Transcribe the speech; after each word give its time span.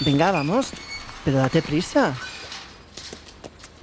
Venga, 0.00 0.30
vamos. 0.30 0.70
Pero 1.24 1.38
date 1.38 1.62
prisa. 1.62 2.14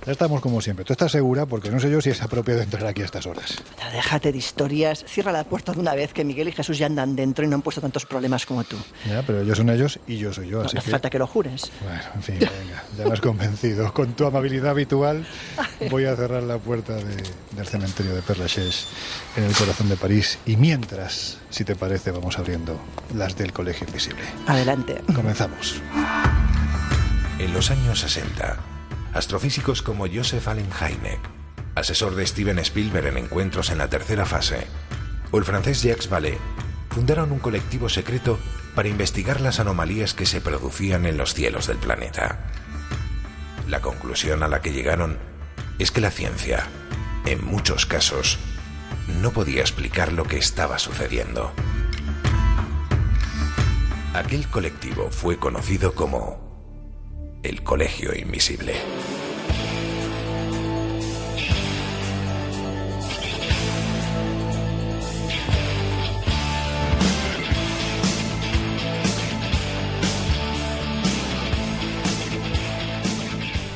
Ya 0.06 0.14
estamos 0.14 0.40
como 0.40 0.62
siempre. 0.62 0.86
¿Tú 0.86 0.93
estás 0.93 1.11
segura? 1.11 1.45
Porque 1.45 1.70
no 1.70 1.82
sé 1.82 1.92
yo 1.92 2.00
si 2.00 2.09
es 2.11 2.22
apropiado 2.22 2.61
entrar 2.61 2.88
aquí 2.88 3.01
a 3.01 3.06
estas 3.06 3.25
horas. 3.25 3.58
Déjate 3.92 4.32
de 4.32 4.38
historias. 4.38 5.03
Cierra 5.06 5.33
la 5.33 5.43
puerta 5.43 5.74
de 5.74 5.82
una 5.82 5.93
vez 5.95 6.14
que 6.14 6.24
Miguel 6.24 6.48
y 6.48 6.53
Jesús 6.53 6.77
ya 6.77 6.85
andan 6.85 7.14
dentro 7.14 7.43
y 7.43 7.50
no 7.50 7.56
han 7.56 7.61
puesto 7.61 7.82
tantos 7.82 8.05
problemas 8.05 8.45
como 8.45 8.64
tú. 8.64 8.77
Ya, 9.05 9.21
pero 9.23 9.41
ellos 9.41 9.57
son 9.57 9.70
ellos 9.70 9.99
y 10.07 10.17
yo 10.17 10.31
soy 10.31 10.48
yo, 10.48 10.59
No 10.61 10.66
así 10.67 10.77
hace 10.77 10.85
que... 10.85 10.91
falta 10.91 11.09
que 11.09 11.20
lo 11.20 11.27
jures. 11.27 11.70
Bueno, 11.84 12.02
en 12.16 12.23
fin, 12.23 12.39
venga, 12.39 12.84
ya 12.97 13.05
me 13.05 13.11
has 13.13 13.20
convencido. 13.21 13.93
Con 13.93 14.13
tu 14.13 14.25
amabilidad 14.25 14.70
habitual 14.70 15.27
voy 15.89 16.05
a 16.05 16.16
cerrar 16.16 16.44
la 16.44 16.57
puerta 16.57 16.94
de- 16.96 17.23
del 17.52 17.68
cementerio 17.68 18.14
de 18.16 18.21
Père 18.21 18.39
Lachaise 18.39 18.88
en 19.36 19.44
el 19.44 19.55
corazón 19.55 19.89
de 19.89 19.96
París. 19.98 20.39
Y 20.46 20.57
mientras, 20.57 21.38
si 21.50 21.64
te 21.64 21.76
parece, 21.76 22.12
vamos 22.12 22.38
abriendo 22.39 22.80
las 23.16 23.36
del 23.38 23.54
Colegio 23.54 23.86
Invisible. 23.88 24.23
Adelante. 24.48 25.02
Comenzamos. 25.16 25.82
En 27.40 27.54
los 27.54 27.70
años 27.70 27.99
60, 27.99 28.58
astrofísicos 29.13 29.82
como 29.82 30.08
Joseph 30.12 30.48
Allen 30.48 30.70
Hynek, 30.71 31.20
asesor 31.76 32.16
de 32.16 32.26
Steven 32.26 32.57
Spielberg 32.59 33.07
en 33.07 33.18
encuentros 33.18 33.70
en 33.70 33.77
la 33.77 33.90
tercera 33.90 34.26
fase, 34.26 34.66
o 35.32 35.38
el 35.38 35.46
francés 35.46 35.84
Jacques 35.84 36.09
Vallée, 36.09 36.38
fundaron 36.90 37.32
un 37.32 37.40
colectivo 37.40 37.90
secreto 37.90 38.40
para 38.73 38.90
investigar 38.90 39.41
las 39.41 39.59
anomalías 39.59 40.13
que 40.16 40.26
se 40.26 40.41
producían 40.41 41.05
en 41.05 41.18
los 41.18 41.34
cielos 41.35 41.68
del 41.68 41.77
planeta. 41.77 42.40
La 43.68 43.82
conclusión 43.82 44.41
a 44.44 44.48
la 44.48 44.62
que 44.62 44.71
llegaron 44.71 45.18
es 45.80 45.91
que 45.91 46.02
la 46.02 46.12
ciencia, 46.12 46.67
en 47.26 47.45
muchos 47.45 47.85
casos, 47.85 48.40
no 49.22 49.31
podía 49.31 49.62
explicar 49.62 50.12
lo 50.13 50.23
que 50.23 50.38
estaba 50.38 50.80
sucediendo. 50.80 51.52
Aquel 54.13 54.48
colectivo 54.48 55.09
fue 55.12 55.38
conocido 55.38 55.94
como 55.94 57.40
el 57.43 57.63
Colegio 57.63 58.16
Invisible. 58.16 58.74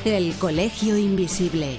El 0.04 0.34
Colegio 0.34 0.98
Invisible, 0.98 1.78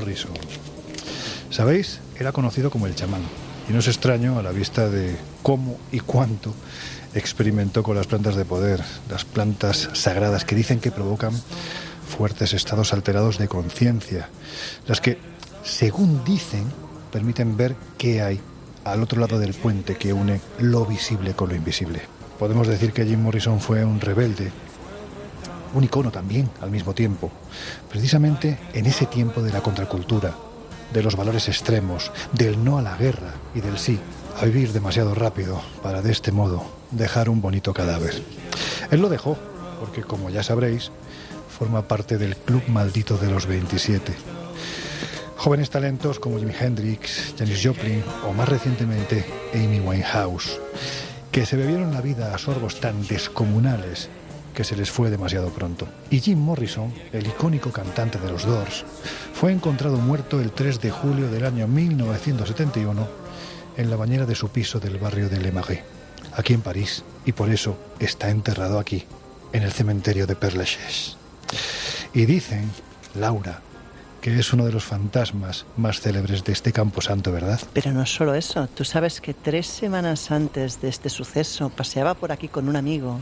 Morrison. 0.00 0.32
¿Sabéis? 1.50 2.00
Era 2.18 2.32
conocido 2.32 2.70
como 2.70 2.86
el 2.86 2.94
chamán. 2.94 3.20
Y 3.68 3.72
no 3.72 3.80
es 3.80 3.88
extraño 3.88 4.38
a 4.38 4.42
la 4.42 4.50
vista 4.50 4.88
de 4.88 5.14
cómo 5.42 5.78
y 5.92 6.00
cuánto 6.00 6.54
experimentó 7.14 7.82
con 7.82 7.96
las 7.96 8.06
plantas 8.06 8.34
de 8.34 8.46
poder, 8.46 8.82
las 9.10 9.26
plantas 9.26 9.90
sagradas 9.92 10.46
que 10.46 10.56
dicen 10.56 10.80
que 10.80 10.90
provocan 10.90 11.32
fuertes 12.08 12.54
estados 12.54 12.94
alterados 12.94 13.36
de 13.36 13.48
conciencia, 13.48 14.30
las 14.86 15.02
que, 15.02 15.18
según 15.64 16.24
dicen, 16.24 16.64
permiten 17.12 17.58
ver 17.58 17.76
qué 17.98 18.22
hay 18.22 18.40
al 18.84 19.02
otro 19.02 19.20
lado 19.20 19.38
del 19.38 19.52
puente 19.52 19.96
que 19.96 20.14
une 20.14 20.40
lo 20.58 20.86
visible 20.86 21.34
con 21.34 21.50
lo 21.50 21.56
invisible. 21.56 22.00
Podemos 22.38 22.68
decir 22.68 22.92
que 22.94 23.04
Jim 23.04 23.20
Morrison 23.20 23.60
fue 23.60 23.84
un 23.84 24.00
rebelde, 24.00 24.50
un 25.74 25.84
icono 25.84 26.10
también 26.10 26.50
al 26.60 26.70
mismo 26.70 26.94
tiempo, 26.94 27.30
precisamente 27.88 28.58
en 28.72 28.86
ese 28.86 29.06
tiempo 29.06 29.42
de 29.42 29.52
la 29.52 29.62
contracultura, 29.62 30.34
de 30.92 31.02
los 31.02 31.16
valores 31.16 31.48
extremos, 31.48 32.10
del 32.32 32.62
no 32.64 32.78
a 32.78 32.82
la 32.82 32.96
guerra 32.96 33.34
y 33.54 33.60
del 33.60 33.78
sí 33.78 33.98
a 34.40 34.44
vivir 34.44 34.72
demasiado 34.72 35.14
rápido 35.14 35.60
para 35.82 36.02
de 36.02 36.12
este 36.12 36.32
modo 36.32 36.64
dejar 36.90 37.28
un 37.28 37.40
bonito 37.40 37.72
cadáver. 37.72 38.20
Él 38.90 39.00
lo 39.00 39.08
dejó, 39.08 39.36
porque 39.78 40.02
como 40.02 40.30
ya 40.30 40.42
sabréis, 40.42 40.90
forma 41.58 41.86
parte 41.86 42.18
del 42.18 42.36
club 42.36 42.62
maldito 42.68 43.16
de 43.18 43.30
los 43.30 43.46
27. 43.46 44.14
Jóvenes 45.36 45.70
talentos 45.70 46.18
como 46.18 46.38
Jimi 46.38 46.54
Hendrix, 46.58 47.34
Janis 47.38 47.60
Joplin 47.62 48.02
o 48.28 48.32
más 48.32 48.48
recientemente 48.48 49.24
Amy 49.54 49.80
Winehouse, 49.80 50.58
que 51.30 51.46
se 51.46 51.56
bebieron 51.56 51.94
la 51.94 52.00
vida 52.00 52.34
a 52.34 52.38
sorbos 52.38 52.80
tan 52.80 53.06
descomunales 53.06 54.08
que 54.54 54.64
se 54.64 54.76
les 54.76 54.90
fue 54.90 55.10
demasiado 55.10 55.50
pronto. 55.50 55.88
Y 56.10 56.20
Jim 56.20 56.38
Morrison, 56.38 56.92
el 57.12 57.26
icónico 57.26 57.70
cantante 57.70 58.18
de 58.18 58.30
los 58.30 58.44
Doors, 58.44 58.84
fue 59.32 59.52
encontrado 59.52 59.96
muerto 59.96 60.40
el 60.40 60.52
3 60.52 60.80
de 60.80 60.90
julio 60.90 61.30
del 61.30 61.46
año 61.46 61.66
1971 61.66 63.08
en 63.76 63.90
la 63.90 63.96
bañera 63.96 64.26
de 64.26 64.34
su 64.34 64.48
piso 64.50 64.80
del 64.80 64.98
barrio 64.98 65.28
de 65.28 65.40
Le 65.40 65.52
Marais, 65.52 65.80
aquí 66.36 66.52
en 66.52 66.60
París, 66.60 67.04
y 67.24 67.32
por 67.32 67.50
eso 67.50 67.78
está 67.98 68.30
enterrado 68.30 68.78
aquí, 68.78 69.04
en 69.52 69.62
el 69.62 69.72
cementerio 69.72 70.26
de 70.26 70.36
Père 70.36 70.56
Lachaise. 70.56 71.16
Y 72.12 72.26
dicen, 72.26 72.70
Laura, 73.14 73.62
que 74.20 74.38
es 74.38 74.52
uno 74.52 74.66
de 74.66 74.72
los 74.72 74.84
fantasmas 74.84 75.66
más 75.76 76.00
célebres 76.00 76.44
de 76.44 76.52
este 76.52 76.72
campo 76.72 77.00
santo, 77.00 77.32
¿verdad? 77.32 77.60
Pero 77.72 77.92
no 77.92 78.04
solo 78.06 78.34
eso, 78.34 78.68
tú 78.68 78.84
sabes 78.84 79.20
que 79.20 79.34
tres 79.34 79.66
semanas 79.66 80.30
antes 80.30 80.80
de 80.80 80.88
este 80.88 81.08
suceso 81.08 81.70
paseaba 81.70 82.14
por 82.14 82.32
aquí 82.32 82.48
con 82.48 82.68
un 82.68 82.76
amigo 82.76 83.20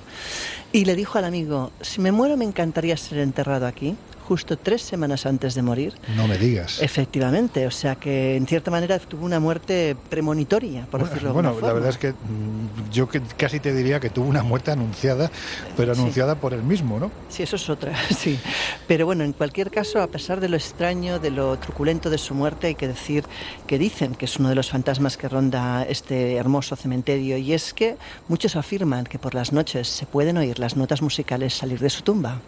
y 0.72 0.84
le 0.84 0.96
dijo 0.96 1.18
al 1.18 1.24
amigo, 1.24 1.70
si 1.80 2.00
me 2.00 2.12
muero 2.12 2.36
me 2.36 2.44
encantaría 2.44 2.96
ser 2.96 3.18
enterrado 3.18 3.66
aquí, 3.66 3.96
justo 4.28 4.58
tres 4.58 4.82
semanas 4.82 5.24
antes 5.24 5.54
de 5.54 5.62
morir. 5.62 5.94
No 6.14 6.28
me 6.28 6.36
digas. 6.36 6.82
Efectivamente, 6.82 7.66
o 7.66 7.70
sea 7.70 7.94
que 7.96 8.36
en 8.36 8.46
cierta 8.46 8.70
manera 8.70 8.98
tuvo 8.98 9.24
una 9.24 9.40
muerte 9.40 9.96
premonitoria, 10.10 10.82
por 10.90 11.00
Bueno, 11.00 11.06
decirlo 11.06 11.28
de 11.30 11.32
bueno, 11.32 11.48
alguna 11.48 11.66
la 11.68 11.72
verdad 11.72 11.90
es 11.90 11.96
que 11.98 12.10
mm, 12.12 12.90
yo 12.92 13.08
que- 13.08 13.22
casi 13.38 13.58
te 13.58 13.72
diría 13.72 13.98
que 14.00 14.10
tuvo 14.10 14.28
una 14.28 14.42
muerte 14.42 14.70
anunciada, 14.70 15.30
pero 15.76 15.94
Sí. 15.94 16.00
anunciada 16.02 16.34
por 16.34 16.52
él 16.52 16.62
mismo, 16.62 17.00
¿no? 17.00 17.10
Sí, 17.30 17.42
eso 17.42 17.56
es 17.56 17.70
otra, 17.70 17.92
sí. 18.18 18.38
Pero 18.86 19.06
bueno, 19.06 19.24
en 19.24 19.32
cualquier 19.32 19.70
caso, 19.70 20.02
a 20.02 20.06
pesar 20.08 20.40
de 20.40 20.48
lo 20.50 20.56
extraño, 20.56 21.18
de 21.18 21.30
lo 21.30 21.58
truculento 21.58 22.10
de 22.10 22.18
su 22.18 22.34
muerte, 22.34 22.66
hay 22.66 22.74
que 22.74 22.86
decir 22.88 23.24
que 23.66 23.78
dicen 23.78 24.14
que 24.14 24.26
es 24.26 24.36
uno 24.38 24.50
de 24.50 24.54
los 24.54 24.68
fantasmas 24.70 25.16
que 25.16 25.28
ronda 25.28 25.84
este 25.88 26.34
hermoso 26.36 26.76
cementerio. 26.76 27.38
Y 27.38 27.54
es 27.54 27.72
que 27.72 27.96
muchos 28.28 28.56
afirman 28.56 29.04
que 29.04 29.18
por 29.18 29.34
las 29.34 29.52
noches 29.52 29.88
se 29.88 30.04
pueden 30.06 30.36
oír 30.36 30.58
las 30.58 30.76
notas 30.76 31.00
musicales 31.02 31.54
salir 31.54 31.78
de 31.80 31.88
su 31.90 32.02
tumba. 32.02 32.40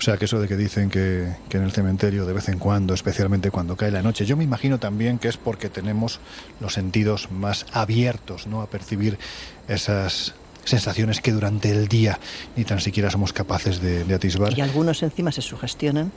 O 0.00 0.02
sea, 0.02 0.16
que 0.16 0.24
eso 0.24 0.40
de 0.40 0.48
que 0.48 0.56
dicen 0.56 0.88
que, 0.88 1.28
que 1.50 1.58
en 1.58 1.62
el 1.64 1.72
cementerio 1.72 2.24
de 2.24 2.32
vez 2.32 2.48
en 2.48 2.58
cuando, 2.58 2.94
especialmente 2.94 3.50
cuando 3.50 3.76
cae 3.76 3.90
la 3.90 4.00
noche, 4.00 4.24
yo 4.24 4.34
me 4.34 4.44
imagino 4.44 4.78
también 4.78 5.18
que 5.18 5.28
es 5.28 5.36
porque 5.36 5.68
tenemos 5.68 6.20
los 6.58 6.72
sentidos 6.72 7.30
más 7.30 7.66
abiertos, 7.72 8.46
¿no? 8.46 8.62
A 8.62 8.66
percibir 8.70 9.18
esas 9.68 10.34
sensaciones 10.64 11.20
que 11.20 11.32
durante 11.32 11.70
el 11.70 11.86
día 11.86 12.18
ni 12.56 12.64
tan 12.64 12.80
siquiera 12.80 13.10
somos 13.10 13.34
capaces 13.34 13.82
de, 13.82 14.04
de 14.04 14.14
atisbar. 14.14 14.56
Y 14.56 14.62
algunos 14.62 15.02
encima 15.02 15.32
se 15.32 15.42
sugestionan. 15.42 16.12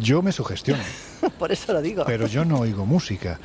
Yo 0.00 0.22
me 0.22 0.32
sugestiono, 0.32 0.82
Por 1.38 1.52
eso 1.52 1.72
lo 1.72 1.80
digo. 1.80 2.02
pero 2.06 2.26
yo 2.26 2.44
no 2.44 2.58
oigo 2.58 2.84
música. 2.84 3.38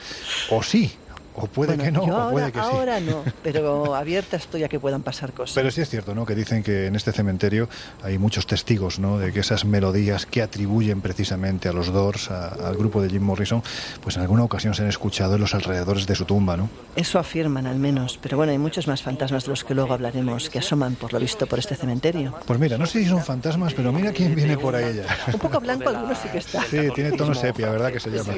O 0.50 0.64
sí, 0.64 0.92
o 1.36 1.48
puede 1.48 1.76
Bueno, 1.76 1.84
que 1.84 1.92
no, 2.08 2.28
o 2.28 2.32
puede 2.32 2.52
que 2.52 2.60
sí. 2.60 2.66
ahora 2.66 3.00
no, 3.00 3.24
pero 3.44 3.94
abierta 3.96 4.38
estoy 4.38 4.64
a 4.64 4.70
que 4.70 4.80
puedan 4.80 5.02
pasar 5.04 5.34
cosas. 5.34 5.56
Pero 5.56 5.70
sí 5.72 5.82
es 5.82 5.90
cierto, 5.90 6.16
¿no? 6.16 6.26
Que 6.26 6.36
dicen 6.36 6.64
que 6.64 6.88
en 6.88 6.96
este 6.96 7.12
cementerio 7.12 7.68
hay 8.04 8.18
muchos 8.18 8.48
testigos, 8.48 9.00
¿no? 9.00 9.18
De 9.20 9.32
que 9.34 9.42
esas 9.42 9.66
melodías 9.66 10.26
que 10.26 10.42
atribuyen 10.42 11.02
precisamente 11.02 11.68
a 11.70 11.74
los 11.74 11.92
Doors, 11.92 12.32
a- 12.32 12.50
al 12.68 12.76
grupo 12.78 13.02
de 13.02 13.10
Jim 13.10 13.24
Morrison, 13.24 13.62
pues 14.02 14.16
en 14.16 14.22
alguna 14.22 14.44
ocasión 14.44 14.74
se 14.74 14.82
han 14.84 14.90
escuchado 14.90 15.36
en 15.36 15.42
los 15.42 15.54
alrededores 15.54 16.08
de 16.08 16.16
su 16.16 16.26
tumba, 16.26 16.56
¿no? 16.58 16.70
Eso 16.96 17.20
afirman 17.20 17.68
al 17.68 17.78
menos, 17.78 18.20
pero 18.22 18.38
bueno, 18.38 18.52
hay 18.52 18.58
muchos 18.58 18.88
más 18.88 19.02
fantasmas 19.02 19.44
de 19.44 19.50
los 19.50 19.64
que 19.64 19.74
luego 19.76 19.94
hablaremos 19.94 20.50
que 20.50 20.60
asoman 20.60 20.96
por 20.96 21.12
lo 21.14 21.20
visto 21.20 21.48
por 21.48 21.60
este 21.60 21.76
cementerio. 21.76 22.34
Pues 22.46 22.60
mira, 22.60 22.78
no 22.78 22.86
sé 22.86 23.00
si 23.04 23.10
son 23.10 23.22
fantasmas, 23.24 23.74
pero 23.74 23.92
mira 23.92 24.12
quién 24.12 24.36
viene 24.36 24.58
por 24.58 24.76
ahí 24.76 24.96
ya. 24.96 25.06
Un 25.34 25.40
poco 25.40 25.60
blanco 25.60 25.90
algunos 25.90 26.18
sí 26.18 26.30
que 26.30 26.38
está. 26.40 26.62
Sí, 26.64 26.80
tiene 26.94 27.12
tono 27.14 27.34
sepia, 27.34 27.70
¿verdad? 27.70 27.92
Que 27.92 28.00
se 28.00 28.10
llama. 28.10 28.34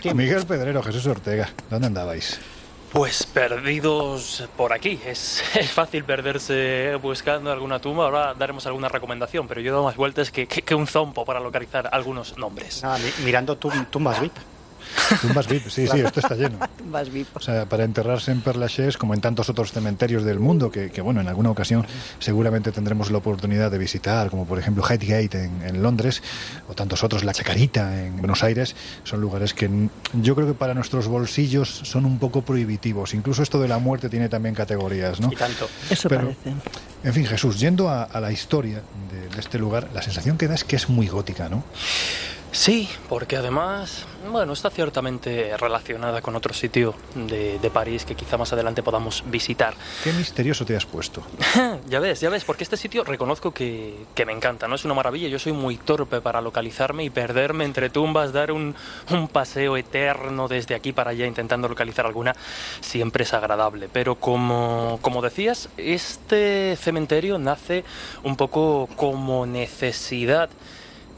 Sí. 0.00 0.14
Miguel 0.14 0.46
Pedrero, 0.46 0.82
Jesús 0.82 1.06
Ortega, 1.06 1.48
¿dónde 1.68 1.88
andabais? 1.88 2.29
Pues 2.92 3.24
perdidos 3.24 4.44
por 4.56 4.72
aquí. 4.72 4.98
Es, 5.06 5.42
fácil 5.72 6.04
perderse 6.04 6.96
buscando 7.00 7.52
alguna 7.52 7.78
tumba. 7.78 8.04
Ahora 8.06 8.34
daremos 8.34 8.66
alguna 8.66 8.88
recomendación, 8.88 9.46
pero 9.46 9.60
yo 9.60 9.68
he 9.68 9.72
dado 9.72 9.84
más 9.84 9.96
vueltas 9.96 10.30
que, 10.30 10.46
que- 10.48 10.74
un 10.74 10.86
zompo 10.88 11.24
para 11.24 11.38
localizar 11.40 11.88
algunos 11.92 12.36
nombres. 12.36 12.82
Mirando 13.24 13.56
tum- 13.56 13.86
tumbas 13.90 14.20
VIP. 14.20 14.32
Tumbas 15.20 15.48
VIP, 15.48 15.68
sí, 15.68 15.86
sí, 15.86 16.00
esto 16.00 16.20
está 16.20 16.34
lleno. 16.34 16.58
Tumbas 16.78 17.10
VIP. 17.10 17.36
O 17.36 17.40
sea, 17.40 17.66
para 17.66 17.84
enterrarse 17.84 18.32
en 18.32 18.40
Perlaches, 18.40 18.96
como 18.96 19.14
en 19.14 19.20
tantos 19.20 19.48
otros 19.48 19.72
cementerios 19.72 20.24
del 20.24 20.40
mundo, 20.40 20.70
que, 20.70 20.90
que, 20.90 21.00
bueno, 21.00 21.20
en 21.20 21.28
alguna 21.28 21.50
ocasión 21.50 21.86
seguramente 22.18 22.72
tendremos 22.72 23.10
la 23.10 23.18
oportunidad 23.18 23.70
de 23.70 23.78
visitar, 23.78 24.30
como 24.30 24.46
por 24.46 24.58
ejemplo 24.58 24.84
Highgate 24.88 25.44
en, 25.44 25.62
en 25.62 25.82
Londres, 25.82 26.22
o 26.68 26.74
tantos 26.74 27.04
otros, 27.04 27.24
La 27.24 27.32
Chacarita 27.32 28.04
en 28.04 28.16
Buenos 28.16 28.42
Aires, 28.42 28.74
son 29.04 29.20
lugares 29.20 29.54
que 29.54 29.70
yo 30.14 30.34
creo 30.34 30.46
que 30.46 30.54
para 30.54 30.74
nuestros 30.74 31.08
bolsillos 31.08 31.68
son 31.84 32.04
un 32.04 32.18
poco 32.18 32.42
prohibitivos. 32.42 33.14
Incluso 33.14 33.42
esto 33.42 33.60
de 33.60 33.68
la 33.68 33.78
muerte 33.78 34.08
tiene 34.08 34.28
también 34.28 34.54
categorías, 34.54 35.20
¿no? 35.20 35.32
Y 35.32 35.36
tanto. 35.36 35.68
Eso 35.88 36.08
Pero, 36.08 36.22
parece. 36.22 36.54
En 37.02 37.14
fin, 37.14 37.26
Jesús, 37.26 37.58
yendo 37.58 37.88
a, 37.88 38.04
a 38.04 38.20
la 38.20 38.30
historia 38.30 38.82
de, 39.10 39.28
de 39.28 39.40
este 39.40 39.58
lugar, 39.58 39.88
la 39.94 40.02
sensación 40.02 40.36
que 40.36 40.48
da 40.48 40.54
es 40.54 40.64
que 40.64 40.76
es 40.76 40.88
muy 40.88 41.08
gótica, 41.08 41.48
¿no? 41.48 41.64
Sí, 42.52 42.88
porque 43.08 43.36
además, 43.36 44.06
bueno, 44.30 44.52
está 44.52 44.70
ciertamente 44.70 45.56
relacionada 45.56 46.20
con 46.20 46.34
otro 46.34 46.52
sitio 46.52 46.94
de, 47.14 47.60
de, 47.60 47.70
París 47.70 48.04
que 48.04 48.16
quizá 48.16 48.36
más 48.36 48.52
adelante 48.52 48.82
podamos 48.82 49.22
visitar. 49.26 49.74
Qué 50.02 50.12
misterioso 50.12 50.64
te 50.64 50.76
has 50.76 50.84
puesto. 50.84 51.22
ya 51.88 52.00
ves, 52.00 52.20
ya 52.20 52.28
ves, 52.28 52.44
porque 52.44 52.64
este 52.64 52.76
sitio 52.76 53.04
reconozco 53.04 53.52
que, 53.52 54.04
que, 54.16 54.26
me 54.26 54.32
encanta, 54.32 54.66
¿no? 54.66 54.74
Es 54.74 54.84
una 54.84 54.94
maravilla, 54.94 55.28
yo 55.28 55.38
soy 55.38 55.52
muy 55.52 55.76
torpe 55.76 56.20
para 56.20 56.40
localizarme 56.40 57.04
y 57.04 57.10
perderme 57.10 57.64
entre 57.64 57.88
tumbas, 57.88 58.32
dar 58.32 58.50
un, 58.50 58.74
un 59.10 59.28
paseo 59.28 59.76
eterno 59.76 60.48
desde 60.48 60.74
aquí 60.74 60.92
para 60.92 61.12
allá 61.12 61.26
intentando 61.26 61.68
localizar 61.68 62.04
alguna, 62.04 62.34
siempre 62.80 63.22
es 63.22 63.32
agradable. 63.32 63.88
Pero 63.92 64.16
como, 64.16 64.98
como 65.02 65.22
decías, 65.22 65.68
este 65.76 66.76
cementerio 66.76 67.38
nace 67.38 67.84
un 68.24 68.34
poco 68.36 68.88
como 68.96 69.46
necesidad 69.46 70.50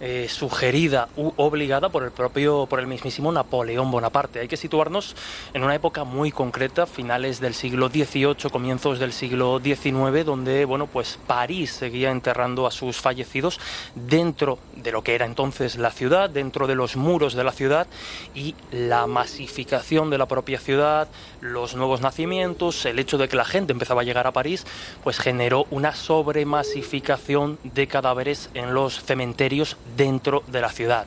eh, 0.05 0.27
sugerida 0.29 1.09
u 1.17 1.33
obligada 1.37 1.89
por 1.89 2.03
el 2.03 2.11
propio, 2.11 2.67
por 2.67 2.81
el 2.81 2.89
mismísimo 2.89 3.31
Napoleón 3.31 3.89
Bonaparte. 3.93 4.41
Hay 4.41 4.49
que 4.49 4.57
situarnos 4.57 5.15
en 5.55 5.63
una 5.63 5.77
época 5.77 6.03
muy 6.03 6.33
concreta, 6.33 6.87
finales 6.87 7.39
del 7.39 7.55
siglo 7.55 7.89
XVIII, 7.89 8.51
comienzos 8.51 8.99
del 8.99 9.13
siglo 9.13 9.61
XIX, 9.63 10.25
donde 10.25 10.65
bueno, 10.65 10.89
pues 10.89 11.21
París 11.29 11.71
seguía 11.71 12.11
enterrando 12.11 12.67
a 12.67 12.73
sus 12.73 12.97
fallecidos 12.97 13.61
dentro 13.95 14.59
de 14.75 14.91
lo 14.91 15.05
que 15.05 15.15
era 15.15 15.25
entonces 15.25 15.77
la 15.77 15.93
ciudad, 15.93 16.29
dentro 16.29 16.67
de 16.67 16.75
los 16.75 16.97
muros 16.97 17.35
de 17.35 17.45
la 17.45 17.53
ciudad 17.53 17.87
y 18.35 18.57
la 18.73 19.07
masificación 19.07 20.11
de 20.11 20.19
la 20.19 20.27
propia 20.27 20.59
ciudad, 20.59 21.07
los 21.41 21.77
nuevos 21.77 22.01
nacimientos, 22.01 22.85
el 22.87 22.99
hecho 22.99 23.19
de 23.19 23.29
que 23.29 23.37
la 23.37 23.45
gente 23.45 23.73
empezaba 23.73 24.01
a 24.01 24.05
llegar 24.05 24.27
a 24.27 24.33
París, 24.33 24.67
pues 25.05 25.21
generó 25.21 25.67
una 25.71 25.95
sobremasificación 25.95 27.61
de 27.63 27.87
cadáveres 27.87 28.51
en 28.55 28.75
los 28.75 29.01
cementerios 29.05 29.77
dentro 29.97 30.43
de 30.47 30.61
la 30.61 30.71
ciudad 30.71 31.07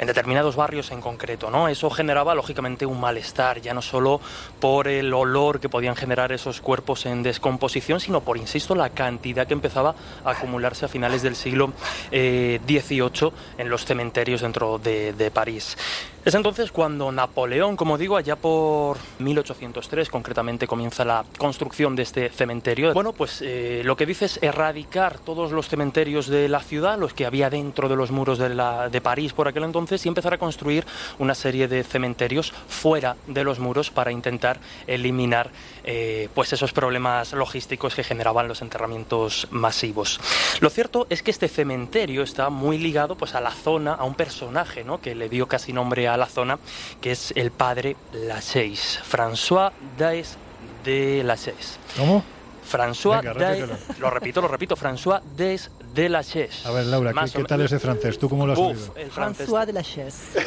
en 0.00 0.06
determinados 0.06 0.56
barrios 0.56 0.92
en 0.92 1.02
concreto, 1.02 1.50
¿no? 1.50 1.68
Eso 1.68 1.90
generaba 1.90 2.34
lógicamente 2.34 2.86
un 2.86 2.98
malestar, 2.98 3.60
ya 3.60 3.74
no 3.74 3.82
solo 3.82 4.18
por 4.58 4.88
el 4.88 5.12
olor 5.12 5.60
que 5.60 5.68
podían 5.68 5.94
generar 5.94 6.32
esos 6.32 6.62
cuerpos 6.62 7.04
en 7.04 7.22
descomposición, 7.22 8.00
sino 8.00 8.22
por, 8.22 8.38
insisto, 8.38 8.74
la 8.74 8.88
cantidad 8.88 9.46
que 9.46 9.52
empezaba 9.52 9.94
a 10.24 10.30
acumularse 10.30 10.86
a 10.86 10.88
finales 10.88 11.20
del 11.20 11.36
siglo 11.36 11.74
eh, 12.10 12.60
XVIII 12.66 13.30
en 13.58 13.68
los 13.68 13.84
cementerios 13.84 14.40
dentro 14.40 14.78
de, 14.78 15.12
de 15.12 15.30
París. 15.30 15.76
Es 16.22 16.34
entonces 16.34 16.70
cuando 16.70 17.10
Napoleón, 17.10 17.76
como 17.76 17.96
digo, 17.96 18.18
allá 18.18 18.36
por 18.36 18.98
1803 19.20 20.10
concretamente 20.10 20.66
comienza 20.66 21.02
la 21.02 21.24
construcción 21.38 21.96
de 21.96 22.02
este 22.02 22.28
cementerio. 22.28 22.92
Bueno, 22.92 23.14
pues 23.14 23.40
eh, 23.40 23.80
lo 23.86 23.96
que 23.96 24.04
dice 24.04 24.26
es 24.26 24.38
erradicar 24.42 25.18
todos 25.18 25.50
los 25.50 25.68
cementerios 25.68 26.26
de 26.26 26.50
la 26.50 26.60
ciudad, 26.60 26.98
los 26.98 27.14
que 27.14 27.24
había 27.24 27.48
dentro 27.48 27.88
de 27.88 27.96
los 27.96 28.10
muros 28.10 28.38
de, 28.38 29.00
París 29.00 29.32
por 29.32 29.48
aquel 29.48 29.64
entonces, 29.64 30.04
y 30.04 30.08
empezar 30.08 30.34
a 30.34 30.38
construir 30.38 30.84
una 31.18 31.34
serie 31.34 31.68
de 31.68 31.82
cementerios 31.84 32.52
fuera 32.68 33.16
de 33.26 33.42
los 33.42 33.58
muros 33.58 33.90
para 33.90 34.12
intentar 34.12 34.60
eliminar 34.86 35.50
eh, 35.84 36.28
pues 36.34 36.52
esos 36.52 36.74
problemas 36.74 37.32
logísticos 37.32 37.94
que 37.94 38.04
generaban 38.04 38.46
los 38.46 38.60
enterramientos 38.60 39.48
masivos. 39.50 40.20
Lo 40.60 40.68
cierto 40.68 41.06
es 41.08 41.22
que 41.22 41.30
este 41.30 41.48
cementerio 41.48 42.22
está 42.22 42.50
muy 42.50 42.76
ligado 42.76 43.16
pues 43.16 43.34
a 43.34 43.40
la 43.40 43.52
zona, 43.52 43.94
a 43.94 44.04
un 44.04 44.14
personaje 44.14 44.84
¿no? 44.84 45.00
que 45.00 45.14
le 45.14 45.30
dio 45.30 45.46
casi 45.46 45.72
nombre 45.72 46.08
a 46.08 46.09
la 46.16 46.26
zona, 46.26 46.58
que 47.00 47.12
es 47.12 47.32
el 47.36 47.50
padre 47.50 47.96
Lachaise, 48.12 49.00
François 49.02 49.72
Daes 49.98 50.36
de 50.84 51.22
Lachaise. 51.24 51.78
¿Cómo? 51.96 52.22
François 52.70 53.22
Daes, 53.22 53.98
lo 53.98 54.10
repito, 54.10 54.40
lo 54.40 54.48
repito, 54.48 54.76
François 54.76 55.20
Daes 55.36 55.70
de 55.94 56.08
la 56.08 56.22
Chaise. 56.22 56.66
A 56.66 56.72
ver, 56.72 56.86
Laura, 56.86 57.12
¿qué, 57.12 57.30
¿qué, 57.32 57.44
tal 57.44 57.60
ese 57.62 57.78
francés? 57.78 58.18
¿Tú 58.18 58.28
cómo 58.28 58.46
lo 58.46 58.52
has 58.52 58.58
Uf, 58.58 58.66
oído? 58.66 58.94
el 58.96 59.10
francés. 59.10 59.48
François 59.48 59.66
de 59.66 59.72
la 59.72 59.82
Chaise. 59.82 60.44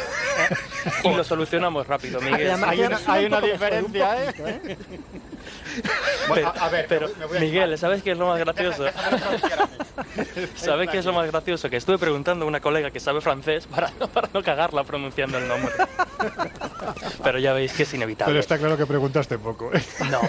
y 1.04 1.14
lo 1.14 1.24
solucionamos 1.24 1.88
rápido, 1.88 2.22
Miguel. 2.22 2.52
Hay 2.64 2.82
una, 2.82 3.00
hay 3.08 3.26
una 3.26 3.42
diferencia, 3.42 4.26
¿eh? 4.26 4.78
Bueno, 6.28 6.54
a, 6.56 6.66
a, 6.66 6.70
ver, 6.70 6.86
pero, 6.88 7.10
me 7.18 7.26
voy 7.26 7.38
a 7.38 7.40
Miguel, 7.42 7.78
¿sabes 7.78 8.04
qué 8.04 8.12
es 8.12 8.18
lo 8.18 8.28
más 8.28 8.40
gracioso? 8.40 8.86
¿Sabes 10.56 10.90
qué 10.90 11.00
es 11.00 11.06
lo 11.06 11.14
más 11.14 11.30
gracioso? 11.30 11.70
Que 11.70 11.78
estuve 11.78 11.98
preguntando 11.98 12.46
a 12.46 12.48
una 12.48 12.60
colega 12.62 12.92
que 12.92 13.00
sabe 13.00 13.22
francés 13.22 13.68
para, 13.68 13.90
para 13.90 14.30
no 14.34 14.42
cagarla 14.44 14.84
pronunciando 14.84 15.38
el 15.38 15.48
nombre. 15.48 15.74
Pero 17.24 17.40
ya 17.40 17.54
veis 17.54 17.74
que 17.74 17.84
es 17.84 17.94
inevitable. 17.94 18.32
Pero 18.32 18.40
está 18.40 18.58
claro 18.58 18.78
que 18.78 18.86
preguntaste 18.86 19.38
poco. 19.38 19.72
¿eh? 19.74 19.84
No. 20.10 20.22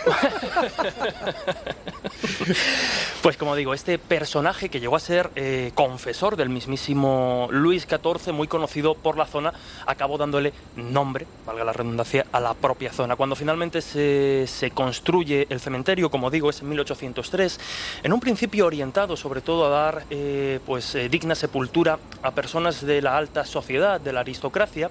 Pues 3.23 3.37
como 3.37 3.55
digo, 3.55 3.75
este 3.75 3.99
personaje 3.99 4.69
que 4.69 4.81
llegó 4.81 4.97
a 4.97 5.01
ser 5.05 5.31
eh, 5.37 5.71
confesor 5.75 6.35
del 6.37 6.49
mismísimo 6.49 7.49
Luis 7.51 7.87
XIV, 7.87 8.33
muy 8.33 8.49
conocido 8.49 8.95
por 8.95 9.19
la 9.19 9.27
zona, 9.27 9.53
acabó 9.87 10.17
dándole 10.17 10.55
nombre, 10.77 11.27
valga 11.45 11.63
la 11.63 11.75
redundancia, 11.75 12.25
a 12.33 12.41
la 12.41 12.55
propia 12.55 12.91
zona. 12.91 13.15
Cuando 13.15 13.37
finalmente 13.37 13.83
se, 13.83 14.47
se 14.47 14.71
construye 14.71 15.47
el 15.51 15.61
cementerio, 15.61 16.11
como 16.11 16.31
digo, 16.31 16.49
es 16.49 16.63
en 16.63 16.71
1803, 16.71 17.61
en 18.03 18.13
un 18.13 18.21
principio 18.21 18.67
orientado 18.67 19.17
sobre 19.17 19.43
todo 19.43 19.67
a 19.67 19.69
dar 19.69 20.05
eh, 20.09 20.59
pues, 20.65 20.95
eh, 20.95 21.09
digna 21.11 21.35
sepultura 21.35 21.99
a 22.23 22.31
personas 22.31 22.85
de 22.85 23.03
la 23.03 23.17
alta 23.17 23.45
sociedad, 23.45 24.01
de 24.01 24.13
la 24.13 24.21
aristocracia, 24.21 24.91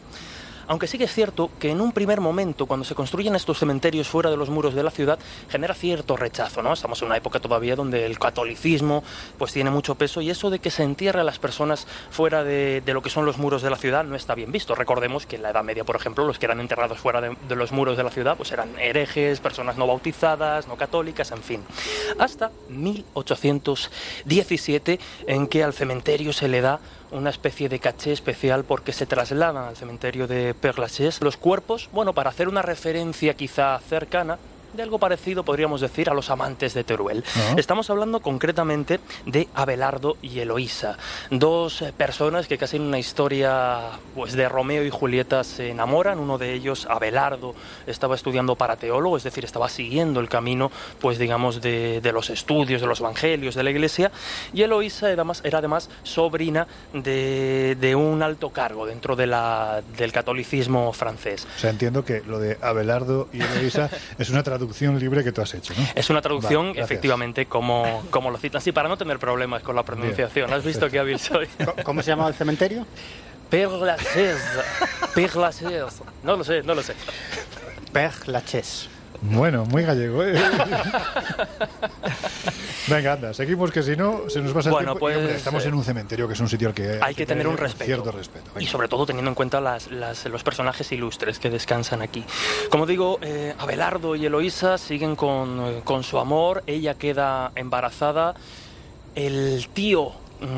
aunque 0.68 0.88
sí 0.88 0.98
que 0.98 1.06
es 1.06 1.14
cierto 1.14 1.50
que 1.60 1.72
en 1.72 1.82
un 1.82 1.92
primer 1.92 2.22
momento, 2.22 2.66
cuando 2.66 2.86
se 2.86 2.96
construyen 2.96 3.36
estos 3.36 3.60
cementerios 3.60 4.08
fuera 4.08 4.30
de 4.30 4.38
los 4.38 4.50
muros 4.50 4.74
de 4.74 4.84
la 4.84 4.92
ciudad, 4.92 5.20
genera 5.50 5.74
cierto 5.74 6.16
rechazo, 6.18 6.62
¿no? 6.62 6.74
Estamos 6.74 7.02
en 7.02 7.08
una 7.08 7.18
época 7.18 7.40
todavía 7.40 7.76
donde 7.76 8.06
el 8.06 8.20
catolicismo 8.20 9.04
pues 9.38 9.54
tiene 9.54 9.70
mucho 9.70 9.96
peso 9.96 10.22
y 10.22 10.30
eso 10.30 10.50
de 10.50 10.60
que 10.60 10.72
se 10.72 10.84
entierre 10.84 11.22
a 11.22 11.24
las 11.24 11.40
personas 11.40 11.88
fuera 12.12 12.44
de, 12.44 12.82
de, 12.86 12.94
lo 12.94 13.02
que 13.02 13.10
son 13.10 13.26
los 13.26 13.38
muros 13.38 13.62
de 13.62 13.70
la 13.70 13.78
ciudad 13.78 14.04
no 14.04 14.16
está 14.16 14.36
bien 14.36 14.52
visto. 14.52 14.76
Recordemos 14.76 15.26
que 15.26 15.38
en 15.38 15.44
la 15.44 15.52
Edad 15.52 15.64
Media, 15.64 15.84
por 15.84 15.96
ejemplo, 15.96 16.26
los 16.26 16.40
que 16.40 16.46
eran 16.46 16.60
enterrados 16.60 16.98
fuera 16.98 17.22
de, 17.22 17.36
de 17.48 17.56
los 17.56 17.72
muros 17.72 17.98
de 17.98 18.04
la 18.04 18.10
ciudad 18.10 18.36
pues 18.38 18.52
eran 18.52 18.78
herejes, 18.80 19.40
personas 19.40 19.78
no 19.78 19.88
bautizadas, 19.88 20.68
no 20.68 20.76
católicas, 20.76 21.32
en 21.32 21.44
fin. 21.44 21.64
Hasta 22.20 22.52
1817 22.70 25.00
en 25.28 25.48
que 25.48 25.64
al 25.64 25.74
cementerio 25.74 26.34
se 26.34 26.48
le 26.48 26.62
da 26.62 26.80
una 27.14 27.30
especie 27.30 27.70
de 27.70 27.80
caché 27.80 28.12
especial 28.12 28.64
porque 28.64 28.92
se 28.92 29.06
trasladan 29.06 29.66
al 29.66 29.76
cementerio 29.76 30.28
de 30.28 30.54
Père 30.54 30.80
Lachaise 30.80 31.24
los 31.24 31.38
cuerpos, 31.38 31.90
bueno, 31.92 32.14
para 32.14 32.30
hacer 32.30 32.48
una 32.48 32.62
referencia 32.62 33.36
quizá 33.36 33.80
cercana, 33.80 34.38
de 34.74 34.84
algo 34.84 35.00
parecido, 35.00 35.44
podríamos 35.44 35.82
decir, 35.82 36.10
a 36.10 36.14
los 36.14 36.30
amantes 36.30 36.74
de 36.74 36.84
Teruel. 36.84 37.20
Uh 37.20 37.22
-huh. 37.22 37.60
Estamos 37.60 37.90
hablando 37.90 38.20
concretamente 38.22 39.00
de 39.26 39.48
Abelardo 39.54 40.18
y 40.22 40.40
Eloísa, 40.40 40.98
dos 41.30 41.84
personas 41.98 42.48
que 42.48 42.58
casi 42.58 42.78
en 42.78 42.84
una 42.84 43.00
historia 43.00 43.82
pues, 44.16 44.34
de 44.34 44.50
Romeo 44.50 44.84
y 44.84 44.90
Julieta 44.90 45.44
se 45.44 45.70
enamoran. 45.70 46.20
Uno 46.20 46.38
de 46.38 46.54
ellos, 46.54 46.88
Abelardo, 46.90 47.54
estaba 47.88 48.16
estudiando 48.16 48.56
para 48.56 48.76
teólogo, 48.76 49.18
es 49.18 49.24
decir, 49.24 49.46
estaba 49.46 49.70
siguiendo 49.70 50.20
el 50.20 50.30
camino, 50.30 50.72
pues 51.00 51.18
digamos, 51.18 51.62
de, 51.62 52.02
de 52.02 52.12
los 52.12 52.30
estudios, 52.30 52.82
de 52.82 52.88
los 52.88 53.00
evangelios, 53.00 53.56
de 53.56 53.64
la 53.64 53.72
iglesia. 53.72 54.12
Y 54.54 54.64
Eloísa 54.64 55.12
era 55.12 55.22
además, 55.22 55.42
era 55.44 55.58
además 55.60 55.90
sobrina 56.04 56.68
de, 56.94 57.78
de, 57.80 57.96
un 57.96 58.22
alto 58.24 58.50
cargo 58.50 58.86
dentro 58.86 59.16
de 59.16 59.28
la, 59.28 59.82
del 59.98 60.12
catolicismo 60.12 60.92
francés. 60.94 61.48
O 61.58 61.60
sea, 61.60 61.70
entiendo 61.70 62.04
que 62.04 62.22
lo 62.26 62.40
de 62.40 62.58
Abelardo 62.62 63.30
y 63.32 63.42
Eloísa 63.42 63.90
es 64.18 64.30
una 64.30 64.44
traducción 64.44 64.63
traducción 64.64 65.00
libre 65.00 65.24
que 65.24 65.32
tú 65.32 65.42
has 65.42 65.54
hecho, 65.54 65.74
¿no? 65.78 65.86
Es 65.96 66.10
una 66.10 66.22
traducción, 66.22 66.70
vale, 66.70 66.82
efectivamente, 66.82 67.46
como, 67.46 68.04
como 68.10 68.32
lo 68.32 68.38
citan. 68.38 68.62
Sí, 68.62 68.72
para 68.72 68.90
no 68.90 68.98
tener 68.98 69.20
problemas 69.20 69.62
con 69.62 69.76
la 69.76 69.84
pronunciación. 69.84 70.48
Bien, 70.48 70.58
¿Has 70.58 70.66
visto 70.66 70.90
qué 70.90 71.00
hábil 71.00 71.20
soy? 71.20 71.48
¿Cómo 71.84 72.02
se 72.02 72.08
llama 72.10 72.28
el 72.28 72.34
cementerio? 72.34 72.86
Père 73.50 73.72
Lachaise. 73.80 74.42
Père 75.14 75.36
Lachaise. 75.36 76.02
No 76.24 76.36
lo 76.36 76.44
sé, 76.44 76.64
no 76.64 76.74
lo 76.74 76.82
sé. 76.82 76.96
Père 77.92 78.14
Lachaise. 78.28 78.90
Bueno, 79.32 79.66
muy 79.66 79.84
gallego, 79.84 80.24
¿eh? 80.24 80.34
Venga, 82.88 83.14
anda, 83.14 83.34
seguimos 83.34 83.72
que 83.72 83.82
si 83.82 83.96
no 83.96 84.30
se 84.30 84.42
nos 84.42 84.54
va 84.56 84.60
a 84.60 84.70
bueno. 84.70 84.96
Pues, 84.98 85.16
hombre, 85.16 85.36
estamos 85.36 85.64
eh, 85.64 85.70
en 85.70 85.74
un 85.76 85.84
cementerio 85.84 86.28
que 86.28 86.34
es 86.34 86.40
un 86.42 86.50
sitio 86.50 86.68
al 86.68 86.74
que 86.74 87.00
hay, 87.02 87.16
que, 87.16 87.22
que, 87.22 87.26
tener 87.26 87.48
un 87.48 87.56
respeto. 87.58 87.86
Cierto 87.86 88.12
respeto. 88.12 88.52
Venga. 88.54 88.62
Y 88.62 88.68
sobre 88.68 88.90
todo 88.90 89.06
teniendo 89.06 89.32
en 89.32 89.36
cuenta 89.36 89.62
las, 89.62 89.90
las, 89.90 90.26
los 90.26 90.44
personajes 90.44 90.92
ilustres 90.92 91.40
que 91.40 91.50
descansan 91.50 92.02
aquí. 92.02 92.26
Como 92.70 92.86
digo, 92.86 93.20
eh, 93.22 93.56
Abelardo 93.58 94.16
y 94.16 94.26
Eloísa 94.26 94.78
siguen 94.78 95.16
con, 95.16 95.82
con 95.82 96.04
su 96.04 96.20
amor, 96.20 96.64
ella 96.68 96.96
queda 96.96 97.54
embarazada, 97.56 98.36
el 99.16 99.70
tío 99.74 100.12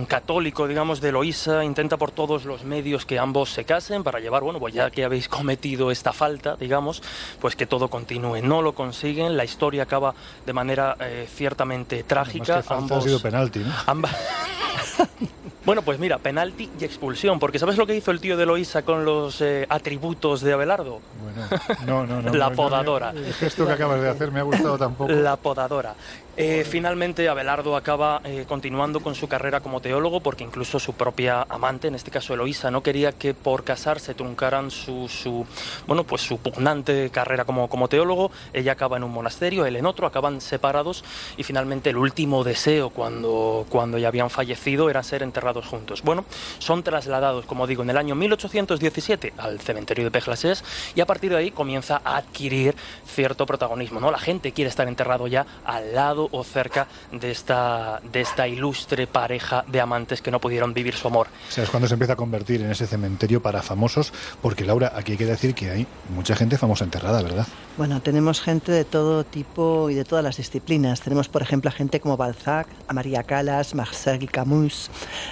católico, 0.07 0.67
digamos, 0.67 1.01
de 1.01 1.09
Eloísa 1.09 1.63
intenta 1.63 1.97
por 1.97 2.11
todos 2.11 2.45
los 2.45 2.63
medios 2.63 3.05
que 3.05 3.19
ambos 3.19 3.51
se 3.51 3.65
casen 3.65 4.03
para 4.03 4.19
llevar, 4.19 4.43
bueno, 4.43 4.59
pues 4.59 4.73
ya 4.73 4.89
que 4.89 5.03
habéis 5.03 5.29
cometido 5.29 5.91
esta 5.91 6.13
falta, 6.13 6.55
digamos, 6.55 7.01
pues 7.39 7.55
que 7.55 7.65
todo 7.65 7.87
continúe. 7.87 8.41
No 8.41 8.61
lo 8.61 8.73
consiguen, 8.73 9.37
la 9.37 9.45
historia 9.45 9.83
acaba 9.83 10.13
de 10.45 10.53
manera 10.53 10.97
eh, 10.99 11.27
ciertamente 11.33 12.03
trágica. 12.03 12.61
Que 12.61 12.73
ambos, 12.73 12.99
ha 12.99 13.01
sido 13.01 13.21
penalti, 13.21 13.59
¿no? 13.59 13.73
Ambas... 13.85 14.15
Bueno, 15.65 15.81
pues 15.81 15.97
mira, 15.97 16.19
penalti 16.19 16.69
y 16.79 16.83
expulsión, 16.83 17.39
porque 17.39 17.57
¿sabes 17.57 17.75
lo 17.77 17.87
que 17.87 17.95
hizo 17.95 18.11
el 18.11 18.19
tío 18.19 18.37
de 18.37 18.45
Loísa 18.45 18.83
con 18.83 19.03
los 19.03 19.41
eh, 19.41 19.65
atributos 19.67 20.41
de 20.41 20.53
Abelardo? 20.53 21.01
Bueno, 21.23 22.05
no, 22.05 22.05
no, 22.05 22.21
no. 22.21 22.33
La 22.37 22.51
podadora. 22.51 23.09
El 23.09 23.33
gesto 23.33 23.65
que 23.65 23.73
acabas 23.73 23.99
de 23.99 24.09
hacer 24.09 24.31
me 24.31 24.41
ha 24.41 24.43
gustado 24.43 24.77
tampoco. 24.77 25.11
La 25.11 25.35
podadora. 25.37 25.95
Eh, 26.37 26.65
finalmente, 26.69 27.29
Abelardo 27.29 27.77
acaba 27.77 28.19
eh, 28.25 28.43
continuando 28.45 28.99
con 28.99 29.15
su 29.15 29.29
carrera 29.29 29.61
como 29.61 29.79
teólogo 29.79 30.19
porque 30.19 30.43
incluso 30.43 30.79
su 30.79 30.93
propia 30.93 31.43
amante, 31.47 31.87
en 31.87 31.95
este 31.95 32.11
caso 32.11 32.33
Eloísa, 32.33 32.69
no 32.71 32.83
quería 32.83 33.13
que 33.13 33.33
por 33.33 33.63
casarse 33.63 34.13
truncaran 34.13 34.69
su, 34.69 35.07
su, 35.07 35.45
bueno, 35.87 36.03
pues 36.03 36.23
su 36.23 36.37
pugnante 36.37 37.09
carrera 37.09 37.45
como, 37.45 37.69
como 37.69 37.87
teólogo. 37.87 38.31
Ella 38.51 38.73
acaba 38.73 38.97
en 38.97 39.05
un 39.05 39.13
monasterio, 39.13 39.65
él 39.65 39.77
en 39.77 39.85
otro, 39.85 40.07
acaban 40.07 40.41
separados 40.41 41.05
y 41.37 41.43
finalmente 41.43 41.91
el 41.91 41.97
último 41.97 42.43
deseo 42.43 42.89
cuando, 42.89 43.65
cuando 43.69 43.97
ya 43.97 44.09
habían 44.09 44.29
fallecido 44.29 44.89
era 44.89 45.03
ser 45.03 45.23
enterrados 45.23 45.65
juntos. 45.65 46.01
Bueno, 46.01 46.25
son 46.59 46.83
trasladados, 46.83 47.45
como 47.45 47.65
digo, 47.65 47.83
en 47.83 47.91
el 47.91 47.97
año 47.97 48.13
1817 48.13 49.33
al 49.37 49.61
cementerio 49.61 50.03
de 50.03 50.11
Pejlasés 50.11 50.65
y 50.95 50.99
a 50.99 51.05
partir 51.05 51.31
de 51.31 51.37
ahí 51.37 51.51
comienza 51.51 52.01
a 52.03 52.17
adquirir 52.17 52.75
cierto 53.05 53.45
protagonismo. 53.45 54.01
¿no? 54.01 54.11
La 54.11 54.19
gente 54.19 54.51
quiere 54.51 54.67
estar 54.67 54.89
enterrado 54.89 55.27
ya 55.27 55.45
al 55.63 55.95
lado 55.95 56.24
o 56.31 56.43
cerca 56.43 56.87
de 57.11 57.31
esta, 57.31 58.01
de 58.11 58.21
esta 58.21 58.47
ilustre 58.47 59.07
pareja 59.07 59.63
de 59.67 59.81
amantes 59.81 60.21
que 60.21 60.31
no 60.31 60.39
pudieron 60.39 60.73
vivir 60.73 60.95
su 60.95 61.07
amor. 61.07 61.27
O 61.49 61.51
sea, 61.51 61.63
es 61.63 61.69
cuando 61.69 61.87
se 61.87 61.93
empieza 61.95 62.13
a 62.13 62.15
convertir 62.15 62.61
en 62.61 62.71
ese 62.71 62.87
cementerio 62.87 63.41
para 63.41 63.61
famosos, 63.61 64.13
porque 64.41 64.65
Laura, 64.65 64.93
aquí 64.95 65.13
hay 65.13 65.17
que 65.17 65.25
decir 65.25 65.53
que 65.53 65.71
hay 65.71 65.87
mucha 66.09 66.35
gente 66.35 66.57
famosa 66.57 66.83
enterrada, 66.83 67.21
¿verdad? 67.21 67.47
Bueno, 67.77 68.01
tenemos 68.01 68.39
gente 68.39 68.71
de 68.71 68.85
todo 68.85 69.25
tipo 69.25 69.89
y 69.89 69.95
de 69.95 70.05
todas 70.05 70.23
las 70.23 70.37
disciplinas. 70.37 71.01
Tenemos, 71.01 71.27
por 71.27 71.41
ejemplo, 71.41 71.69
a 71.69 71.73
gente 71.73 71.99
como 71.99 72.15
Balzac, 72.15 72.67
a 72.87 72.93
María 72.93 73.23
Calas, 73.23 73.75
Marcel 73.75 74.31
Camus, 74.31 74.89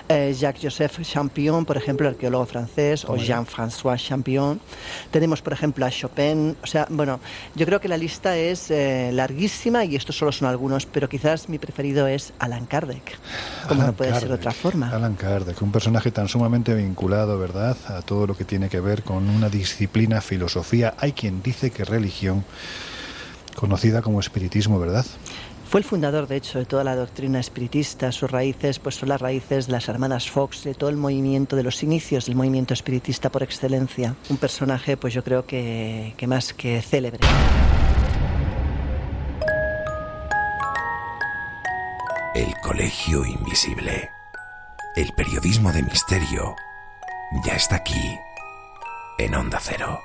eh, 0.09 0.35
Jacques-Joseph 0.38 1.01
Champion, 1.03 1.63
por 1.63 1.77
ejemplo, 1.77 2.07
el 2.07 2.15
arqueólogo 2.15 2.45
francés, 2.45 3.05
o 3.05 3.15
Jean-François 3.15 3.97
Champion. 3.97 4.59
Tenemos, 5.12 5.41
por 5.41 5.53
ejemplo, 5.53 5.85
a 5.85 5.89
Chopin. 5.89 6.57
O 6.62 6.67
sea, 6.67 6.85
bueno, 6.89 7.21
yo 7.55 7.65
creo 7.65 7.79
que 7.79 7.88
la 7.88 7.97
lista 7.97 8.35
es 8.35 8.69
eh, 8.71 9.12
larguísima 9.13 9.85
y 9.85 9.95
estos 9.95 10.17
solo 10.17 10.33
son 10.33 10.50
algunos 10.50 10.83
pero 10.86 11.10
quizás 11.10 11.50
mi 11.50 11.60
preferido 11.60 12.08
es 12.08 12.34
Alan 12.40 12.66
Kardec, 12.66 13.18
como 13.68 13.82
Alan 13.82 13.88
no 13.88 13.94
puede 13.94 14.12
Kardec, 14.12 14.22
ser 14.22 14.30
de 14.30 14.36
otra 14.36 14.52
forma. 14.52 14.90
Alan 14.90 15.16
Kardec, 15.16 15.62
un 15.62 15.72
personaje 15.72 16.12
tan 16.12 16.28
sumamente 16.28 16.74
vinculado, 16.74 17.38
¿verdad?, 17.40 17.78
a 17.88 18.02
todo 18.02 18.28
lo 18.28 18.36
que 18.36 18.46
tiene 18.46 18.70
que 18.70 18.80
ver 18.80 19.04
con 19.04 19.30
una 19.30 19.50
disciplina, 19.50 20.22
filosofía. 20.22 20.96
Hay 20.98 21.13
quien 21.13 21.42
dice 21.42 21.72
que 21.72 21.86
religión, 21.86 22.44
conocida 23.56 24.02
como 24.02 24.20
espiritismo, 24.20 24.80
¿verdad? 24.80 25.06
Fue 25.74 25.80
el 25.80 25.86
fundador, 25.86 26.28
de 26.28 26.36
hecho, 26.36 26.60
de 26.60 26.66
toda 26.66 26.84
la 26.84 26.96
doctrina 26.96 27.40
espiritista. 27.40 28.12
Sus 28.12 28.30
raíces 28.30 28.78
pues, 28.78 28.94
son 28.94 29.10
las 29.10 29.20
raíces 29.20 29.66
de 29.66 29.72
las 29.72 29.90
hermanas 29.90 30.30
Fox, 30.30 30.63
de 30.63 30.75
todo 30.75 30.92
el 30.92 30.98
movimiento, 30.98 31.56
de 31.56 31.63
los 31.63 31.82
inicios 31.82 32.28
del 32.28 32.36
movimiento 32.36 32.75
espiritista 32.75 33.32
por 33.32 33.42
excelencia. 33.42 34.16
Un 34.30 34.38
personaje, 34.38 34.98
pues 34.98 35.16
yo 35.16 35.24
creo 35.24 35.48
que, 35.48 36.13
que 36.16 36.28
más 36.28 36.54
que 36.54 36.80
célebre. 36.84 37.22
El 42.36 42.52
Colegio 42.62 43.24
Invisible. 43.25 44.10
El 44.96 45.13
periodismo 45.13 45.72
de 45.72 45.84
misterio 45.84 46.56
ya 47.46 47.54
está 47.54 47.75
aquí, 47.75 48.18
en 49.20 49.36
Onda 49.36 49.60
Cero. 49.62 50.00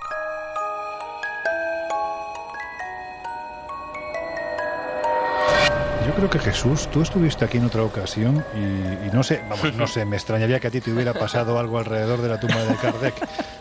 Yo 6.06 6.14
creo 6.14 6.28
que 6.28 6.38
Jesús, 6.38 6.86
tú 6.90 7.00
estuviste 7.00 7.46
aquí 7.46 7.56
en 7.56 7.64
otra 7.64 7.82
ocasión 7.82 8.44
y, 8.54 9.06
y 9.06 9.10
no 9.10 9.22
sé, 9.22 9.42
vamos, 9.48 9.72
no 9.72 9.86
sé, 9.86 10.04
me 10.04 10.16
extrañaría 10.16 10.60
que 10.60 10.66
a 10.66 10.70
ti 10.70 10.82
te 10.82 10.92
hubiera 10.92 11.14
pasado 11.14 11.58
algo 11.58 11.78
alrededor 11.78 12.20
de 12.20 12.28
la 12.28 12.38
tumba 12.38 12.62
de 12.62 12.76
Kardec, 12.76 13.14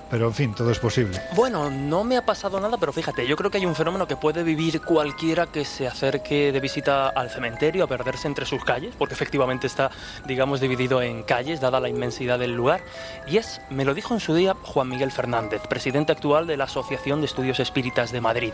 pero 0.10 0.28
en 0.28 0.34
fin, 0.34 0.54
todo 0.54 0.72
es 0.72 0.80
posible. 0.80 1.22
Bueno, 1.36 1.70
no 1.70 2.04
me 2.04 2.18
ha 2.18 2.26
pasado 2.26 2.60
nada, 2.60 2.78
pero 2.78 2.94
fíjate, 2.94 3.28
yo 3.28 3.36
creo 3.36 3.52
que 3.52 3.58
hay 3.58 3.66
un 3.66 3.76
fenómeno 3.76 4.08
que 4.08 4.16
puede 4.16 4.44
vivir 4.44 4.82
cualquiera 4.82 5.48
que 5.48 5.66
se 5.66 5.88
acerque 5.88 6.52
de 6.52 6.60
visita 6.60 7.10
al 7.10 7.30
cementerio 7.30 7.84
a 7.84 7.88
perderse 7.88 8.28
entre 8.28 8.46
sus 8.46 8.64
calles, 8.64 8.96
porque 8.98 9.14
efectivamente 9.14 9.68
está, 9.68 9.92
digamos, 10.26 10.62
dividido 10.62 11.02
en 11.02 11.24
calles, 11.24 11.60
dada 11.62 11.80
la 11.80 11.90
inmensidad 11.90 12.40
del 12.40 12.54
lugar. 12.54 12.82
Y 13.28 13.38
es, 13.38 13.62
me 13.70 13.86
lo 13.86 13.94
dijo 13.94 14.14
en 14.14 14.20
su 14.20 14.34
día 14.34 14.56
Juan 14.64 14.90
Miguel 14.90 15.12
Fernández, 15.12 15.62
presidente 15.68 16.12
actual 16.12 16.48
de 16.48 16.58
la 16.58 16.66
Asociación 16.66 17.20
de 17.20 17.26
Estudios 17.26 17.60
Espíritas 17.60 18.12
de 18.12 18.22
Madrid. 18.22 18.54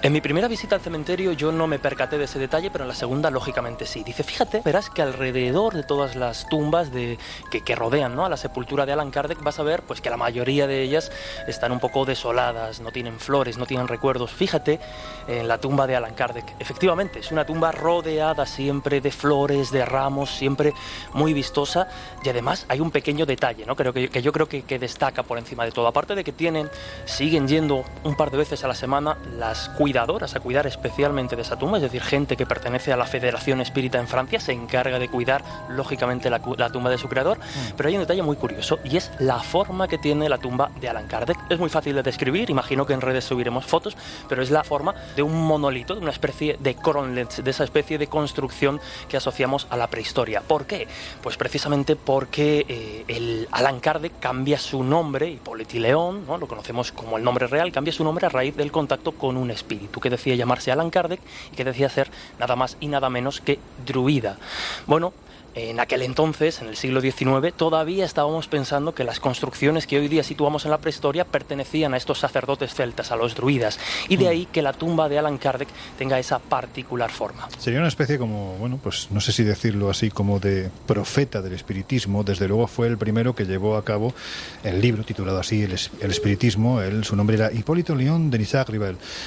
En 0.00 0.12
mi 0.12 0.20
primera 0.20 0.46
visita 0.46 0.76
al 0.76 0.80
cementerio 0.80 1.32
yo 1.32 1.50
no 1.50 1.66
me 1.66 1.80
percaté 1.80 2.18
de 2.18 2.24
ese 2.24 2.38
detalle, 2.38 2.70
pero 2.70 2.84
en 2.84 2.88
la 2.88 2.94
segunda, 2.94 3.30
lógicamente, 3.30 3.84
sí. 3.84 4.04
Dice, 4.04 4.22
fíjate, 4.22 4.62
verás 4.64 4.90
que 4.90 5.02
alrededor 5.02 5.74
de 5.74 5.82
todas 5.82 6.14
las 6.14 6.48
tumbas 6.48 6.92
de, 6.92 7.18
que, 7.50 7.62
que 7.62 7.74
rodean 7.74 8.14
¿no? 8.14 8.24
a 8.24 8.28
la 8.28 8.36
sepultura 8.36 8.86
de 8.86 8.92
Alan 8.92 9.10
Kardec 9.10 9.42
vas 9.42 9.58
a 9.58 9.64
ver 9.64 9.82
pues, 9.82 10.00
que 10.00 10.08
la 10.08 10.16
mayoría 10.16 10.67
de 10.68 10.82
ellas 10.82 11.10
están 11.48 11.72
un 11.72 11.80
poco 11.80 12.04
desoladas, 12.04 12.80
no 12.80 12.92
tienen 12.92 13.18
flores, 13.18 13.58
no 13.58 13.66
tienen 13.66 13.88
recuerdos. 13.88 14.30
Fíjate 14.30 14.78
en 15.26 15.48
la 15.48 15.58
tumba 15.58 15.86
de 15.86 15.96
Alan 15.96 16.14
Kardec. 16.14 16.44
Efectivamente, 16.60 17.18
es 17.18 17.32
una 17.32 17.44
tumba 17.44 17.72
rodeada 17.72 18.46
siempre 18.46 19.00
de 19.00 19.10
flores, 19.10 19.70
de 19.70 19.84
ramos, 19.84 20.30
siempre 20.30 20.72
muy 21.12 21.32
vistosa. 21.32 21.88
Y 22.22 22.28
además 22.28 22.66
hay 22.68 22.80
un 22.80 22.90
pequeño 22.90 23.26
detalle, 23.26 23.66
¿no? 23.66 23.74
Creo 23.74 23.92
que, 23.92 24.08
que 24.08 24.22
yo 24.22 24.32
creo 24.32 24.48
que, 24.48 24.62
que 24.62 24.78
destaca 24.78 25.22
por 25.22 25.38
encima 25.38 25.64
de 25.64 25.72
todo. 25.72 25.86
Aparte 25.86 26.14
de 26.14 26.22
que 26.22 26.32
tienen, 26.32 26.70
siguen 27.04 27.48
yendo 27.48 27.84
un 28.04 28.16
par 28.16 28.30
de 28.30 28.36
veces 28.36 28.62
a 28.64 28.68
la 28.68 28.74
semana 28.74 29.18
las 29.36 29.68
cuidadoras 29.70 30.36
a 30.36 30.40
cuidar 30.40 30.66
especialmente 30.66 31.36
de 31.36 31.42
esa 31.42 31.58
tumba, 31.58 31.78
es 31.78 31.82
decir, 31.82 32.02
gente 32.02 32.36
que 32.36 32.46
pertenece 32.46 32.92
a 32.92 32.96
la 32.96 33.06
Federación 33.06 33.60
Espírita 33.60 33.98
en 33.98 34.08
Francia 34.08 34.40
se 34.40 34.52
encarga 34.52 34.98
de 34.98 35.08
cuidar, 35.08 35.42
lógicamente, 35.68 36.30
la, 36.30 36.40
la 36.56 36.70
tumba 36.70 36.90
de 36.90 36.98
su 36.98 37.08
creador. 37.08 37.38
Pero 37.76 37.88
hay 37.88 37.94
un 37.94 38.02
detalle 38.02 38.22
muy 38.22 38.36
curioso 38.36 38.78
y 38.84 38.96
es 38.96 39.10
la 39.18 39.40
forma 39.40 39.88
que 39.88 39.98
tiene 39.98 40.28
la 40.28 40.38
tumba 40.38 40.57
de 40.66 40.88
Alan 40.88 41.06
Kardec. 41.06 41.38
Es 41.48 41.58
muy 41.58 41.70
fácil 41.70 41.94
de 41.94 42.02
describir, 42.02 42.50
imagino 42.50 42.84
que 42.84 42.92
en 42.92 43.00
redes 43.00 43.24
subiremos 43.24 43.64
fotos, 43.64 43.96
pero 44.28 44.42
es 44.42 44.50
la 44.50 44.64
forma 44.64 44.94
de 45.14 45.22
un 45.22 45.46
monolito, 45.46 45.94
de 45.94 46.00
una 46.00 46.10
especie 46.10 46.56
de 46.58 46.74
cronlets, 46.74 47.42
de 47.42 47.50
esa 47.50 47.64
especie 47.64 47.98
de 47.98 48.08
construcción 48.08 48.80
que 49.08 49.16
asociamos 49.16 49.66
a 49.70 49.76
la 49.76 49.86
prehistoria. 49.86 50.40
¿Por 50.40 50.66
qué? 50.66 50.88
Pues 51.22 51.36
precisamente 51.36 51.96
porque 51.96 52.66
eh, 52.68 53.04
el 53.08 53.48
Alan 53.52 53.80
Kardec 53.80 54.18
cambia 54.18 54.58
su 54.58 54.82
nombre, 54.82 55.30
Hipólito 55.30 55.78
León, 55.78 56.24
¿no? 56.26 56.38
lo 56.38 56.48
conocemos 56.48 56.92
como 56.92 57.18
el 57.18 57.24
nombre 57.24 57.46
real, 57.46 57.70
cambia 57.72 57.92
su 57.92 58.02
nombre 58.02 58.26
a 58.26 58.30
raíz 58.30 58.56
del 58.56 58.72
contacto 58.72 59.12
con 59.12 59.36
un 59.36 59.50
espíritu 59.50 60.00
que 60.00 60.10
decía 60.10 60.34
llamarse 60.34 60.72
Alan 60.72 60.90
Kardec 60.90 61.20
y 61.52 61.56
que 61.56 61.64
decía 61.64 61.88
ser 61.88 62.10
nada 62.38 62.56
más 62.56 62.76
y 62.80 62.88
nada 62.88 63.10
menos 63.10 63.40
que 63.40 63.58
druida. 63.84 64.38
Bueno, 64.86 65.12
en 65.58 65.80
aquel 65.80 66.02
entonces, 66.02 66.60
en 66.62 66.68
el 66.68 66.76
siglo 66.76 67.00
XIX, 67.00 67.52
todavía 67.56 68.04
estábamos 68.04 68.48
pensando 68.48 68.94
que 68.94 69.04
las 69.04 69.18
construcciones 69.20 69.86
que 69.86 69.98
hoy 69.98 70.08
día 70.08 70.22
situamos 70.22 70.64
en 70.64 70.70
la 70.70 70.78
prehistoria 70.78 71.24
pertenecían 71.24 71.94
a 71.94 71.96
estos 71.96 72.18
sacerdotes 72.18 72.74
celtas, 72.74 73.10
a 73.12 73.16
los 73.16 73.34
druidas, 73.34 73.78
y 74.08 74.16
de 74.16 74.28
ahí 74.28 74.46
que 74.50 74.62
la 74.62 74.72
tumba 74.72 75.08
de 75.08 75.18
Alan 75.18 75.38
Kardec 75.38 75.68
tenga 75.98 76.18
esa 76.18 76.38
particular 76.38 77.10
forma. 77.10 77.48
Sería 77.58 77.80
una 77.80 77.88
especie 77.88 78.18
como, 78.18 78.56
bueno, 78.58 78.78
pues 78.82 79.08
no 79.10 79.20
sé 79.20 79.32
si 79.32 79.42
decirlo 79.42 79.90
así, 79.90 80.10
como 80.10 80.38
de 80.38 80.70
profeta 80.86 81.42
del 81.42 81.54
espiritismo. 81.54 82.22
Desde 82.24 82.46
luego 82.48 82.66
fue 82.66 82.86
el 82.86 82.96
primero 82.98 83.34
que 83.34 83.44
llevó 83.44 83.76
a 83.76 83.84
cabo 83.84 84.14
el 84.62 84.80
libro 84.80 85.02
titulado 85.04 85.38
así, 85.40 85.62
El, 85.62 85.72
es- 85.72 85.90
el 86.00 86.10
espiritismo. 86.10 86.80
Él, 86.82 87.04
su 87.04 87.16
nombre 87.16 87.36
era 87.36 87.52
Hipólito 87.52 87.94
León 87.94 88.30
de 88.30 88.40
Isaac. 88.40 88.68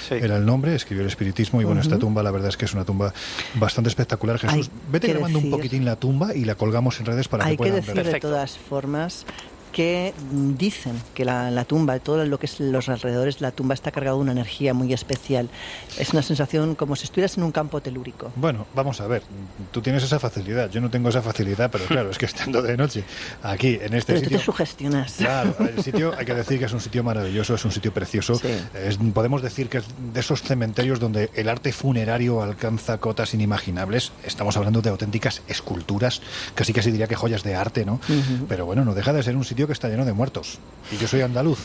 Sí. 0.08 0.16
Era 0.16 0.38
el 0.38 0.46
nombre, 0.46 0.76
escribió 0.76 1.02
el 1.02 1.08
espiritismo 1.08 1.62
y 1.62 1.64
bueno, 1.66 1.82
esta 1.82 1.98
tumba 1.98 2.22
la 2.22 2.32
verdad 2.32 2.50
es 2.50 2.58
que 2.58 2.66
es 2.66 2.74
una 2.74 2.86
tumba 2.86 3.14
bastante 3.56 3.90
espectacular. 3.90 4.38
Jesús, 4.38 4.70
vete 4.92 5.08
grabando 5.08 5.40
un 5.40 5.50
poquitín 5.50 5.84
la 5.84 5.96
tumba 5.96 6.21
y 6.34 6.46
la 6.46 6.56
colgamos 6.56 7.00
en 7.00 7.06
redes 7.08 7.28
para 7.28 7.46
Hay 7.46 7.52
que 7.52 7.64
que 7.64 7.70
puedan 7.70 7.76
decir 7.76 7.94
ver. 7.96 7.98
de 7.98 8.12
Perfecto. 8.12 8.28
todas 8.30 8.58
formas 8.58 9.26
que 9.72 10.14
dicen 10.32 10.94
que 11.14 11.26
la, 11.26 11.50
la 11.52 11.66
tumba, 11.66 11.98
todo 12.00 12.26
lo 12.26 12.40
que 12.40 12.46
es 12.46 12.60
los 12.60 12.90
alrededores 12.90 13.36
de 13.40 13.42
la 13.42 13.52
tumba 13.52 13.74
está 13.74 13.92
cargado 13.92 14.18
de 14.18 14.24
una 14.24 14.32
energía 14.34 14.74
muy 14.74 14.94
especial. 14.94 15.50
Es 15.98 16.12
una 16.14 16.22
sensación 16.22 16.76
como 16.76 16.96
si 16.96 17.06
estuvieras 17.06 17.38
en 17.38 17.44
un 17.44 17.52
campo 17.52 17.82
telúrico. 17.82 18.32
Bueno, 18.36 18.66
vamos 18.76 19.02
a 19.02 19.08
ver, 19.08 19.24
tú 19.72 19.82
tienes 19.82 20.04
esa 20.04 20.20
facilidad, 20.20 20.70
yo 20.70 20.82
no 20.82 20.90
tengo 20.90 21.10
esa 21.10 21.22
facilidad, 21.22 21.72
pero 21.72 21.86
claro, 21.86 22.10
es 22.12 22.18
que 22.18 22.26
estando 22.26 22.62
de 22.62 22.78
noche 22.78 23.04
aquí, 23.44 23.80
en 23.82 23.94
este 23.94 24.14
Pero 24.14 24.20
tú 24.20 24.26
sitio... 24.26 24.38
te 24.40 24.44
sugestionas. 24.46 25.14
Claro, 25.14 25.56
el 25.60 25.84
sitio, 25.84 26.14
hay 26.18 26.26
que 26.26 26.34
decir 26.36 26.60
que 26.60 26.66
es 26.66 26.74
un 26.74 26.82
sitio 26.82 27.04
maravilloso, 27.04 27.56
es 27.56 27.66
un 27.66 27.72
sitio 27.72 27.94
precioso. 27.94 28.36
Sí. 28.36 28.48
Es- 28.76 28.98
podemos 29.14 29.42
decir 29.42 29.70
que 29.70 29.80
es 29.80 29.86
de 30.14 30.20
esos 30.20 30.42
cementerios 30.42 31.00
donde 31.00 31.30
el 31.36 31.50
arte 31.50 31.72
funerario 31.74 32.42
alcanza 32.42 32.98
cotas 32.98 33.34
inimaginables. 33.34 34.12
Estamos 34.26 34.58
hablando 34.58 34.82
de 34.82 34.90
auténticas 34.90 35.42
esculturas, 35.48 36.22
casi 36.56 36.74
casi 36.74 36.92
diría 36.92 37.08
que 37.08 37.16
joyas 37.16 37.44
de 37.44 37.56
arte, 37.56 37.86
¿no? 37.86 38.00
Pero 38.48 38.66
bueno, 38.66 38.84
no 38.86 38.94
deja 38.94 39.14
de 39.14 39.24
ser 39.24 39.36
un 39.36 39.46
sitio 39.46 39.61
que 39.68 39.74
está 39.74 39.90
lleno 39.90 40.06
de 40.06 40.14
muertos. 40.14 40.60
Y 40.92 40.98
yo 40.98 41.08
soy 41.08 41.22
andaluz. 41.22 41.60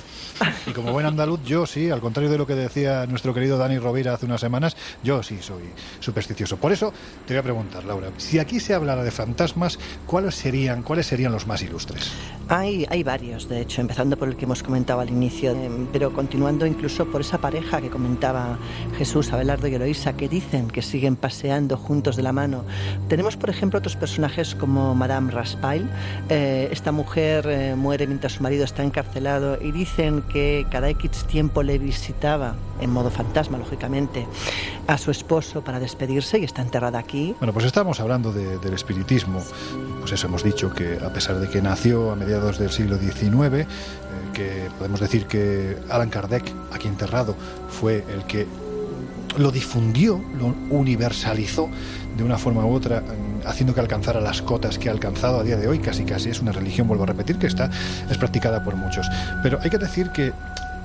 Y 0.66 0.72
como 0.72 0.92
buen 0.92 1.06
andaluz, 1.06 1.40
yo 1.44 1.66
sí, 1.66 1.90
al 1.90 2.00
contrario 2.00 2.30
de 2.30 2.38
lo 2.38 2.46
que 2.46 2.54
decía 2.54 3.06
nuestro 3.06 3.32
querido 3.32 3.56
Dani 3.56 3.78
Rovira 3.78 4.12
hace 4.12 4.26
unas 4.26 4.40
semanas, 4.40 4.76
yo 5.02 5.22
sí 5.22 5.38
soy 5.40 5.62
supersticioso. 6.00 6.58
Por 6.58 6.72
eso 6.72 6.92
te 7.26 7.34
voy 7.34 7.38
a 7.38 7.42
preguntar, 7.42 7.84
Laura, 7.84 8.10
si 8.18 8.38
aquí 8.38 8.60
se 8.60 8.74
hablara 8.74 9.02
de 9.02 9.10
fantasmas, 9.10 9.78
¿cuáles 10.06 10.34
serían, 10.34 10.82
cuáles 10.82 11.06
serían 11.06 11.32
los 11.32 11.46
más 11.46 11.62
ilustres? 11.62 12.12
Hay, 12.48 12.86
hay 12.90 13.02
varios, 13.02 13.48
de 13.48 13.62
hecho, 13.62 13.80
empezando 13.80 14.16
por 14.16 14.28
el 14.28 14.36
que 14.36 14.44
hemos 14.44 14.62
comentado 14.62 15.00
al 15.00 15.08
inicio, 15.08 15.52
eh, 15.52 15.70
pero 15.92 16.12
continuando 16.12 16.66
incluso 16.66 17.06
por 17.06 17.22
esa 17.22 17.38
pareja 17.38 17.80
que 17.80 17.88
comentaba 17.88 18.58
Jesús, 18.98 19.32
Abelardo 19.32 19.66
y 19.68 19.74
Eloísa, 19.74 20.16
que 20.16 20.28
dicen 20.28 20.68
que 20.68 20.82
siguen 20.82 21.16
paseando 21.16 21.76
juntos 21.76 22.14
de 22.16 22.22
la 22.22 22.32
mano. 22.32 22.64
Tenemos, 23.08 23.36
por 23.36 23.50
ejemplo, 23.50 23.78
otros 23.78 23.96
personajes 23.96 24.54
como 24.54 24.94
Madame 24.94 25.32
Raspail. 25.32 25.88
Eh, 26.28 26.68
esta 26.70 26.92
mujer 26.92 27.46
eh, 27.48 27.74
muere 27.86 28.08
mientras 28.08 28.32
su 28.32 28.42
marido 28.42 28.64
está 28.64 28.82
encarcelado 28.82 29.58
y 29.62 29.70
dicen 29.70 30.22
que 30.22 30.66
cada 30.72 30.88
X 30.90 31.24
tiempo 31.28 31.62
le 31.62 31.78
visitaba, 31.78 32.56
en 32.80 32.90
modo 32.90 33.12
fantasma, 33.12 33.58
lógicamente, 33.58 34.26
a 34.88 34.98
su 34.98 35.12
esposo 35.12 35.62
para 35.62 35.78
despedirse 35.78 36.40
y 36.40 36.44
está 36.44 36.62
enterrada 36.62 36.98
aquí. 36.98 37.36
Bueno, 37.38 37.52
pues 37.52 37.64
estamos 37.64 38.00
hablando 38.00 38.32
de- 38.32 38.58
del 38.58 38.74
espiritismo. 38.74 39.40
Pues 40.00 40.10
eso 40.12 40.26
hemos 40.26 40.42
dicho 40.42 40.72
que 40.74 40.98
a 41.00 41.12
pesar 41.12 41.38
de 41.38 41.48
que 41.48 41.62
nació 41.62 42.10
a 42.10 42.16
mediados 42.16 42.58
del 42.58 42.70
siglo 42.72 42.98
XIX, 42.98 43.60
eh, 43.60 43.66
que 44.34 44.68
podemos 44.78 44.98
decir 44.98 45.26
que 45.26 45.76
Alan 45.88 46.10
Kardec, 46.10 46.44
aquí 46.72 46.88
enterrado, 46.88 47.36
fue 47.68 48.04
el 48.12 48.24
que 48.24 48.46
lo 49.38 49.52
difundió, 49.52 50.20
lo 50.40 50.46
universalizó 50.70 51.68
de 52.16 52.24
una 52.24 52.38
forma 52.38 52.64
u 52.64 52.72
otra, 52.72 53.00
mm, 53.00 53.46
haciendo 53.46 53.74
que 53.74 53.80
alcanzara 53.80 54.20
las 54.20 54.42
cotas 54.42 54.78
que 54.78 54.88
ha 54.88 54.92
alcanzado 54.92 55.40
a 55.40 55.42
día 55.42 55.56
de 55.56 55.68
hoy, 55.68 55.78
casi 55.78 56.04
casi 56.04 56.30
es 56.30 56.40
una 56.40 56.52
religión, 56.52 56.88
vuelvo 56.88 57.04
a 57.04 57.06
repetir, 57.06 57.38
que 57.38 57.46
está, 57.46 57.70
es 58.10 58.18
practicada 58.18 58.64
por 58.64 58.76
muchos. 58.76 59.08
Pero 59.42 59.58
hay 59.62 59.70
que 59.70 59.78
decir 59.78 60.10
que 60.10 60.32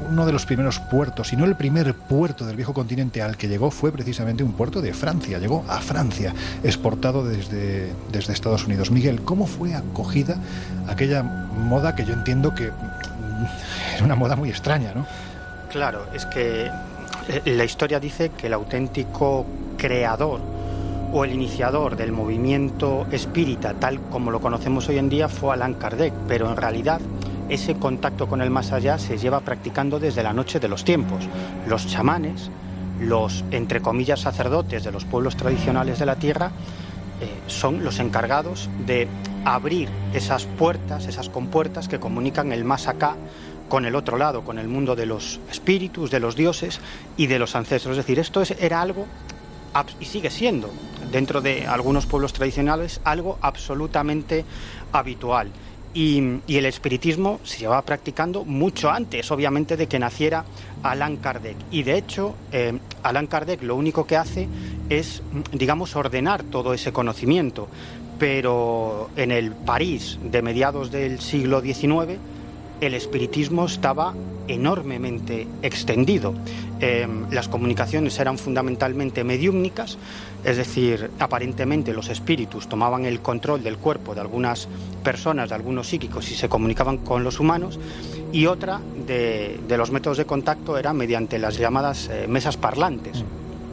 uno 0.09 0.25
de 0.25 0.31
los 0.31 0.45
primeros 0.45 0.79
puertos, 0.79 1.29
si 1.29 1.35
no 1.35 1.45
el 1.45 1.55
primer 1.55 1.93
puerto 1.93 2.45
del 2.45 2.55
viejo 2.55 2.73
continente 2.73 3.21
al 3.21 3.37
que 3.37 3.47
llegó 3.47 3.71
fue 3.71 3.91
precisamente 3.91 4.43
un 4.43 4.53
puerto 4.53 4.81
de 4.81 4.93
Francia, 4.93 5.37
llegó 5.37 5.63
a 5.67 5.79
Francia, 5.79 6.33
exportado 6.63 7.23
desde, 7.23 7.91
desde 8.11 8.33
Estados 8.33 8.65
Unidos. 8.65 8.91
Miguel, 8.91 9.21
¿cómo 9.21 9.45
fue 9.45 9.75
acogida 9.75 10.37
aquella 10.87 11.23
moda 11.23 11.95
que 11.95 12.05
yo 12.05 12.13
entiendo 12.13 12.53
que 12.53 12.67
mm, 12.67 13.45
era 13.95 14.05
una 14.05 14.15
moda 14.15 14.35
muy 14.35 14.49
extraña, 14.49 14.93
¿no? 14.93 15.05
Claro, 15.69 16.05
es 16.13 16.25
que 16.25 16.65
eh, 16.65 17.41
la 17.45 17.63
historia 17.63 17.99
dice 17.99 18.29
que 18.29 18.47
el 18.47 18.53
auténtico 18.53 19.45
creador 19.77 20.41
o 21.13 21.25
el 21.25 21.33
iniciador 21.33 21.97
del 21.97 22.11
movimiento 22.11 23.05
espírita, 23.11 23.73
tal 23.73 23.99
como 24.09 24.31
lo 24.31 24.39
conocemos 24.39 24.87
hoy 24.89 24.97
en 24.97 25.09
día, 25.09 25.27
fue 25.27 25.53
Allan 25.53 25.73
Kardec, 25.73 26.13
pero 26.27 26.49
en 26.49 26.55
realidad 26.57 27.01
ese 27.49 27.75
contacto 27.75 28.27
con 28.27 28.41
el 28.41 28.49
más 28.49 28.71
allá 28.71 28.97
se 28.97 29.17
lleva 29.17 29.41
practicando 29.41 29.99
desde 29.99 30.23
la 30.23 30.31
noche 30.31 30.59
de 30.59 30.69
los 30.69 30.85
tiempos. 30.85 31.25
Los 31.67 31.85
chamanes, 31.87 32.49
los, 32.99 33.43
entre 33.51 33.81
comillas, 33.81 34.21
sacerdotes 34.21 34.83
de 34.85 34.91
los 34.91 35.03
pueblos 35.03 35.35
tradicionales 35.35 35.99
de 35.99 36.05
la 36.05 36.15
tierra, 36.15 36.51
eh, 37.19 37.29
son 37.47 37.83
los 37.83 37.99
encargados 37.99 38.69
de 38.87 39.07
abrir 39.43 39.89
esas 40.13 40.45
puertas, 40.45 41.07
esas 41.07 41.27
compuertas 41.27 41.87
que 41.89 41.99
comunican 41.99 42.53
el 42.53 42.63
más 42.63 42.87
acá 42.87 43.15
con 43.67 43.85
el 43.85 43.95
otro 43.95 44.17
lado, 44.17 44.43
con 44.43 44.59
el 44.59 44.67
mundo 44.69 44.95
de 44.95 45.05
los 45.05 45.39
espíritus, 45.49 46.09
de 46.09 46.19
los 46.21 46.35
dioses 46.35 46.79
y 47.17 47.27
de 47.27 47.37
los 47.39 47.55
ancestros. 47.55 47.97
Es 47.97 48.05
decir, 48.05 48.17
esto 48.19 48.41
es- 48.41 48.55
era 48.59 48.81
algo, 48.81 49.05
y 50.01 50.05
sigue 50.05 50.29
siendo, 50.29 50.69
dentro 51.11 51.41
de 51.41 51.67
algunos 51.67 52.05
pueblos 52.05 52.33
tradicionales, 52.33 53.01
algo 53.03 53.37
absolutamente 53.41 54.45
habitual. 54.91 55.49
Y, 55.93 56.39
el 56.47 56.65
espiritismo 56.65 57.41
se 57.43 57.59
llevaba 57.59 57.81
practicando 57.81 58.45
mucho 58.45 58.89
antes, 58.89 59.29
obviamente, 59.29 59.75
de 59.75 59.87
que 59.87 59.99
naciera 59.99 60.45
Allan 60.83 61.17
Kardec. 61.17 61.57
Y 61.69 61.83
de 61.83 61.97
hecho, 61.97 62.35
eh, 62.51 62.79
Allan 63.03 63.27
Kardec 63.27 63.61
lo 63.63 63.75
único 63.75 64.07
que 64.07 64.15
hace 64.15 64.47
es, 64.89 65.21
digamos, 65.51 65.95
ordenar 65.95 66.43
todo 66.43 66.73
ese 66.73 66.93
conocimiento. 66.93 67.67
Pero 68.17 69.09
en 69.17 69.31
el 69.31 69.51
París 69.51 70.17
de 70.23 70.41
mediados 70.41 70.91
del 70.91 71.19
siglo 71.19 71.59
XIX, 71.59 72.17
el 72.81 72.95
espiritismo 72.95 73.65
estaba 73.65 74.13
enormemente 74.47 75.47
extendido. 75.61 76.33
Eh, 76.79 77.07
las 77.29 77.47
comunicaciones 77.47 78.19
eran 78.19 78.39
fundamentalmente 78.39 79.23
mediúmnicas, 79.23 79.97
es 80.43 80.57
decir, 80.57 81.11
aparentemente 81.19 81.93
los 81.93 82.09
espíritus 82.09 82.67
tomaban 82.67 83.05
el 83.05 83.21
control 83.21 83.63
del 83.63 83.77
cuerpo 83.77 84.15
de 84.15 84.21
algunas 84.21 84.67
personas, 85.03 85.49
de 85.49 85.55
algunos 85.55 85.87
psíquicos 85.87 86.29
y 86.31 86.35
se 86.35 86.49
comunicaban 86.49 86.97
con 86.97 87.23
los 87.23 87.39
humanos, 87.39 87.79
y 88.31 88.47
otra 88.47 88.81
de, 89.07 89.59
de 89.67 89.77
los 89.77 89.91
métodos 89.91 90.17
de 90.17 90.25
contacto 90.25 90.77
era 90.77 90.91
mediante 90.91 91.37
las 91.37 91.57
llamadas 91.57 92.09
eh, 92.11 92.25
mesas 92.27 92.57
parlantes. 92.57 93.23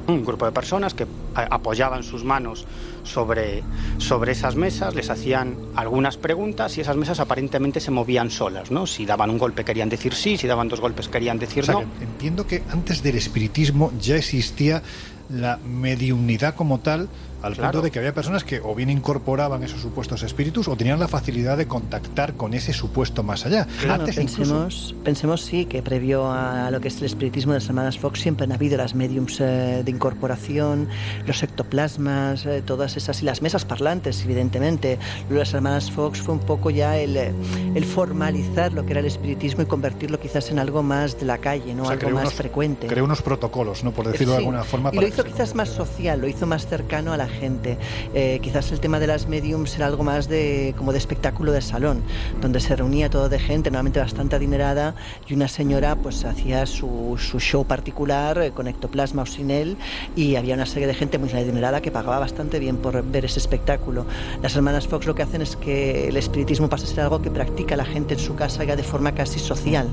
Un 0.08 0.24
grupo 0.24 0.46
de 0.46 0.52
personas 0.52 0.94
que 0.94 1.06
apoyaban 1.34 2.02
sus 2.02 2.24
manos 2.24 2.66
sobre, 3.02 3.62
sobre 3.98 4.32
esas 4.32 4.56
mesas, 4.56 4.94
les 4.94 5.10
hacían 5.10 5.54
algunas 5.76 6.16
preguntas 6.16 6.76
y 6.78 6.80
esas 6.80 6.96
mesas 6.96 7.20
aparentemente 7.20 7.78
se 7.78 7.90
movían 7.90 8.30
solas, 8.30 8.70
¿no? 8.70 8.86
Si 8.86 9.04
daban 9.04 9.28
un 9.30 9.38
golpe 9.38 9.64
querían 9.64 9.88
decir 9.88 10.14
sí, 10.14 10.38
si 10.38 10.46
daban 10.46 10.68
dos 10.68 10.80
golpes 10.80 11.08
querían 11.08 11.38
decir 11.38 11.62
O 11.62 11.66
sea, 11.66 11.74
no. 11.74 11.80
que 11.80 12.04
entiendo 12.04 12.46
que 12.46 12.62
antes 12.70 13.02
del 13.02 13.16
espiritismo 13.16 13.92
ya 14.00 14.16
existía 14.16 14.82
la 15.28 15.58
mediumnidad 15.58 16.54
como 16.54 16.80
tal, 16.80 17.08
al 17.42 17.54
Claro. 17.54 17.70
punto 17.72 17.84
de 17.84 17.90
que 17.90 17.98
había 18.00 18.12
personas 18.14 18.44
que 18.44 18.60
o 18.60 18.74
bien 18.74 18.90
incorporaban 18.90 19.62
esos 19.62 19.80
supuestos 19.80 20.22
espíritus 20.22 20.66
o 20.68 20.76
tenían 20.76 20.98
la 20.98 21.08
facilidad 21.08 21.56
de 21.56 21.66
contactar 21.66 22.34
con 22.34 22.54
ese 22.54 22.72
supuesto 22.72 23.22
más 23.22 23.46
allá. 23.46 23.66
Claro, 23.80 24.02
Antes 24.04 24.16
incluso- 24.18 24.36
pensemos, 24.38 24.94
pensemos 25.04 25.40
sí 25.42 25.64
que 25.66 25.82
previo 25.82 26.30
a 26.30 26.70
lo 26.70 26.80
que 26.80 26.88
es 26.88 26.98
el 26.98 27.04
espiritismo 27.04 27.52
de 27.52 27.60
las 27.60 27.68
hermanas 27.68 27.98
Fox 27.98 28.20
siempre 28.20 28.44
han 28.44 28.52
habido 28.52 28.76
las 28.76 28.94
mediums 28.94 29.40
eh, 29.40 29.82
de 29.84 29.90
incorporación, 29.90 30.88
los 31.26 31.42
ectoplasmas, 31.42 32.44
eh, 32.46 32.62
todas 32.64 32.96
esas 32.96 33.22
y 33.22 33.24
las 33.24 33.42
mesas 33.42 33.64
parlantes, 33.64 34.24
evidentemente. 34.24 34.98
Lo 35.28 35.34
de 35.34 35.40
las 35.40 35.54
hermanas 35.54 35.90
Fox 35.90 36.20
fue 36.20 36.34
un 36.34 36.40
poco 36.40 36.70
ya 36.70 36.96
el, 36.98 37.16
eh, 37.16 37.32
el 37.74 37.84
formalizar 37.84 38.72
lo 38.72 38.84
que 38.84 38.92
era 38.92 39.00
el 39.00 39.06
espiritismo 39.06 39.62
y 39.62 39.66
convertirlo 39.66 40.18
quizás 40.18 40.50
en 40.50 40.58
algo 40.58 40.82
más 40.82 41.18
de 41.20 41.26
la 41.26 41.38
calle, 41.38 41.74
no 41.74 41.84
o 41.84 41.86
sea, 41.86 41.94
algo 41.94 42.10
más 42.10 42.22
unos- 42.24 42.34
frecuente. 42.34 42.86
creó 42.88 43.04
unos 43.04 43.22
protocolos, 43.22 43.84
¿no? 43.84 43.92
por 43.92 44.06
decirlo 44.08 44.32
de 44.34 44.38
Sí, 44.40 44.44
alguna 44.44 44.64
forma. 44.64 44.88
Y 44.90 44.96
para 44.96 45.02
lo 45.08 45.14
hizo 45.14 45.24
quizás 45.24 45.54
más 45.54 45.68
social, 45.68 46.20
lo 46.20 46.26
hizo 46.28 46.46
más 46.46 46.66
cercano 46.66 47.12
a 47.12 47.16
la 47.16 47.27
gente. 47.28 47.78
Eh, 48.14 48.40
quizás 48.42 48.72
el 48.72 48.80
tema 48.80 48.98
de 48.98 49.06
las 49.06 49.28
mediums 49.28 49.76
era 49.76 49.86
algo 49.86 50.04
más 50.04 50.28
de 50.28 50.74
como 50.76 50.92
de 50.92 50.98
espectáculo 50.98 51.52
de 51.52 51.60
salón, 51.60 52.02
donde 52.40 52.60
se 52.60 52.74
reunía 52.76 53.10
todo 53.10 53.28
de 53.28 53.38
gente, 53.38 53.70
normalmente 53.70 54.00
bastante 54.00 54.36
adinerada, 54.36 54.94
y 55.26 55.34
una 55.34 55.48
señora 55.48 55.96
pues 55.96 56.24
hacía 56.24 56.66
su, 56.66 57.16
su 57.18 57.40
show 57.40 57.64
particular 57.64 58.38
eh, 58.38 58.50
con 58.52 58.68
ectoplasma 58.68 59.22
o 59.22 59.26
sin 59.26 59.50
él, 59.50 59.76
y 60.16 60.36
había 60.36 60.54
una 60.54 60.66
serie 60.66 60.86
de 60.86 60.94
gente 60.94 61.18
muy 61.18 61.30
adinerada 61.30 61.80
que 61.80 61.90
pagaba 61.90 62.18
bastante 62.18 62.58
bien 62.58 62.76
por 62.76 63.02
ver 63.04 63.24
ese 63.24 63.38
espectáculo. 63.38 64.06
Las 64.42 64.56
hermanas 64.56 64.86
Fox 64.86 65.06
lo 65.06 65.14
que 65.14 65.22
hacen 65.22 65.42
es 65.42 65.56
que 65.56 66.08
el 66.08 66.16
espiritismo 66.16 66.68
pasa 66.68 66.84
a 66.84 66.88
ser 66.88 67.00
algo 67.00 67.22
que 67.22 67.30
practica 67.30 67.76
la 67.76 67.84
gente 67.84 68.14
en 68.14 68.20
su 68.20 68.34
casa 68.34 68.64
ya 68.64 68.76
de 68.76 68.82
forma 68.82 69.12
casi 69.12 69.38
social. 69.38 69.88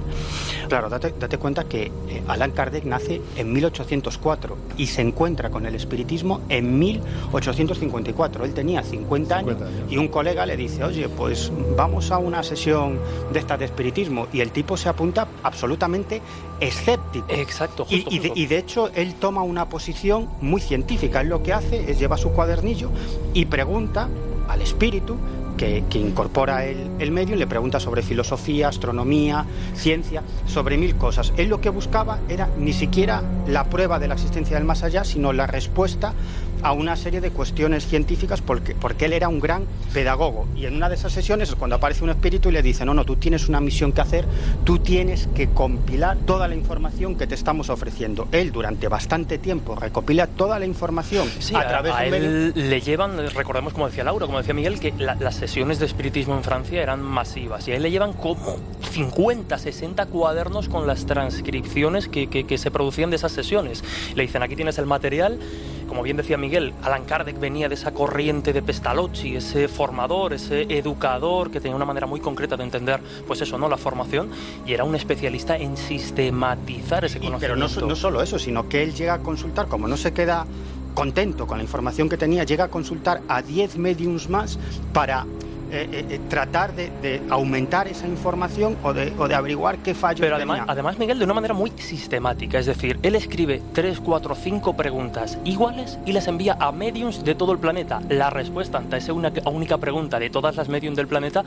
Claro, 0.67 0.89
date, 0.89 1.13
date 1.19 1.37
cuenta 1.37 1.65
que 1.65 1.91
eh, 2.09 2.23
Allan 2.27 2.51
Kardec 2.51 2.85
nace 2.85 3.21
en 3.35 3.53
1804 3.53 4.57
y 4.77 4.87
se 4.87 5.01
encuentra 5.01 5.49
con 5.49 5.65
el 5.65 5.75
espiritismo 5.75 6.41
en 6.49 6.79
1854. 7.27 8.45
Él 8.45 8.53
tenía 8.53 8.81
50 8.83 9.37
años 9.37 9.45
50 9.55 9.65
años. 9.65 9.91
y 9.91 9.97
un 9.97 10.07
colega 10.07 10.45
le 10.45 10.57
dice, 10.57 10.83
oye, 10.83 11.09
pues 11.09 11.51
vamos 11.75 12.11
a 12.11 12.17
una 12.17 12.43
sesión 12.43 12.99
de 13.31 13.39
esta 13.39 13.57
de 13.57 13.65
espiritismo. 13.65 14.27
Y 14.33 14.41
el 14.41 14.51
tipo 14.51 14.77
se 14.77 14.89
apunta 14.89 15.27
absolutamente 15.43 16.21
escéptico. 16.59 17.25
Exacto, 17.29 17.85
Y, 17.89 18.01
justo, 18.01 18.15
y 18.15 18.19
de, 18.19 18.27
justo. 18.29 18.41
y 18.41 18.45
de 18.47 18.57
hecho 18.57 18.89
él 18.95 19.15
toma 19.15 19.41
una 19.41 19.69
posición 19.69 20.29
muy 20.41 20.61
científica. 20.61 21.21
Él 21.21 21.29
lo 21.29 21.43
que 21.43 21.53
hace 21.53 21.89
es 21.91 21.99
lleva 21.99 22.17
su 22.17 22.31
cuadernillo 22.31 22.89
y 23.33 23.45
pregunta 23.45 24.07
al 24.47 24.61
espíritu 24.61 25.17
que, 25.57 25.85
que 25.89 25.99
incorpora 25.99 26.65
el, 26.65 26.89
el 26.99 27.11
medio 27.11 27.35
y 27.35 27.39
le 27.39 27.47
pregunta 27.47 27.79
sobre 27.79 28.01
filosofía, 28.01 28.67
astronomía, 28.67 29.45
ciencia, 29.73 30.21
sobre 30.45 30.77
mil 30.77 30.97
cosas. 30.97 31.33
Él 31.37 31.47
lo 31.47 31.61
que 31.61 31.69
buscaba 31.69 32.19
era 32.27 32.49
ni 32.57 32.73
siquiera 32.73 33.23
la 33.47 33.63
prueba 33.65 33.97
de 33.99 34.07
la 34.07 34.15
existencia 34.15 34.57
del 34.57 34.65
más 34.65 34.83
allá, 34.83 35.03
sino 35.03 35.31
la 35.33 35.47
respuesta 35.47 36.13
a 36.65 36.71
una 36.71 36.95
serie 36.95 37.21
de 37.21 37.29
cuestiones 37.29 37.85
científicas 37.85 38.41
porque, 38.41 38.73
porque 38.73 39.05
él 39.05 39.13
era 39.13 39.29
un 39.29 39.39
gran 39.39 39.65
pedagogo. 39.93 40.47
Y 40.55 40.65
en 40.65 40.75
una 40.75 40.89
de 40.89 40.95
esas 40.95 41.11
sesiones 41.13 41.49
es 41.49 41.55
cuando 41.55 41.75
aparece 41.75 42.03
un 42.03 42.09
espíritu 42.09 42.49
y 42.49 42.53
le 42.53 42.63
dice, 42.63 42.85
no, 42.85 42.95
no, 42.95 43.05
tú 43.05 43.17
tienes 43.17 43.47
una 43.47 43.59
misión 43.61 43.91
que 43.91 44.01
hacer, 44.01 44.25
tú 44.63 44.79
tienes 44.79 45.27
que 45.35 45.49
compilar 45.49 46.17
toda 46.25 46.47
la 46.47 46.55
información 46.55 47.15
que 47.17 47.27
te 47.27 47.35
estamos 47.35 47.69
ofreciendo. 47.69 48.27
Él 48.31 48.51
durante 48.51 48.87
bastante 48.87 49.37
tiempo 49.37 49.75
recopila 49.75 50.25
toda 50.25 50.57
la 50.57 50.65
información 50.65 51.29
Sí, 51.39 51.53
a 51.53 51.59
a, 51.59 51.67
través 51.67 51.93
a 51.93 51.99
de 51.99 52.05
un 52.05 52.11
medio. 52.11 52.29
él 52.29 52.69
le 52.71 52.81
llevan, 52.81 53.17
recordemos 53.35 53.71
como 53.73 53.85
decía 53.87 54.03
Laura, 54.03 54.25
como 54.25 54.39
decía 54.39 54.55
Miguel, 54.55 54.79
que 54.79 54.91
la- 54.97 55.13
las 55.15 55.35
sesiones 55.35 55.77
de 55.77 55.85
espiritismo 55.85 56.35
en 56.35 56.43
Francia 56.43 56.81
eran 56.81 57.01
masivas 57.03 57.67
y 57.67 57.73
a 57.73 57.75
él 57.75 57.83
le 57.83 57.91
llevan 57.91 58.13
como 58.13 58.57
50, 58.91 59.57
60 59.59 60.05
cuadernos 60.07 60.67
con 60.67 60.87
las 60.87 61.05
transcripciones 61.05 62.07
que, 62.07 62.27
que- 62.27 62.45
que 62.45 62.57
se 62.57 62.71
producían 62.71 63.11
de 63.11 63.17
esas 63.17 63.31
sesiones. 63.31 63.83
Le 64.15 64.23
dicen, 64.23 64.41
aquí 64.41 64.55
tienes 64.55 64.77
el 64.79 64.87
material, 64.87 65.37
como 65.87 66.03
bien 66.03 66.17
decía 66.17 66.37
Miguel, 66.37 66.73
Alan 66.83 67.05
Kardec 67.05 67.39
venía 67.39 67.69
de 67.69 67.75
esa 67.75 67.91
corriente 67.91 68.53
de 68.53 68.61
Pestalozzi, 68.61 69.35
ese 69.35 69.67
formador, 69.67 70.33
ese 70.33 70.63
educador 70.63 71.51
que 71.51 71.59
tenía 71.59 71.75
una 71.75 71.85
manera 71.85 72.07
muy 72.07 72.19
concreta 72.19 72.57
de 72.57 72.63
entender, 72.63 72.99
pues 73.27 73.41
eso, 73.41 73.57
¿no? 73.57 73.69
La 73.69 73.77
formación 73.77 74.29
y 74.65 74.73
era 74.73 74.83
un 74.83 74.95
especialista 74.95 75.57
en 75.57 75.77
sistematizar 75.77 77.05
ese 77.05 77.19
conocimiento. 77.19 77.39
pero 77.39 77.55
no, 77.55 77.87
no 77.87 77.95
solo 77.95 78.21
eso, 78.21 78.39
sino 78.39 78.67
que 78.67 78.83
él 78.83 78.93
llega 78.93 79.15
a 79.15 79.19
consultar, 79.19 79.67
como 79.67 79.87
no 79.87 79.97
se 79.97 80.13
queda 80.13 80.45
contento 80.93 81.45
con 81.45 81.57
la 81.57 81.63
información 81.63 82.09
que 82.09 82.17
tenía, 82.17 82.43
llega 82.43 82.65
a 82.65 82.67
consultar 82.69 83.21
a 83.27 83.41
10 83.41 83.77
mediums 83.77 84.29
más 84.29 84.57
para 84.93 85.25
eh, 85.71 85.89
eh, 85.91 86.05
eh, 86.09 86.19
tratar 86.29 86.75
de, 86.75 87.21
aumentar 87.29 87.87
esa 87.87 88.07
información 88.07 88.77
o 88.83 88.93
de, 88.93 89.11
o 89.17 89.27
de 89.27 89.33
averiguar 89.33 89.79
qué 89.79 89.95
fallo 89.95 90.21
Pero 90.21 90.35
además, 90.35 90.61
además, 90.67 90.99
Miguel, 90.99 91.17
de 91.17 91.25
una 91.25 91.33
manera 91.33 91.53
muy 91.53 91.71
sistemática. 91.77 92.59
Es 92.59 92.67
decir, 92.67 92.99
él 93.01 93.15
escribe 93.15 93.61
3, 93.73 93.99
4, 93.99 94.35
5 94.35 94.75
preguntas 94.75 95.39
iguales 95.43 95.97
y 96.05 96.11
las 96.11 96.27
envía 96.27 96.55
a 96.59 96.71
mediums 96.71 97.23
de 97.23 97.33
todo 97.33 97.51
el 97.51 97.59
planeta. 97.59 98.01
La 98.09 98.29
respuesta 98.29 98.77
ante 98.77 98.97
esa 98.97 99.13
una, 99.13 99.33
única 99.45 99.77
pregunta 99.77 100.19
de 100.19 100.29
todas 100.29 100.55
las 100.55 100.69
mediums 100.69 100.97
del 100.97 101.07
planeta 101.07 101.43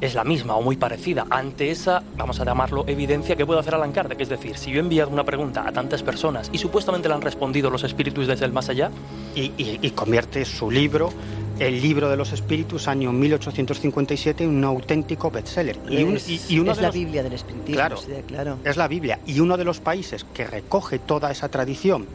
es 0.00 0.14
la 0.14 0.24
misma 0.24 0.56
o 0.56 0.62
muy 0.62 0.76
parecida. 0.76 1.26
Ante 1.30 1.70
esa, 1.70 2.02
vamos 2.16 2.40
a 2.40 2.44
llamarlo 2.44 2.84
evidencia, 2.88 3.36
que 3.36 3.46
puede 3.46 3.60
hacer 3.60 3.76
Alan 3.76 3.92
Kardec. 3.92 4.20
Es 4.20 4.28
decir, 4.28 4.58
si 4.58 4.72
yo 4.72 4.78
he 4.78 4.80
enviado 4.80 5.10
una 5.10 5.24
pregunta 5.24 5.66
a 5.66 5.72
tantas 5.72 6.02
personas 6.02 6.50
y 6.52 6.58
supuestamente 6.58 7.08
le 7.08 7.14
han 7.14 7.22
respondido 7.22 7.70
los 7.70 7.84
espíritus 7.84 8.26
desde 8.26 8.44
el 8.44 8.52
más 8.52 8.68
allá. 8.68 8.90
y, 9.34 9.52
y 9.56 9.90
convierte 9.90 10.44
su 10.44 10.70
libro 10.70 11.10
el 11.58 11.80
libro 11.80 12.08
de 12.08 12.16
los 12.16 12.32
espíritus, 12.32 12.88
año 12.88 13.12
1857, 13.12 14.46
un 14.46 14.64
auténtico 14.64 15.30
bestseller. 15.30 15.78
Y, 15.88 16.60
es 16.68 16.80
la 16.80 16.90
Biblia 16.90 17.22
del 17.22 17.34
espiritismo. 17.34 17.74
Claro, 17.74 17.96
claro, 18.26 18.58
es 18.64 18.76
la 18.76 18.88
Biblia. 18.88 19.20
Y 19.26 19.40
uno 19.40 19.56
de 19.56 19.64
los 19.64 19.80
países 19.80 20.24
que 20.34 20.46
recoge 20.46 20.98
toda 20.98 21.30
esa 21.30 21.48
tradición 21.48 22.06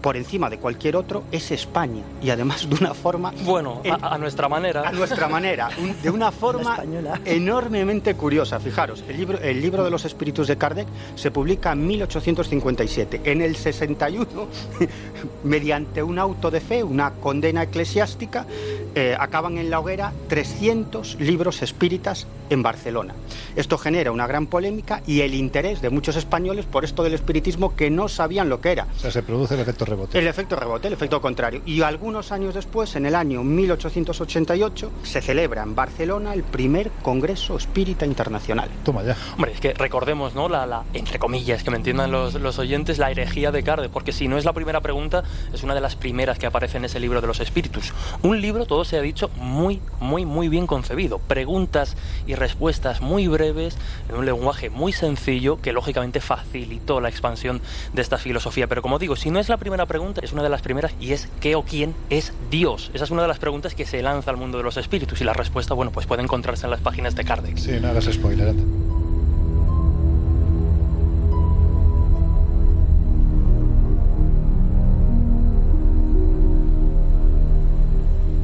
por 0.00 0.16
encima 0.16 0.50
de 0.50 0.58
cualquier 0.58 0.96
otro 0.96 1.24
es 1.32 1.50
España. 1.50 2.02
Y 2.22 2.30
además 2.30 2.68
de 2.68 2.76
una 2.76 2.94
forma 2.94 3.32
bueno 3.44 3.82
a, 4.02 4.18
nuestra 4.18 4.48
manera. 4.48 4.88
A 4.88 4.92
nuestra 4.92 5.28
manera. 5.28 5.70
De 6.02 6.10
una 6.10 6.32
forma 6.32 6.82
enormemente 7.24 8.14
curiosa. 8.14 8.60
Fijaros 8.60 9.04
el 9.08 9.16
libro 9.16 9.38
el 9.38 9.60
libro 9.60 9.84
de 9.84 9.90
los 9.90 10.04
espíritus 10.04 10.48
de 10.48 10.56
Kardec 10.56 10.86
se 11.14 11.30
publica 11.30 11.72
en 11.72 11.86
1857 11.86 13.22
en 13.24 13.42
el 13.42 13.56
61 13.56 14.26
mediante 15.44 16.02
un 16.02 16.18
auto 16.18 16.50
de 16.50 16.60
fe 16.60 16.82
una 16.82 17.12
condena 17.12 17.62
eclesiástica 17.62 18.46
eh, 18.94 19.16
acaban 19.18 19.58
en 19.58 19.70
la 19.70 19.80
hoguera 19.80 20.12
300 20.28 21.20
libros 21.20 21.62
espíritas 21.62 22.26
en 22.50 22.62
Barcelona. 22.62 23.14
Esto 23.54 23.78
genera 23.78 24.10
una 24.10 24.26
gran 24.26 24.46
polémica 24.46 25.02
y 25.06 25.20
el 25.20 25.34
interés 25.34 25.80
de 25.80 25.90
muchos 25.90 26.16
españoles 26.16 26.66
por 26.66 26.84
esto 26.84 27.04
del 27.04 27.14
espiritismo 27.14 27.76
que 27.76 27.90
no 27.90 28.08
sabían 28.08 28.48
lo 28.48 28.60
que 28.60 28.72
era. 28.72 28.88
O 28.96 28.98
sea, 28.98 29.10
se 29.12 29.22
produce 29.22 29.54
el 29.54 29.60
efecto 29.60 29.84
rebote. 29.90 30.18
El 30.18 30.26
efecto 30.26 30.56
rebote, 30.56 30.88
el 30.88 30.94
efecto 30.94 31.20
contrario. 31.20 31.62
Y 31.66 31.82
algunos 31.82 32.32
años 32.32 32.54
después, 32.54 32.96
en 32.96 33.06
el 33.06 33.14
año 33.14 33.44
1888, 33.44 34.90
se 35.02 35.20
celebra 35.20 35.62
en 35.62 35.74
Barcelona 35.74 36.32
el 36.32 36.42
primer 36.42 36.90
Congreso 37.02 37.56
Espírita 37.56 38.06
Internacional. 38.06 38.70
Toma 38.84 39.02
ya. 39.02 39.16
Hombre, 39.34 39.52
es 39.52 39.60
que 39.60 39.74
recordemos, 39.74 40.34
¿no? 40.34 40.48
La, 40.48 40.66
la 40.66 40.84
entre 40.94 41.18
comillas, 41.18 41.62
que 41.62 41.70
me 41.70 41.76
entiendan 41.76 42.10
los, 42.10 42.34
los 42.34 42.58
oyentes, 42.58 42.98
la 42.98 43.10
herejía 43.10 43.52
de 43.52 43.62
Carde, 43.62 43.88
porque 43.88 44.12
si 44.12 44.28
no 44.28 44.38
es 44.38 44.44
la 44.44 44.52
primera 44.52 44.80
pregunta, 44.80 45.24
es 45.52 45.62
una 45.62 45.74
de 45.74 45.80
las 45.80 45.96
primeras 45.96 46.38
que 46.38 46.46
aparece 46.46 46.78
en 46.78 46.84
ese 46.84 47.00
libro 47.00 47.20
de 47.20 47.26
los 47.26 47.40
espíritus. 47.40 47.92
Un 48.22 48.40
libro, 48.40 48.66
todo 48.66 48.84
se 48.84 48.96
ha 48.96 49.02
dicho, 49.02 49.30
muy, 49.36 49.80
muy, 50.00 50.24
muy 50.24 50.48
bien 50.48 50.66
concebido. 50.66 51.18
Preguntas 51.18 51.96
y 52.26 52.34
respuestas 52.34 53.00
muy 53.00 53.28
breves, 53.28 53.76
en 54.08 54.16
un 54.16 54.26
lenguaje 54.26 54.70
muy 54.70 54.92
sencillo, 54.92 55.60
que 55.60 55.72
lógicamente 55.72 56.20
facilitó 56.20 57.00
la 57.00 57.08
expansión 57.08 57.60
de 57.92 58.02
esta 58.02 58.18
filosofía. 58.18 58.66
Pero 58.66 58.82
como 58.82 58.98
digo, 58.98 59.16
si 59.16 59.30
no 59.30 59.40
es 59.40 59.48
la 59.48 59.56
primera 59.56 59.79
pregunta, 59.86 60.20
es 60.22 60.32
una 60.32 60.42
de 60.42 60.48
las 60.48 60.62
primeras, 60.62 60.94
y 61.00 61.12
es 61.12 61.28
¿qué 61.40 61.54
o 61.54 61.62
quién 61.62 61.94
es 62.10 62.32
Dios? 62.50 62.90
Esa 62.94 63.04
es 63.04 63.10
una 63.10 63.22
de 63.22 63.28
las 63.28 63.38
preguntas 63.38 63.74
que 63.74 63.86
se 63.86 64.02
lanza 64.02 64.30
al 64.30 64.36
mundo 64.36 64.58
de 64.58 64.64
los 64.64 64.76
espíritus, 64.76 65.20
y 65.20 65.24
la 65.24 65.32
respuesta, 65.32 65.74
bueno, 65.74 65.90
pues 65.92 66.06
puede 66.06 66.22
encontrarse 66.22 66.66
en 66.66 66.70
las 66.70 66.80
páginas 66.80 67.14
de 67.14 67.24
Kardec. 67.24 67.56
Sí, 67.56 67.72
no 67.80 67.88
hagas 67.88 68.04
spoiler. 68.04 68.54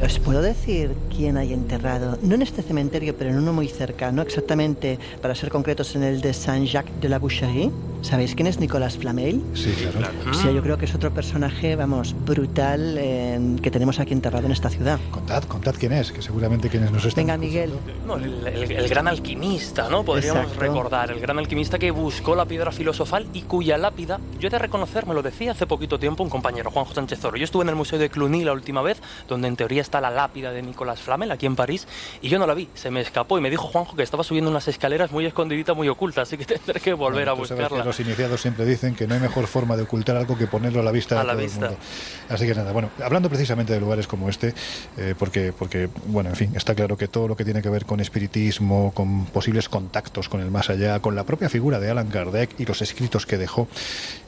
¿Os 0.06 0.20
puedo 0.20 0.40
decir 0.40 0.94
quién 1.14 1.36
hay 1.36 1.52
enterrado? 1.52 2.16
No 2.22 2.36
en 2.36 2.42
este 2.42 2.62
cementerio, 2.62 3.16
pero 3.16 3.30
en 3.30 3.38
uno 3.38 3.52
muy 3.52 3.66
cercano, 3.66 4.22
exactamente, 4.22 5.00
para 5.20 5.34
ser 5.34 5.50
concretos, 5.50 5.96
en 5.96 6.04
el 6.04 6.20
de 6.20 6.32
Saint-Jacques 6.32 7.00
de 7.00 7.08
la 7.08 7.18
Boucherie. 7.18 7.72
¿Sabéis 8.06 8.36
quién 8.36 8.46
es 8.46 8.60
Nicolas 8.60 8.96
Flamel? 8.96 9.42
Sí, 9.54 9.74
claro. 9.98 10.14
Sí, 10.32 10.54
yo 10.54 10.62
creo 10.62 10.78
que 10.78 10.84
es 10.84 10.94
otro 10.94 11.12
personaje, 11.12 11.74
vamos, 11.74 12.14
brutal 12.24 12.94
eh, 12.96 13.56
que 13.60 13.68
tenemos 13.72 13.98
aquí 13.98 14.12
enterrado 14.12 14.46
en 14.46 14.52
esta 14.52 14.70
ciudad. 14.70 15.00
Contad, 15.10 15.42
contad 15.42 15.74
quién 15.76 15.90
es, 15.90 16.12
que 16.12 16.22
seguramente 16.22 16.68
quienes 16.68 16.92
nos 16.92 17.04
están 17.04 17.26
Venga, 17.26 17.36
Miguel. 17.36 17.72
No, 18.06 18.14
el, 18.14 18.88
gran 18.88 19.08
alquimista, 19.08 19.88
¿no? 19.88 20.04
Podríamos 20.04 20.54
recordar. 20.54 21.10
El 21.10 21.18
gran 21.18 21.36
alquimista 21.40 21.80
que 21.80 21.90
buscó 21.90 22.36
la 22.36 22.44
piedra 22.44 22.70
filosofal 22.70 23.26
y 23.32 23.42
cuya 23.42 23.76
lápida, 23.76 24.20
yo 24.38 24.46
he 24.46 24.50
de 24.52 24.58
reconocer, 24.60 25.04
me 25.04 25.12
lo 25.12 25.20
decía 25.20 25.50
hace 25.50 25.66
poquito 25.66 25.98
tiempo 25.98 26.22
un 26.22 26.30
compañero, 26.30 26.70
Juanjo 26.70 26.94
Sánchez 26.94 27.24
Oro. 27.24 27.36
Yo 27.36 27.44
estuve 27.44 27.64
en 27.64 27.70
el 27.70 27.74
Museo 27.74 27.98
de 27.98 28.08
Cluny 28.08 28.44
la 28.44 28.52
última 28.52 28.82
vez, 28.82 29.02
donde 29.26 29.48
en 29.48 29.56
teoría 29.56 29.82
está 29.82 30.00
la 30.00 30.12
lápida 30.12 30.52
de 30.52 30.62
Nicolás 30.62 31.00
Flamel 31.00 31.32
aquí 31.32 31.46
en 31.46 31.56
París 31.56 31.88
y 32.22 32.28
yo 32.28 32.38
no 32.38 32.46
la 32.46 32.54
vi, 32.54 32.68
se 32.74 32.92
me 32.92 33.00
escapó 33.00 33.36
y 33.36 33.40
me 33.40 33.50
dijo 33.50 33.66
Juanjo 33.66 33.96
que 33.96 34.04
estaba 34.04 34.22
subiendo 34.22 34.48
unas 34.48 34.68
escaleras 34.68 35.10
muy 35.10 35.26
escondiditas, 35.26 35.74
muy 35.74 35.88
ocultas, 35.88 36.28
así 36.28 36.38
que 36.38 36.44
tendré 36.54 36.78
que 36.78 36.92
volver 36.92 37.28
a 37.28 37.32
buscarla. 37.32 37.95
Los 37.96 38.06
iniciados 38.06 38.40
siempre 38.42 38.64
dicen 38.64 38.94
que 38.94 39.06
no 39.06 39.14
hay 39.14 39.20
mejor 39.20 39.46
forma 39.46 39.76
de 39.76 39.84
ocultar 39.84 40.16
algo 40.16 40.36
que 40.36 40.46
ponerlo 40.46 40.80
a 40.80 40.82
la 40.82 40.90
vista 40.90 41.16
a 41.16 41.20
de 41.20 41.26
la 41.26 41.32
todo 41.32 41.42
vista. 41.42 41.66
el 41.66 41.70
mundo. 41.72 41.84
Así 42.28 42.46
que 42.46 42.54
nada, 42.54 42.72
bueno, 42.72 42.90
hablando 43.02 43.28
precisamente 43.28 43.72
de 43.72 43.80
lugares 43.80 44.06
como 44.06 44.28
este, 44.28 44.54
eh, 44.96 45.14
porque, 45.18 45.52
porque, 45.58 45.88
bueno, 46.06 46.30
en 46.30 46.36
fin, 46.36 46.52
está 46.54 46.74
claro 46.74 46.96
que 46.96 47.08
todo 47.08 47.28
lo 47.28 47.36
que 47.36 47.44
tiene 47.44 47.62
que 47.62 47.70
ver 47.70 47.86
con 47.86 48.00
espiritismo, 48.00 48.92
con 48.94 49.26
posibles 49.26 49.68
contactos 49.68 50.28
con 50.28 50.40
el 50.40 50.50
más 50.50 50.68
allá, 50.68 51.00
con 51.00 51.14
la 51.14 51.24
propia 51.24 51.48
figura 51.48 51.80
de 51.80 51.90
Alan 51.90 52.08
Kardec 52.08 52.58
y 52.58 52.66
los 52.66 52.82
escritos 52.82 53.24
que 53.26 53.38
dejó, 53.38 53.68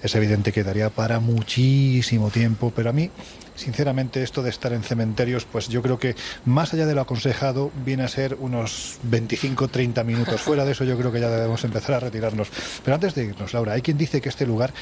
es 0.02 0.14
evidente 0.14 0.52
que 0.52 0.64
daría 0.64 0.90
para 0.90 1.20
muchísimo 1.20 2.30
tiempo, 2.30 2.72
pero 2.74 2.90
a 2.90 2.92
mí 2.92 3.10
sinceramente 3.58 4.22
esto 4.22 4.42
de 4.42 4.50
estar 4.50 4.72
en 4.72 4.82
cementerios, 4.82 5.44
pues 5.44 5.68
yo 5.68 5.82
creo 5.82 5.98
que 5.98 6.14
más 6.44 6.72
allá 6.72 6.86
de 6.86 6.94
lo 6.94 7.00
aconsejado 7.00 7.70
viene 7.84 8.04
a 8.04 8.08
ser 8.08 8.36
unos 8.40 8.98
25-30 9.10 10.04
minutos. 10.04 10.40
Fuera 10.40 10.64
de 10.64 10.72
eso 10.72 10.84
yo 10.84 10.96
creo 10.96 11.12
que 11.12 11.20
ya 11.20 11.28
debemos 11.28 11.64
empezar 11.64 11.96
a 11.96 12.00
retirarnos. 12.00 12.48
Pero 12.84 12.94
antes 12.94 13.14
de 13.14 13.24
irnos, 13.24 13.52
Laura, 13.52 13.72
hay 13.72 13.82
quien 13.82 13.98
dice 13.98 14.20
que 14.20 14.28
este 14.28 14.46
lugar 14.46 14.72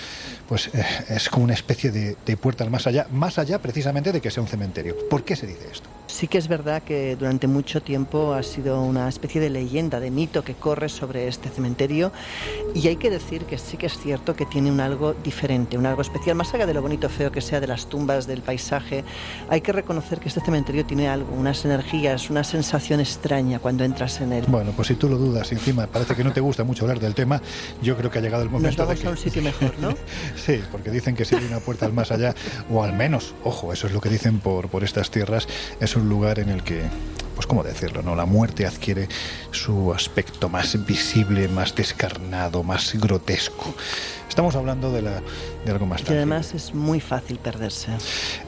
pues 0.48 0.68
eh, 0.68 0.84
es 1.08 1.28
como 1.28 1.44
una 1.44 1.54
especie 1.54 1.90
de, 1.90 2.16
de 2.24 2.36
puerta 2.36 2.64
al 2.64 2.70
más 2.70 2.86
allá, 2.86 3.06
más 3.10 3.38
allá 3.38 3.60
precisamente 3.60 4.12
de 4.12 4.20
que 4.20 4.30
sea 4.30 4.42
un 4.42 4.48
cementerio. 4.48 4.96
¿Por 5.08 5.24
qué 5.24 5.36
se 5.36 5.46
dice 5.46 5.66
esto? 5.72 5.88
Sí 6.16 6.28
que 6.28 6.38
es 6.38 6.48
verdad 6.48 6.82
que 6.82 7.14
durante 7.14 7.46
mucho 7.46 7.82
tiempo 7.82 8.32
ha 8.32 8.42
sido 8.42 8.80
una 8.80 9.06
especie 9.06 9.38
de 9.38 9.50
leyenda, 9.50 10.00
de 10.00 10.10
mito 10.10 10.42
que 10.42 10.54
corre 10.54 10.88
sobre 10.88 11.28
este 11.28 11.50
cementerio 11.50 12.10
y 12.74 12.88
hay 12.88 12.96
que 12.96 13.10
decir 13.10 13.44
que 13.44 13.58
sí 13.58 13.76
que 13.76 13.84
es 13.84 13.98
cierto 13.98 14.34
que 14.34 14.46
tiene 14.46 14.72
un 14.72 14.80
algo 14.80 15.12
diferente, 15.12 15.76
un 15.76 15.84
algo 15.84 16.00
especial, 16.00 16.34
más 16.34 16.54
allá 16.54 16.64
de 16.64 16.72
lo 16.72 16.80
bonito 16.80 17.10
feo 17.10 17.30
que 17.30 17.42
sea 17.42 17.60
de 17.60 17.66
las 17.66 17.90
tumbas, 17.90 18.26
del 18.26 18.40
paisaje, 18.40 19.04
hay 19.50 19.60
que 19.60 19.72
reconocer 19.72 20.18
que 20.18 20.28
este 20.28 20.40
cementerio 20.40 20.86
tiene 20.86 21.06
algo, 21.06 21.34
unas 21.34 21.62
energías, 21.66 22.30
una 22.30 22.44
sensación 22.44 23.00
extraña 23.00 23.58
cuando 23.58 23.84
entras 23.84 24.18
en 24.22 24.32
él. 24.32 24.46
Bueno, 24.48 24.72
pues 24.74 24.88
si 24.88 24.94
tú 24.94 25.10
lo 25.10 25.18
dudas, 25.18 25.52
encima 25.52 25.86
parece 25.86 26.14
que 26.14 26.24
no 26.24 26.32
te 26.32 26.40
gusta 26.40 26.64
mucho 26.64 26.84
hablar 26.84 26.98
del 26.98 27.14
tema, 27.14 27.42
yo 27.82 27.94
creo 27.94 28.10
que 28.10 28.20
ha 28.20 28.22
llegado 28.22 28.42
el 28.42 28.48
momento 28.48 28.70
Nos 28.70 28.78
vamos 28.78 28.96
de 28.96 29.02
que... 29.02 29.08
a 29.08 29.10
un 29.10 29.18
sitio 29.18 29.42
mejor, 29.42 29.74
¿no? 29.80 29.90
sí, 30.34 30.62
porque 30.72 30.90
dicen 30.90 31.14
que 31.14 31.26
si 31.26 31.34
hay 31.34 31.44
una 31.44 31.60
puerta 31.60 31.84
al 31.84 31.92
más 31.92 32.10
allá, 32.10 32.34
o 32.70 32.82
al 32.82 32.94
menos, 32.94 33.34
ojo, 33.44 33.70
eso 33.74 33.86
es 33.86 33.92
lo 33.92 34.00
que 34.00 34.08
dicen 34.08 34.38
por, 34.38 34.70
por 34.70 34.82
estas 34.82 35.10
tierras, 35.10 35.46
es 35.78 35.94
un 35.94 36.05
lugar 36.08 36.38
en 36.38 36.48
el 36.48 36.62
que, 36.62 36.82
pues 37.34 37.46
cómo 37.46 37.62
decirlo, 37.62 38.02
¿no? 38.02 38.16
La 38.16 38.26
muerte 38.26 38.66
adquiere 38.66 39.08
su 39.50 39.92
aspecto 39.92 40.48
más 40.48 40.86
visible, 40.86 41.48
más 41.48 41.74
descarnado, 41.74 42.62
más 42.62 42.94
grotesco. 42.94 43.74
Estamos 44.28 44.56
hablando 44.56 44.92
de, 44.92 45.02
la, 45.02 45.22
de 45.66 45.72
algo 45.72 45.86
más 45.86 46.00
Y 46.00 46.04
tangible. 46.04 46.18
además 46.22 46.54
es 46.54 46.72
muy 46.74 47.00
fácil 47.00 47.38
perderse. 47.38 47.90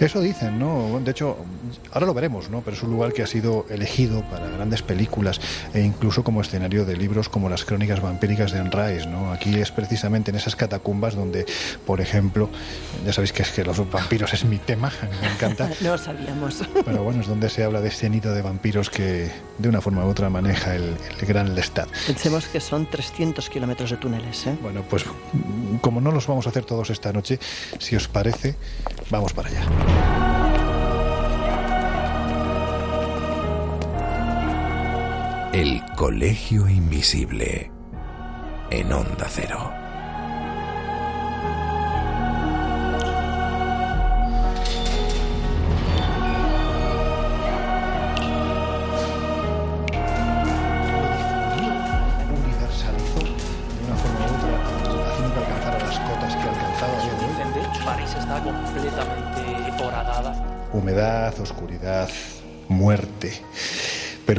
Eso 0.00 0.20
dicen, 0.20 0.58
¿no? 0.58 1.00
De 1.04 1.10
hecho, 1.10 1.36
ahora 1.92 2.06
lo 2.06 2.14
veremos, 2.14 2.48
¿no? 2.48 2.60
Pero 2.62 2.76
es 2.76 2.82
un 2.82 2.90
lugar 2.90 3.12
que 3.12 3.22
ha 3.22 3.26
sido 3.26 3.66
elegido 3.68 4.22
para 4.30 4.46
grandes 4.48 4.82
películas 4.82 5.40
e 5.74 5.80
incluso 5.82 6.24
como 6.24 6.40
escenario 6.40 6.84
de 6.84 6.96
libros 6.96 7.28
como 7.28 7.48
las 7.48 7.64
crónicas 7.64 8.00
vampíricas 8.00 8.52
de 8.52 8.62
Rice, 8.62 9.06
¿no? 9.06 9.32
Aquí 9.32 9.54
es 9.60 9.70
precisamente 9.70 10.30
en 10.30 10.36
esas 10.36 10.56
catacumbas 10.56 11.14
donde, 11.14 11.44
por 11.86 12.00
ejemplo, 12.00 12.48
ya 13.04 13.12
sabéis 13.12 13.32
que 13.32 13.42
es 13.42 13.50
que 13.50 13.64
los 13.64 13.78
vampiros 13.90 14.32
es 14.34 14.44
mi 14.44 14.58
tema, 14.58 14.90
me 15.20 15.28
encanta. 15.32 15.68
no 15.80 15.90
lo 15.92 15.98
sabíamos. 15.98 16.62
Pero 16.84 17.02
bueno, 17.02 17.20
es 17.20 17.26
donde 17.26 17.48
se 17.50 17.64
habla 17.64 17.80
de 17.80 17.88
ese 17.88 18.08
nido 18.08 18.32
de 18.32 18.42
vampiros 18.42 18.90
que 18.90 19.30
de 19.58 19.68
una 19.68 19.80
forma 19.80 20.04
u 20.04 20.08
otra 20.08 20.30
maneja 20.30 20.74
el, 20.76 20.96
el 21.20 21.26
gran 21.26 21.54
Lestat. 21.54 21.88
Pensemos 22.06 22.46
que 22.46 22.60
son 22.60 22.86
300 22.86 23.48
kilómetros 23.50 23.90
de 23.90 23.96
túneles, 23.96 24.46
¿eh? 24.46 24.56
Bueno, 24.62 24.82
pues 24.88 25.04
como 25.80 26.00
no 26.00 26.12
los 26.12 26.26
vamos 26.26 26.46
a 26.46 26.50
hacer 26.50 26.64
todos 26.64 26.90
esta 26.90 27.07
noche, 27.12 27.38
si 27.78 27.96
os 27.96 28.08
parece, 28.08 28.56
vamos 29.10 29.32
para 29.32 29.48
allá. 29.48 29.62
El 35.52 35.82
Colegio 35.96 36.68
Invisible 36.68 37.70
en 38.70 38.92
Onda 38.92 39.26
Cero. 39.28 39.87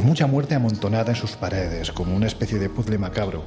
Mucha 0.10 0.26
muerte 0.26 0.56
amontonada 0.56 1.12
en 1.12 1.15
sus 1.15 1.34
paredes, 1.34 1.91
como 1.91 2.15
una 2.15 2.26
especie 2.26 2.58
de 2.58 2.67
puzzle 2.67 2.98
macabro 2.98 3.43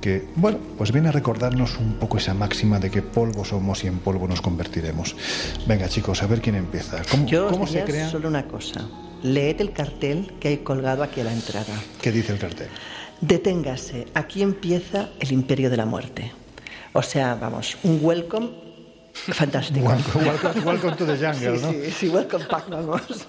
que, 0.00 0.28
bueno, 0.36 0.60
pues 0.78 0.92
viene 0.92 1.08
a 1.08 1.12
recordarnos 1.12 1.76
un 1.76 1.94
poco 1.94 2.18
esa 2.18 2.34
máxima 2.34 2.78
de 2.78 2.88
que 2.88 3.02
polvo 3.02 3.44
somos 3.44 3.82
y 3.82 3.88
en 3.88 3.98
polvo 3.98 4.28
nos 4.28 4.40
convertiremos. 4.40 5.16
Venga, 5.66 5.88
chicos, 5.88 6.22
a 6.22 6.28
ver 6.28 6.40
quién 6.40 6.54
empieza. 6.54 7.02
¿Cómo, 7.10 7.26
Yo 7.26 7.48
¿cómo 7.48 7.66
se 7.66 7.82
crea? 7.82 8.08
Solo 8.08 8.28
una 8.28 8.46
cosa. 8.46 8.88
Leed 9.24 9.60
el 9.60 9.72
cartel 9.72 10.34
que 10.38 10.46
hay 10.46 10.58
colgado 10.58 11.02
aquí 11.02 11.20
a 11.20 11.24
la 11.24 11.32
entrada. 11.32 11.74
¿Qué 12.00 12.12
dice 12.12 12.32
el 12.32 12.38
cartel? 12.38 12.68
Deténgase, 13.20 14.06
aquí 14.14 14.42
empieza 14.42 15.08
el 15.18 15.32
imperio 15.32 15.68
de 15.68 15.78
la 15.78 15.84
muerte. 15.84 16.30
O 16.92 17.02
sea, 17.02 17.34
vamos, 17.34 17.76
un 17.82 17.98
welcome 18.00 18.50
fantástico. 19.14 19.92
welcome, 20.64 20.94
to 20.94 21.04
the 21.04 21.16
jungle, 21.16 21.58
¿no? 21.60 21.72
Sí, 21.72 21.90
sí, 21.90 22.08
welcome 22.08 22.44
back, 22.48 22.70
vamos. 22.70 23.26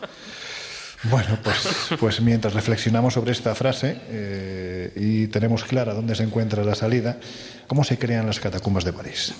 Bueno, 1.03 1.37
pues, 1.41 1.89
pues 1.99 2.19
mientras 2.21 2.53
reflexionamos 2.53 3.13
sobre 3.13 3.31
esta 3.31 3.55
frase 3.55 4.01
eh, 4.09 4.91
y 4.95 5.27
tenemos 5.27 5.63
clara 5.63 5.93
dónde 5.93 6.13
se 6.13 6.23
encuentra 6.23 6.63
la 6.63 6.75
salida, 6.75 7.17
¿cómo 7.67 7.85
se 7.85 7.97
crean 7.97 8.25
las 8.25 8.39
catacumbas 8.39 8.83
de 8.83 8.91
París? 8.91 9.33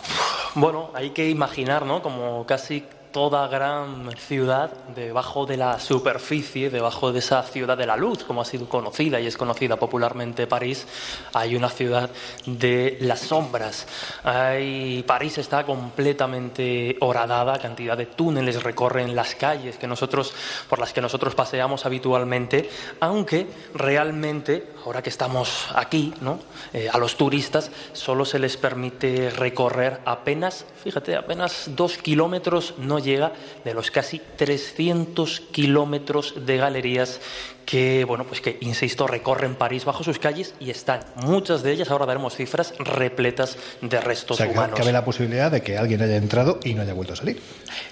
Bueno, 0.56 0.92
hay 0.94 1.10
que 1.10 1.30
imaginar, 1.30 1.86
¿no? 1.86 2.02
Como 2.02 2.46
casi 2.46 2.86
toda 3.12 3.48
gran 3.48 4.12
ciudad 4.18 4.72
debajo 4.96 5.46
de 5.46 5.58
la 5.58 5.80
superficie, 5.80 6.70
debajo 6.70 7.12
de 7.12 7.20
esa 7.20 7.44
ciudad 7.44 7.78
de 7.78 7.86
la 7.86 7.98
luz, 7.98 8.24
como 8.24 8.42
ha 8.42 8.46
sido 8.46 8.70
conocida 8.70 9.20
y 9.20 9.28
es 9.28 9.38
conocida 9.38 9.78
popularmente 9.78 10.48
París, 10.48 10.88
hay 11.34 11.56
una 11.56 11.70
ciudad 11.70 12.10
de 12.46 12.98
las 13.02 13.22
sombras. 13.22 13.88
Hay, 14.24 15.04
París 15.08 15.38
está 15.38 15.66
completamente 15.66 16.98
horadada, 17.02 17.60
cantidad 17.60 17.98
de 17.98 18.06
túneles 18.06 18.64
recorren 18.64 19.16
las 19.16 19.36
calles 19.36 19.78
que 19.78 19.88
nosotros, 19.88 20.34
por 20.70 20.80
las 20.80 20.94
que 20.94 21.02
nosotros 21.02 21.36
paseamos 21.36 21.86
habitualmente, 21.86 22.70
aunque 23.00 23.48
realmente, 23.74 24.74
ahora 24.86 25.02
que 25.02 25.10
estamos 25.10 25.68
aquí, 25.76 26.14
¿no? 26.22 26.40
Eh, 26.74 26.90
a 26.92 26.98
los 26.98 27.18
turistas 27.18 27.72
solo 27.94 28.26
se 28.26 28.40
les 28.40 28.58
permite 28.58 29.30
recorrer 29.30 30.00
apenas, 30.06 30.66
fíjate, 30.84 31.16
apenas 31.16 31.70
dos 31.76 31.98
kilómetros, 31.98 32.76
llega 33.00 33.34
de 33.64 33.74
los 33.74 33.92
casi 33.92 34.22
300 34.38 35.42
kilómetros 35.52 36.46
de 36.46 36.58
galerías 36.58 37.20
que, 37.66 38.04
bueno, 38.04 38.26
pues 38.26 38.42
que, 38.42 38.58
insisto, 38.62 39.06
recorren 39.06 39.54
París 39.54 39.86
bajo 39.86 40.04
sus 40.04 40.18
calles 40.18 40.56
y 40.60 40.72
están, 40.72 41.02
muchas 41.18 41.62
de 41.62 41.72
ellas, 41.72 41.92
ahora 41.92 42.08
daremos 42.08 42.36
cifras, 42.36 42.74
repletas 42.80 43.58
de 43.82 44.02
restos 44.02 44.40
o 44.40 44.44
sea, 44.44 44.52
humanos. 44.52 44.80
Cabe 44.80 44.92
la 44.92 45.06
posibilidad 45.06 45.52
de 45.52 45.62
que 45.62 45.78
alguien 45.78 46.02
haya 46.02 46.16
entrado 46.16 46.60
y 46.64 46.74
no 46.74 46.82
haya 46.82 46.94
vuelto 46.94 47.14
a 47.14 47.16
salir. 47.16 47.40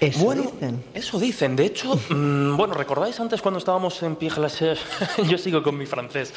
Eso 0.00 0.24
bueno, 0.24 0.50
dicen. 0.52 0.84
Eso 0.94 1.20
dicen. 1.20 1.54
De 1.54 1.66
hecho, 1.66 1.94
mm, 2.08 2.56
bueno, 2.56 2.74
¿recordáis 2.74 3.20
antes 3.20 3.40
cuando 3.40 3.58
estábamos 3.58 4.02
en 4.02 4.16
Pierre 4.16 4.48
Yo 5.28 5.38
sigo 5.38 5.62
con 5.62 5.78
mi 5.78 5.86
francés 5.86 6.32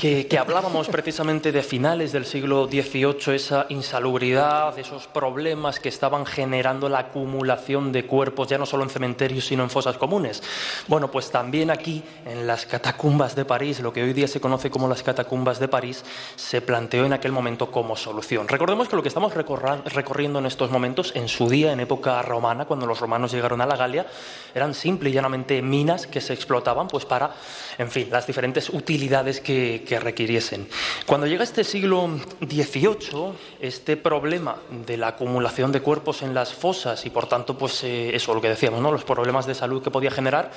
que, 0.00 0.38
hablábamos 0.38 0.88
precisamente 0.88 1.52
de 1.52 1.62
finales 1.62 2.12
del 2.12 2.24
siglo 2.24 2.66
XVIII, 2.66 3.34
esa 3.34 3.66
insalubridad, 3.68 4.76
esos 4.78 5.06
problemas 5.06 5.78
que 5.78 5.88
estaban 5.88 6.26
generando 6.26 6.88
la 6.88 7.00
acumulación 7.00 7.92
de 7.92 8.04
cuerpos, 8.06 8.48
ya 8.48 8.58
no 8.58 8.66
solo 8.66 8.82
en 8.82 8.90
cementerios, 8.90 9.46
sino 9.46 9.62
en 9.62 9.70
fosas 9.70 9.96
comunes. 9.96 10.42
Bueno, 10.88 11.10
pues 11.10 11.30
también 11.30 11.70
aquí, 11.70 12.02
en 12.26 12.46
las 12.46 12.66
catacumbas 12.66 13.36
de 13.36 13.44
París, 13.44 13.80
lo 13.80 13.92
que 13.92 14.02
hoy 14.02 14.12
día 14.12 14.26
se 14.26 14.40
conoce 14.40 14.70
como 14.70 14.88
las 14.88 15.02
catacumbas 15.02 15.60
de 15.60 15.68
París, 15.68 16.04
se 16.36 16.60
planteó 16.60 17.04
en 17.04 17.12
aquel 17.12 17.32
momento 17.32 17.70
como 17.70 17.96
solución. 17.96 18.48
Recordemos 18.48 18.88
que 18.88 18.96
lo 18.96 19.02
que 19.02 19.08
estamos 19.08 19.32
recorriendo 19.34 20.38
en 20.38 20.46
estos 20.46 20.70
momentos, 20.70 21.12
en 21.14 21.28
su 21.28 21.48
día, 21.48 21.72
en 21.72 21.80
época 21.80 22.20
romana, 22.22 22.64
cuando 22.64 22.86
los 22.86 22.98
romanos 22.98 23.32
llegaron 23.32 23.60
a 23.60 23.66
la 23.66 23.76
Galia, 23.76 24.06
eran 24.54 24.74
simple 24.74 25.10
y 25.10 25.12
llanamente 25.12 25.62
minas 25.62 26.06
que 26.06 26.20
se 26.20 26.32
explotaban 26.32 26.88
pues 26.88 27.04
para, 27.04 27.30
en 27.78 27.90
fin, 27.90 28.08
las 28.10 28.26
diferentes 28.26 28.70
utilidades 28.70 29.40
que 29.40 29.67
que, 29.86 30.00
requiriesen. 30.00 30.68
Cuando 31.06 31.26
llega 31.26 31.44
este 31.44 31.64
siglo 31.64 32.08
XVIII, 32.40 33.32
este 33.60 33.96
problema 33.96 34.56
de 34.86 34.96
la 34.96 35.08
acumulación 35.08 35.72
de 35.72 35.80
cuerpos 35.80 36.22
en 36.22 36.34
las 36.34 36.52
fosas 36.52 37.04
y 37.06 37.10
por 37.10 37.26
tanto, 37.26 37.56
pues 37.56 37.84
eh, 37.84 38.14
eso, 38.14 38.34
lo 38.34 38.40
que 38.40 38.48
decíamos, 38.48 38.80
¿no? 38.80 38.92
los 38.92 39.04
problemas 39.04 39.46
de 39.46 39.54
salud 39.54 39.82
que 39.82 39.90
podía 39.90 40.10
generar, 40.10 40.50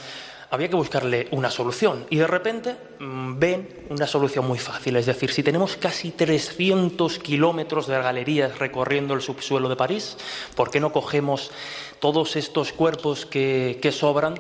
había 0.51 0.67
que 0.67 0.75
buscarle 0.75 1.27
una 1.31 1.49
solución. 1.49 2.05
Y 2.09 2.17
de 2.17 2.27
repente 2.27 2.75
mm, 2.99 3.39
ven 3.39 3.85
una 3.89 4.05
solución 4.05 4.45
muy 4.45 4.59
fácil. 4.59 4.97
Es 4.97 5.05
decir, 5.05 5.31
si 5.31 5.43
tenemos 5.43 5.77
casi 5.77 6.11
300 6.11 7.19
kilómetros 7.19 7.87
de 7.87 7.97
galerías 7.97 8.59
recorriendo 8.59 9.13
el 9.13 9.21
subsuelo 9.21 9.69
de 9.69 9.77
París, 9.77 10.17
¿por 10.55 10.69
qué 10.69 10.81
no 10.81 10.91
cogemos 10.91 11.51
todos 11.99 12.35
estos 12.35 12.73
cuerpos 12.73 13.25
que, 13.25 13.79
que 13.81 13.93
sobran? 13.93 14.35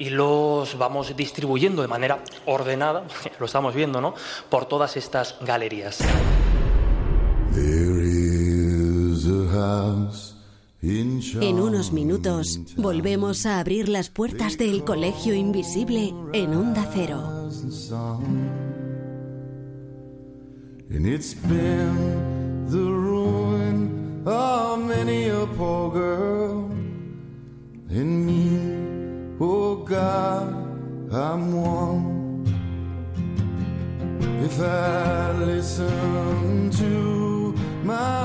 Y 0.00 0.08
los 0.08 0.78
vamos 0.78 1.14
distribuyendo 1.14 1.82
de 1.82 1.88
manera 1.88 2.24
ordenada, 2.46 3.04
lo 3.38 3.46
estamos 3.46 3.74
viendo, 3.74 4.00
¿no? 4.00 4.14
Por 4.48 4.64
todas 4.64 4.96
estas 4.96 5.36
galerías. 5.42 5.98
En 10.82 11.60
unos 11.60 11.92
minutos 11.92 12.60
volvemos 12.76 13.44
a 13.44 13.58
abrir 13.60 13.90
las 13.90 14.08
puertas 14.08 14.56
del 14.56 14.82
Colegio 14.84 15.34
Invisible 15.34 16.14
en 16.32 16.54
Onda 16.54 16.88
Cero. 16.94 17.50
Oh 29.42 29.76
God, 29.76 30.52
I'm 31.10 31.52
one. 31.54 32.44
If 34.44 34.60
I 34.60 35.32
listen 35.32 36.70
to 36.72 37.54
my 37.82 38.19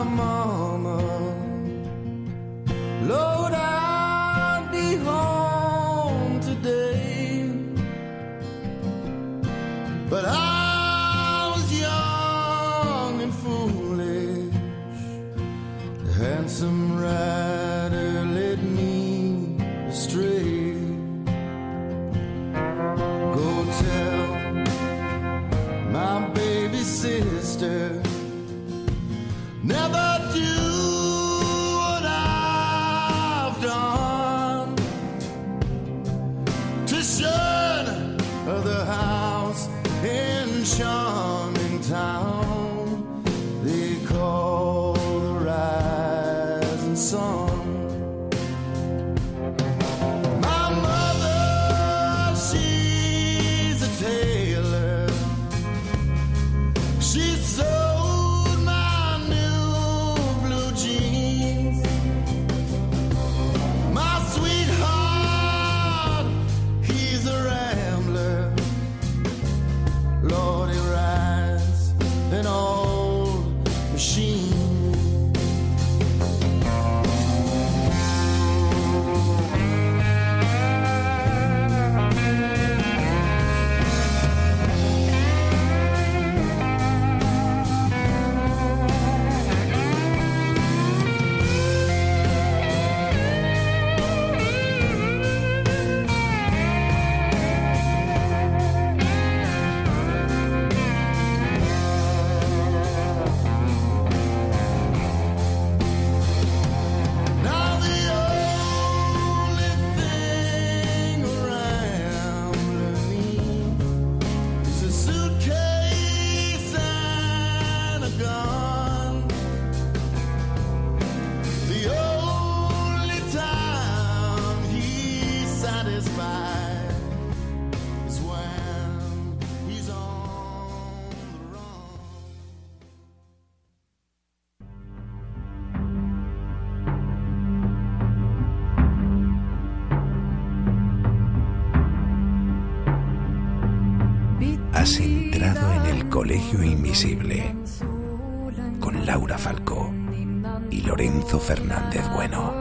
Fernández 151.39 152.03
Bueno. 152.13 152.53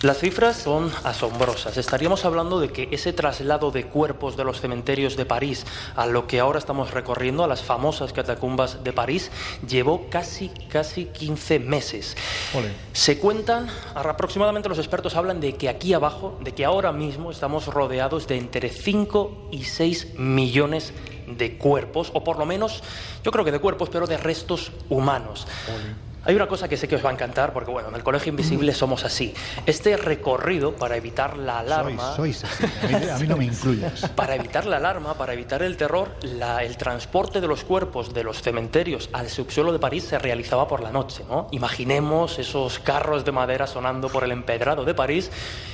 Las 0.00 0.18
cifras 0.18 0.56
son 0.56 0.92
asombrosas. 1.02 1.76
Estaríamos 1.76 2.24
hablando 2.24 2.60
de 2.60 2.68
que 2.68 2.88
ese 2.92 3.12
traslado 3.12 3.72
de 3.72 3.86
cuerpos 3.86 4.36
de 4.36 4.44
los 4.44 4.60
cementerios 4.60 5.16
de 5.16 5.26
París 5.26 5.66
a 5.96 6.06
lo 6.06 6.28
que 6.28 6.38
ahora 6.38 6.60
estamos 6.60 6.92
recorriendo, 6.92 7.42
a 7.42 7.48
las 7.48 7.64
famosas 7.64 8.12
catacumbas 8.12 8.84
de 8.84 8.92
París, 8.92 9.32
llevó 9.66 10.08
casi, 10.08 10.50
casi 10.68 11.06
15 11.06 11.58
meses. 11.58 12.16
Se 12.92 13.18
cuentan, 13.18 13.66
aproximadamente 13.96 14.68
los 14.68 14.78
expertos 14.78 15.16
hablan 15.16 15.40
de 15.40 15.56
que 15.56 15.68
aquí 15.68 15.92
abajo, 15.94 16.38
de 16.44 16.54
que 16.54 16.64
ahora 16.64 16.92
mismo 16.92 17.32
estamos 17.32 17.66
rodeados 17.66 18.28
de 18.28 18.36
entre 18.36 18.68
5 18.68 19.48
y 19.50 19.64
6 19.64 20.16
millones 20.16 20.92
de 21.26 21.58
cuerpos, 21.58 22.12
o 22.14 22.22
por 22.22 22.38
lo 22.38 22.46
menos, 22.46 22.84
yo 23.24 23.32
creo 23.32 23.44
que 23.44 23.50
de 23.50 23.58
cuerpos, 23.58 23.88
pero 23.88 24.06
de 24.06 24.16
restos 24.16 24.70
humanos. 24.88 25.48
Hay 26.24 26.34
una 26.34 26.46
cosa 26.46 26.68
que 26.68 26.76
sé 26.76 26.88
que 26.88 26.96
os 26.96 27.04
va 27.04 27.10
a 27.10 27.12
encantar, 27.12 27.52
porque 27.52 27.70
bueno, 27.70 27.88
en 27.88 27.94
el 27.94 28.02
Colegio 28.02 28.30
Invisible 28.30 28.74
somos 28.74 29.04
así. 29.04 29.32
Este 29.66 29.96
recorrido 29.96 30.74
para 30.74 30.96
evitar 30.96 31.36
la 31.36 31.60
alarma... 31.60 32.14
Sois, 32.16 32.44
A, 32.44 33.18
mí, 33.18 33.26
no 33.26 33.36
me 33.36 33.44
incluyas. 33.44 34.08
Para 34.16 34.34
evitar 34.34 34.66
la 34.66 34.76
alarma, 34.76 35.14
para 35.14 35.32
evitar 35.32 35.62
el 35.62 35.76
terror, 35.76 36.10
el 36.22 36.76
transporte 36.76 37.40
de 37.40 37.46
los 37.46 37.64
cuerpos 37.64 38.12
de 38.12 38.24
los 38.24 38.42
cementerios 38.42 39.08
al 39.12 39.28
subsuelo 39.28 39.72
de 39.72 39.78
París 39.78 40.04
se 40.04 40.18
realizaba 40.18 40.66
por 40.66 40.82
la 40.82 40.90
noche, 40.90 41.24
¿no? 41.28 41.48
Imaginemos 41.52 42.38
esos 42.38 42.78
carros 42.78 43.24
de 43.24 43.32
madera 43.32 43.66
sonando 43.66 44.08
por 44.08 44.24
el 44.24 44.32
empedrado 44.32 44.84
de 44.84 44.94
París 44.94 45.30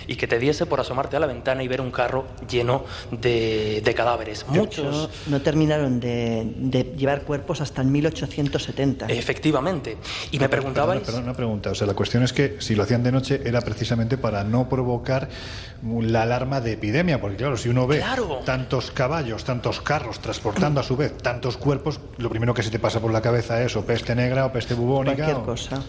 y 0.07 0.17
que 0.17 0.27
te 0.27 0.39
diese 0.39 0.67
por 0.67 0.81
asomarte 0.81 1.17
a 1.17 1.21
la 1.21 1.27
ventana 1.27 1.63
y 1.63 1.69
ver 1.69 1.81
un 1.81 1.91
carro 1.91 2.27
lleno 2.49 2.85
de, 3.11 3.95
cadáveres. 3.97 4.47
Muchos... 4.49 5.09
no 5.27 5.41
terminaron 5.41 6.01
de, 6.01 6.53
de 6.57 6.83
llevar 6.97 7.23
cuerpos 7.23 7.61
hasta 7.61 7.81
el 7.81 7.89
1870. 7.89 9.07
Efectivamente. 9.07 9.97
Y 10.35 10.39
me 10.41 10.49
preguntabais. 10.49 11.03
Perdón, 11.03 11.23
una 11.23 11.35
pregunta. 11.35 11.71
O 11.71 11.75
sea, 11.77 11.87
la 11.87 11.95
cuestión 11.95 12.25
es 12.25 12.33
que 12.33 12.57
si 12.59 12.75
lo 12.75 12.83
hacían 12.83 13.05
de 13.05 13.13
noche 13.13 13.41
era 13.45 13.61
precisamente 13.61 14.19
para 14.19 14.43
no 14.43 14.69
provocar 14.69 15.29
la 15.85 16.23
alarma 16.23 16.61
de 16.61 16.73
epidemia, 16.73 17.21
porque 17.21 17.37
claro, 17.37 17.57
si 17.57 17.69
uno 17.69 17.87
ve 17.87 18.03
tantos 18.45 18.91
caballos, 18.91 19.45
tantos 19.45 19.81
carros 19.81 20.19
transportando 20.19 20.81
a 20.81 20.83
su 20.83 20.97
vez 20.97 21.17
tantos 21.19 21.57
cuerpos, 21.57 22.01
lo 22.19 22.31
primero 22.31 22.53
que 22.53 22.65
se 22.65 22.71
te 22.71 22.81
pasa 22.81 23.01
por 23.01 23.13
la 23.13 23.23
cabeza 23.23 23.63
es 23.63 23.77
o 23.77 23.85
peste 23.87 24.15
negra 24.17 24.47
o 24.47 24.53
peste 24.53 24.75
bubónica. 24.75 25.25
Cualquier 25.25 25.45
cosa. 25.45 25.83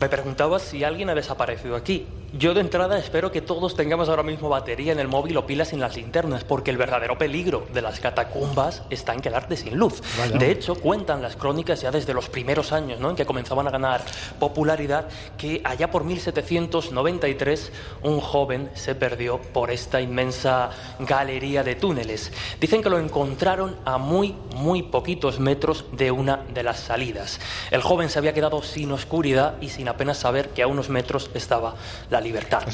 Me 0.00 0.08
preguntaba 0.08 0.58
si 0.60 0.84
alguien 0.84 1.10
ha 1.10 1.14
desaparecido 1.14 1.74
aquí. 1.74 2.06
Yo 2.32 2.54
de 2.54 2.60
entrada 2.60 2.98
espero 2.98 3.32
que 3.32 3.40
todos 3.40 3.74
tengamos 3.74 4.08
ahora 4.08 4.22
mismo 4.22 4.48
batería 4.48 4.92
en 4.92 5.00
el 5.00 5.08
móvil 5.08 5.36
o 5.38 5.46
pilas 5.46 5.72
en 5.72 5.80
las 5.80 5.96
linternas, 5.96 6.44
porque 6.44 6.70
el 6.70 6.76
verdadero 6.76 7.16
peligro 7.16 7.66
de 7.72 7.82
las 7.82 7.98
catacumbas 7.98 8.82
está 8.90 9.14
en 9.14 9.20
quedarte 9.20 9.56
sin 9.56 9.76
luz. 9.76 10.02
De 10.38 10.50
hecho, 10.50 10.74
cuentan 10.74 11.22
las 11.22 11.36
crónicas 11.36 11.80
ya 11.80 11.90
desde 11.90 12.14
los 12.14 12.28
primeros 12.28 12.72
años, 12.72 13.00
¿no? 13.00 13.10
en 13.10 13.16
que 13.16 13.24
comenzaban 13.38 13.68
a 13.68 13.70
ganar 13.70 14.00
popularidad, 14.40 15.06
que 15.36 15.60
allá 15.64 15.92
por 15.92 16.02
1793 16.02 17.70
un 18.02 18.18
joven 18.20 18.68
se 18.74 18.96
perdió 18.96 19.40
por 19.40 19.70
esta 19.70 20.00
inmensa 20.00 20.70
galería 20.98 21.62
de 21.62 21.76
túneles. 21.76 22.32
Dicen 22.60 22.82
que 22.82 22.90
lo 22.90 22.98
encontraron 22.98 23.76
a 23.84 23.98
muy, 23.98 24.34
muy 24.56 24.82
poquitos 24.82 25.38
metros 25.38 25.84
de 25.92 26.10
una 26.10 26.38
de 26.52 26.64
las 26.64 26.80
salidas. 26.80 27.38
El 27.70 27.80
joven 27.80 28.08
se 28.08 28.18
había 28.18 28.34
quedado 28.34 28.60
sin 28.62 28.90
oscuridad 28.90 29.54
y 29.60 29.68
sin 29.68 29.86
apenas 29.88 30.18
saber 30.18 30.48
que 30.48 30.64
a 30.64 30.66
unos 30.66 30.88
metros 30.88 31.30
estaba 31.34 31.76
la 32.10 32.20
libertad. 32.20 32.64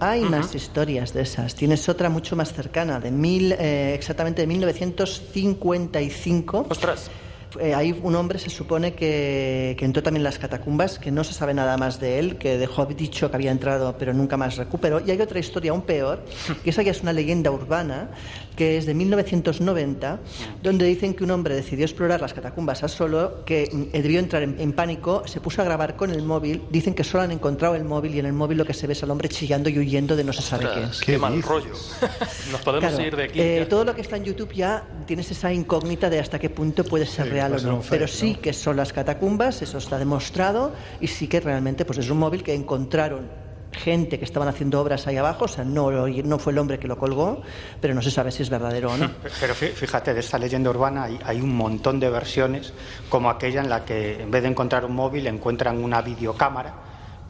Hay 0.00 0.20
más 0.22 0.54
historias 0.54 1.14
de 1.14 1.22
esas. 1.22 1.54
Tienes 1.54 1.88
otra 1.88 2.10
mucho 2.10 2.36
más 2.36 2.52
cercana, 2.52 3.00
de 3.00 3.10
mil, 3.10 3.52
eh, 3.52 3.94
exactamente 3.94 4.42
de 4.42 4.48
1955. 4.48 6.66
Ostras. 6.68 7.10
Eh, 7.60 7.74
hay 7.74 7.92
un 7.92 8.14
hombre, 8.14 8.38
se 8.38 8.50
supone, 8.50 8.94
que, 8.94 9.76
que, 9.78 9.84
entró 9.84 10.02
también 10.02 10.20
en 10.20 10.24
las 10.24 10.38
catacumbas, 10.38 10.98
que 10.98 11.10
no 11.10 11.24
se 11.24 11.32
sabe 11.32 11.54
nada 11.54 11.76
más 11.76 12.00
de 12.00 12.18
él, 12.18 12.36
que 12.36 12.58
dejó 12.58 12.86
dicho 12.86 13.30
que 13.30 13.36
había 13.36 13.50
entrado, 13.50 13.96
pero 13.98 14.12
nunca 14.12 14.36
más 14.36 14.56
recuperó. 14.56 15.00
Y 15.04 15.10
hay 15.10 15.20
otra 15.20 15.38
historia 15.38 15.72
aún 15.72 15.82
peor, 15.82 16.24
que 16.62 16.70
esa 16.70 16.82
ya 16.82 16.90
es 16.90 17.02
una 17.02 17.12
leyenda 17.12 17.50
urbana, 17.50 18.08
que 18.56 18.76
es 18.76 18.86
de 18.86 18.94
1990, 18.94 20.20
donde 20.62 20.86
dicen 20.86 21.14
que 21.14 21.24
un 21.24 21.30
hombre 21.30 21.54
decidió 21.54 21.84
explorar 21.84 22.20
las 22.20 22.34
catacumbas 22.34 22.82
a 22.82 22.88
solo, 22.88 23.44
que 23.44 23.68
mm, 23.72 23.92
debió 23.92 24.18
entrar 24.18 24.42
en, 24.42 24.72
pánico, 24.72 25.22
se 25.26 25.40
puso 25.40 25.62
a 25.62 25.64
grabar 25.64 25.96
con 25.96 26.10
el 26.10 26.22
móvil, 26.22 26.62
dicen 26.70 26.94
que 26.94 27.04
solo 27.04 27.24
han 27.24 27.30
encontrado 27.30 27.74
el 27.74 27.84
móvil 27.84 28.14
y 28.14 28.18
en 28.18 28.26
el 28.26 28.32
móvil 28.32 28.58
lo 28.58 28.64
que 28.64 28.74
se 28.74 28.86
ve 28.86 28.92
es 28.92 29.02
al 29.02 29.10
hombre 29.10 29.28
chillando 29.28 29.68
y 29.68 29.78
huyendo 29.78 30.16
de 30.16 30.24
no 30.24 30.32
se 30.32 30.42
sabe 30.42 30.66
qué. 30.74 31.12
Qué, 31.12 31.18
mal 31.18 31.42
rollo. 31.42 31.72
Nos 32.52 32.60
podemos 32.62 32.98
ir 32.98 33.16
de 33.16 33.24
aquí. 33.24 33.40
Eh, 33.40 33.66
todo 33.68 33.84
lo 33.84 33.94
que 33.94 34.00
está 34.00 34.16
en 34.16 34.24
YouTube 34.24 34.52
ya 34.52 34.84
tienes 35.06 35.30
esa 35.30 35.52
incógnita 35.52 36.10
de 36.10 36.18
hasta 36.18 36.38
qué 36.38 36.50
punto 36.50 36.84
puede 36.84 37.06
ser 37.06 37.30
real 37.30 37.54
o 37.54 37.58
no. 37.60 37.82
Pero 37.88 38.06
sí 38.06 38.34
que 38.34 38.52
son 38.52 38.76
las 38.76 38.92
catacumbas, 38.92 39.62
eso 39.62 39.78
está 39.78 39.98
demostrado, 39.98 40.72
y 41.00 41.06
sí 41.06 41.28
que 41.28 41.40
realmente 41.40 41.84
pues 41.84 41.98
es 41.98 42.10
un 42.10 42.18
móvil 42.18 42.42
que 42.42 42.54
encontraron 42.54 43.41
gente 43.72 44.18
que 44.18 44.24
estaban 44.24 44.48
haciendo 44.48 44.80
obras 44.80 45.06
ahí 45.06 45.16
abajo, 45.16 45.46
o 45.46 45.48
sea, 45.48 45.64
no, 45.64 45.90
no 45.90 46.38
fue 46.38 46.52
el 46.52 46.58
hombre 46.58 46.78
que 46.78 46.88
lo 46.88 46.96
colgó, 46.96 47.42
pero 47.80 47.94
no 47.94 48.02
se 48.02 48.10
sabe 48.10 48.30
si 48.30 48.42
es 48.42 48.50
verdadero 48.50 48.92
o 48.92 48.96
no. 48.96 49.10
Pero 49.40 49.54
fíjate, 49.54 50.14
de 50.14 50.20
esta 50.20 50.38
leyenda 50.38 50.70
urbana 50.70 51.04
hay, 51.04 51.18
hay, 51.24 51.40
un 51.40 51.56
montón 51.56 51.98
de 51.98 52.10
versiones, 52.10 52.72
como 53.08 53.30
aquella 53.30 53.60
en 53.60 53.68
la 53.68 53.84
que 53.84 54.22
en 54.22 54.30
vez 54.30 54.42
de 54.42 54.48
encontrar 54.48 54.84
un 54.84 54.94
móvil 54.94 55.26
encuentran 55.26 55.82
una 55.82 56.02
videocámara 56.02 56.74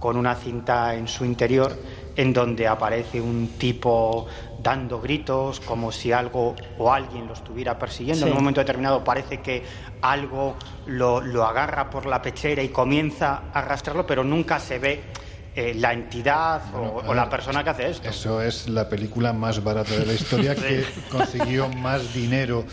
con 0.02 0.16
una 0.16 0.34
cinta 0.34 0.96
en 0.96 1.06
su 1.06 1.24
interior 1.24 1.72
en 2.16 2.32
donde 2.32 2.66
aparece 2.66 3.20
un 3.20 3.52
tipo 3.56 4.26
dando 4.60 5.00
gritos 5.00 5.60
como 5.60 5.92
si 5.92 6.10
algo 6.10 6.56
o 6.78 6.92
alguien 6.92 7.28
lo 7.28 7.34
estuviera 7.34 7.78
persiguiendo. 7.78 8.26
En 8.26 8.32
un 8.32 8.38
momento 8.38 8.60
determinado 8.60 9.04
parece 9.04 9.40
que 9.40 9.62
algo 10.00 10.56
lo, 10.86 11.20
lo 11.20 11.44
agarra 11.44 11.88
por 11.88 12.06
la 12.06 12.20
pechera 12.20 12.64
y 12.64 12.70
comienza 12.70 13.44
a 13.52 13.60
arrastrarlo, 13.60 14.04
pero 14.04 14.24
nunca 14.24 14.58
se 14.58 14.80
ve 14.80 15.04
eh, 15.54 15.74
la 15.74 15.92
entidad 15.92 16.62
o, 16.74 17.12
la 17.12 17.28
persona 17.28 17.62
que 17.62 17.70
hace 17.70 17.90
esto. 17.90 18.08
Eso 18.08 18.40
es 18.40 18.70
la 18.70 18.88
película 18.88 19.34
más 19.34 19.62
barata 19.62 19.94
de 19.96 20.06
la 20.06 20.14
historia 20.14 20.54
que 20.54 20.84
consiguió 21.10 21.68
más 21.68 22.14
dinero 22.14 22.64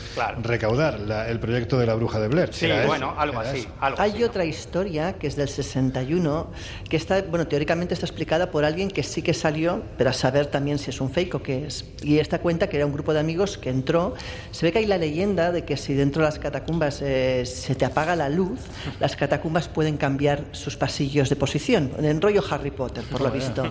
recaudar, 0.41 0.99
el 1.27 1.39
proyecto 1.39 1.77
de 1.77 1.85
la 1.85 1.95
bruja 1.95 2.19
de 2.19 2.29
Blair. 2.29 2.53
Sí, 2.53 2.69
bueno, 2.85 3.13
algo 3.17 3.39
así. 3.39 3.67
Hay 3.81 4.23
otra 4.23 4.45
historia 4.45 5.13
que 5.13 5.27
es 5.27 5.35
del 5.35 5.49
61, 5.49 6.51
que 6.89 6.95
está, 6.95 7.21
bueno, 7.23 7.47
teóricamente 7.47 7.93
está 7.93 8.05
explicada 8.05 8.49
por 8.49 8.63
alguien 8.63 8.89
que 8.89 9.03
sí 9.03 9.21
que 9.21 9.33
salió, 9.33 9.83
pero 9.97 10.11
a 10.11 10.13
saber 10.13 10.47
también 10.47 10.79
si 10.79 10.89
es 10.89 11.01
un 11.01 11.11
fake 11.11 11.35
o 11.35 11.43
qué 11.43 11.65
es. 11.65 11.85
Y 12.01 12.19
esta 12.19 12.39
cuenta 12.39 12.69
que 12.69 12.77
era 12.77 12.85
un 12.85 12.93
grupo 12.93 13.13
de 13.13 13.19
amigos 13.19 13.57
que 13.57 13.69
entró. 13.69 14.13
Se 14.51 14.65
ve 14.65 14.71
que 14.71 14.79
hay 14.79 14.85
la 14.85 14.97
leyenda 14.97 15.51
de 15.51 15.65
que 15.65 15.75
si 15.75 15.93
dentro 15.93 16.21
de 16.21 16.29
las 16.29 16.39
catacumbas 16.39 17.01
eh, 17.01 17.45
se 17.45 17.75
te 17.75 17.83
apaga 17.83 18.15
la 18.15 18.29
luz, 18.29 18.59
las 19.01 19.17
catacumbas 19.17 19.67
pueden 19.67 19.97
cambiar 19.97 20.45
sus 20.51 20.77
pasillos 20.77 21.29
de 21.29 21.35
posición. 21.35 21.91
En 21.99 22.21
rollo 22.21 22.41
Harry 22.49 22.68
Potter, 22.71 23.03
por 23.05 23.21
lo 23.21 23.31
visto. 23.31 23.63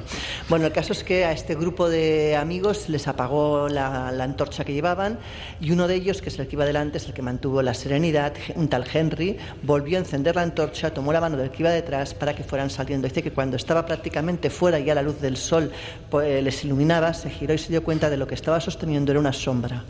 Bueno, 0.48 0.66
el 0.66 0.72
caso 0.72 0.92
es 0.92 1.04
que 1.04 1.24
a 1.24 1.32
este 1.32 1.54
grupo 1.54 1.88
de 1.88 2.36
amigos 2.36 2.88
les 2.88 3.08
apagó 3.08 3.68
la, 3.68 4.08
antorcha 4.08 4.64
que 4.64 4.72
llevaban 4.72 5.18
y 5.60 5.70
uno 5.70 5.88
de 5.88 5.94
ellos, 5.94 6.22
que 6.22 6.28
es 6.28 6.38
el 6.38 6.46
que 6.46 6.56
iba 6.56 6.64
delante, 6.64 6.98
es 6.98 7.06
el 7.06 7.14
que 7.14 7.22
mantuvo 7.22 7.62
la 7.62 7.74
serenidad, 7.74 8.32
un 8.54 8.68
tal 8.68 8.84
Henry, 8.92 9.36
volvió 9.62 9.98
a 9.98 10.00
encender 10.00 10.36
la 10.36 10.42
antorcha, 10.42 10.92
tomó 10.92 11.12
la 11.12 11.20
mano 11.20 11.36
del 11.36 11.50
que 11.50 11.62
iba 11.62 11.70
detrás 11.70 12.14
para 12.14 12.34
que 12.34 12.44
fueran 12.44 12.70
saliendo. 12.70 13.08
Dice 13.08 13.22
que 13.22 13.32
cuando 13.32 13.56
estaba 13.56 13.86
prácticamente 13.86 14.50
fuera 14.50 14.78
y 14.78 14.88
a 14.90 14.94
la 14.94 15.02
luz 15.02 15.20
del 15.20 15.36
sol 15.36 15.70
pues, 16.10 16.42
les 16.42 16.64
iluminaba, 16.64 17.14
se 17.14 17.30
giró 17.30 17.54
y 17.54 17.58
se 17.58 17.70
dio 17.70 17.82
cuenta 17.82 18.10
de 18.10 18.16
lo 18.16 18.26
que 18.26 18.34
estaba 18.34 18.60
sosteniendo 18.60 19.12
era 19.12 19.20
una 19.20 19.32
sombra. 19.32 19.84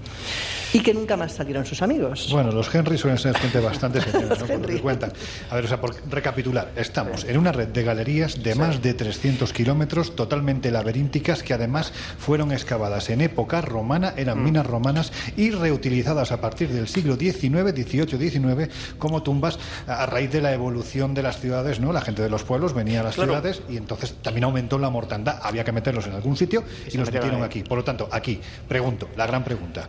Y 0.72 0.80
que 0.80 0.92
nunca 0.92 1.16
más 1.16 1.32
salieron 1.32 1.64
sus 1.64 1.82
amigos. 1.82 2.28
Bueno, 2.30 2.52
los 2.52 2.72
Henry 2.74 2.98
suelen 2.98 3.18
ser 3.18 3.36
gente 3.36 3.60
bastante 3.60 4.00
seria, 4.02 4.28
¿no? 4.28 4.80
cuentan. 4.80 5.12
A 5.50 5.54
ver, 5.54 5.64
o 5.64 5.68
sea, 5.68 5.80
por 5.80 5.94
recapitular, 6.10 6.72
estamos 6.76 7.24
en 7.24 7.38
una 7.38 7.52
red 7.52 7.68
de 7.68 7.82
galerías 7.82 8.42
de 8.42 8.54
más 8.54 8.82
de 8.82 8.94
300 8.94 9.52
kilómetros 9.52 10.14
totalmente 10.14 10.70
laberínticas 10.70 11.42
que 11.42 11.54
además 11.54 11.92
fueron 12.18 12.52
excavadas 12.52 13.10
en 13.10 13.20
época 13.20 13.60
romana, 13.60 14.14
eran 14.16 14.40
mm. 14.40 14.44
minas 14.44 14.66
romanas 14.66 15.12
y 15.36 15.50
reutilizadas 15.50 16.32
a 16.32 16.40
partir 16.40 16.68
del 16.68 16.88
siglo 16.88 17.16
XIX, 17.16 17.72
XVIII, 17.74 18.30
XIX 18.30 18.72
como 18.98 19.22
tumbas 19.22 19.58
a 19.86 20.06
raíz 20.06 20.30
de 20.30 20.40
la 20.40 20.52
evolución 20.52 21.14
de 21.14 21.22
las 21.22 21.40
ciudades, 21.40 21.80
¿no? 21.80 21.92
La 21.92 22.00
gente 22.00 22.22
de 22.22 22.30
los 22.30 22.44
pueblos 22.44 22.74
venía 22.74 23.00
a 23.00 23.04
las 23.04 23.14
ciudades 23.14 23.62
y 23.68 23.76
entonces 23.76 24.14
también 24.22 24.44
aumentó 24.44 24.78
la 24.78 24.90
mortandad, 24.90 25.40
había 25.42 25.64
que 25.64 25.72
meterlos 25.72 26.06
en 26.06 26.14
algún 26.14 26.36
sitio 26.36 26.64
y, 26.92 26.96
los 26.96 27.10
metieron 27.12 27.42
aquí. 27.42 27.62
Por 27.62 27.78
lo 27.78 27.84
tanto, 27.84 28.08
aquí, 28.10 28.40
pregunto, 28.66 29.08
la 29.16 29.26
gran 29.26 29.44
pregunta. 29.44 29.88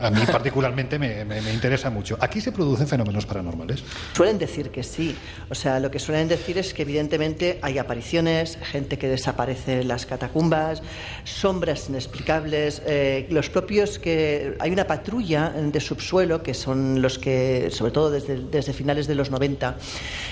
A 0.00 0.10
mí 0.10 0.20
particularmente 0.30 0.98
me, 0.98 1.24
me, 1.24 1.52
interesa 1.52 1.90
mucho. 1.90 2.16
¿Aquí 2.20 2.40
se 2.40 2.52
producen 2.52 2.86
fenómenos 2.86 3.26
paranormales? 3.26 3.84
Suelen 4.14 4.38
decir 4.38 4.70
que 4.70 4.82
sí. 4.82 5.16
O 5.50 5.54
sea, 5.54 5.80
lo 5.80 5.90
que 5.90 5.98
suelen 5.98 6.28
decir 6.28 6.56
es 6.58 6.72
que 6.72 6.82
evidentemente 6.82 7.58
hay 7.62 7.78
apariciones, 7.78 8.58
gente 8.62 8.98
que 8.98 9.08
desaparece 9.08 9.82
en 9.82 9.88
las 9.88 10.06
catacumbas, 10.06 10.82
sombras 11.24 11.88
inexplicables, 11.88 12.82
eh, 12.86 13.26
los 13.30 13.50
propios 13.50 13.98
que... 13.98 14.56
Hay 14.60 14.70
una 14.70 14.86
patrulla 14.86 15.50
de 15.50 15.80
subsuelo 15.80 16.42
que 16.42 16.54
son 16.54 17.02
los 17.02 17.18
que, 17.18 17.68
sobre 17.70 17.92
todo 17.92 18.10
desde, 18.10 18.36
desde 18.36 18.72
finales 18.72 19.06
de 19.06 19.14
los 19.14 19.30
90, 19.30 19.76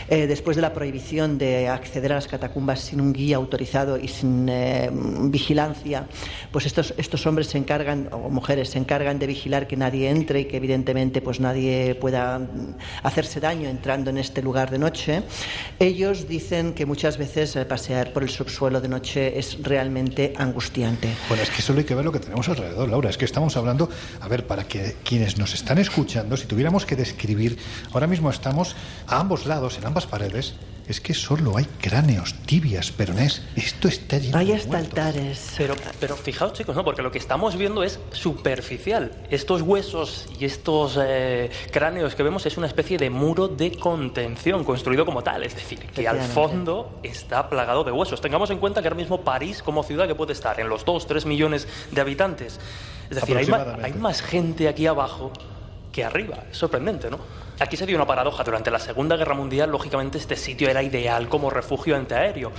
eh, 0.09 0.27
después 0.27 0.57
de 0.57 0.63
la 0.63 0.73
prohibición 0.73 1.37
de 1.39 1.69
acceder 1.69 2.13
a 2.13 2.15
las 2.17 2.29
catacumbas 2.29 2.81
sin 2.81 3.01
un 3.01 3.13
guía 3.13 3.37
autorizado 3.37 3.99
y 3.99 4.09
sin 4.09 4.49
eh, 4.49 4.91
vigilancia, 4.93 6.07
pues 6.51 6.67
estos, 6.67 6.95
estos 6.97 7.27
hombres 7.27 7.49
se 7.49 7.59
encargan, 7.59 8.09
o 8.13 8.31
mujeres 8.31 8.71
se 8.71 8.79
encargan 8.79 9.19
de 9.19 9.27
vigilar 9.27 9.50
que 9.51 9.77
nadie 9.77 10.09
entre 10.09 10.41
y 10.41 10.45
que 10.47 10.57
evidentemente 10.57 11.21
pues 11.21 11.41
nadie 11.41 11.95
pueda 11.95 12.41
hacerse 13.03 13.41
daño 13.41 13.69
entrando 13.69 14.11
en 14.11 14.19
este 14.19 14.43
lugar 14.43 14.71
de 14.71 14.79
noche. 14.79 15.23
Ellos 15.79 16.29
dicen 16.29 16.73
que 16.73 16.87
muchas 16.87 17.19
veces 17.19 17.57
eh, 17.57 17.65
pasear 17.65 18.13
por 18.13 18.23
el 18.23 18.31
subsuelo 18.31 18.81
de 18.81 18.89
noche 18.89 19.39
es 19.39 19.59
realmente 19.63 20.33
angustiante. 20.37 21.09
Bueno, 21.29 21.43
es 21.43 21.51
que 21.51 21.63
solo 21.63 21.81
hay 21.81 21.85
que 21.85 21.95
ver 21.95 22.05
lo 22.05 22.13
que 22.13 22.21
tenemos 22.21 22.49
alrededor, 22.49 22.89
Laura. 22.89 23.11
Es 23.11 23.19
que 23.19 23.25
estamos 23.25 23.57
hablando, 23.57 23.89
a 24.21 24.29
ver, 24.29 24.47
para 24.47 24.65
que 24.65 24.97
quienes 25.05 25.39
nos 25.39 25.55
están 25.55 25.79
escuchando, 25.79 26.37
si 26.37 26.47
tuviéramos 26.47 26.87
que 26.87 26.97
describir, 26.97 27.59
ahora 27.93 28.07
mismo 28.07 28.31
estamos 28.31 28.77
a 29.07 29.21
ambos 29.21 29.47
lados, 29.47 29.79
en 29.79 29.87
ambas 29.87 30.07
paredes, 30.07 30.55
es 30.91 31.01
que 31.01 31.15
solo 31.15 31.57
hay 31.57 31.65
cráneos, 31.65 32.35
tibias, 32.47 32.91
peronés. 32.91 33.43
Esto 33.55 33.89
está 33.89 34.19
lleno 34.19 34.37
hay 34.37 34.49
de 34.49 34.55
hasta 34.57 34.77
altares. 34.77 35.55
Pero, 35.57 35.75
pero 36.01 36.17
fijaos, 36.17 36.53
chicos, 36.53 36.75
¿no? 36.75 36.85
porque 36.85 37.03
lo 37.03 37.13
que 37.13 37.19
estamos 37.19 37.57
viendo 37.57 37.83
es 37.85 38.01
superficial. 38.13 39.13
Estos 39.31 39.63
huesos 39.63 40.29
y 40.39 40.45
estos 40.45 40.99
eh, 41.01 41.51
cráneos 41.71 42.15
que 42.15 42.23
vemos 42.23 42.45
es 42.47 42.57
una 42.57 42.67
especie 42.67 42.99
de 42.99 43.09
muro 43.09 43.47
de 43.49 43.73
contención 43.73 44.65
construido 44.65 45.07
como 45.07 45.23
tal. 45.23 45.45
Es 45.45 45.55
decir, 45.55 45.79
que 45.79 46.09
al 46.09 46.21
fondo 46.21 46.99
está 47.03 47.49
plagado 47.49 47.85
de 47.85 47.93
huesos. 47.93 48.21
Tengamos 48.21 48.51
en 48.51 48.59
cuenta 48.59 48.83
que 48.83 48.89
ahora 48.89 48.97
mismo 48.97 49.21
París, 49.21 49.63
como 49.63 49.85
ciudad 49.85 50.09
que 50.09 50.15
puede 50.15 50.33
estar 50.33 50.59
en 50.59 50.69
los 50.69 50.85
2, 50.85 51.07
3 51.07 51.25
millones 51.25 51.69
de 51.93 52.01
habitantes. 52.01 52.59
Es 53.09 53.17
decir, 53.17 53.37
hay 53.37 53.47
hay 53.83 53.93
más 53.95 54.23
gente 54.23 54.69
aquí 54.69 54.87
abajo 54.87 55.33
que 55.93 56.05
arriba. 56.05 56.45
Es 56.51 56.59
sorprendente, 56.59 57.11
¿no? 57.11 57.19
Aquí 57.61 57.77
se 57.77 57.85
dio 57.85 57.97
una 57.97 58.07
paradoja. 58.07 58.43
Durante 58.43 58.71
la 58.71 58.79
Segunda 58.79 59.17
Guerra 59.17 59.35
Mundial, 59.35 59.71
lógicamente, 59.71 60.17
este 60.17 60.35
sitio 60.35 60.71
era 60.71 60.83
ideal 60.83 61.29
como 61.29 61.51
refugio 61.51 61.95
antiaéreo. 61.95 62.53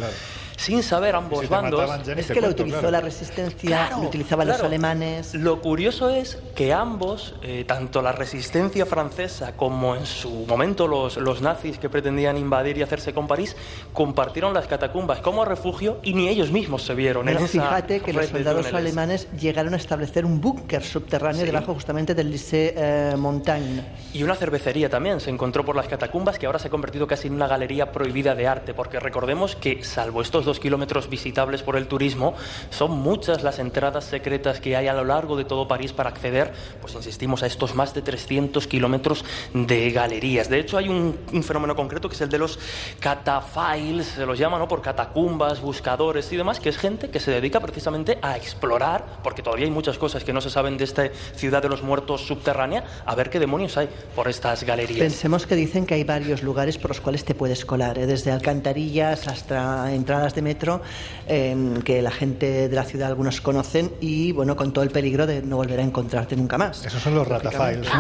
Sin 0.62 0.84
saber 0.84 1.16
ambos 1.16 1.50
bandos. 1.50 2.08
Es 2.08 2.28
que 2.28 2.40
lo 2.40 2.50
utilizó 2.50 2.92
la 2.92 3.02
resistencia, 3.02 3.90
lo 3.98 4.04
utilizaban 4.04 4.48
los 4.48 4.62
alemanes. 4.62 5.34
Lo 5.34 5.60
curioso 5.60 6.10
es 6.10 6.38
que 6.54 6.72
ambos, 6.72 7.34
eh, 7.42 7.66
tanto 7.68 8.04
la 8.04 8.12
resistencia 8.12 8.86
francesa 8.86 9.54
como 9.58 9.96
en 9.96 10.06
su 10.06 10.46
momento 10.46 10.88
los, 10.88 11.18
los 11.18 11.42
nazis 11.42 11.80
que 11.80 11.90
pretendían 11.90 12.38
invadir 12.38 12.78
y 12.78 12.84
hacerse 12.84 13.12
con 13.12 13.28
París, 13.28 13.56
compartieron 13.92 14.54
las 14.54 14.68
catacumbas 14.68 15.20
como 15.22 15.46
refugio 15.46 15.98
y 16.04 16.14
ni 16.14 16.28
ellos 16.28 16.52
mismos 16.52 16.84
se 16.84 16.94
vieron 16.94 17.28
en 17.28 17.38
esa 17.38 17.48
Fíjate 17.48 18.00
que 18.02 18.14
los 18.14 18.28
soldados 18.28 18.72
alemanes 18.72 19.28
llegaron 19.40 19.74
a 19.74 19.78
establecer 19.78 20.26
un 20.26 20.40
búnker 20.40 20.84
subterráneo 20.84 21.44
debajo 21.44 21.74
justamente 21.74 22.14
del 22.14 22.30
Lycée 22.30 22.76
eh, 22.78 23.16
Montagne. 23.18 23.84
Y 24.14 24.22
una 24.22 24.36
cervecería 24.36 24.90
también 24.90 25.20
se 25.22 25.32
encontró 25.32 25.66
por 25.66 25.76
las 25.76 25.88
catacumbas 25.88 26.38
que 26.38 26.46
ahora 26.46 26.60
se 26.60 26.68
ha 26.68 26.72
convertido 26.72 27.08
casi 27.08 27.30
en 27.30 27.34
una 27.34 27.48
galería 27.48 27.92
prohibida 27.92 28.36
de 28.36 28.48
arte, 28.48 28.76
porque 28.76 29.00
recordemos 29.00 29.56
que, 29.56 29.84
salvo 29.84 30.22
estos 30.22 30.46
dos 30.46 30.51
kilómetros 30.60 31.10
visitables 31.10 31.64
por 31.64 31.76
el 31.76 31.88
turismo, 31.88 32.36
son 32.70 32.92
muchas 32.92 33.44
las 33.44 33.60
entradas 33.60 34.06
secretas 34.06 34.60
que 34.60 34.76
hay 34.76 34.88
a 34.88 34.94
lo 34.94 35.06
largo 35.06 35.36
de 35.36 35.46
todo 35.46 35.68
París 35.68 35.94
para 35.94 36.10
acceder, 36.10 36.54
pues 36.82 36.94
insistimos, 36.96 37.44
a 37.44 37.48
estos 37.48 37.76
más 37.76 37.94
de 37.94 38.02
300 38.02 38.68
kilómetros 38.68 39.26
de 39.54 39.92
galerías. 39.92 40.50
De 40.50 40.60
hecho, 40.60 40.78
hay 40.78 40.90
un, 40.90 41.18
fenómeno 41.44 41.76
concreto 41.76 42.10
que 42.10 42.16
es 42.16 42.22
el 42.22 42.30
de 42.30 42.38
los 42.38 42.60
catafiles, 43.00 44.08
se 44.08 44.26
los 44.26 44.38
llama, 44.38 44.60
¿no? 44.60 44.68
Por 44.68 44.82
catacumbas, 44.82 45.62
buscadores 45.62 46.32
y 46.32 46.38
demás, 46.38 46.60
que 46.60 46.70
es 46.70 46.78
gente 46.78 47.10
que 47.10 47.20
se 47.20 47.32
dedica 47.32 47.60
precisamente 47.60 48.18
a 48.22 48.38
explorar, 48.38 49.20
porque 49.24 49.42
todavía 49.42 49.66
hay 49.66 49.72
muchas 49.72 49.98
cosas 49.98 50.24
que 50.24 50.34
no 50.34 50.42
se 50.42 50.50
saben 50.50 50.78
de 50.78 50.84
esta 50.84 51.10
ciudad 51.36 51.62
de 51.62 51.70
los 51.70 51.82
muertos 51.82 52.26
subterránea, 52.26 52.84
a 53.06 53.16
ver 53.16 53.30
qué 53.30 53.40
demonios 53.40 53.78
hay 53.78 53.90
por 54.16 54.28
estas 54.28 54.64
galerías. 54.64 55.00
Pensemos 55.00 55.46
que 55.46 55.56
dicen 55.56 55.86
que 55.86 55.96
hay 55.96 56.04
varios 56.04 56.44
lugares 56.44 56.78
por 56.78 56.92
los 56.92 57.02
cuales 57.02 57.26
te 57.26 57.36
puedes 57.36 57.66
colar, 57.66 57.98
¿eh? 57.98 58.06
desde 58.06 58.32
alcantarillas 58.32 59.28
hasta 59.28 59.94
entradas 59.94 60.31
de 60.36 60.42
metro, 60.42 60.82
em, 61.28 61.82
que 61.82 62.02
la 62.02 62.12
gente 62.12 62.70
de 62.70 62.76
la 62.76 62.84
ciudad 62.84 63.10
algunos 63.10 63.42
conocen 63.42 63.92
y 64.00 64.32
bueno, 64.32 64.56
con 64.56 64.74
todo 64.74 64.84
el 64.84 64.92
peligro 64.92 65.28
de 65.28 65.42
no 65.42 65.58
volver 65.58 65.80
a 65.80 65.84
encontrarte 65.84 66.36
nunca 66.36 66.58
más. 66.58 66.86
Esos 66.86 67.02
son 67.02 67.16
los 67.16 67.28
ratafiles. 67.28 67.88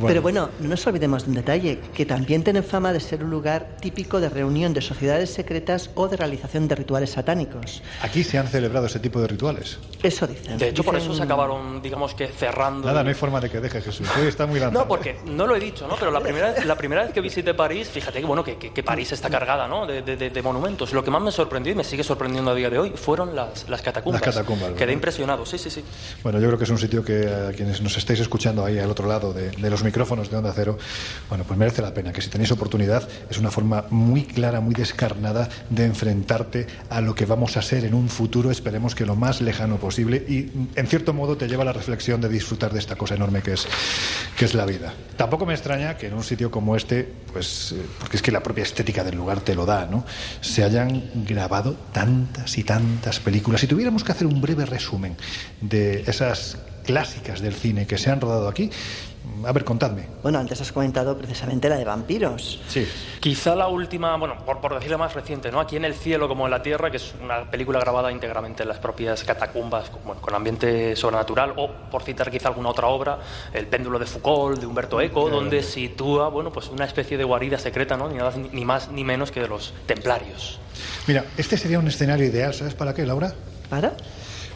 Pero 0.00 0.22
bueno, 0.22 0.50
no 0.60 0.68
nos 0.68 0.86
olvidemos 0.86 1.24
de 1.24 1.30
un 1.30 1.36
detalle, 1.36 1.80
que 1.94 2.06
también 2.06 2.42
tienen 2.42 2.64
fama 2.64 2.92
de 2.92 3.00
ser 3.00 3.24
un 3.24 3.30
lugar 3.30 3.76
típico 3.80 4.20
de 4.20 4.28
reunión 4.28 4.72
de 4.72 4.80
sociedades 4.80 5.30
secretas 5.30 5.90
o 5.94 6.08
de 6.08 6.16
realización 6.16 6.68
de 6.68 6.74
rituales 6.74 7.10
satánicos. 7.10 7.82
Aquí 8.00 8.24
se 8.24 8.38
han 8.38 8.48
celebrado 8.48 8.86
ese 8.86 8.98
tipo 9.00 9.20
de 9.20 9.28
rituales. 9.28 9.78
Eso 10.02 10.26
dicen. 10.26 10.58
De 10.58 10.68
hecho, 10.68 10.82
por 10.82 10.96
eso 10.96 11.14
se 11.14 11.22
acabaron, 11.22 11.80
digamos 11.82 12.14
que 12.14 12.28
cerrando. 12.28 12.86
Nada, 12.86 13.02
no 13.02 13.08
hay 13.08 13.14
forma 13.14 13.40
de 13.40 13.50
que 13.50 13.60
deje 13.60 13.80
Jesús. 13.80 14.08
Hoy 14.18 14.26
está 14.26 14.46
muy 14.46 14.60
No, 14.60 14.88
porque 14.88 15.16
no 15.26 15.46
lo 15.46 15.56
he 15.56 15.60
dicho, 15.60 15.86
¿no? 15.86 15.96
Pero 15.96 16.10
la 16.10 16.20
primera 16.20 16.52
vez, 16.52 16.64
la 16.64 16.76
primera 16.76 17.02
vez 17.02 17.12
que 17.12 17.20
visité 17.20 17.54
París, 17.54 17.88
fíjate 17.88 18.20
que 18.20 18.26
bueno, 18.26 18.42
que, 18.42 18.56
que, 18.56 18.82
París 18.82 19.12
está 19.12 19.30
cargada, 19.30 19.68
¿no? 19.68 19.86
De, 19.86 20.02
de, 20.02 20.42
monumentos. 20.42 20.92
Lo 20.92 21.04
que 21.04 21.10
más 21.10 21.22
me 21.22 21.30
sorprendió 21.30 21.72
y 21.72 21.76
me 21.76 21.84
sigue 21.84 22.02
sorprendiendo 22.02 22.50
a 22.50 22.54
día 22.54 22.68
de 22.68 22.78
hoy 22.78 22.90
fueron 22.90 23.34
las, 23.34 23.68
las 23.68 23.82
catacumbas. 23.82 24.20
Las 24.24 24.34
catacumbas. 24.34 24.72
Quedé 24.72 24.92
impresionado, 24.92 25.46
sí, 25.46 25.58
sí, 25.58 25.70
sí. 25.70 25.84
Bueno, 26.22 26.40
yo 26.40 26.48
creo 26.48 26.58
que 26.58 26.64
es 26.64 26.70
un 26.70 26.78
sitio 26.78 27.04
que 27.04 27.28
a 27.28 27.52
quienes 27.52 27.80
nos 27.80 27.96
estáis 27.96 28.20
escuchando 28.20 28.64
ahí 28.64 28.78
al 28.78 28.90
otro 28.90 29.06
lado 29.06 29.32
de, 29.32 29.50
de 29.50 29.70
los 29.70 29.81
micrófonos 29.84 30.30
de 30.30 30.36
Onda 30.36 30.52
Cero, 30.54 30.78
bueno, 31.28 31.44
pues 31.44 31.58
merece 31.58 31.82
la 31.82 31.94
pena, 31.94 32.12
que 32.12 32.22
si 32.22 32.28
tenéis 32.28 32.50
oportunidad 32.50 33.08
es 33.30 33.38
una 33.38 33.50
forma 33.50 33.84
muy 33.90 34.24
clara, 34.24 34.60
muy 34.60 34.74
descarnada 34.74 35.48
de 35.70 35.84
enfrentarte 35.84 36.66
a 36.90 37.00
lo 37.00 37.14
que 37.14 37.26
vamos 37.26 37.56
a 37.56 37.62
ser 37.62 37.84
en 37.84 37.94
un 37.94 38.08
futuro, 38.08 38.50
esperemos 38.50 38.94
que 38.94 39.06
lo 39.06 39.16
más 39.16 39.40
lejano 39.40 39.76
posible 39.76 40.16
y 40.28 40.50
en 40.74 40.86
cierto 40.86 41.12
modo 41.12 41.36
te 41.36 41.48
lleva 41.48 41.62
a 41.62 41.66
la 41.66 41.72
reflexión 41.72 42.20
de 42.20 42.28
disfrutar 42.28 42.72
de 42.72 42.78
esta 42.78 42.96
cosa 42.96 43.14
enorme 43.14 43.42
que 43.42 43.54
es, 43.54 43.66
que 44.36 44.44
es 44.44 44.54
la 44.54 44.66
vida. 44.66 44.92
Tampoco 45.16 45.46
me 45.46 45.54
extraña 45.54 45.96
que 45.96 46.08
en 46.08 46.14
un 46.14 46.24
sitio 46.24 46.50
como 46.50 46.76
este, 46.76 47.08
pues, 47.32 47.72
eh, 47.72 47.82
porque 47.98 48.16
es 48.16 48.22
que 48.22 48.32
la 48.32 48.42
propia 48.42 48.62
estética 48.62 49.04
del 49.04 49.16
lugar 49.16 49.40
te 49.40 49.54
lo 49.54 49.66
da, 49.66 49.86
¿no? 49.86 50.04
Se 50.40 50.64
hayan 50.64 51.10
grabado 51.26 51.76
tantas 51.92 52.58
y 52.58 52.64
tantas 52.64 53.20
películas. 53.20 53.60
Si 53.60 53.66
tuviéramos 53.66 54.04
que 54.04 54.12
hacer 54.12 54.26
un 54.26 54.40
breve 54.40 54.66
resumen 54.66 55.16
de 55.60 56.02
esas 56.06 56.58
clásicas 56.84 57.40
del 57.40 57.54
cine 57.54 57.86
que 57.86 57.98
se 57.98 58.10
han 58.10 58.20
rodado 58.20 58.48
aquí, 58.48 58.70
a 59.44 59.52
ver, 59.52 59.64
contadme. 59.64 60.06
Bueno, 60.22 60.38
antes 60.38 60.60
has 60.60 60.72
comentado 60.72 61.16
precisamente 61.16 61.68
la 61.68 61.76
de 61.76 61.84
vampiros. 61.84 62.60
Sí. 62.68 62.86
Quizá 63.20 63.54
la 63.54 63.68
última, 63.68 64.16
bueno, 64.16 64.36
por, 64.44 64.60
por 64.60 64.74
decirlo 64.74 64.98
más 64.98 65.14
reciente, 65.14 65.50
¿no? 65.50 65.60
Aquí 65.60 65.76
en 65.76 65.84
el 65.84 65.94
cielo 65.94 66.28
como 66.28 66.44
en 66.46 66.50
la 66.50 66.62
tierra, 66.62 66.90
que 66.90 66.96
es 66.98 67.14
una 67.22 67.50
película 67.50 67.78
grabada 67.80 68.10
íntegramente 68.12 68.62
en 68.62 68.68
las 68.68 68.78
propias 68.78 69.24
catacumbas, 69.24 69.90
con, 69.90 70.04
bueno, 70.04 70.20
con 70.20 70.34
ambiente 70.34 70.96
sobrenatural, 70.96 71.54
o 71.56 71.70
por 71.90 72.02
citar 72.02 72.30
quizá 72.30 72.48
alguna 72.48 72.70
otra 72.70 72.86
obra, 72.88 73.18
El 73.52 73.66
péndulo 73.66 73.98
de 73.98 74.06
Foucault, 74.06 74.58
de 74.58 74.66
Humberto 74.66 75.00
Eco, 75.00 75.28
donde 75.30 75.62
sitúa, 75.62 76.28
bueno, 76.28 76.52
pues 76.52 76.68
una 76.68 76.84
especie 76.84 77.16
de 77.16 77.24
guarida 77.24 77.58
secreta, 77.58 77.96
¿no? 77.96 78.08
Ni, 78.08 78.18
ni 78.52 78.64
más 78.64 78.90
ni 78.90 79.04
menos 79.04 79.30
que 79.30 79.40
de 79.40 79.48
los 79.48 79.74
templarios. 79.86 80.58
Mira, 81.06 81.24
este 81.36 81.56
sería 81.56 81.78
un 81.78 81.88
escenario 81.88 82.26
ideal, 82.26 82.54
¿sabes 82.54 82.74
para 82.74 82.94
qué, 82.94 83.04
Laura? 83.04 83.34
¿Para? 83.68 83.92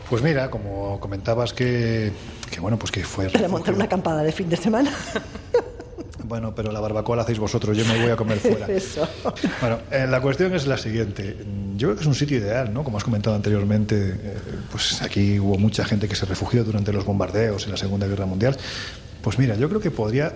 Pues 0.08 0.22
mira, 0.22 0.50
como 0.50 1.00
comentabas 1.00 1.52
que, 1.52 2.12
que 2.50 2.60
bueno, 2.60 2.78
pues 2.78 2.92
que 2.92 3.04
fue... 3.04 3.28
Para 3.28 3.48
montar 3.48 3.74
una 3.74 3.84
acampada 3.84 4.22
de 4.22 4.32
fin 4.32 4.48
de 4.48 4.56
semana. 4.56 4.92
Bueno, 6.28 6.54
pero 6.54 6.72
la 6.72 6.80
barbacoa 6.80 7.16
la 7.16 7.22
hacéis 7.22 7.38
vosotros, 7.38 7.76
yo 7.76 7.84
me 7.84 8.00
voy 8.00 8.10
a 8.10 8.16
comer 8.16 8.38
fuera. 8.38 8.66
Eso. 8.72 9.08
Bueno, 9.60 9.78
eh, 9.90 10.06
la 10.08 10.20
cuestión 10.20 10.54
es 10.54 10.66
la 10.66 10.76
siguiente. 10.76 11.36
Yo 11.76 11.88
creo 11.88 11.94
que 11.94 12.00
es 12.00 12.06
un 12.06 12.14
sitio 12.14 12.38
ideal, 12.38 12.72
¿no? 12.74 12.82
Como 12.82 12.98
has 12.98 13.04
comentado 13.04 13.36
anteriormente, 13.36 14.10
eh, 14.10 14.38
pues 14.70 15.02
aquí 15.02 15.38
hubo 15.38 15.56
mucha 15.56 15.84
gente 15.84 16.08
que 16.08 16.16
se 16.16 16.26
refugió 16.26 16.64
durante 16.64 16.92
los 16.92 17.04
bombardeos 17.04 17.64
en 17.66 17.72
la 17.72 17.76
Segunda 17.76 18.08
Guerra 18.08 18.26
Mundial. 18.26 18.56
Pues 19.22 19.38
mira, 19.38 19.56
yo 19.56 19.68
creo 19.68 19.80
que 19.80 19.90
podría 19.90 20.32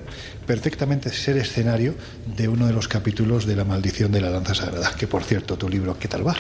perfectamente 0.47 1.11
ser 1.11 1.37
escenario 1.39 1.95
de 2.37 2.49
uno 2.49 2.67
de 2.67 2.73
los 2.73 2.87
capítulos 2.87 3.47
de 3.47 3.57
La 3.57 3.65
maldición 3.65 4.13
de 4.13 4.21
la 4.21 4.31
lanza 4.31 4.55
sagrada, 4.55 4.93
que 4.97 5.07
por 5.07 5.25
cierto, 5.25 5.57
tu 5.57 5.69
libro, 5.69 5.97
¿qué 5.99 6.09
tal 6.09 6.27
va? 6.27 6.37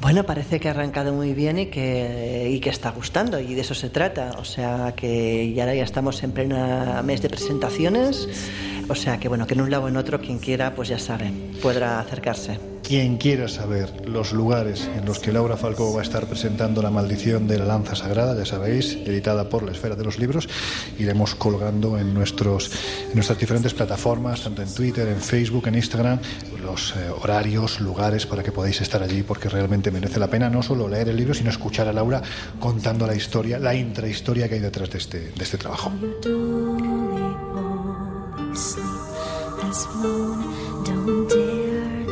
Bueno, 0.00 0.24
parece 0.24 0.60
que 0.60 0.68
ha 0.68 0.72
arrancado 0.72 1.12
muy 1.12 1.32
bien 1.32 1.58
y 1.58 1.66
que, 1.66 2.50
y 2.50 2.60
que 2.60 2.68
está 2.68 2.90
gustando, 2.90 3.40
y 3.40 3.54
de 3.54 3.62
eso 3.62 3.74
se 3.74 3.88
trata. 3.88 4.32
O 4.38 4.44
sea 4.44 4.92
que 4.96 5.52
ya 5.54 5.72
ya 5.72 5.82
estamos 5.82 6.22
en 6.22 6.32
pleno 6.32 7.02
mes 7.02 7.22
de 7.22 7.30
presentaciones. 7.30 8.28
O 8.88 8.94
sea 8.94 9.18
que 9.18 9.28
bueno, 9.28 9.46
que 9.46 9.54
en 9.54 9.62
un 9.62 9.70
lado 9.70 9.84
o 9.84 9.88
en 9.88 9.96
otro, 9.96 10.20
quien 10.20 10.38
quiera, 10.38 10.74
pues 10.74 10.88
ya 10.88 10.98
sabe, 10.98 11.32
podrá 11.62 12.00
acercarse. 12.00 12.73
Quien 12.86 13.16
quiera 13.16 13.48
saber 13.48 14.06
los 14.06 14.32
lugares 14.32 14.88
en 14.96 15.06
los 15.06 15.18
que 15.18 15.32
Laura 15.32 15.56
Falcó 15.56 15.92
va 15.94 16.00
a 16.00 16.02
estar 16.02 16.26
presentando 16.26 16.82
La 16.82 16.90
maldición 16.90 17.48
de 17.48 17.58
la 17.58 17.64
lanza 17.64 17.96
sagrada, 17.96 18.36
ya 18.36 18.44
sabéis, 18.44 18.98
editada 19.06 19.48
por 19.48 19.62
la 19.62 19.72
Esfera 19.72 19.96
de 19.96 20.04
los 20.04 20.18
Libros, 20.18 20.48
iremos 20.98 21.34
colgando 21.34 21.98
en, 21.98 22.12
nuestras 22.12 22.70
diferentes 23.38 23.72
plataformas, 23.72 24.42
tanto 24.42 24.62
en 24.62 24.72
Twitter, 24.72 25.08
en 25.08 25.20
Facebook, 25.20 25.66
en 25.66 25.76
Instagram, 25.76 26.18
los 26.62 26.92
eh, 26.92 27.10
horarios, 27.22 27.80
lugares 27.80 28.26
para 28.26 28.42
que 28.42 28.52
podáis 28.52 28.80
estar 28.82 29.02
allí, 29.02 29.22
porque 29.22 29.48
realmente 29.48 29.90
merece 29.90 30.20
la 30.20 30.28
pena 30.28 30.50
no 30.50 30.62
solo 30.62 30.86
leer 30.86 31.08
el 31.08 31.16
libro, 31.16 31.32
sino 31.32 31.50
escuchar 31.50 31.88
a 31.88 31.92
Laura 31.92 32.22
contando 32.60 33.06
la 33.06 33.14
historia, 33.14 33.58
la 33.58 33.74
intrahistoria 33.74 34.48
que 34.48 34.56
hay 34.56 34.60
detrás 34.60 34.90
de 34.90 34.98
este, 34.98 35.18
de 35.30 35.42
este 35.42 35.56
trabajo. 35.56 35.90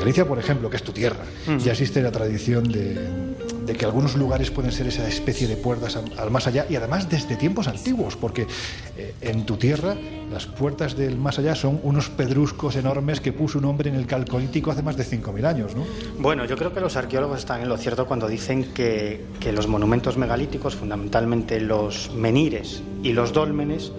Galicia, 0.02 0.26
por 0.26 0.40
ejemplo, 0.40 0.68
que 0.68 0.76
es 0.76 0.82
tu 0.82 0.90
tierra, 0.90 1.24
mm. 1.46 1.58
ya 1.58 1.70
existe 1.70 2.02
la 2.02 2.10
tradición 2.10 2.64
de, 2.64 2.98
que 3.78 3.84
algunos 3.84 4.16
lugares 4.16 4.50
pueden 4.50 4.72
ser 4.72 4.88
esa 4.88 5.06
especie 5.06 5.46
de 5.46 5.56
puertas 5.56 5.96
al, 5.96 6.30
más 6.32 6.48
allá 6.48 6.66
y 6.68 6.74
además 6.74 7.08
desde 7.08 7.36
tiempos 7.36 7.68
antiguos, 7.68 8.16
porque 8.16 8.48
eh, 8.98 9.14
en 9.20 9.46
tu 9.46 9.58
tierra 9.58 9.94
las 10.28 10.46
puertas 10.46 10.96
del 10.96 11.18
más 11.18 11.38
allá 11.38 11.54
son 11.54 11.78
unos 11.84 12.10
pedruscos 12.10 12.74
enormes 12.74 13.20
que 13.20 13.32
puso 13.32 13.60
un 13.60 13.66
hombre 13.66 13.90
en 13.90 13.94
el 13.94 14.06
calcolítico 14.06 14.72
hace 14.72 14.82
más 14.82 14.96
de 14.96 15.04
5.000 15.04 15.46
años, 15.46 15.76
¿no? 15.76 15.84
Bueno, 16.18 16.46
yo 16.46 16.56
creo 16.56 16.72
que 16.72 16.80
los 16.80 16.96
arqueólogos 16.96 17.38
están 17.38 17.60
en 17.60 17.68
lo 17.68 17.76
cierto 17.76 18.04
cuando 18.06 18.26
dicen 18.26 18.74
que, 18.74 19.24
que 19.38 19.52
los 19.52 19.68
monumentos 19.68 20.18
megalíticos, 20.18 20.74
fundamentalmente 20.74 21.60
los 21.60 22.10
menires 22.12 22.82
y 23.04 23.12
los 23.12 23.32
dólmenes, 23.32 23.92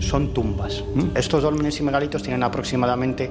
son 0.00 0.32
tumbas. 0.32 0.84
Estos 1.14 1.42
dólmenes 1.42 1.78
y 1.80 1.82
megalitos 1.82 2.22
tienen 2.22 2.42
aproximadamente 2.42 3.30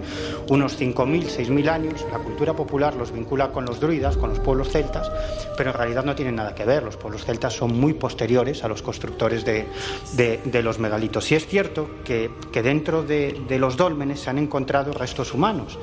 unos 0.50 0.80
5.000, 0.80 1.26
6.000 1.26 1.70
años. 1.70 2.06
La 2.12 2.20
cultura 2.20 2.54
popular 2.54 2.96
los 2.96 3.12
vincula 3.12 3.52
con 3.52 3.66
los 3.66 3.80
druidas, 3.80 4.18
con 4.18 4.30
los 4.30 4.40
pueblos 4.40 4.70
celtas, 4.70 5.12
pero 5.58 5.72
en 5.72 5.78
realidad 5.78 6.04
no 6.04 6.16
tienen 6.16 6.36
nada 6.36 6.56
que 6.56 6.66
ver. 6.66 6.84
Los 6.84 6.98
pueblos 6.98 7.26
celtas 7.26 7.54
son 7.54 7.80
muy 7.80 7.94
posteriores 7.94 8.64
a 8.64 8.68
los 8.68 8.82
constructores 8.82 9.46
de, 9.46 10.62
los 10.62 10.80
megalitos. 10.80 11.32
Y 11.32 11.36
es 11.36 11.48
cierto 11.48 11.90
que, 12.04 12.30
dentro 12.62 13.04
de, 13.04 13.40
de 13.48 13.60
los 13.60 13.78
dólmenes 13.78 14.20
se 14.20 14.30
han 14.30 14.38
encontrado 14.38 14.94
restos 14.94 15.34
humanos. 15.34 15.78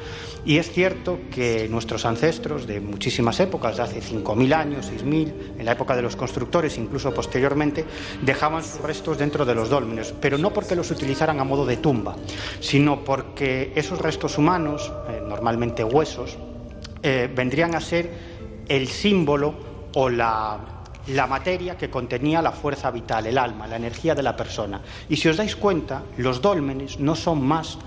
Y 0.46 0.58
es 0.58 0.70
cierto 0.70 1.18
que 1.32 1.68
nuestros 1.70 2.04
ancestros 2.04 2.66
de 2.66 2.80
muchísimas 2.80 3.40
épocas, 3.40 3.78
de 3.78 3.82
hace 3.82 4.02
5.000 4.02 4.54
años, 4.54 4.90
6.000, 4.92 5.32
en 5.58 5.64
la 5.64 5.72
época 5.72 5.96
de 5.96 6.02
los 6.02 6.16
constructores, 6.16 6.76
incluso 6.76 7.14
posteriormente, 7.14 7.84
dejaban 8.22 8.62
sus 8.62 8.80
restos 8.82 9.16
dentro 9.16 9.46
de 9.46 9.54
los 9.54 9.70
dólmenes, 9.70 10.14
pero 10.20 10.36
no 10.36 10.43
porque 10.52 10.76
los 10.76 10.90
utilizaran 10.90 11.40
a 11.40 11.44
modo 11.44 11.64
de 11.66 11.76
tumba, 11.76 12.16
sino 12.60 13.04
porque 13.04 13.72
esos 13.74 13.98
restos 13.98 14.38
humanos, 14.38 14.92
eh, 15.08 15.22
normalmente 15.26 15.84
huesos, 15.84 16.36
eh, 17.02 17.30
vendrían 17.34 17.74
a 17.74 17.80
ser 17.80 18.10
el 18.68 18.88
símbolo 18.88 19.54
o 19.94 20.08
la, 20.08 20.58
la 21.08 21.26
materia 21.26 21.76
que 21.76 21.90
contenía 21.90 22.40
la 22.42 22.52
fuerza 22.52 22.90
vital, 22.90 23.26
el 23.26 23.38
alma, 23.38 23.66
la 23.66 23.76
energía 23.76 24.14
de 24.14 24.22
la 24.22 24.36
persona. 24.36 24.80
Y 25.08 25.16
si 25.16 25.28
os 25.28 25.36
dais 25.36 25.56
cuenta, 25.56 26.02
los 26.16 26.40
dólmenes 26.40 26.98
no 26.98 27.14
son 27.14 27.42
más 27.44 27.78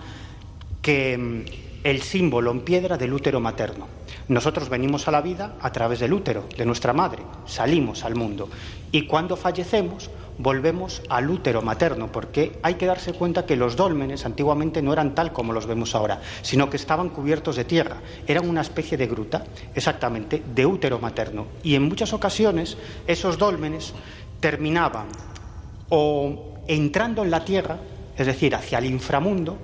que 0.81 1.17
mm, 1.17 1.67
el 1.83 2.01
símbolo 2.01 2.51
en 2.51 2.61
piedra 2.61 2.97
del 2.97 3.13
útero 3.13 3.39
materno. 3.39 3.87
Nosotros 4.27 4.67
venimos 4.67 5.07
a 5.07 5.11
la 5.11 5.21
vida 5.21 5.55
a 5.61 5.71
través 5.71 5.99
del 5.99 6.13
útero, 6.13 6.45
de 6.57 6.65
nuestra 6.65 6.91
madre, 6.91 7.23
salimos 7.45 8.03
al 8.03 8.15
mundo 8.15 8.49
y 8.91 9.07
cuando 9.07 9.37
fallecemos 9.37 10.09
volvemos 10.37 11.01
al 11.09 11.29
útero 11.29 11.61
materno, 11.61 12.11
porque 12.11 12.59
hay 12.61 12.75
que 12.75 12.85
darse 12.85 13.13
cuenta 13.13 13.45
que 13.45 13.55
los 13.55 13.75
dólmenes 13.75 14.25
antiguamente 14.25 14.81
no 14.81 14.93
eran 14.93 15.15
tal 15.15 15.33
como 15.33 15.53
los 15.53 15.65
vemos 15.65 15.95
ahora, 15.95 16.21
sino 16.41 16.69
que 16.69 16.77
estaban 16.77 17.09
cubiertos 17.09 17.55
de 17.55 17.65
tierra, 17.65 17.97
eran 18.27 18.47
una 18.47 18.61
especie 18.61 18.97
de 18.97 19.07
gruta, 19.07 19.43
exactamente, 19.73 20.43
de 20.53 20.65
útero 20.65 20.99
materno. 20.99 21.47
Y 21.63 21.75
en 21.75 21.83
muchas 21.83 22.13
ocasiones 22.13 22.77
esos 23.07 23.37
dólmenes 23.37 23.93
terminaban 24.39 25.07
o 25.89 26.53
entrando 26.67 27.23
en 27.23 27.31
la 27.31 27.43
tierra, 27.43 27.77
es 28.15 28.27
decir, 28.27 28.53
hacia 28.55 28.77
el 28.79 28.85
inframundo, 28.85 29.57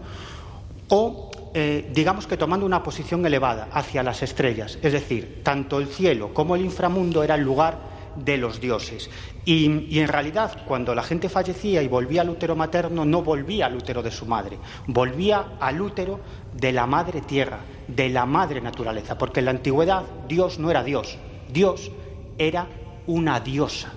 o 0.89 1.31
eh, 1.53 1.91
digamos 1.93 2.25
que 2.25 2.37
tomando 2.37 2.65
una 2.65 2.81
posición 2.81 3.25
elevada 3.25 3.67
hacia 3.71 4.01
las 4.01 4.23
estrellas, 4.23 4.79
es 4.81 4.91
decir, 4.91 5.41
tanto 5.43 5.79
el 5.79 5.87
cielo 5.87 6.33
como 6.33 6.55
el 6.55 6.63
inframundo 6.63 7.23
era 7.23 7.35
el 7.35 7.41
lugar 7.41 7.92
de 8.15 8.37
los 8.37 8.59
dioses. 8.59 9.09
Y, 9.45 9.99
en 9.99 10.07
realidad, 10.07 10.63
cuando 10.65 10.95
la 10.95 11.03
gente 11.03 11.29
fallecía 11.29 11.81
y 11.81 11.87
volvía 11.87 12.21
al 12.21 12.29
útero 12.29 12.55
materno, 12.55 13.05
no 13.05 13.21
volvía 13.21 13.65
al 13.65 13.75
útero 13.75 14.01
de 14.01 14.11
su 14.11 14.25
madre, 14.25 14.57
volvía 14.87 15.57
al 15.59 15.81
útero 15.81 16.19
de 16.53 16.71
la 16.71 16.85
madre 16.85 17.21
tierra, 17.21 17.59
de 17.87 18.09
la 18.09 18.25
madre 18.25 18.61
naturaleza, 18.61 19.17
porque 19.17 19.39
en 19.39 19.45
la 19.45 19.51
antigüedad 19.51 20.03
Dios 20.27 20.59
no 20.59 20.71
era 20.71 20.83
Dios, 20.83 21.17
Dios 21.51 21.91
era 22.37 22.67
una 23.07 23.39
diosa. 23.39 23.91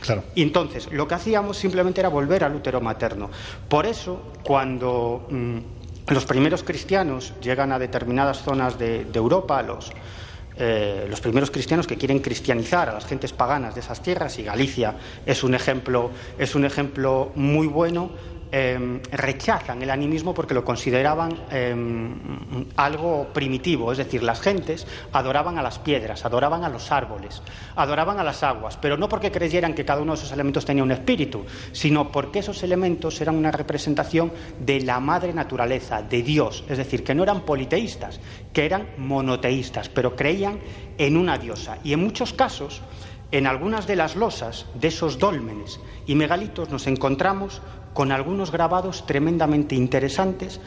Claro. 0.00 0.24
Y 0.34 0.42
entonces, 0.42 0.92
lo 0.92 1.08
que 1.08 1.14
hacíamos 1.14 1.56
simplemente 1.56 2.00
era 2.00 2.10
volver 2.10 2.44
al 2.44 2.54
útero 2.54 2.80
materno. 2.80 3.30
Por 3.68 3.86
eso, 3.86 4.32
cuando. 4.44 5.26
Mm, 5.30 5.58
los 6.08 6.24
primeros 6.24 6.62
cristianos 6.62 7.32
llegan 7.40 7.72
a 7.72 7.78
determinadas 7.78 8.42
zonas 8.42 8.78
de, 8.78 9.06
Europa, 9.14 9.62
los, 9.62 9.92
eh, 10.56 11.06
los 11.08 11.20
primeros 11.20 11.50
cristianos 11.50 11.86
que 11.86 11.96
quieren 11.96 12.20
cristianizar 12.20 12.88
a 12.88 12.92
las 12.92 13.06
gentes 13.06 13.32
paganas 13.32 13.74
de 13.74 13.80
esas 13.80 14.02
tierras, 14.02 14.38
y 14.38 14.42
Galicia 14.42 14.94
es 15.26 15.42
un 15.42 15.54
ejemplo, 15.54 16.10
es 16.38 16.54
un 16.54 16.64
ejemplo 16.64 17.32
muy 17.34 17.66
bueno, 17.66 18.10
Em, 18.54 19.00
rechazan 19.10 19.80
el 19.80 19.88
animismo 19.88 20.34
porque 20.34 20.52
lo 20.52 20.62
consideraban 20.62 21.32
em, 21.50 22.12
algo 22.76 23.28
primitivo, 23.32 23.90
es 23.92 23.96
decir, 23.96 24.22
las 24.22 24.42
gentes 24.42 24.86
adoraban 25.10 25.56
a 25.56 25.62
las 25.62 25.78
piedras, 25.78 26.26
adoraban 26.26 26.62
a 26.62 26.68
los 26.68 26.92
árboles, 26.92 27.40
adoraban 27.76 28.18
a 28.18 28.22
las 28.22 28.42
aguas, 28.42 28.76
pero 28.76 28.98
no 28.98 29.08
porque 29.08 29.32
creyeran 29.32 29.72
que 29.72 29.86
cada 29.86 30.02
uno 30.02 30.12
de 30.12 30.18
esos 30.18 30.32
elementos 30.32 30.66
tenía 30.66 30.82
un 30.82 30.92
espíritu, 30.92 31.46
sino 31.72 32.12
porque 32.12 32.40
esos 32.40 32.62
elementos 32.62 33.18
eran 33.22 33.36
una 33.36 33.52
representación 33.52 34.30
de 34.60 34.82
la 34.82 35.00
madre 35.00 35.32
naturaleza, 35.32 36.02
de 36.02 36.22
Dios, 36.22 36.62
es 36.68 36.76
decir, 36.76 37.02
que 37.04 37.14
no 37.14 37.22
eran 37.22 37.46
politeístas, 37.46 38.20
que 38.52 38.66
eran 38.66 38.86
monoteístas, 38.98 39.88
pero 39.88 40.14
creían 40.14 40.58
en 40.98 41.16
una 41.16 41.38
diosa. 41.38 41.78
Y 41.84 41.94
en 41.94 42.00
muchos 42.00 42.34
casos, 42.34 42.82
en 43.30 43.46
algunas 43.46 43.86
de 43.86 43.96
las 43.96 44.14
losas 44.14 44.66
de 44.74 44.88
esos 44.88 45.18
dólmenes 45.18 45.80
y 46.06 46.16
megalitos 46.16 46.68
nos 46.68 46.86
encontramos 46.86 47.62
con 47.92 48.12
algunos 48.12 48.50
grabados 48.50 49.06
tremendamente 49.06 49.74
interesantes 49.74 50.60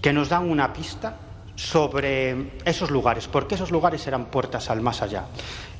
que 0.00 0.12
nos 0.12 0.28
dan 0.28 0.50
una 0.50 0.72
pista 0.72 1.16
sobre 1.54 2.52
esos 2.64 2.90
lugares, 2.90 3.28
porque 3.28 3.54
esos 3.54 3.70
lugares 3.70 4.06
eran 4.06 4.26
puertas 4.26 4.70
al 4.70 4.80
más 4.80 5.02
allá. 5.02 5.26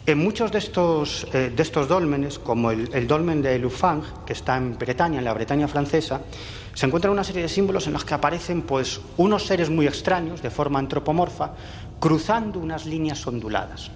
En 0.04 0.18
muchos 0.18 0.50
de 0.50 0.58
estos, 0.58 1.28
eh, 1.32 1.52
de 1.54 1.62
estos 1.62 1.86
dólmenes, 1.86 2.40
como 2.40 2.72
el, 2.72 3.06
dolmen 3.06 3.40
de 3.40 3.56
Lufang, 3.58 4.02
que 4.26 4.32
está 4.32 4.56
en 4.56 4.76
Bretaña, 4.76 5.18
en 5.18 5.24
la 5.24 5.32
Bretaña 5.32 5.68
francesa, 5.68 6.22
se 6.74 6.86
encuentran 6.86 7.12
una 7.12 7.22
serie 7.22 7.42
de 7.42 7.48
símbolos 7.48 7.86
en 7.86 7.92
los 7.92 8.04
que 8.04 8.14
aparecen 8.14 8.62
pues, 8.62 9.00
unos 9.16 9.46
seres 9.46 9.70
muy 9.70 9.86
extraños, 9.86 10.42
de 10.42 10.50
forma 10.50 10.80
antropomorfa, 10.80 11.52
cruzando 12.02 12.58
unas 12.58 12.84
líneas 12.84 13.24
onduladas. 13.28 13.88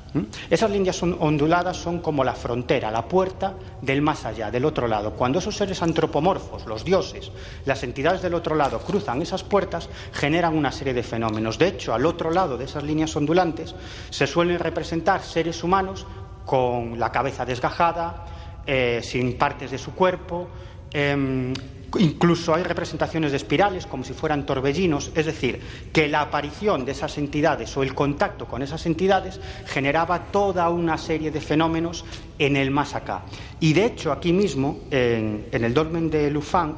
Esas 0.49 0.71
líneas 0.71 1.03
onduladas 1.03 1.77
son 1.77 1.99
como 1.99 2.23
la 2.23 2.35
frontera, 2.35 2.89
la 2.89 3.09
puerta 3.09 3.55
del 3.83 4.01
más 4.01 4.25
allá, 4.25 4.49
del 4.49 4.65
otro 4.65 4.87
lado. 4.87 5.15
Cuando 5.15 5.41
esos 5.41 5.57
seres 5.57 5.83
antropomorfos, 5.83 6.67
los 6.67 6.85
dioses, 6.85 7.33
las 7.65 7.83
entidades 7.83 8.23
del 8.23 8.35
otro 8.35 8.55
lado 8.55 8.79
cruzan 8.79 9.23
esas 9.23 9.43
puertas, 9.43 9.89
generan 10.13 10.57
una 10.57 10.71
serie 10.71 10.95
de 10.95 11.03
fenómenos. 11.03 11.59
De 11.59 11.67
hecho, 11.67 11.95
al 11.95 12.07
otro 12.07 12.31
lado 12.31 12.57
de 12.57 12.67
esas 12.67 12.85
líneas 12.85 13.17
ondulantes 13.17 13.75
se 14.11 14.29
suelen 14.29 14.61
representar 14.61 15.25
seres 15.25 15.65
humanos 15.65 16.07
con 16.45 17.01
la 17.01 17.11
cabeza 17.11 17.45
desgajada, 17.45 18.25
eh, 18.65 19.01
sin 19.03 19.37
partes 19.37 19.73
de 19.73 19.79
su 19.79 19.97
cuerpo, 19.97 20.47
em, 20.93 21.53
Incluso 21.99 22.55
hay 22.55 22.63
representaciones 22.63 23.31
de 23.31 23.37
espirales 23.37 23.87
como 23.87 24.05
si 24.05 24.13
fueran 24.13 24.45
torbellinos, 24.45 25.13
es 25.15 25.27
decir, 25.27 25.61
que 25.93 26.09
la 26.09 26.21
aparición 26.21 26.85
de 26.85 26.93
esas 26.93 27.17
entidades 27.17 27.77
o 27.77 27.83
el 27.83 27.95
contacto 27.95 28.47
con 28.47 28.61
esas 28.63 28.85
entidades 28.87 29.41
generaba 29.67 30.25
toda 30.25 30.69
una 30.69 30.99
serie 30.99 31.31
de 31.31 31.41
fenómenos 31.41 32.05
en 32.39 32.57
el 32.57 32.71
más 32.71 32.95
acá. 32.95 33.23
Y 33.61 33.73
de 33.73 33.87
hecho, 33.87 34.13
aquí 34.13 34.33
mismo, 34.33 34.81
en, 34.91 35.47
el 35.53 35.73
dolmen 35.73 36.11
de 36.11 36.31
Lufang, 36.31 36.77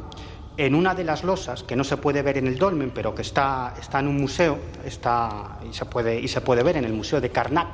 en 0.57 0.75
una 0.75 0.95
de 0.95 1.05
las 1.05 1.25
losas, 1.25 1.63
que 1.63 1.75
no 1.75 1.85
se 1.85 1.97
puede 1.97 2.23
ver 2.23 2.39
en 2.39 2.47
el 2.47 2.59
dolmen, 2.59 2.91
pero 2.95 3.15
que 3.15 3.23
está, 3.23 3.75
está 3.81 4.01
en 4.01 4.09
un 4.09 4.21
museo, 4.21 4.59
está, 4.85 5.59
y, 5.69 5.73
se 5.73 5.87
puede, 5.87 6.21
y 6.21 6.29
se 6.29 6.41
puede 6.41 6.63
ver 6.63 6.77
en 6.77 6.85
el 6.85 6.93
Museo 6.93 7.21
de 7.21 7.31
Karnak, 7.31 7.69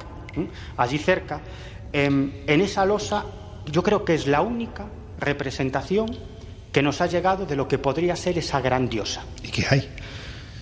allí 0.77 0.99
cerca, 0.99 1.41
em, 1.93 2.33
en 2.47 2.61
esa 2.61 2.85
losa 2.85 3.25
yo 3.71 3.83
creo 3.83 4.05
que 4.05 4.15
es 4.15 4.27
la 4.27 4.43
única 4.43 4.87
representación 5.19 6.34
que 6.75 6.83
nos 6.83 7.01
ha 7.01 7.07
llegado 7.07 7.47
de 7.47 7.55
lo 7.55 7.69
que 7.69 7.79
podría 7.79 8.17
ser 8.17 8.37
esa 8.37 8.61
gran 8.61 8.89
diosa. 8.89 9.25
¿Y 9.45 9.49
qué 9.49 9.65
hay? 9.71 9.89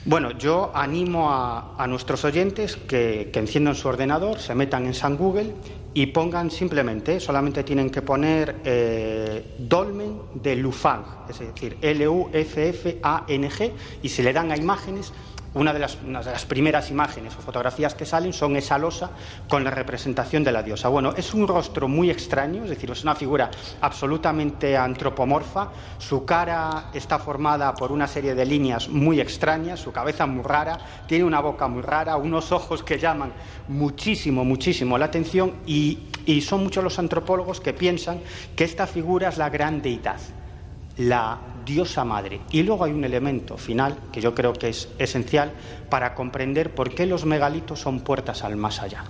Bueno, 0.04 0.32
yo 0.32 0.70
animo 0.74 1.30
a, 1.30 1.86
nuestros 1.88 2.22
oyentes 2.26 2.76
que, 2.76 3.30
enciendan 3.32 3.74
su 3.74 3.88
ordenador, 3.88 4.38
se 4.38 4.54
metan 4.54 4.84
en 4.84 4.92
San 4.92 5.16
Google 5.16 5.54
y 5.94 6.04
pongan 6.06 6.50
simplemente, 6.50 7.18
solamente 7.18 7.64
tienen 7.64 7.88
que 7.88 8.02
poner 8.02 8.56
eh, 8.62 9.54
Dolmen 9.58 10.20
de 10.34 10.56
Lufang, 10.56 11.02
es 11.30 11.38
decir, 11.38 11.78
L-U-F-F-A-N-G, 11.80 13.72
y 14.02 14.08
se 14.10 14.22
le 14.22 14.34
dan 14.34 14.52
a 14.52 14.56
imágenes 14.58 15.14
una 15.55 15.72
de, 15.72 15.80
las, 15.80 15.96
primeras 16.46 16.90
imágenes 16.90 17.34
o 17.36 17.42
fotografías 17.42 17.94
que 17.94 18.07
salen 18.07 18.32
son 18.32 18.57
esa 18.57 18.78
losa 18.78 19.11
con 19.48 19.62
la 19.64 19.70
representación 19.70 20.42
de 20.44 20.53
la 20.53 20.62
diosa. 20.62 20.88
Bueno, 20.88 21.12
es 21.16 21.34
un 21.34 21.46
rostro 21.46 21.88
muy 21.88 22.11
extraño, 22.11 22.64
es 22.64 22.70
decir, 22.70 22.90
es 22.90 23.03
una 23.03 23.14
figura 23.14 23.50
absolutamente 23.80 24.76
antropomorfa. 24.76 25.68
Su 25.98 26.24
cara 26.24 26.90
está 26.94 27.18
formada 27.18 27.74
por 27.74 27.92
una 27.92 28.09
serie 28.09 28.34
de 28.34 28.46
líneas 28.46 28.88
muy 28.88 29.20
extrañas, 29.20 29.80
su 29.80 29.92
cabeza 29.92 30.26
muy 30.26 30.42
rara, 30.42 30.78
tiene 31.07 31.24
una 31.24 31.40
boca 31.40 31.68
muy 31.68 31.82
rara, 31.82 32.16
unos 32.16 32.50
ojos 32.53 32.82
que 32.82 32.98
llaman 32.98 33.32
muchísimo, 33.68 34.44
muchísimo 34.44 34.96
la 34.96 35.07
atención 35.07 35.55
y, 35.66 35.98
y 36.24 36.40
son 36.40 36.62
muchos 36.62 36.82
los 36.82 36.98
antropólogos 36.98 37.61
que 37.61 37.74
piensan 37.74 38.20
que 38.57 38.64
esta 38.64 38.86
figura 38.86 39.28
es 39.28 39.36
la 39.36 39.50
gran 39.50 39.82
deidad, 39.82 40.18
la 40.97 41.38
diosa 41.64 42.05
madre. 42.05 42.40
Y 42.51 42.62
luego 42.62 42.84
hay 42.84 42.93
un 42.93 43.05
elemento 43.05 43.57
final 43.57 43.97
que 44.12 44.20
yo 44.20 44.34
creo 44.34 44.53
que 44.53 44.68
es 44.68 44.88
esencial 44.99 45.53
para 45.88 46.14
comprender 46.14 46.74
por 46.74 46.95
qué 46.95 47.07
los 47.07 47.24
megalitos 47.24 47.80
son 47.80 48.01
puertas 48.01 48.43
al 48.45 48.57
más 48.57 48.80
allá. 48.80 49.05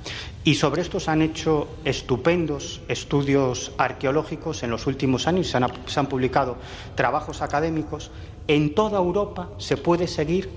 Y 0.44 0.54
sobre 0.54 0.82
esto 0.82 1.00
se 1.00 1.10
han 1.10 1.22
hecho 1.22 1.68
estupendos 1.84 2.80
estudios 2.88 3.72
arqueológicos 3.78 4.62
en 4.62 4.70
los 4.70 4.86
últimos 4.86 5.26
años, 5.26 5.48
se 5.48 5.56
han, 5.56 5.72
se 5.86 6.00
han 6.00 6.06
publicado 6.06 6.56
trabajos 6.94 7.42
académicos. 7.42 8.10
En 8.48 8.74
toda 8.74 8.98
Europa 8.98 9.50
se 9.58 9.76
puede 9.76 10.06
seguir 10.08 10.50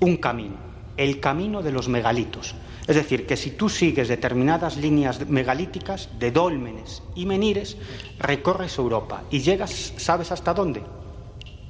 un 0.00 0.16
camino, 0.16 0.56
el 0.96 1.20
camino 1.20 1.62
de 1.62 1.72
los 1.72 1.88
megalitos. 1.88 2.54
Es 2.90 2.96
decir, 2.96 3.24
que 3.24 3.36
si 3.36 3.52
tú 3.52 3.68
sigues 3.68 4.08
determinadas 4.08 4.76
líneas 4.76 5.24
megalíticas 5.28 6.08
de 6.18 6.32
dólmenes 6.32 7.04
y 7.14 7.24
menires, 7.24 7.76
recorres 8.18 8.76
Europa 8.78 9.22
y 9.30 9.38
llegas, 9.38 9.92
¿sabes 9.96 10.32
hasta 10.32 10.52
dónde? 10.52 10.82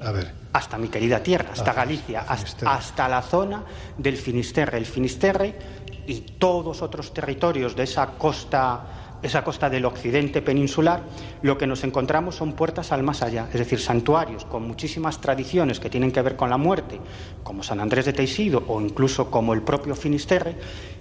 A 0.00 0.12
ver. 0.12 0.32
Hasta 0.54 0.78
mi 0.78 0.88
querida 0.88 1.22
tierra, 1.22 1.50
hasta 1.52 1.74
Galicia, 1.74 2.24
hasta, 2.26 2.72
hasta, 2.72 3.06
la 3.06 3.20
zona 3.20 3.62
del 3.98 4.16
Finisterre. 4.16 4.78
El 4.78 4.86
Finisterre 4.86 5.58
y 6.06 6.20
todos 6.38 6.80
otros 6.80 7.12
territorios 7.12 7.76
de 7.76 7.82
esa 7.82 8.06
costa, 8.12 9.18
esa 9.22 9.44
costa 9.44 9.68
del 9.68 9.84
occidente 9.84 10.40
peninsular, 10.40 11.02
lo 11.42 11.58
que 11.58 11.66
nos 11.66 11.84
encontramos 11.84 12.36
son 12.36 12.54
puertas 12.54 12.92
al 12.92 13.02
más 13.02 13.20
allá, 13.20 13.46
es 13.52 13.58
decir, 13.58 13.78
santuarios 13.78 14.46
con 14.46 14.66
muchísimas 14.66 15.20
tradiciones 15.20 15.80
que 15.80 15.90
tienen 15.90 16.12
que 16.12 16.22
ver 16.22 16.36
con 16.36 16.48
la 16.48 16.56
muerte, 16.56 16.98
como 17.42 17.62
San 17.62 17.78
Andrés 17.78 18.06
de 18.06 18.14
Teixido 18.14 18.64
o 18.68 18.80
incluso 18.80 19.30
como 19.30 19.52
el 19.52 19.60
propio 19.60 19.94
Finisterre, 19.94 20.56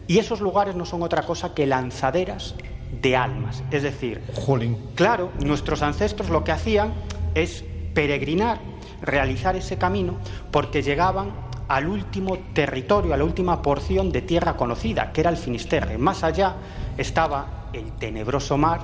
y 0.09 0.17
esos 0.17 0.41
lugares 0.41 0.75
no 0.75 0.85
son 0.85 1.03
otra 1.03 1.21
cosa 1.21 1.53
que 1.53 1.67
lanzaderas 1.67 2.55
de 2.99 3.15
almas. 3.15 3.63
Es 3.69 3.83
decir, 3.83 4.23
Jolín. 4.33 4.75
claro, 4.95 5.29
nuestros 5.45 5.83
ancestros 5.83 6.31
lo 6.31 6.43
que 6.43 6.51
hacían 6.51 6.95
es 7.35 7.63
peregrinar 7.93 8.59
realizar 9.03 9.55
ese 9.55 9.77
camino 9.77 10.17
porque 10.51 10.81
llegaban 10.81 11.31
al 11.67 11.87
último 11.87 12.39
territorio, 12.53 13.13
a 13.13 13.17
la 13.17 13.23
última 13.23 13.61
porción 13.61 14.11
de 14.11 14.23
tierra 14.23 14.57
conocida, 14.57 15.11
que 15.11 15.21
era 15.21 15.29
el 15.29 15.37
Finisterre. 15.37 15.99
Más 15.99 16.23
allá 16.23 16.55
estaba 16.97 17.69
el 17.73 17.91
tenebroso 17.91 18.57
mar 18.57 18.81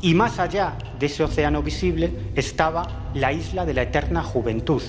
y 0.00 0.14
más 0.14 0.40
allá 0.40 0.76
de 0.98 1.06
ese 1.06 1.22
océano 1.22 1.62
visible 1.62 2.32
estaba 2.34 3.10
la 3.14 3.32
isla 3.32 3.64
de 3.64 3.74
la 3.74 3.82
eterna 3.82 4.24
juventud, 4.24 4.82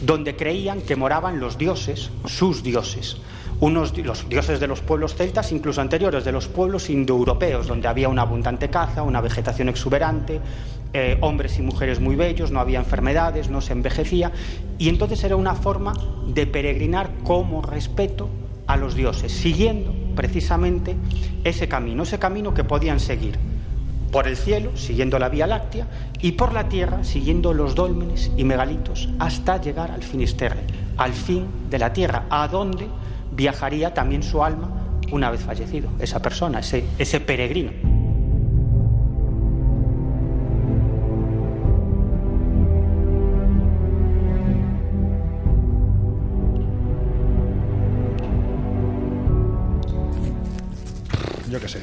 donde 0.00 0.36
creían 0.36 0.80
que 0.80 0.94
moraban 0.94 1.40
los 1.40 1.58
dioses, 1.58 2.12
sus 2.24 2.62
dioses. 2.62 3.16
Unos, 3.60 3.96
los 3.98 4.28
dioses 4.28 4.60
de 4.60 4.66
los 4.66 4.80
pueblos 4.80 5.14
celtas, 5.14 5.52
incluso 5.52 5.80
anteriores 5.80 6.24
de 6.24 6.32
los 6.32 6.48
pueblos 6.48 6.90
indoeuropeos, 6.90 7.66
donde 7.66 7.88
había 7.88 8.08
una 8.08 8.22
abundante 8.22 8.68
caza, 8.68 9.02
una 9.02 9.20
vegetación 9.20 9.68
exuberante, 9.68 10.40
eh, 10.92 11.18
hombres 11.20 11.58
y 11.58 11.62
mujeres 11.62 12.00
muy 12.00 12.16
bellos, 12.16 12.50
no 12.50 12.60
había 12.60 12.78
enfermedades, 12.78 13.50
no 13.50 13.60
se 13.60 13.72
envejecía, 13.72 14.32
y 14.78 14.88
entonces 14.88 15.22
era 15.24 15.36
una 15.36 15.54
forma 15.54 15.92
de 16.26 16.46
peregrinar 16.46 17.10
como 17.24 17.62
respeto 17.62 18.28
a 18.66 18.76
los 18.76 18.94
dioses, 18.94 19.32
siguiendo 19.32 19.94
precisamente 20.14 20.96
ese 21.42 21.68
camino, 21.68 22.02
ese 22.02 22.18
camino 22.18 22.54
que 22.54 22.64
podían 22.64 23.00
seguir 23.00 23.38
por 24.10 24.28
el 24.28 24.36
cielo, 24.36 24.76
siguiendo 24.76 25.18
la 25.18 25.28
Vía 25.28 25.48
Láctea, 25.48 25.88
y 26.20 26.32
por 26.32 26.52
la 26.52 26.68
tierra, 26.68 27.02
siguiendo 27.02 27.52
los 27.52 27.74
dólmenes 27.74 28.30
y 28.36 28.44
megalitos, 28.44 29.08
hasta 29.18 29.60
llegar 29.60 29.90
al 29.90 30.04
Finisterre, 30.04 30.62
al 30.96 31.12
fin 31.12 31.46
de 31.68 31.78
la 31.80 31.92
tierra, 31.92 32.26
a 32.30 32.46
donde 32.46 32.86
viajaría 33.34 33.94
también 33.94 34.22
su 34.22 34.42
alma 34.42 34.70
una 35.12 35.30
vez 35.30 35.40
fallecido, 35.40 35.90
esa 35.98 36.20
persona, 36.22 36.60
ese, 36.60 36.84
ese 36.98 37.20
peregrino. 37.20 37.93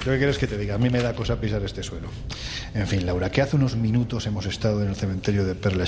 Yo 0.01 0.05
qué 0.05 0.09
sé, 0.09 0.09
¿yo 0.09 0.11
qué 0.11 0.17
quieres 0.17 0.37
que 0.37 0.47
te 0.47 0.57
diga? 0.57 0.75
A 0.75 0.77
mí 0.77 0.89
me 0.89 1.01
da 1.01 1.13
cosa 1.13 1.39
pisar 1.39 1.63
este 1.63 1.83
suelo. 1.83 2.07
En 2.73 2.87
fin, 2.87 3.05
Laura, 3.05 3.29
que 3.29 3.41
hace 3.41 3.55
unos 3.55 3.75
minutos 3.75 4.25
hemos 4.25 4.45
estado 4.45 4.81
en 4.81 4.89
el 4.89 4.95
cementerio 4.95 5.45
de 5.45 5.55
Père 5.55 5.83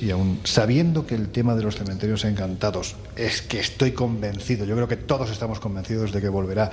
y 0.00 0.10
aún 0.10 0.40
sabiendo 0.44 1.06
que 1.06 1.14
el 1.14 1.28
tema 1.28 1.54
de 1.54 1.62
los 1.62 1.76
cementerios 1.76 2.24
encantados 2.24 2.96
es 3.16 3.42
que 3.42 3.60
estoy 3.60 3.92
convencido, 3.92 4.64
yo 4.64 4.74
creo 4.74 4.88
que 4.88 4.96
todos 4.96 5.30
estamos 5.30 5.60
convencidos 5.60 6.12
de 6.12 6.20
que 6.20 6.28
volverá 6.28 6.70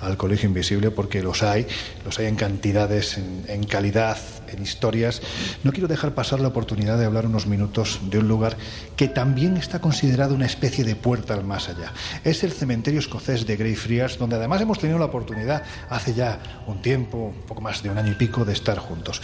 al 0.00 0.16
Colegio 0.16 0.48
Invisible 0.48 0.90
porque 0.90 1.22
los 1.22 1.42
hay, 1.42 1.66
los 2.04 2.18
hay 2.18 2.26
en 2.26 2.36
cantidades, 2.36 3.18
en, 3.18 3.44
en 3.48 3.64
calidad, 3.64 4.18
en 4.48 4.62
historias. 4.62 5.22
No 5.62 5.72
quiero 5.72 5.88
dejar 5.88 6.14
pasar 6.14 6.40
la 6.40 6.48
oportunidad 6.48 6.98
de 6.98 7.04
hablar 7.04 7.26
unos 7.26 7.46
minutos 7.46 8.00
de 8.10 8.18
un 8.18 8.28
lugar 8.28 8.56
que 8.96 9.08
también 9.08 9.56
está 9.56 9.80
considerado 9.80 10.34
una 10.34 10.46
especie 10.46 10.84
de 10.84 10.96
puerta 10.96 11.34
al 11.34 11.44
más 11.44 11.68
allá. 11.68 11.92
Es 12.24 12.44
el 12.44 12.52
cementerio 12.52 13.00
escocés 13.00 13.46
de 13.46 13.56
Greyfriars, 13.56 14.18
donde 14.18 14.36
además 14.36 14.60
hemos 14.60 14.78
tenido 14.78 14.98
la 14.98 15.06
oportunidad 15.06 15.62
hace 15.88 16.14
ya 16.14 16.33
un 16.66 16.80
tiempo, 16.82 17.18
un 17.18 17.46
poco 17.46 17.60
más 17.60 17.82
de 17.82 17.90
un 17.90 17.98
año 17.98 18.12
y 18.12 18.14
pico, 18.14 18.44
de 18.44 18.52
estar 18.52 18.78
juntos. 18.78 19.20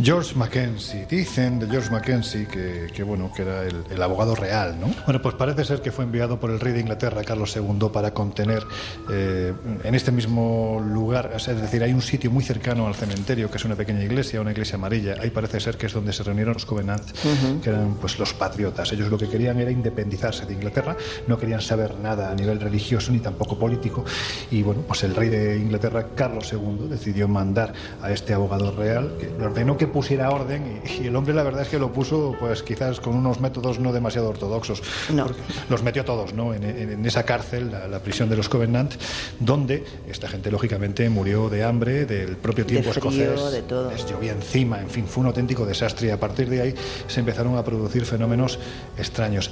George 0.00 0.34
Mackenzie, 0.34 1.06
dicen 1.06 1.58
de 1.58 1.66
George 1.66 1.90
Mackenzie 1.90 2.46
que, 2.46 2.88
que 2.94 3.02
bueno, 3.02 3.32
que 3.34 3.42
era 3.42 3.62
el, 3.64 3.84
el, 3.90 4.02
abogado 4.02 4.34
real, 4.34 4.78
¿no? 4.80 4.92
Bueno, 5.04 5.22
pues 5.22 5.34
parece 5.34 5.64
ser 5.64 5.80
que 5.80 5.92
fue 5.92 6.04
enviado 6.04 6.38
por 6.38 6.50
el 6.50 6.60
rey 6.60 6.72
de 6.72 6.80
Inglaterra, 6.80 7.22
Carlos 7.24 7.54
II, 7.56 7.88
para 7.92 8.12
contener 8.12 8.64
eh, 9.10 9.52
en 9.84 9.94
este 9.94 10.12
mismo 10.12 10.82
lugar, 10.84 11.32
es 11.36 11.46
decir, 11.46 11.82
hay 11.82 11.92
un 11.92 12.02
sitio 12.02 12.30
muy 12.30 12.44
cercano 12.44 12.86
al 12.86 12.94
cementerio, 12.94 13.50
que 13.50 13.56
es 13.56 13.64
una 13.64 13.76
pequeña 13.76 14.02
iglesia, 14.02 14.40
una 14.40 14.52
iglesia 14.52 14.76
amarilla, 14.76 15.16
ahí 15.20 15.30
parece 15.30 15.60
ser 15.60 15.76
que 15.76 15.86
es 15.86 15.92
donde 15.92 16.12
se 16.12 16.22
reunieron 16.22 16.54
los 16.54 16.66
Covenant, 16.66 17.02
uh 17.02 17.28
-huh. 17.28 17.60
que 17.60 17.70
eran 17.70 17.94
pues 18.00 18.18
los 18.18 18.34
patriotas. 18.34 18.92
Ellos 18.92 19.10
lo 19.10 19.18
que 19.18 19.28
querían 19.28 19.58
era 19.58 19.70
independizarse 19.70 20.46
de 20.46 20.54
Inglaterra, 20.54 20.96
no 21.26 21.38
querían 21.38 21.60
saber 21.60 21.98
nada 21.98 22.30
a 22.30 22.34
nivel 22.34 22.60
religioso 22.60 23.12
ni 23.12 23.18
tampoco 23.18 23.58
político, 23.58 24.04
y 24.50 24.62
bueno, 24.62 24.82
pues 24.82 25.02
el 25.04 25.14
rey 25.14 25.28
de 25.28 25.56
Inglaterra, 25.56 26.06
Carlos 26.14 26.51
II, 26.52 26.88
decidió 26.88 27.28
mandar 27.28 27.72
a 28.00 28.10
este 28.10 28.34
abogado 28.34 28.72
real, 28.72 29.16
que 29.18 29.26
le 29.26 29.46
ordenó 29.46 29.76
que 29.76 29.86
pusiera 29.86 30.30
orden, 30.30 30.82
y, 30.84 31.02
y, 31.02 31.06
el 31.06 31.16
hombre 31.16 31.34
la 31.34 31.42
verdad 31.42 31.62
es 31.62 31.68
que 31.68 31.78
lo 31.78 31.92
puso, 31.92 32.36
pues 32.38 32.62
quizás 32.62 33.00
con 33.00 33.14
unos 33.14 33.40
métodos 33.40 33.78
no 33.78 33.92
demasiado 33.92 34.28
ortodoxos, 34.28 34.82
no. 35.12 35.26
los 35.68 35.82
metió 35.82 36.04
todos, 36.04 36.34
¿no? 36.34 36.54
En, 36.54 36.64
en, 36.64 36.90
en 36.90 37.06
esa 37.06 37.24
cárcel, 37.24 37.70
la, 37.70 37.88
la, 37.88 38.00
prisión 38.00 38.28
de 38.28 38.36
los 38.36 38.48
Covenant, 38.48 38.94
donde 39.38 39.84
esta 40.08 40.28
gente 40.28 40.50
lógicamente 40.50 41.08
murió 41.08 41.48
de 41.48 41.64
hambre, 41.64 42.04
del 42.06 42.36
propio 42.36 42.66
tiempo 42.66 42.92
de 42.92 43.00
frío, 43.00 43.32
escocés, 43.32 43.52
de 43.52 43.62
todo. 43.62 43.90
les 43.90 44.06
llovía 44.06 44.32
encima, 44.32 44.80
en 44.80 44.90
fin, 44.90 45.06
fue 45.06 45.22
un 45.22 45.28
auténtico 45.28 45.64
desastre 45.64 46.08
y 46.08 46.10
a 46.10 46.20
partir 46.20 46.48
de 46.48 46.60
ahí 46.60 46.74
se 47.06 47.20
empezaron 47.20 47.56
a 47.56 47.64
producir 47.64 48.04
fenómenos 48.04 48.58
extraños 48.98 49.50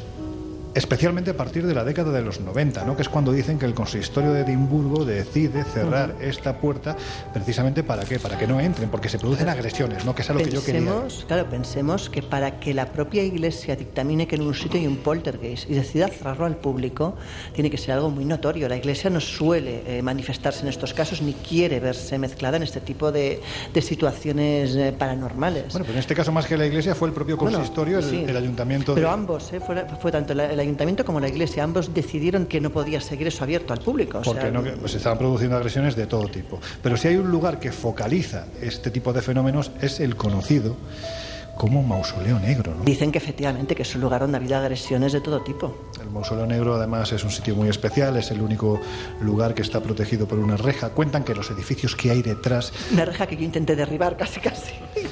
especialmente 0.74 1.30
a 1.30 1.36
partir 1.36 1.66
de 1.66 1.74
la 1.74 1.84
década 1.84 2.12
de 2.12 2.22
los 2.22 2.40
90, 2.40 2.84
¿no? 2.84 2.96
que 2.96 3.02
es 3.02 3.08
cuando 3.08 3.32
dicen 3.32 3.58
que 3.58 3.66
el 3.66 3.74
consistorio 3.74 4.32
de 4.32 4.42
Edimburgo 4.42 5.04
decide 5.04 5.64
cerrar 5.64 6.10
uh 6.10 6.20
-huh. 6.20 6.28
esta 6.28 6.58
puerta 6.58 6.96
precisamente 7.32 7.82
para 7.82 8.04
qué, 8.04 8.18
para 8.18 8.38
que 8.38 8.46
no 8.46 8.60
entren, 8.60 8.88
porque 8.90 9.08
se 9.08 9.18
producen 9.18 9.48
agresiones, 9.48 10.04
¿no? 10.04 10.14
que 10.14 10.22
es 10.22 10.30
a 10.30 10.32
lo 10.32 10.38
pensemos, 10.38 10.64
que 10.64 10.72
yo 10.72 10.78
quería. 10.78 11.26
Claro, 11.26 11.50
pensemos 11.50 12.10
que 12.10 12.22
para 12.22 12.60
que 12.60 12.74
la 12.74 12.86
propia 12.86 13.22
iglesia 13.22 13.76
dictamine 13.76 14.26
que 14.26 14.36
en 14.36 14.42
un 14.42 14.54
sitio 14.54 14.80
hay 14.80 14.86
un 14.86 14.98
poltergeist 14.98 15.68
y 15.70 15.74
decida 15.74 16.08
cerrarlo 16.08 16.46
al 16.46 16.56
público, 16.56 17.14
tiene 17.54 17.70
que 17.70 17.78
ser 17.78 17.94
algo 17.94 18.10
muy 18.10 18.24
notorio. 18.24 18.68
La 18.68 18.76
iglesia 18.76 19.10
no 19.10 19.20
suele 19.20 19.82
eh, 19.86 20.02
manifestarse 20.02 20.62
en 20.62 20.68
estos 20.68 20.94
casos 20.94 21.22
ni 21.22 21.32
quiere 21.32 21.80
verse 21.80 22.18
mezclada 22.18 22.56
en 22.56 22.62
este 22.62 22.80
tipo 22.80 23.10
de, 23.12 23.40
de 23.72 23.82
situaciones 23.82 24.74
eh, 24.76 24.94
paranormales. 24.96 25.72
Bueno, 25.72 25.84
pero 25.84 25.94
en 25.94 26.00
este 26.00 26.14
caso 26.14 26.32
más 26.32 26.46
que 26.46 26.56
la 26.56 26.66
iglesia 26.66 26.94
fue 26.94 27.08
el 27.08 27.14
propio 27.14 27.36
consistorio, 27.36 27.98
bueno, 27.98 28.10
sí. 28.10 28.22
el, 28.24 28.30
el, 28.30 28.36
ayuntamiento. 28.36 28.94
Pero 28.94 29.08
de... 29.08 29.14
ambos, 29.14 29.52
eh, 29.52 29.60
fue, 29.60 29.84
fue 30.00 30.12
tanto 30.12 30.34
la, 30.34 30.59
el 30.60 30.68
ayuntamiento 30.68 31.04
como 31.04 31.20
la 31.20 31.28
iglesia, 31.28 31.64
ambos 31.64 31.92
decidieron 31.94 32.46
que 32.46 32.60
no 32.60 32.70
podía 32.70 33.00
seguir 33.00 33.26
eso 33.26 33.44
abierto 33.44 33.72
al 33.72 33.80
público. 33.80 34.18
O 34.18 34.22
Porque 34.22 34.42
sea, 34.42 34.50
no, 34.50 34.62
pues 34.62 34.94
estaban 34.94 35.18
produciendo 35.18 35.56
agresiones 35.56 35.96
de 35.96 36.06
todo 36.06 36.28
tipo. 36.28 36.60
Pero 36.82 36.96
si 36.96 37.08
hay 37.08 37.16
un 37.16 37.30
lugar 37.30 37.58
que 37.58 37.72
focaliza 37.72 38.46
este 38.60 38.90
tipo 38.90 39.12
de 39.12 39.22
fenómenos 39.22 39.70
es 39.80 40.00
el 40.00 40.16
conocido 40.16 40.76
como 41.60 41.82
mausoleo 41.82 42.38
negro. 42.38 42.74
¿no? 42.74 42.84
Dicen 42.84 43.12
que 43.12 43.18
efectivamente 43.18 43.74
que 43.74 43.82
es 43.82 43.94
un 43.94 44.00
lugar 44.00 44.22
donde 44.22 44.38
ha 44.38 44.40
habido 44.40 44.56
agresiones 44.56 45.12
de 45.12 45.20
todo 45.20 45.42
tipo. 45.42 45.90
El 46.00 46.08
mausoleo 46.08 46.46
negro 46.46 46.74
además 46.74 47.12
es 47.12 47.22
un 47.22 47.30
sitio 47.30 47.54
muy 47.54 47.68
especial, 47.68 48.16
es 48.16 48.30
el 48.30 48.40
único 48.40 48.80
lugar 49.20 49.52
que 49.52 49.60
está 49.60 49.78
protegido 49.82 50.26
por 50.26 50.38
una 50.38 50.56
reja. 50.56 50.88
Cuentan 50.88 51.22
que 51.22 51.34
los 51.34 51.50
edificios 51.50 51.94
que 51.94 52.12
hay 52.12 52.22
detrás... 52.22 52.72
Una 52.90 53.04
reja 53.04 53.26
que 53.26 53.36
yo 53.36 53.42
intenté 53.42 53.76
derribar 53.76 54.16
casi 54.16 54.40
casi. 54.40 54.72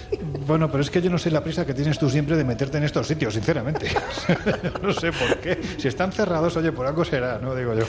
Bueno, 0.48 0.70
pero 0.70 0.82
es 0.82 0.88
que 0.88 1.02
yo 1.02 1.10
no 1.10 1.18
sé 1.18 1.30
la 1.30 1.44
prisa 1.44 1.66
que 1.66 1.74
tienes 1.74 1.98
tú 1.98 2.08
siempre 2.08 2.34
de 2.34 2.42
meterte 2.42 2.78
en 2.78 2.84
estos 2.84 3.06
sitios, 3.06 3.34
sinceramente. 3.34 3.90
no 4.82 4.94
sé 4.94 5.12
por 5.12 5.38
qué. 5.40 5.60
Si 5.76 5.88
están 5.88 6.10
cerrados, 6.10 6.56
oye, 6.56 6.72
por 6.72 6.86
algo 6.86 7.04
será, 7.04 7.38
¿no? 7.38 7.54
Digo 7.54 7.74
yo. 7.74 7.84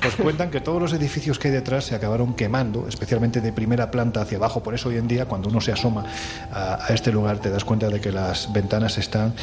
Pues 0.00 0.16
cuentan 0.16 0.50
que 0.50 0.60
todos 0.60 0.80
los 0.80 0.92
edificios 0.94 1.38
que 1.38 1.48
hay 1.48 1.54
detrás 1.54 1.84
se 1.84 1.94
acabaron 1.94 2.34
quemando, 2.34 2.88
especialmente 2.88 3.42
de 3.42 3.52
primera 3.52 3.90
planta 3.90 4.22
hacia 4.22 4.38
abajo. 4.38 4.62
Por 4.62 4.74
eso 4.74 4.88
hoy 4.88 4.96
en 4.96 5.06
día, 5.06 5.26
cuando 5.26 5.50
uno 5.50 5.60
se 5.60 5.72
asoma 5.72 6.06
a, 6.50 6.86
este 6.88 7.12
lugar, 7.12 7.38
te 7.38 7.50
das 7.50 7.64
cuenta 7.64 7.88
de 7.88 8.00
que 8.00 8.10
las 8.10 8.50
ventanas 8.50 8.96
están 8.96 9.34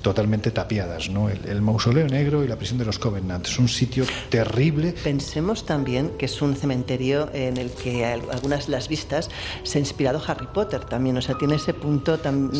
totalmente 0.00 0.50
tapiadas. 0.52 1.10
¿no? 1.10 1.28
El, 1.28 1.60
mausoleo 1.60 2.06
negro 2.06 2.44
y 2.44 2.48
la 2.48 2.56
prisión 2.56 2.78
de 2.78 2.84
los 2.84 2.98
Covenant 2.98 3.46
es 3.46 3.58
un 3.58 3.68
sitio 3.68 4.04
terrible. 4.30 4.94
Pensemos 5.04 5.66
también 5.66 6.12
que 6.16 6.26
es 6.26 6.40
un 6.40 6.54
cementerio 6.54 7.28
en 7.34 7.56
el 7.56 7.70
que 7.70 8.06
algunas 8.06 8.66
de 8.66 8.72
las 8.72 8.88
vistas 8.88 9.28
se 9.64 9.78
ha 9.78 9.80
inspirado 9.80 10.22
Harry 10.26 10.46
Potter 10.46 10.84
también. 10.84 11.16
O 11.18 11.22
sea, 11.22 11.36
tiene 11.36 11.56
ese 11.56 11.74
punto 11.74 12.18
tan 12.18 12.50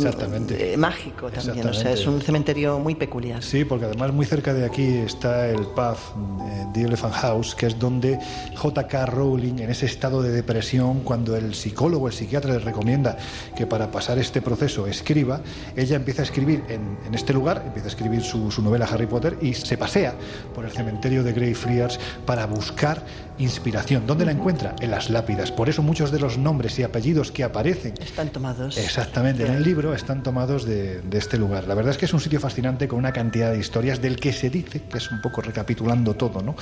eh, 0.51 0.77
mágico 0.77 1.31
también. 1.31 1.69
O 1.69 1.75
sea, 1.75 1.93
es 1.93 2.07
un 2.07 2.21
cementerio 2.21 2.79
muy 2.81 2.97
peculiar. 2.97 3.43
Sí, 3.43 3.65
porque 3.65 3.87
además 3.87 4.13
muy 4.13 4.27
cerca 4.27 4.53
de 4.53 4.67
aquí 4.67 4.87
está 4.99 5.49
el 5.49 5.67
pub 5.69 5.97
eh, 6.43 6.67
The 6.75 6.83
Elephant 6.83 7.15
House 7.15 7.46
que 7.55 7.67
es 7.67 7.79
donde 7.79 8.19
J.K. 8.55 9.07
Rowling, 9.07 9.59
en 9.61 9.71
ese 9.71 9.87
estado 9.87 10.23
de 10.23 10.31
depresión, 10.31 11.01
cuando 11.01 11.37
el 11.37 11.55
psicólogo, 11.55 12.09
el 12.09 12.13
psiquiatra 12.13 12.53
le 12.53 12.59
recomienda 12.59 13.17
que 13.57 13.67
para 13.67 13.91
pasar 13.91 14.19
este 14.19 14.43
proceso 14.43 14.87
escriba, 14.87 15.41
ella 15.77 15.97
empieza 15.97 16.23
a 16.23 16.25
escribir 16.25 16.65
en, 16.69 17.15
este 17.15 17.33
lugar, 17.33 17.63
empieza 17.67 17.89
a 17.89 17.91
escribir 17.91 18.23
su, 18.23 18.51
novela 18.63 18.87
Harry 18.87 19.07
Potter 19.07 19.39
y 19.41 19.55
se 19.55 19.77
pasea 19.77 20.15
por 20.55 20.65
el 20.65 20.71
cementerio 20.71 21.23
de 21.23 21.33
Greyfriars 21.33 21.99
para 22.25 22.47
buscar 22.47 23.05
inspiración. 23.39 24.07
¿Dónde 24.07 24.25
la 24.25 24.33
encuentra? 24.33 24.75
En 24.81 24.91
las 24.91 25.11
lápidas. 25.11 25.53
Por 25.53 25.69
eso 25.69 25.83
muchos 25.83 26.11
de 26.11 26.19
los 26.19 26.39
nombres 26.39 26.79
y 26.79 26.83
apellidos 26.83 27.31
que 27.31 27.45
aparecen 27.45 27.95
están 28.01 28.31
tomados. 28.31 28.79
Exactamente, 28.79 29.45
en 29.45 29.53
el 29.53 29.63
libro 29.63 29.95
están 29.95 30.23
tomados 30.23 30.65
de, 30.65 31.03
de, 31.03 31.19
este 31.19 31.37
lugar. 31.37 31.69
La 31.69 31.75
verdad 31.75 31.93
es 31.93 31.99
que 31.99 32.07
es 32.07 32.15
un 32.15 32.21
sitio 32.21 32.41
fascinante 32.41 32.89
con 32.89 32.99
una 32.99 33.13
cantidad 33.13 33.53
de 33.53 33.59
historias 33.59 34.01
del 34.01 34.17
que 34.17 34.33
se 34.33 34.49
dice, 34.49 34.83
que 34.83 34.99
es 34.99 35.11
un 35.11 35.21
poco 35.21 35.43
recapitulando 35.43 36.15
todo, 36.15 36.43
¿no? 36.43 36.57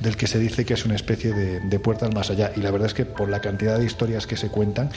Del 0.00 0.16
que 0.16 0.25
se 0.26 0.38
dice 0.38 0.64
que 0.64 0.74
es 0.74 0.84
una 0.84 0.94
especie 0.94 1.32
de, 1.32 1.78
puerta 1.78 2.06
al 2.06 2.14
más 2.14 2.30
allá. 2.30 2.52
Y 2.56 2.60
la 2.60 2.70
verdad 2.70 2.86
es 2.86 2.94
que 2.94 3.04
por 3.04 3.28
la 3.28 3.40
cantidad 3.40 3.78
de 3.78 3.84
historias 3.84 4.26
que 4.26 4.36
se 4.36 4.48
cuentan, 4.48 4.90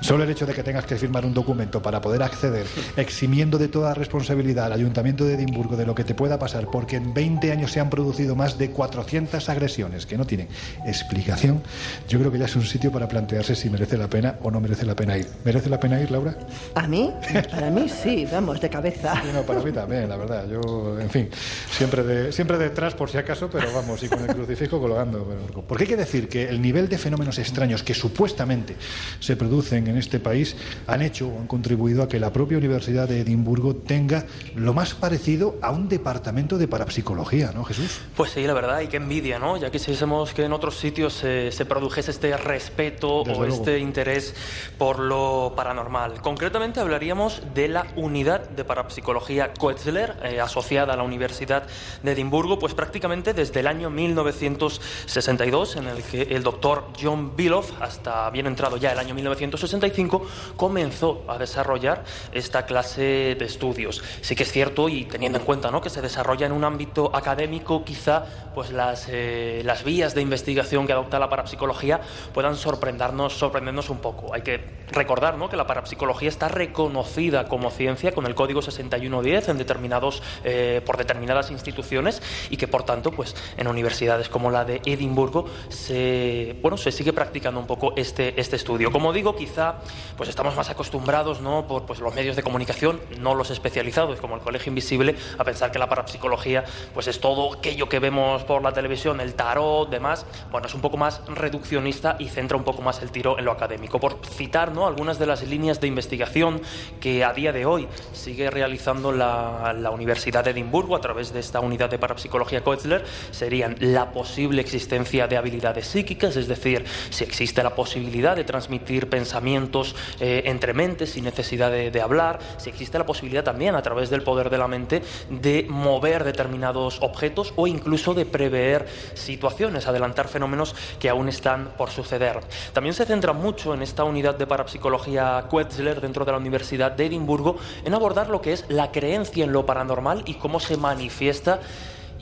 solo 0.00 0.24
el 0.24 0.30
hecho 0.30 0.46
de 0.46 0.54
que 0.54 0.62
tengas 0.62 0.86
que 0.86 0.96
firmar 0.96 1.26
un 1.26 1.34
documento 1.34 1.82
para 1.82 2.00
poder 2.00 2.22
acceder, 2.22 2.66
eximiendo 2.96 3.58
de 3.58 3.68
toda 3.68 3.94
responsabilidad 3.94 4.66
al 4.66 4.72
Ayuntamiento 4.72 5.24
de 5.24 5.34
Edimburgo 5.34 5.76
de 5.76 5.86
lo 5.86 5.94
que 5.94 6.04
te 6.04 6.14
pueda 6.14 6.38
pasar, 6.38 6.66
porque 6.70 6.96
en 6.96 7.12
20 7.12 7.52
años 7.52 7.72
se 7.72 7.80
han 7.80 7.90
producido 7.90 8.34
más 8.34 8.58
de 8.58 8.70
400 8.70 9.48
agresiones 9.48 10.06
que 10.06 10.16
no 10.16 10.26
tienen 10.26 10.48
explicación, 10.86 11.62
yo 12.08 12.18
creo 12.18 12.32
que 12.32 12.38
ya 12.38 12.46
es 12.46 12.56
un 12.56 12.64
sitio 12.64 12.90
para 12.90 13.06
plantearse 13.08 13.54
si 13.54 13.70
merece 13.70 13.96
la 13.96 14.08
pena 14.08 14.36
o 14.42 14.50
no 14.50 14.60
merece 14.60 14.86
la 14.86 14.96
pena 14.96 15.16
ir. 15.18 15.26
¿Merece 15.44 15.68
la 15.68 15.78
pena 15.78 16.00
ir, 16.00 16.10
Laura? 16.10 16.34
¿A 16.74 16.86
mí? 16.86 17.12
Para 17.50 17.70
mí 17.70 17.88
sí, 17.88 18.26
vamos, 18.30 18.60
de 18.60 18.68
cabeza. 18.70 19.22
no, 19.32 19.42
para 19.42 19.60
mí 19.60 19.72
también, 19.72 20.08
la 20.08 20.16
verdad. 20.16 20.46
Yo, 20.48 20.98
en 21.00 21.10
fin, 21.10 21.28
siempre, 21.70 22.02
de, 22.02 22.32
siempre 22.32 22.58
detrás 22.58 22.94
por 22.94 23.10
si 23.10 23.18
acaso, 23.18 23.48
pero 23.50 23.72
vamos, 23.72 24.02
y 24.02 24.08
con 24.08 24.20
el 24.20 24.34
crucifijo 24.34 24.63
colgando. 24.68 25.26
Porque 25.66 25.84
hay 25.84 25.88
que 25.88 25.96
decir 25.96 26.28
que 26.28 26.48
el 26.48 26.60
nivel 26.60 26.88
de 26.88 26.98
fenómenos 26.98 27.38
extraños 27.38 27.82
que 27.82 27.94
supuestamente 27.94 28.76
se 29.20 29.36
producen 29.36 29.86
en 29.86 29.96
este 29.96 30.20
país 30.20 30.56
han 30.86 31.02
hecho 31.02 31.28
o 31.28 31.38
han 31.38 31.46
contribuido 31.46 32.02
a 32.02 32.08
que 32.08 32.18
la 32.18 32.32
propia 32.32 32.58
Universidad 32.58 33.08
de 33.08 33.20
Edimburgo 33.20 33.76
tenga 33.76 34.26
lo 34.54 34.74
más 34.74 34.94
parecido 34.94 35.56
a 35.62 35.70
un 35.70 35.88
departamento 35.88 36.58
de 36.58 36.68
parapsicología, 36.68 37.52
¿no, 37.54 37.64
Jesús? 37.64 38.00
Pues 38.16 38.30
sí, 38.32 38.42
la 38.46 38.54
verdad, 38.54 38.80
y 38.80 38.88
qué 38.88 38.96
envidia, 38.96 39.38
¿no? 39.38 39.56
Ya 39.56 39.70
quisiésemos 39.70 40.32
que 40.32 40.44
en 40.44 40.52
otros 40.52 40.76
sitios 40.76 41.14
se, 41.14 41.64
produjese 41.64 42.10
este 42.10 42.36
respeto 42.36 43.22
o 43.22 43.44
este 43.44 43.78
interés 43.78 44.34
por 44.78 44.98
lo 44.98 45.54
paranormal. 45.56 46.20
Concretamente 46.20 46.80
hablaríamos 46.80 47.42
de 47.54 47.68
la 47.68 47.86
unidad 47.96 48.48
de 48.50 48.64
parapsicología 48.64 49.52
Koetzler, 49.54 50.16
eh, 50.22 50.40
asociada 50.40 50.94
a 50.94 50.96
la 50.96 51.02
Universidad 51.02 51.66
de 52.02 52.12
Edimburgo, 52.12 52.58
pues 52.58 52.74
prácticamente 52.74 53.32
desde 53.32 53.60
el 53.60 53.66
año 53.66 53.90
1900 53.90 54.53
1962, 54.54 55.76
en 55.76 55.86
el 55.88 56.02
que 56.02 56.22
el 56.22 56.42
doctor 56.42 56.88
John 57.00 57.36
Biloff, 57.36 57.72
hasta 57.80 58.30
bien 58.30 58.46
entrado 58.46 58.76
ya 58.76 58.92
el 58.92 58.98
año 58.98 59.14
1965, 59.14 60.26
comenzó 60.56 61.24
a 61.28 61.38
desarrollar 61.38 62.04
esta 62.32 62.66
clase 62.66 63.36
de 63.38 63.44
estudios. 63.44 64.02
Sí 64.20 64.34
que 64.34 64.44
es 64.44 64.52
cierto, 64.52 64.88
y 64.88 65.04
teniendo 65.04 65.38
en 65.38 65.44
cuenta 65.44 65.70
¿no? 65.70 65.80
que 65.80 65.90
se 65.90 66.00
desarrolla 66.00 66.46
en 66.46 66.52
un 66.52 66.64
ámbito 66.64 67.10
académico, 67.14 67.84
quizá 67.84 68.24
pues 68.54 68.70
las, 68.70 69.08
eh, 69.10 69.62
las 69.64 69.84
vías 69.84 70.14
de 70.14 70.22
investigación 70.22 70.86
que 70.86 70.92
adopta 70.92 71.18
la 71.18 71.28
parapsicología 71.28 72.00
puedan 72.32 72.56
sorprendernos, 72.56 73.34
sorprendernos 73.34 73.90
un 73.90 73.98
poco. 73.98 74.32
Hay 74.32 74.42
que 74.42 74.84
recordar 74.92 75.36
¿no? 75.36 75.48
que 75.48 75.56
la 75.56 75.66
parapsicología 75.66 76.28
está 76.28 76.48
reconocida 76.48 77.48
como 77.48 77.70
ciencia 77.70 78.12
con 78.12 78.26
el 78.26 78.34
código 78.34 78.62
6110 78.62 79.48
en 79.48 79.58
determinados, 79.58 80.22
eh, 80.44 80.80
por 80.84 80.96
determinadas 80.96 81.50
instituciones 81.50 82.22
y 82.50 82.56
que 82.56 82.68
por 82.68 82.84
tanto 82.84 83.10
pues, 83.10 83.34
en 83.56 83.66
universidades 83.66 84.28
como 84.28 84.43
la 84.50 84.64
de 84.64 84.80
Edimburgo, 84.84 85.46
se, 85.68 86.56
bueno, 86.62 86.76
se 86.76 86.92
sigue 86.92 87.12
practicando 87.12 87.60
un 87.60 87.66
poco 87.66 87.94
este, 87.96 88.38
este 88.40 88.56
estudio. 88.56 88.90
Como 88.92 89.12
digo, 89.12 89.34
quizá 89.36 89.76
pues 90.16 90.28
estamos 90.28 90.56
más 90.56 90.70
acostumbrados 90.70 91.40
¿no? 91.40 91.66
por 91.66 91.86
pues, 91.86 92.00
los 92.00 92.14
medios 92.14 92.36
de 92.36 92.42
comunicación, 92.42 93.00
no 93.20 93.34
los 93.34 93.50
especializados, 93.50 94.20
como 94.20 94.36
el 94.36 94.42
Colegio 94.42 94.70
Invisible, 94.70 95.16
a 95.38 95.44
pensar 95.44 95.72
que 95.72 95.78
la 95.78 95.88
parapsicología 95.88 96.64
pues, 96.92 97.06
es 97.06 97.20
todo 97.20 97.54
aquello 97.54 97.88
que 97.88 97.98
vemos 97.98 98.44
por 98.44 98.62
la 98.62 98.72
televisión, 98.72 99.20
el 99.20 99.34
tarot, 99.34 99.90
demás. 99.90 100.26
Bueno, 100.50 100.66
es 100.66 100.74
un 100.74 100.80
poco 100.80 100.96
más 100.96 101.22
reduccionista 101.26 102.16
y 102.18 102.28
centra 102.28 102.56
un 102.56 102.64
poco 102.64 102.82
más 102.82 103.02
el 103.02 103.10
tiro 103.10 103.38
en 103.38 103.44
lo 103.44 103.52
académico. 103.52 103.98
Por 103.98 104.18
citar 104.24 104.72
¿no? 104.72 104.86
algunas 104.86 105.18
de 105.18 105.26
las 105.26 105.42
líneas 105.42 105.80
de 105.80 105.86
investigación 105.86 106.60
que 107.00 107.24
a 107.24 107.32
día 107.32 107.52
de 107.52 107.66
hoy 107.66 107.88
sigue 108.12 108.50
realizando 108.50 109.12
la, 109.12 109.74
la 109.78 109.90
Universidad 109.90 110.44
de 110.44 110.50
Edimburgo 110.50 110.96
a 110.96 111.00
través 111.00 111.32
de 111.32 111.40
esta 111.40 111.60
unidad 111.60 111.90
de 111.90 111.98
parapsicología 111.98 112.62
Koetzler, 112.62 113.04
serían 113.30 113.76
la 113.80 114.10
posibilidad 114.12 114.33
posible 114.34 114.62
existencia 114.62 115.28
de 115.28 115.36
habilidades 115.36 115.86
psíquicas, 115.86 116.34
es 116.34 116.48
decir, 116.48 116.84
si 117.10 117.22
existe 117.22 117.62
la 117.62 117.76
posibilidad 117.76 118.34
de 118.34 118.42
transmitir 118.42 119.08
pensamientos 119.08 119.94
eh, 120.18 120.42
entre 120.46 120.74
mentes 120.74 121.10
sin 121.10 121.22
necesidad 121.22 121.70
de, 121.70 122.00
hablar, 122.00 122.40
si 122.56 122.68
existe 122.68 122.98
la 122.98 123.06
posibilidad 123.06 123.44
también 123.44 123.76
a 123.76 123.82
través 123.82 124.10
del 124.10 124.24
poder 124.24 124.50
de 124.50 124.58
la 124.58 124.66
mente 124.66 125.02
de 125.30 125.66
mover 125.68 126.24
determinados 126.24 126.98
objetos 127.00 127.52
o 127.54 127.68
incluso 127.68 128.12
de 128.12 128.26
prever 128.26 128.88
situaciones, 129.14 129.86
adelantar 129.86 130.26
fenómenos 130.26 130.74
que 130.98 131.08
aún 131.08 131.28
están 131.28 131.68
por 131.78 131.90
suceder. 131.90 132.40
También 132.72 132.94
se 132.94 133.06
centra 133.06 133.32
mucho 133.32 133.72
en 133.72 133.82
esta 133.82 134.02
unidad 134.02 134.36
de 134.36 134.48
parapsicología 134.48 135.46
Quetzler 135.48 136.00
dentro 136.00 136.24
de 136.24 136.32
la 136.32 136.38
Universidad 136.38 136.90
de 136.90 137.06
Edimburgo 137.06 137.56
en 137.84 137.94
abordar 137.94 138.30
lo 138.30 138.42
que 138.42 138.52
es 138.52 138.64
la 138.68 138.90
creencia 138.90 139.44
en 139.44 139.52
lo 139.52 139.64
paranormal 139.64 140.24
y 140.26 140.34
cómo 140.34 140.58
se 140.58 140.76
manifiesta 140.76 141.60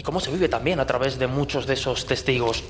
cómo 0.02 0.20
se 0.20 0.30
vive 0.30 0.48
también 0.48 0.80
a 0.80 0.86
través 0.86 1.18
de 1.18 1.26
muchos 1.26 1.66
de 1.66 1.74
esos 1.74 2.06
testigos. 2.06 2.62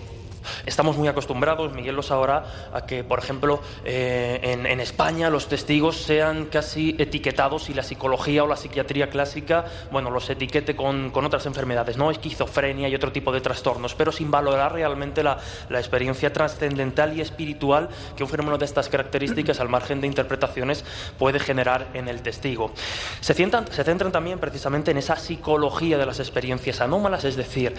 Estamos 0.66 0.97
muy 0.97 1.09
acostumbrados, 1.09 1.72
Miguel 1.72 1.95
lo 1.95 2.03
sabrá, 2.03 2.45
a 2.72 2.86
que, 2.86 3.05
por 3.05 3.18
ejemplo, 3.18 3.61
eh, 3.84 4.40
en, 4.43 4.80
España 4.80 5.30
los 5.30 5.49
testigos 5.49 5.97
sean 5.97 6.47
casi 6.47 6.97
etiquetados 6.99 7.70
y 7.70 7.74
la 7.74 7.82
psicología 7.82 8.43
o 8.43 8.47
la 8.47 8.57
psiquiatría 8.57 9.11
clásica, 9.11 9.64
bueno, 9.90 10.11
los 10.11 10.28
etiquete 10.28 10.74
con, 10.74 11.12
otras 11.14 11.47
enfermedades, 11.47 11.97
¿no? 11.97 12.11
Esquizofrenia 12.11 12.88
y 12.88 12.95
otro 12.95 13.12
tipo 13.12 13.32
de 13.32 13.40
trastornos, 13.40 13.95
pero 13.95 14.11
sin 14.11 14.30
valorar 14.30 14.72
realmente 14.72 15.22
la, 15.22 15.38
experiencia 15.70 16.32
trascendental 16.32 17.16
y 17.16 17.20
espiritual 17.20 17.88
que 18.16 18.22
un 18.22 18.28
fenómeno 18.28 18.59
de 18.59 18.64
estas 18.64 18.88
características, 18.88 19.61
al 19.61 19.68
margen 19.68 20.01
de 20.01 20.07
interpretaciones, 20.07 20.84
puede 21.18 21.38
generar 21.38 21.88
en 21.95 22.09
el 22.09 22.22
testigo. 22.22 22.72
Se 23.20 23.34
se 23.34 23.84
centran 23.84 24.12
también 24.12 24.38
precisamente 24.38 24.90
en 24.90 24.99
esa 24.99 25.16
psicología 25.16 25.99
de 25.99 26.07
las 26.07 26.20
experiencias 26.20 26.80
anómalas, 26.80 27.24
es 27.24 27.36
decir, 27.36 27.74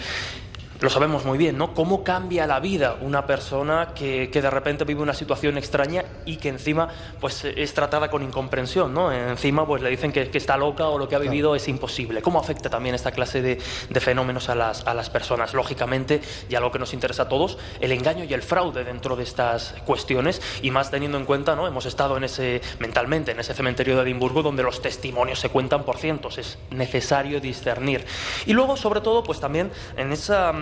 lo 0.80 0.90
sabemos 0.90 1.24
muy 1.24 1.38
bien, 1.38 1.56
¿no? 1.56 1.72
Cómo 1.72 2.02
cambia 2.02 2.46
la 2.46 2.60
vida 2.60 2.96
una 3.00 3.26
persona 3.26 3.92
que, 3.94 4.28
de 4.28 4.50
repente 4.50 4.84
vive 4.84 5.02
una 5.02 5.14
situación 5.14 5.56
extraña 5.56 6.04
y 6.26 6.36
que 6.36 6.48
encima 6.48 6.88
pues 7.20 7.44
es 7.44 7.72
tratada 7.74 8.10
con 8.10 8.22
incomprensión, 8.22 8.92
¿no? 8.92 9.12
Encima 9.12 9.66
pues 9.66 9.82
le 9.82 9.90
dicen 9.90 10.12
que, 10.12 10.30
está 10.34 10.56
loca 10.56 10.88
o 10.88 10.98
lo 10.98 11.08
que 11.08 11.14
ha 11.14 11.18
vivido 11.18 11.54
es 11.54 11.68
imposible. 11.68 12.20
¿Cómo 12.20 12.40
afecta 12.40 12.68
también 12.68 12.94
esta 12.94 13.12
clase 13.12 13.40
de, 13.40 13.56
fenómenos 14.00 14.48
a 14.48 14.54
las, 14.54 14.86
a 14.86 14.94
las 14.94 15.10
personas? 15.10 15.54
Lógicamente, 15.54 16.20
y 16.48 16.54
algo 16.54 16.70
que 16.70 16.78
nos 16.78 16.92
interesa 16.92 17.22
a 17.22 17.28
todos, 17.28 17.56
el 17.80 17.92
engaño 17.92 18.24
y 18.24 18.34
el 18.34 18.42
fraude 18.42 18.84
dentro 18.84 19.16
de 19.16 19.22
estas 19.22 19.74
cuestiones 19.86 20.42
y 20.60 20.70
más 20.70 20.90
teniendo 20.90 21.18
en 21.18 21.24
cuenta, 21.24 21.54
¿no? 21.56 21.66
Hemos 21.66 21.86
estado 21.86 22.16
en 22.16 22.24
ese, 22.24 22.60
mentalmente, 22.78 23.32
en 23.32 23.40
ese 23.40 23.54
cementerio 23.54 23.96
de 23.96 24.02
Edimburgo 24.02 24.42
donde 24.42 24.62
los 24.62 24.82
testimonios 24.82 25.38
se 25.38 25.48
cuentan 25.48 25.84
por 25.84 25.98
cientos, 25.98 26.38
es 26.38 26.58
necesario 26.70 27.40
discernir. 27.40 28.04
Y 28.46 28.52
luego, 28.52 28.76
sobre 28.76 29.00
todo, 29.00 29.22
pues 29.22 29.40
también 29.40 29.70
en 29.96 30.12
esa 30.12 30.52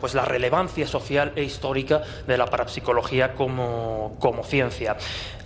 pues 0.00 0.14
la 0.14 0.24
relevancia 0.24 0.86
social 0.86 1.32
e 1.36 1.42
histórica 1.42 2.02
de 2.26 2.36
la 2.36 2.46
parapsicología 2.46 3.34
como, 3.34 4.16
como 4.18 4.44
ciencia. 4.44 4.96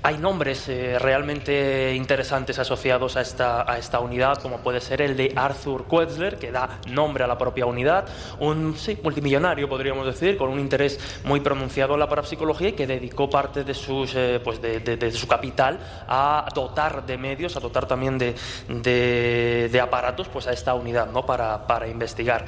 Hay 0.03 0.19
nombres 0.19 0.69
eh, 0.69 0.99
realmente 0.99 1.95
interesantes 1.95 2.59
asociados 2.59 3.17
a 3.17 3.21
esta, 3.21 3.71
a 3.71 3.79
esta 3.79 4.01
unidad, 4.01 4.41
como 4.41 4.59
puede 4.59 4.81
ser 4.81 5.03
el 5.03 5.17
de 5.17 5.33
Arthur 5.35 5.87
Quetzler, 5.89 6.39
que 6.39 6.53
da 6.53 6.79
nombre 6.89 7.25
a 7.25 7.27
la 7.27 7.37
propia 7.39 7.67
unidad, 7.67 8.07
un 8.39 8.77
sí, 8.77 8.99
multimillonario, 9.03 9.69
podríamos 9.69 10.07
decir, 10.07 10.37
con 10.37 10.51
un 10.51 10.61
interés 10.61 10.99
muy 11.25 11.41
pronunciado 11.41 11.95
en 11.95 12.01
la 12.01 12.09
parapsicología 12.09 12.69
y 12.69 12.73
que 12.73 12.87
dedicó 12.87 13.29
parte 13.29 13.65
de, 13.65 13.75
sus, 13.75 14.15
eh, 14.15 14.41
pues 14.43 14.61
de, 14.61 15.11
su 15.13 15.27
capital 15.27 15.79
a 16.09 16.47
dotar 16.55 17.05
de 17.05 17.19
medios, 17.19 17.57
a 17.57 17.61
dotar 17.61 17.87
también 17.87 18.19
de, 18.19 18.35
de 18.69 19.81
aparatos 19.81 20.29
pues 20.29 20.47
a 20.47 20.53
esta 20.53 20.75
unidad 20.75 21.11
¿no? 21.11 21.25
para, 21.27 21.67
para 21.67 21.89
investigar. 21.89 22.45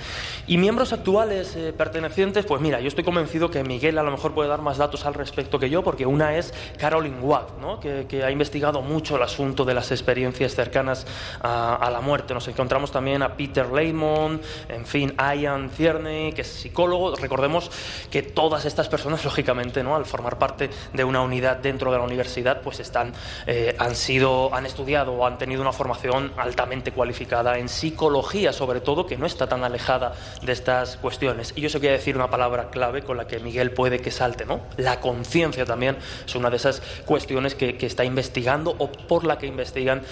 Y 0.47 0.59
miembros 0.59 0.93
actuales 0.93 1.57
eh, 1.57 1.73
pertenecientes, 1.73 2.47
pues 2.47 2.61
mira, 2.61 2.81
yo 2.81 2.89
estoy 2.89 3.05
convencido 3.05 3.51
que 3.51 3.63
Miguel 3.65 3.99
a 3.99 4.03
lo 4.03 4.11
mejor 4.11 4.35
puede 4.35 4.49
dar 4.49 4.63
más 4.63 4.79
datos 4.79 5.05
al 5.07 5.15
respecto 5.15 5.59
que 5.59 5.71
yo, 5.71 5.83
porque 5.83 6.07
una 6.07 6.37
es 6.37 6.53
Caroline 6.79 7.21
Watt, 7.21 7.38
que, 7.81 8.23
ha 8.25 8.31
investigado 8.31 8.83
mucho 8.83 9.17
el 9.17 9.23
asunto 9.23 9.65
de 9.65 9.75
las 9.75 9.91
experiencias 9.91 10.55
cercanas 10.55 11.07
a, 11.41 11.89
la 11.91 12.01
muerte. 12.01 12.35
Nos 12.35 12.49
encontramos 12.49 12.91
también 12.91 13.23
a 13.23 13.35
Peter 13.35 13.71
Lehman, 13.71 14.41
en 14.69 14.87
fin, 14.87 15.15
Ian 15.19 15.71
Tierney, 15.71 16.33
que 16.33 16.43
es 16.43 16.49
psicólogo. 16.49 17.15
Recordemos 17.17 17.71
que 18.11 18.23
todas 18.23 18.65
estas 18.65 18.89
personas, 18.89 19.25
lógicamente, 19.29 19.83
¿no? 19.83 19.97
al 19.97 20.05
formar 20.05 20.39
parte 20.39 20.71
de 20.93 21.05
una 21.05 21.23
unidad 21.23 21.59
dentro 21.59 21.93
de 21.93 21.99
la 21.99 22.05
universidad, 22.05 22.61
pues 22.63 22.81
están, 22.81 23.13
eh, 23.47 23.77
han 23.79 23.95
sido, 23.95 24.55
han 24.55 24.67
estudiado 24.67 25.13
o 25.13 25.27
han 25.27 25.39
tenido 25.39 25.63
una 25.63 25.73
formación 25.73 26.33
altamente 26.37 26.93
cualificada 26.93 27.59
en 27.59 27.69
psicología, 27.69 28.53
sobre 28.53 28.81
todo, 28.81 29.07
que 29.07 29.17
no 29.17 29.27
está 29.27 29.47
tan 29.47 29.65
alejada 29.65 30.13
de 30.43 30.53
estas 30.53 30.97
cuestiones. 30.97 31.53
Y 31.57 31.61
yo 31.61 31.69
se 31.69 31.81
quiero 31.81 31.97
decir 31.97 32.17
una 32.17 32.31
palabra 32.31 32.71
clave 32.71 33.03
con 33.03 33.17
la 33.17 33.27
que 33.27 33.39
Miguel 33.41 33.71
puede 33.71 34.01
que 34.01 34.11
salte, 34.11 34.45
¿no? 34.45 34.61
La 34.77 35.01
conciencia 35.01 35.65
también 35.65 35.97
es 36.27 36.35
una 36.35 36.51
de 36.51 36.57
esas 36.57 36.83
cuestiones 37.05 37.28
que, 37.57 37.77
está 37.81 38.05
investigando 38.05 38.75
o 38.79 38.91
por 38.91 39.25
la 39.25 39.39
que 39.39 39.47
investigan 39.47 40.03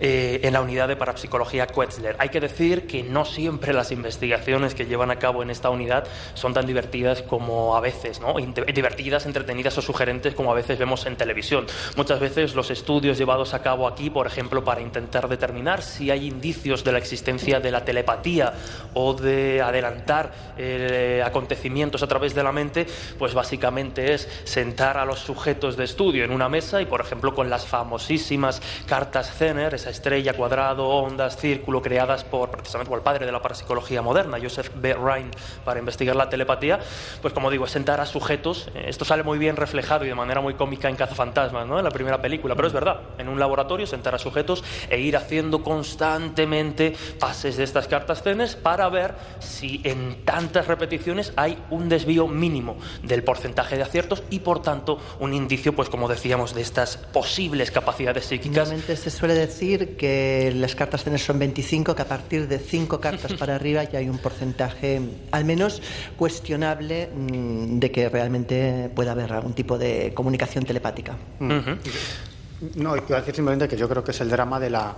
eh, 0.00 0.40
en 0.42 0.52
la 0.52 0.60
unidad 0.60 0.88
de 0.88 0.96
parapsicología 0.96 1.66
Quetzler. 1.66 2.16
Hay 2.18 2.28
que 2.28 2.40
decir 2.40 2.86
que 2.86 3.02
no 3.02 3.24
siempre 3.24 3.72
las 3.72 3.92
investigaciones 3.92 4.74
que 4.74 4.86
llevan 4.86 5.10
a 5.10 5.18
cabo 5.18 5.42
en 5.42 5.50
esta 5.50 5.70
unidad 5.70 6.06
son 6.34 6.54
tan 6.54 6.66
divertidas 6.66 7.22
como 7.22 7.76
a 7.76 7.80
veces, 7.80 8.20
¿no? 8.20 8.34
divertidas, 8.36 9.26
entretenidas 9.26 9.76
o 9.78 9.82
sugerentes 9.82 10.34
como 10.34 10.52
a 10.52 10.54
veces 10.54 10.78
vemos 10.78 11.06
en 11.06 11.16
televisión. 11.16 11.66
Muchas 11.96 12.20
veces 12.20 12.54
los 12.54 12.70
estudios 12.70 13.18
llevados 13.18 13.54
a 13.54 13.62
cabo 13.62 13.88
aquí, 13.88 14.10
por 14.10 14.26
ejemplo, 14.26 14.64
para 14.64 14.80
intentar 14.80 15.28
determinar 15.28 15.82
si 15.82 16.10
hay 16.10 16.26
indicios 16.26 16.84
de 16.84 16.92
la 16.92 16.98
existencia 16.98 17.60
de 17.60 17.70
la 17.70 17.84
telepatía 17.84 18.52
o 18.94 19.14
de 19.14 19.62
adelantar 19.62 20.32
eh, 20.58 21.22
acontecimientos 21.24 22.02
a 22.02 22.06
través 22.06 22.34
de 22.34 22.42
la 22.42 22.52
mente, 22.52 22.86
pues 23.18 23.34
básicamente 23.34 24.14
es 24.14 24.28
sentar 24.44 24.98
a 24.98 25.04
los 25.04 25.20
sujetos 25.20 25.76
de 25.76 25.84
estudio 25.84 26.24
en 26.24 26.30
una 26.30 26.48
mesa 26.48 26.65
y, 26.74 26.86
por 26.86 27.00
ejemplo, 27.00 27.32
con 27.34 27.48
las 27.48 27.64
famosísimas 27.64 28.60
cartas 28.86 29.30
Zener, 29.30 29.74
esa 29.74 29.90
estrella, 29.90 30.32
cuadrado, 30.32 30.88
ondas, 30.88 31.36
círculo, 31.36 31.80
creadas 31.80 32.24
por 32.24 32.50
precisamente 32.50 32.88
por 32.88 32.98
el 32.98 33.04
padre 33.04 33.24
de 33.24 33.30
la 33.30 33.40
parapsicología 33.40 34.02
moderna, 34.02 34.38
Joseph 34.42 34.70
B. 34.74 34.94
Rhine, 34.94 35.30
para 35.64 35.78
investigar 35.78 36.16
la 36.16 36.28
telepatía, 36.28 36.80
pues 37.22 37.32
como 37.32 37.50
digo, 37.50 37.66
sentar 37.68 38.00
a 38.00 38.06
sujetos. 38.06 38.68
Eh, 38.74 38.86
esto 38.88 39.04
sale 39.04 39.22
muy 39.22 39.38
bien 39.38 39.56
reflejado 39.56 40.04
y 40.04 40.08
de 40.08 40.14
manera 40.14 40.40
muy 40.40 40.54
cómica 40.54 40.88
en 40.88 40.96
Cazafantasmas, 40.96 41.66
¿no? 41.66 41.78
en 41.78 41.84
la 41.84 41.90
primera 41.90 42.20
película, 42.20 42.56
pero 42.56 42.66
es 42.66 42.74
verdad, 42.74 43.00
en 43.18 43.28
un 43.28 43.38
laboratorio 43.38 43.86
sentar 43.86 44.14
a 44.14 44.18
sujetos 44.18 44.64
e 44.90 44.98
ir 44.98 45.16
haciendo 45.16 45.62
constantemente 45.62 46.94
pases 47.20 47.56
de 47.56 47.64
estas 47.64 47.86
cartas 47.86 48.22
Zener 48.22 48.36
para 48.62 48.88
ver 48.88 49.14
si 49.38 49.80
en 49.84 50.24
tantas 50.24 50.66
repeticiones 50.66 51.32
hay 51.36 51.58
un 51.70 51.88
desvío 51.88 52.28
mínimo 52.28 52.76
del 53.02 53.22
porcentaje 53.24 53.76
de 53.76 53.82
aciertos 53.82 54.22
y, 54.30 54.40
por 54.40 54.62
tanto, 54.62 54.98
un 55.20 55.32
indicio, 55.32 55.74
pues 55.74 55.88
como 55.88 56.08
decíamos, 56.08 56.54
de 56.56 56.62
estas 56.62 56.96
posibles 56.96 57.70
capacidades 57.70 58.24
psíquicas. 58.24 58.56
Normalmente 58.68 58.96
se 58.96 59.10
suele 59.10 59.34
decir 59.34 59.96
que 59.96 60.52
las 60.56 60.74
cartas 60.74 61.04
tener 61.04 61.20
son 61.20 61.38
25, 61.38 61.94
que 61.94 62.02
a 62.02 62.08
partir 62.08 62.48
de 62.48 62.58
5 62.58 63.00
cartas 63.00 63.34
para 63.34 63.54
arriba 63.56 63.84
ya 63.84 64.00
hay 64.00 64.08
un 64.08 64.18
porcentaje 64.18 65.00
al 65.30 65.44
menos 65.44 65.80
cuestionable 66.16 67.08
mm, 67.14 67.78
de 67.78 67.90
que 67.92 68.08
realmente 68.08 68.90
pueda 68.94 69.12
haber 69.12 69.32
algún 69.32 69.54
tipo 69.54 69.78
de 69.78 70.12
comunicación 70.14 70.64
telepática. 70.64 71.16
No, 71.38 72.92
quiero 72.92 73.16
decir 73.16 73.34
simplemente 73.34 73.68
que 73.68 73.76
yo 73.76 73.88
creo 73.88 74.02
que 74.02 74.10
es 74.10 74.20
el 74.20 74.30
drama 74.30 74.58
de 74.58 74.70
la 74.70 74.96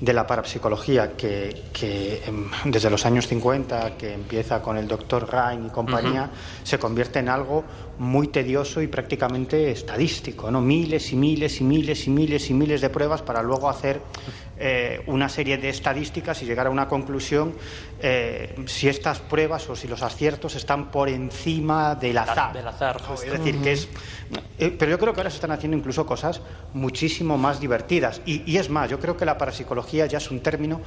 de 0.00 0.12
la 0.12 0.26
parapsicología 0.26 1.16
que, 1.16 1.64
que 1.72 2.22
em, 2.24 2.48
desde 2.64 2.88
los 2.88 3.04
años 3.04 3.26
50, 3.26 3.96
que 3.96 4.14
empieza 4.14 4.62
con 4.62 4.76
el 4.76 4.86
doctor 4.86 5.28
Ryan 5.28 5.66
y 5.66 5.70
compañía, 5.70 6.30
se 6.62 6.78
convierte 6.78 7.18
en 7.18 7.28
algo 7.28 7.64
muy 7.98 8.28
tedioso 8.28 8.80
y 8.80 8.86
prácticamente 8.86 9.70
estadístico, 9.72 10.50
¿no? 10.50 10.60
Miles 10.60 11.12
y 11.12 11.16
miles 11.16 11.60
y 11.60 11.64
miles 11.64 12.06
y 12.06 12.10
miles 12.10 12.50
y 12.50 12.54
miles 12.54 12.80
de 12.80 12.90
pruebas 12.90 13.22
para 13.22 13.42
luego 13.42 13.68
hacer 13.68 14.00
eh, 14.60 15.02
una 15.06 15.28
serie 15.28 15.56
de 15.56 15.68
estadísticas 15.68 16.42
y 16.42 16.46
llegar 16.46 16.66
a 16.66 16.70
una 16.70 16.88
conclusión 16.88 17.54
eh, 18.00 18.56
si 18.66 18.88
estas 18.88 19.20
pruebas 19.20 19.68
o 19.70 19.76
si 19.76 19.86
los 19.86 20.02
aciertos 20.02 20.56
están 20.56 20.90
por 20.90 21.08
encima 21.08 21.94
del 21.94 22.18
azar. 22.18 22.52
Del 22.52 22.66
azar 22.66 23.00
Es 23.24 23.30
decir, 23.30 23.60
que 23.60 23.72
es. 23.72 23.88
Eh, 24.58 24.74
pero 24.76 24.90
yo 24.90 24.98
creo 24.98 25.12
que 25.12 25.20
ahora 25.20 25.30
se 25.30 25.36
están 25.36 25.52
haciendo 25.52 25.76
incluso 25.76 26.04
cosas 26.04 26.40
muchísimo 26.74 27.38
más 27.38 27.60
divertidas. 27.60 28.20
Y, 28.26 28.50
y 28.50 28.56
es 28.56 28.68
más, 28.68 28.90
yo 28.90 28.98
creo 28.98 29.16
que 29.16 29.24
la 29.24 29.38
parapsicología 29.38 30.06
ya 30.06 30.18
es 30.18 30.28
un 30.28 30.40
término 30.40 30.80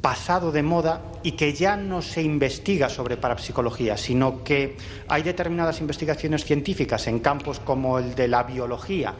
pasado 0.00 0.50
de 0.50 0.62
moda 0.62 1.02
y 1.22 1.32
que 1.32 1.52
ya 1.52 1.76
no 1.76 2.00
se 2.00 2.22
investiga 2.22 2.88
sobre 2.88 3.18
parapsicología, 3.18 3.98
sino 3.98 4.42
que 4.42 4.76
hay 5.08 5.22
determinadas 5.22 5.80
investigaciones 5.80 6.44
científicas 6.44 7.06
en 7.08 7.18
campos 7.18 7.60
como 7.60 7.98
el 7.98 8.14
de 8.14 8.28
la 8.28 8.44
biología, 8.44 9.14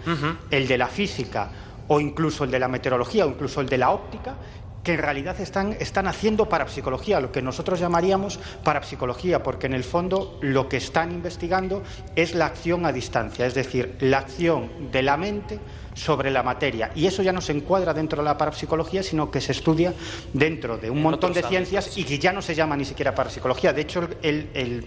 el 0.50 0.68
de 0.68 0.78
la 0.78 0.86
física 0.86 1.50
o 1.88 2.00
incluso 2.00 2.44
el 2.44 2.50
de 2.50 2.58
la 2.58 2.68
meteorología 2.68 3.26
o 3.26 3.28
incluso 3.28 3.60
el 3.60 3.68
de 3.68 3.78
la 3.78 3.90
óptica 3.90 4.36
que 4.82 4.94
en 4.94 5.00
realidad 5.00 5.38
están, 5.40 5.76
están 5.80 6.06
haciendo 6.06 6.48
parapsicología, 6.48 7.20
lo 7.20 7.32
que 7.32 7.42
nosotros 7.42 7.80
llamaríamos 7.80 8.38
parapsicología, 8.64 9.42
porque 9.42 9.66
en 9.66 9.74
el 9.74 9.84
fondo 9.84 10.38
lo 10.40 10.68
que 10.68 10.78
están 10.78 11.12
investigando 11.12 11.82
es 12.16 12.34
la 12.34 12.46
acción 12.46 12.86
a 12.86 12.92
distancia, 12.92 13.44
es 13.44 13.54
decir, 13.54 13.96
la 14.00 14.18
acción 14.18 14.90
de 14.90 15.02
la 15.02 15.16
mente 15.16 15.58
sobre 15.98 16.30
la 16.30 16.42
materia. 16.42 16.90
Y 16.94 17.06
eso 17.06 17.22
ya 17.22 17.32
no 17.32 17.40
se 17.40 17.52
encuadra 17.52 17.92
dentro 17.92 18.22
de 18.22 18.24
la 18.24 18.38
parapsicología, 18.38 19.02
sino 19.02 19.30
que 19.30 19.40
se 19.40 19.52
estudia 19.52 19.92
dentro 20.32 20.78
de 20.78 20.90
un 20.90 21.02
montón 21.02 21.32
de 21.32 21.42
ciencias 21.42 21.98
y 21.98 22.04
que 22.04 22.18
ya 22.18 22.32
no 22.32 22.40
se 22.40 22.54
llama 22.54 22.76
ni 22.76 22.84
siquiera 22.84 23.14
parapsicología. 23.14 23.72
De 23.72 23.82
hecho, 23.82 24.08
el, 24.22 24.86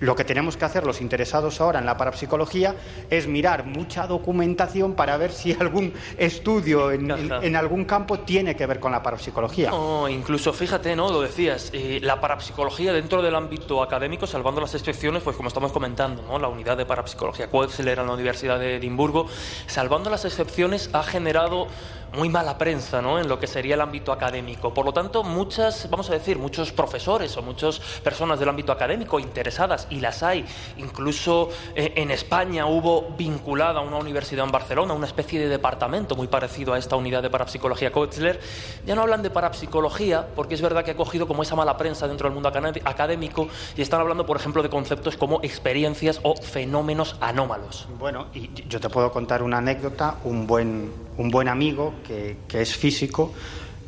lo 0.00 0.14
que 0.14 0.24
tenemos 0.24 0.56
que 0.56 0.64
hacer 0.64 0.86
los 0.86 1.00
interesados 1.00 1.60
ahora 1.60 1.78
en 1.78 1.86
la 1.86 1.96
parapsicología 1.96 2.74
es 3.10 3.26
mirar 3.26 3.64
mucha 3.64 4.06
documentación 4.06 4.94
para 4.94 5.16
ver 5.16 5.32
si 5.32 5.52
algún 5.52 5.92
estudio 6.16 6.90
en, 6.92 7.56
algún 7.56 7.84
campo 7.84 8.20
tiene 8.20 8.54
que 8.54 8.66
ver 8.66 8.80
con 8.80 8.92
la 8.92 9.02
parapsicología. 9.02 9.70
No, 9.70 10.08
incluso 10.08 10.52
fíjate, 10.52 10.94
¿no? 10.94 11.10
Lo 11.10 11.20
decías, 11.20 11.70
eh, 11.72 11.98
la 12.02 12.20
parapsicología 12.20 12.92
dentro 12.92 13.22
del 13.22 13.34
ámbito 13.34 13.82
académico, 13.82 14.26
salvando 14.26 14.60
las 14.60 14.74
excepciones, 14.74 15.22
pues 15.22 15.36
como 15.36 15.48
estamos 15.48 15.72
comentando, 15.72 16.22
¿no? 16.22 16.38
La 16.38 16.48
unidad 16.48 16.76
de 16.76 16.86
parapsicología 16.86 17.50
Quetzler 17.50 17.98
en 17.98 18.06
la 18.06 18.12
Universidad 18.12 18.58
de 18.58 18.76
Edimburgo, 18.76 19.26
salvando 19.66 20.10
las 20.10 20.24
excepciones, 20.24 20.47
ha 20.92 21.02
generado 21.02 21.68
muy 22.14 22.28
mala 22.28 22.58
prensa 22.58 23.02
¿no? 23.02 23.18
en 23.18 23.28
lo 23.28 23.38
que 23.38 23.46
sería 23.46 23.74
el 23.74 23.80
ámbito 23.80 24.12
académico. 24.12 24.72
Por 24.72 24.84
lo 24.84 24.92
tanto, 24.92 25.22
muchas, 25.22 25.88
vamos 25.90 26.08
a 26.10 26.14
decir, 26.14 26.38
muchos 26.38 26.72
profesores 26.72 27.36
o 27.36 27.42
muchas 27.42 27.80
personas 28.02 28.38
del 28.38 28.48
ámbito 28.48 28.72
académico 28.72 29.18
interesadas, 29.18 29.86
y 29.90 30.00
las 30.00 30.22
hay, 30.22 30.44
incluso 30.78 31.50
eh, 31.74 31.92
en 31.96 32.10
España 32.10 32.66
hubo 32.66 33.14
vinculada 33.16 33.80
a 33.80 33.82
una 33.82 33.96
universidad 33.96 34.44
en 34.44 34.52
Barcelona, 34.52 34.94
una 34.94 35.06
especie 35.06 35.40
de 35.40 35.48
departamento 35.48 36.16
muy 36.16 36.28
parecido 36.28 36.74
a 36.74 36.78
esta 36.78 36.96
unidad 36.96 37.22
de 37.22 37.30
parapsicología 37.30 37.92
Kotzler, 37.92 38.40
ya 38.86 38.94
no 38.94 39.02
hablan 39.02 39.22
de 39.22 39.30
parapsicología, 39.30 40.26
porque 40.34 40.54
es 40.54 40.62
verdad 40.62 40.84
que 40.84 40.92
ha 40.92 40.96
cogido 40.96 41.26
como 41.26 41.42
esa 41.42 41.54
mala 41.54 41.76
prensa 41.76 42.08
dentro 42.08 42.28
del 42.28 42.34
mundo 42.34 42.48
académico, 42.48 43.48
y 43.76 43.82
están 43.82 44.00
hablando, 44.00 44.26
por 44.26 44.36
ejemplo, 44.36 44.62
de 44.62 44.70
conceptos 44.70 45.16
como 45.16 45.40
experiencias 45.42 46.20
o 46.22 46.36
fenómenos 46.36 47.16
anómalos. 47.20 47.88
Bueno, 47.98 48.26
y 48.34 48.50
yo 48.68 48.80
te 48.80 48.88
puedo 48.88 49.10
contar 49.12 49.42
una 49.42 49.58
anécdota, 49.58 50.16
un 50.24 50.46
buen, 50.46 51.07
un 51.18 51.30
buen 51.30 51.48
amigo, 51.48 51.94
que, 52.06 52.36
es 52.60 52.76
físico, 52.76 53.32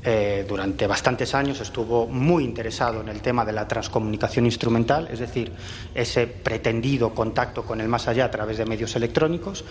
eh, 0.02 0.46
durante 0.48 0.86
bastantes 0.86 1.34
años 1.34 1.60
estuvo 1.60 2.06
muy 2.06 2.44
interesado 2.44 3.02
en 3.02 3.08
el 3.08 3.20
tema 3.20 3.44
de 3.44 3.52
la 3.52 3.68
transcomunicación 3.68 4.46
instrumental, 4.46 5.08
es 5.12 5.18
decir, 5.18 5.52
ese 5.94 6.26
pretendido 6.26 7.14
contacto 7.14 7.64
con 7.64 7.80
el 7.80 7.88
más 7.88 8.08
allá 8.08 8.24
a 8.24 8.30
través 8.30 8.58
de 8.58 8.66
medios 8.66 8.96
electrónicos. 8.96 9.64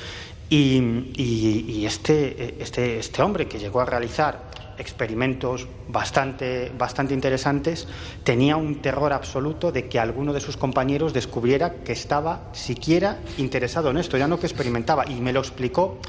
Y, 0.50 1.86
este, 1.86 2.62
este, 2.62 3.00
este, 3.00 3.22
hombre 3.22 3.48
que 3.48 3.60
llegó 3.60 3.82
a 3.82 3.86
realizar 3.86 4.50
experimentos 4.78 5.68
bastante, 5.90 6.72
bastante 6.78 7.14
interesantes, 7.14 7.88
tenía 8.24 8.56
un 8.56 8.82
terror 8.82 9.12
absoluto 9.12 9.72
de 9.72 9.90
que 9.90 10.00
alguno 10.00 10.32
de 10.32 10.40
sus 10.40 10.58
compañeros 10.58 11.14
descubriera 11.14 11.76
que 11.84 11.92
estaba 11.92 12.50
siquiera 12.54 13.20
interesado 13.38 13.92
en 13.92 13.98
esto, 13.98 14.18
ya 14.18 14.28
no 14.28 14.40
que 14.40 14.48
experimentaba. 14.48 15.10
Y 15.10 15.22
me 15.22 15.34
lo 15.34 15.42
explicó 15.42 16.00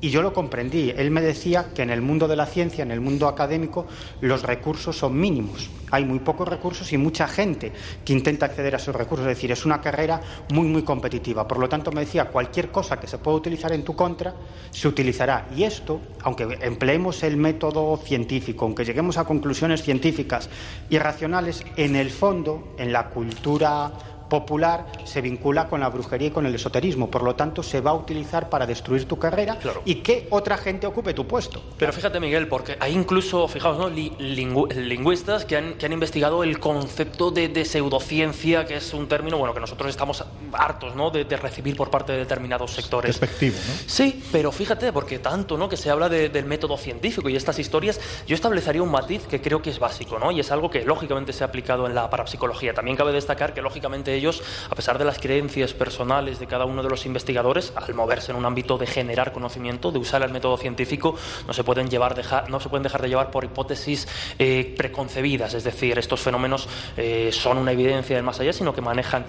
y 0.00 0.10
yo 0.10 0.22
lo 0.22 0.32
comprendí. 0.32 0.92
Él 0.96 1.10
me 1.10 1.20
decía 1.20 1.68
que 1.74 1.82
en 1.82 1.90
el 1.90 2.02
mundo 2.02 2.28
de 2.28 2.36
la 2.36 2.46
ciencia, 2.46 2.82
en 2.82 2.90
el 2.90 3.00
mundo 3.00 3.28
académico, 3.28 3.86
los 4.20 4.42
recursos 4.42 4.96
son 4.98 5.18
mínimos. 5.18 5.70
Hay 5.90 6.04
muy 6.04 6.18
pocos 6.18 6.48
recursos 6.48 6.92
y 6.92 6.98
mucha 6.98 7.28
gente 7.28 7.72
que 8.04 8.12
intenta 8.12 8.46
acceder 8.46 8.74
a 8.74 8.78
esos 8.78 8.94
recursos. 8.94 9.26
Es 9.26 9.36
decir, 9.36 9.52
es 9.52 9.64
una 9.64 9.80
carrera 9.80 10.20
muy, 10.52 10.66
muy 10.66 10.82
competitiva. 10.82 11.46
Por 11.46 11.58
lo 11.58 11.68
tanto, 11.68 11.92
me 11.92 12.00
decía, 12.00 12.26
cualquier 12.26 12.70
cosa 12.70 12.98
que 12.98 13.06
se 13.06 13.18
pueda 13.18 13.36
utilizar 13.36 13.72
en 13.72 13.84
tu 13.84 13.94
contra, 13.94 14.34
se 14.70 14.88
utilizará. 14.88 15.48
Y 15.56 15.62
esto, 15.62 16.00
aunque 16.22 16.58
empleemos 16.60 17.22
el 17.22 17.36
método 17.36 17.96
científico, 17.96 18.64
aunque 18.64 18.84
lleguemos 18.84 19.16
a 19.16 19.24
conclusiones 19.24 19.82
científicas 19.82 20.50
y 20.90 20.98
racionales, 20.98 21.64
en 21.76 21.96
el 21.96 22.10
fondo, 22.10 22.74
en 22.78 22.92
la 22.92 23.08
cultura 23.08 23.92
popular 24.28 24.86
se 25.04 25.20
vincula 25.20 25.68
con 25.68 25.80
la 25.80 25.88
brujería 25.88 26.28
y 26.28 26.30
con 26.30 26.46
el 26.46 26.54
esoterismo. 26.54 27.10
Por 27.10 27.22
lo 27.22 27.34
tanto, 27.34 27.62
se 27.62 27.80
va 27.80 27.92
a 27.92 27.94
utilizar 27.94 28.48
para 28.48 28.66
destruir 28.66 29.06
tu 29.06 29.18
carrera 29.18 29.58
y 29.84 29.96
que 29.96 30.26
otra 30.30 30.56
gente 30.56 30.86
ocupe 30.86 31.14
tu 31.14 31.26
puesto. 31.26 31.62
Pero 31.78 31.92
fíjate, 31.92 32.20
Miguel, 32.20 32.48
porque 32.48 32.76
hay 32.80 32.92
incluso, 32.92 33.46
fijaos, 33.48 33.78
¿no? 33.78 33.88
lingüistas 33.88 35.44
que 35.44 35.56
han, 35.56 35.74
que 35.74 35.86
han, 35.86 35.92
investigado 35.92 36.44
el 36.44 36.58
concepto 36.58 37.30
de, 37.30 37.64
pseudociencia, 37.64 38.64
que 38.64 38.76
es 38.76 38.94
un 38.94 39.08
término 39.08 39.38
bueno 39.38 39.54
que 39.54 39.60
nosotros 39.60 39.90
estamos 39.90 40.24
hartos 40.52 40.94
¿no? 40.94 41.10
de, 41.10 41.24
recibir 41.36 41.76
por 41.76 41.90
parte 41.90 42.12
de 42.12 42.18
determinados 42.18 42.72
sectores. 42.72 43.20
Despectivo, 43.20 43.56
¿no? 43.56 43.74
Sí, 43.86 44.22
pero 44.32 44.52
fíjate, 44.52 44.92
porque 44.92 45.18
tanto 45.18 45.56
¿no? 45.56 45.68
que 45.68 45.76
se 45.76 45.90
habla 45.90 46.08
del 46.08 46.44
método 46.44 46.76
científico 46.76 47.28
y 47.28 47.36
estas 47.36 47.58
historias, 47.58 48.00
yo 48.26 48.34
establecería 48.34 48.82
un 48.82 48.90
matiz 48.90 49.26
que 49.26 49.40
creo 49.40 49.62
que 49.62 49.70
es 49.70 49.78
básico, 49.78 50.18
¿no? 50.18 50.30
Y 50.32 50.40
es 50.40 50.50
algo 50.50 50.70
que 50.70 50.84
lógicamente 50.84 51.32
se 51.32 51.44
ha 51.44 51.46
aplicado 51.46 51.86
en 51.86 51.94
la 51.94 52.08
parapsicología. 52.10 52.74
También 52.74 52.96
cabe 52.96 53.12
destacar 53.12 53.54
que 53.54 53.62
lógicamente 53.62 54.15
ellos, 54.16 54.42
a 54.70 54.74
pesar 54.74 54.98
de 54.98 55.04
las 55.04 55.18
creencias 55.18 55.74
personales 55.74 56.38
de 56.38 56.46
cada 56.46 56.64
uno 56.64 56.82
de 56.82 56.88
los 56.88 57.06
investigadores, 57.06 57.72
al 57.76 57.94
moverse 57.94 58.32
en 58.32 58.38
un 58.38 58.44
ámbito 58.44 58.78
de 58.78 58.86
generar 58.86 59.32
conocimiento, 59.32 59.92
de 59.92 59.98
usar 59.98 60.22
el 60.22 60.32
método 60.32 60.56
científico, 60.56 61.16
no 61.46 61.52
se 61.52 61.64
pueden, 61.64 61.88
llevar, 61.88 62.14
dejar, 62.14 62.50
no 62.50 62.60
se 62.60 62.68
pueden 62.68 62.82
dejar 62.82 63.02
de 63.02 63.08
llevar 63.08 63.30
por 63.30 63.44
hipótesis 63.44 64.08
eh, 64.38 64.74
preconcebidas, 64.76 65.54
es 65.54 65.64
decir, 65.64 65.98
estos 65.98 66.20
fenómenos 66.20 66.68
eh, 66.96 67.30
son 67.32 67.58
una 67.58 67.72
evidencia 67.72 68.16
del 68.16 68.24
más 68.24 68.40
allá, 68.40 68.52
sino 68.52 68.74
que 68.74 68.80
manejan 68.80 69.24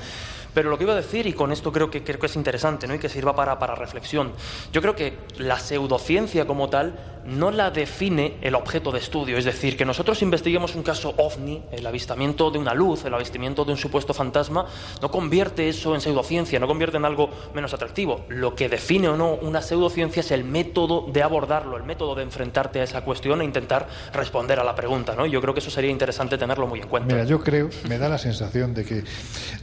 pero 0.57 0.71
lo 0.71 0.77
que 0.79 0.85
iba 0.85 0.93
a 0.93 0.95
decir, 0.95 1.27
y 1.27 1.33
con 1.33 1.51
esto 1.51 1.71
creo 1.71 1.91
que, 1.91 2.03
creo 2.03 2.17
que 2.17 2.25
es 2.25 2.35
interesante 2.35 2.87
¿no? 2.87 2.95
y 2.95 2.97
que 2.97 3.09
sirva 3.09 3.35
para, 3.35 3.59
para 3.59 3.75
reflexión, 3.75 4.31
yo 4.73 4.81
creo 4.81 4.95
que 4.95 5.15
la 5.37 5.59
pseudociencia 5.59 6.47
como 6.47 6.67
tal 6.67 6.95
no 7.27 7.51
la 7.51 7.69
define 7.71 8.37
el 8.41 8.55
objeto 8.55 8.91
de 8.91 8.99
estudio. 8.99 9.37
Es 9.37 9.45
decir, 9.45 9.75
que 9.75 9.85
nosotros 9.85 10.21
investiguemos 10.21 10.75
un 10.75 10.83
caso 10.83 11.13
ovni, 11.17 11.61
el 11.71 11.85
avistamiento 11.85 12.49
de 12.49 12.57
una 12.57 12.73
luz, 12.73 13.03
el 13.05 13.13
avistamiento 13.13 13.65
de 13.65 13.73
un 13.73 13.77
supuesto 13.77 14.13
fantasma, 14.13 14.65
no 15.01 15.11
convierte 15.11 15.67
eso 15.67 15.93
en 15.93 16.01
pseudociencia, 16.01 16.59
no 16.59 16.67
convierte 16.67 16.97
en 16.97 17.05
algo 17.05 17.29
menos 17.53 17.73
atractivo. 17.73 18.25
Lo 18.29 18.55
que 18.55 18.69
define 18.69 19.09
o 19.09 19.17
no 19.17 19.33
una 19.33 19.61
pseudociencia 19.61 20.21
es 20.21 20.31
el 20.31 20.45
método 20.45 21.05
de 21.11 21.21
abordarlo, 21.21 21.75
el 21.75 21.83
método 21.83 22.15
de 22.15 22.23
enfrentarte 22.23 22.79
a 22.79 22.83
esa 22.83 23.01
cuestión 23.01 23.41
e 23.41 23.45
intentar 23.45 23.87
responder 24.13 24.59
a 24.59 24.63
la 24.63 24.73
pregunta. 24.73 25.13
¿no? 25.13 25.25
Yo 25.25 25.41
creo 25.41 25.53
que 25.53 25.59
eso 25.59 25.69
sería 25.69 25.91
interesante 25.91 26.37
tenerlo 26.37 26.65
muy 26.65 26.79
en 26.79 26.87
cuenta. 26.87 27.13
Mira, 27.13 27.25
yo 27.25 27.41
creo, 27.41 27.69
me 27.89 27.97
da 27.97 28.07
la 28.07 28.17
sensación 28.17 28.73
de 28.73 28.85
que 28.85 29.03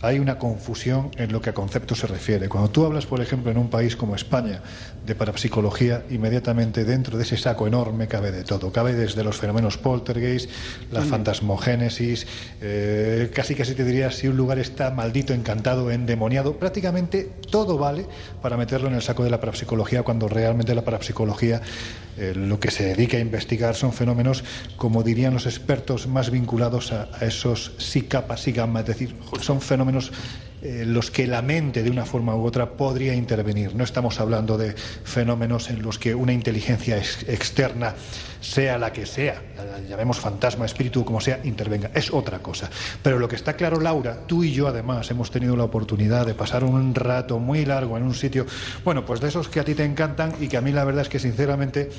hay 0.03 0.18
una 0.18 0.38
confusión 0.38 0.84
en 0.85 1.32
lo 1.32 1.41
que 1.41 1.51
a 1.51 1.55
concepto 1.55 1.95
se 1.95 2.07
refiere. 2.07 2.49
Cuando 2.49 2.70
tú 2.70 2.85
hablas, 2.85 3.07
por 3.07 3.20
ejemplo, 3.20 3.51
en 3.51 3.57
un 3.57 3.70
país 3.70 3.97
como 3.97 4.14
España 4.14 4.61
de 5.07 5.14
parapsicología, 5.14 6.05
inmediatamente 6.11 6.85
dentro 6.85 7.16
de 7.16 7.24
ese 7.24 7.37
saco 7.37 7.66
enorme 7.66 8.07
cabe 8.07 8.32
de 8.32 8.45
todo. 8.45 8.70
Cabe 8.70 8.93
desde 8.93 9.24
los 9.24 9.37
fenómenos 9.37 9.78
poltergeist, 9.78 10.51
la 10.91 11.03
fantasmogénesis, 11.03 12.26
eh, 12.61 13.30
casi 13.35 13.55
casi 13.55 13.74
te 13.74 13.85
diría 13.85 14.11
si 14.11 14.28
un 14.28 14.37
lugar 14.37 14.59
está 14.59 14.91
maldito, 14.91 15.32
encantado, 15.32 15.91
endemoniado. 15.91 16.59
Prácticamente 16.59 17.30
todo 17.51 17.78
vale 17.78 18.07
para 18.43 18.57
meterlo 18.57 18.89
en 18.89 18.95
el 18.95 19.03
saco 19.03 19.24
de 19.24 19.30
la 19.30 19.41
parapsicología 19.41 20.03
cuando 20.03 20.28
realmente 20.28 20.74
la 20.74 20.85
parapsicología 20.85 21.62
eh, 22.16 22.32
lo 22.37 22.61
que 22.61 22.70
se 22.70 22.85
dedica 22.85 23.16
a 23.16 23.20
investigar 23.20 23.74
son 23.74 23.93
fenómenos, 23.93 24.45
como 24.76 25.03
dirían 25.03 25.35
los 25.35 25.47
expertos, 25.47 26.07
más 26.07 26.30
vinculados 26.30 26.93
a, 26.93 27.09
a 27.12 27.24
esos 27.24 27.72
sí 27.78 28.03
capas, 28.03 28.43
sí 28.43 28.53
gamma, 28.53 28.80
es 28.80 28.87
decir, 28.87 29.16
son 29.41 29.61
fenómenos 29.61 30.12
eh, 30.64 30.84
los 30.86 31.10
que 31.10 31.26
la 31.26 31.42
mente 31.42 31.82
de 31.82 31.90
una 31.90 32.06
forma 32.06 32.34
u 32.34 32.46
otra 32.46 32.70
podría 32.70 33.14
intervenir. 33.14 33.74
No 33.74 33.84
estamos 33.84 34.18
hablando 34.18 34.56
de 34.56 34.74
fenómenos 34.74 35.68
en 35.68 35.82
los 35.82 35.98
que 35.98 36.14
una 36.14 36.32
inteligencia 36.32 36.96
externa, 36.96 37.94
sea 38.40 38.78
la 38.78 38.90
que 38.90 39.04
sea, 39.04 39.42
llamemos 39.86 40.20
fantasma, 40.20 40.64
espíritu, 40.64 41.04
como 41.04 41.20
sea, 41.20 41.40
intervenga. 41.44 41.90
Es 41.92 42.10
otra 42.10 42.38
cosa. 42.38 42.70
Pero 43.02 43.18
lo 43.18 43.28
que 43.28 43.36
está 43.36 43.56
claro, 43.56 43.78
Laura, 43.78 44.26
tú 44.26 44.42
y 44.42 44.52
yo 44.52 44.66
además 44.66 45.10
hemos 45.10 45.30
tenido 45.30 45.54
la 45.54 45.64
oportunidad 45.64 46.24
de 46.24 46.32
pasar 46.32 46.64
un 46.64 46.94
rato 46.94 47.38
muy 47.38 47.66
largo 47.66 47.98
en 47.98 48.02
un 48.02 48.14
sitio, 48.14 48.46
bueno, 48.84 49.04
pues 49.04 49.20
de 49.20 49.28
esos 49.28 49.48
que 49.48 49.60
a 49.60 49.64
ti 49.64 49.74
te 49.74 49.84
encantan 49.84 50.34
y 50.40 50.48
que 50.48 50.56
a 50.56 50.62
mí 50.62 50.72
la 50.72 50.84
verdad 50.84 51.02
es 51.02 51.10
que 51.10 51.18
sinceramente... 51.18 51.90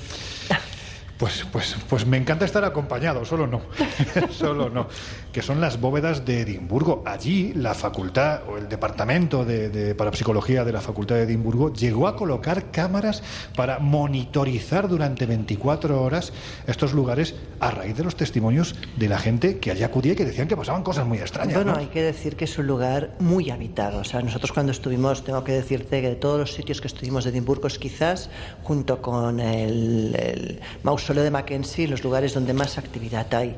Pues, 1.17 1.45
pues, 1.49 1.77
pues 1.89 2.05
me 2.05 2.17
encanta 2.17 2.43
estar 2.43 2.65
acompañado, 2.65 3.23
solo 3.23 3.47
no, 3.47 3.61
solo 4.31 4.69
no, 4.69 4.87
que 5.31 5.41
son 5.41 5.61
las 5.61 5.79
bóvedas 5.79 6.25
de 6.25 6.41
Edimburgo. 6.41 7.03
Allí 7.05 7.53
la 7.53 7.73
facultad 7.73 8.41
o 8.49 8.57
el 8.57 8.67
departamento 8.67 9.45
de, 9.45 9.95
parapsicología 9.95 10.65
de 10.65 10.73
la 10.73 10.81
facultad 10.81 11.15
de 11.15 11.23
Edimburgo 11.23 11.71
llegó 11.71 12.09
a 12.09 12.17
colocar 12.17 12.69
cámaras 12.69 13.23
para 13.55 13.79
monitorizar 13.79 14.89
durante 14.89 15.25
24 15.25 16.01
horas 16.01 16.33
estos 16.67 16.91
lugares 16.91 17.35
a 17.61 17.71
raíz 17.71 17.95
de 17.95 18.03
los 18.03 18.17
testimonios 18.17 18.75
de 18.97 19.07
la 19.07 19.17
gente 19.17 19.59
que 19.59 19.71
allí 19.71 19.83
acudía 19.83 20.13
y 20.13 20.15
que 20.17 20.25
decían 20.25 20.49
que 20.49 20.57
pasaban 20.57 20.83
cosas 20.83 21.07
muy 21.07 21.19
extrañas. 21.19 21.55
Bueno, 21.55 21.75
hay 21.77 21.87
que 21.87 22.03
decir 22.03 22.35
que 22.35 22.43
es 22.43 22.57
un 22.57 22.67
lugar 22.67 23.11
muy 23.19 23.51
habitado. 23.51 23.99
O 23.99 24.03
sea, 24.03 24.21
nosotros 24.21 24.51
cuando 24.51 24.73
estuvimos, 24.73 25.23
tengo 25.23 25.45
que 25.45 25.53
decirte 25.53 26.01
que 26.01 26.09
de 26.09 26.15
todos 26.15 26.39
los 26.39 26.53
sitios 26.53 26.81
que 26.81 26.87
estuvimos 26.87 27.23
de 27.23 27.29
Edimburgo 27.29 27.67
es 27.67 27.79
quizás, 27.79 28.29
junto 28.63 29.01
con 29.01 29.39
el, 29.39 30.13
el 30.15 30.59
Solo 31.05 31.21
de 31.21 31.29
Mackenzie 31.29 31.87
los 31.87 32.03
lugares 32.03 32.33
donde 32.33 32.53
más 32.53 32.79
actividad 32.79 33.31
hay. 33.35 33.55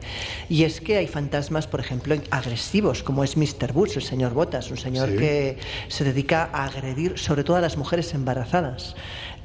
Y 0.49 0.65
es 0.65 0.81
que 0.81 0.97
hay 0.97 1.07
fantasmas, 1.07 1.65
por 1.65 1.79
ejemplo, 1.79 2.13
agresivos, 2.29 3.03
como 3.03 3.23
es 3.23 3.37
Mr. 3.37 3.71
Boots, 3.71 3.95
el 3.95 4.03
señor 4.03 4.33
Botas, 4.33 4.69
un 4.69 4.75
señor 4.75 5.15
que 5.15 5.57
se 5.87 6.03
dedica 6.03 6.49
a 6.51 6.65
agredir 6.65 7.17
sobre 7.17 7.45
todo 7.45 7.55
a 7.55 7.61
las 7.61 7.77
mujeres 7.77 8.13
embarazadas 8.13 8.95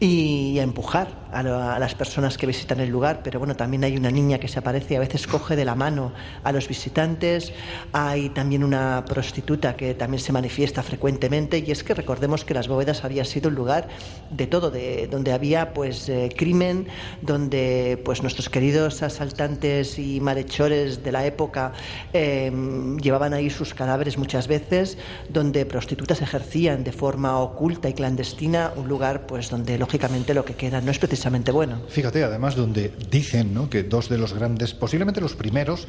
y 0.03 0.59
a 0.59 0.65
empujar 0.65 1.23
a, 1.31 1.79
las 1.79 1.95
personas 1.95 2.37
que 2.37 2.45
visitan 2.45 2.81
el 2.81 2.89
lugar, 2.89 3.21
pero 3.23 3.39
bueno, 3.39 3.55
también 3.55 3.85
hay 3.85 3.97
una 3.97 4.11
niña 4.11 4.39
que 4.39 4.49
se 4.49 4.59
aparece 4.59 4.95
y 4.95 4.97
a 4.97 5.01
veces 5.01 5.29
coge 5.29 5.55
de 5.55 5.65
la 5.65 5.77
mano 5.77 6.13
a 6.43 6.51
los 6.51 6.67
visitantes, 6.67 7.53
hay 7.93 8.29
también 8.31 8.65
una 8.65 9.05
prostituta 9.07 9.77
que 9.77 9.95
también 9.95 10.21
se 10.21 10.33
manifiesta 10.33 10.83
frecuentemente. 10.83 11.63
Y 11.65 11.71
es 11.71 11.85
que 11.85 11.95
recordemos 11.95 12.45
que 12.45 12.53
las 12.53 12.67
bóvedas 12.67 13.05
había 13.05 13.25
sido 13.25 13.49
un 13.49 13.55
lugar 13.55 13.87
de 14.31 14.49
todo, 14.49 14.73
de 14.73 15.07
donde 15.07 15.33
había 15.33 15.73
pues 15.73 16.09
eh, 16.09 16.31
crimen, 16.37 16.89
donde 17.21 18.03
pues 18.05 18.23
nuestros 18.23 18.49
queridos 18.49 19.05
asaltantes 19.05 20.01
y 20.01 20.21
malhechores 20.21 21.05
de 21.05 21.13
la 21.13 21.25
época 21.27 21.75
em, 22.13 22.99
llevaban 22.99 23.35
ahí 23.35 23.51
sus 23.51 23.73
cadáveres 23.73 24.19
muchas 24.19 24.49
veces, 24.49 24.99
donde 25.29 25.65
prostitutas 25.65 26.21
ejercían 26.21 26.83
de 26.83 26.91
forma 26.91 27.39
oculta 27.39 27.89
y 27.89 27.95
clandestina 27.95 28.73
un 28.75 28.89
lugar 28.89 29.27
pues 29.29 29.49
donde 29.49 29.79
lógicamente 29.93 30.33
lo 30.33 30.43
que 30.43 30.55
queda 30.55 30.81
no 30.81 30.91
es 30.91 30.99
precisamente 30.99 31.53
bueno. 31.53 31.83
Fíjate, 31.89 32.25
además, 32.25 32.57
donde 32.57 32.91
dicen 33.11 33.53
¿no? 33.53 33.69
que 33.69 33.83
dos 33.83 34.09
de 34.09 34.17
los 34.17 34.33
grandes, 34.33 34.73
posiblemente 34.73 35.21
los 35.21 35.35
primeros 35.35 35.87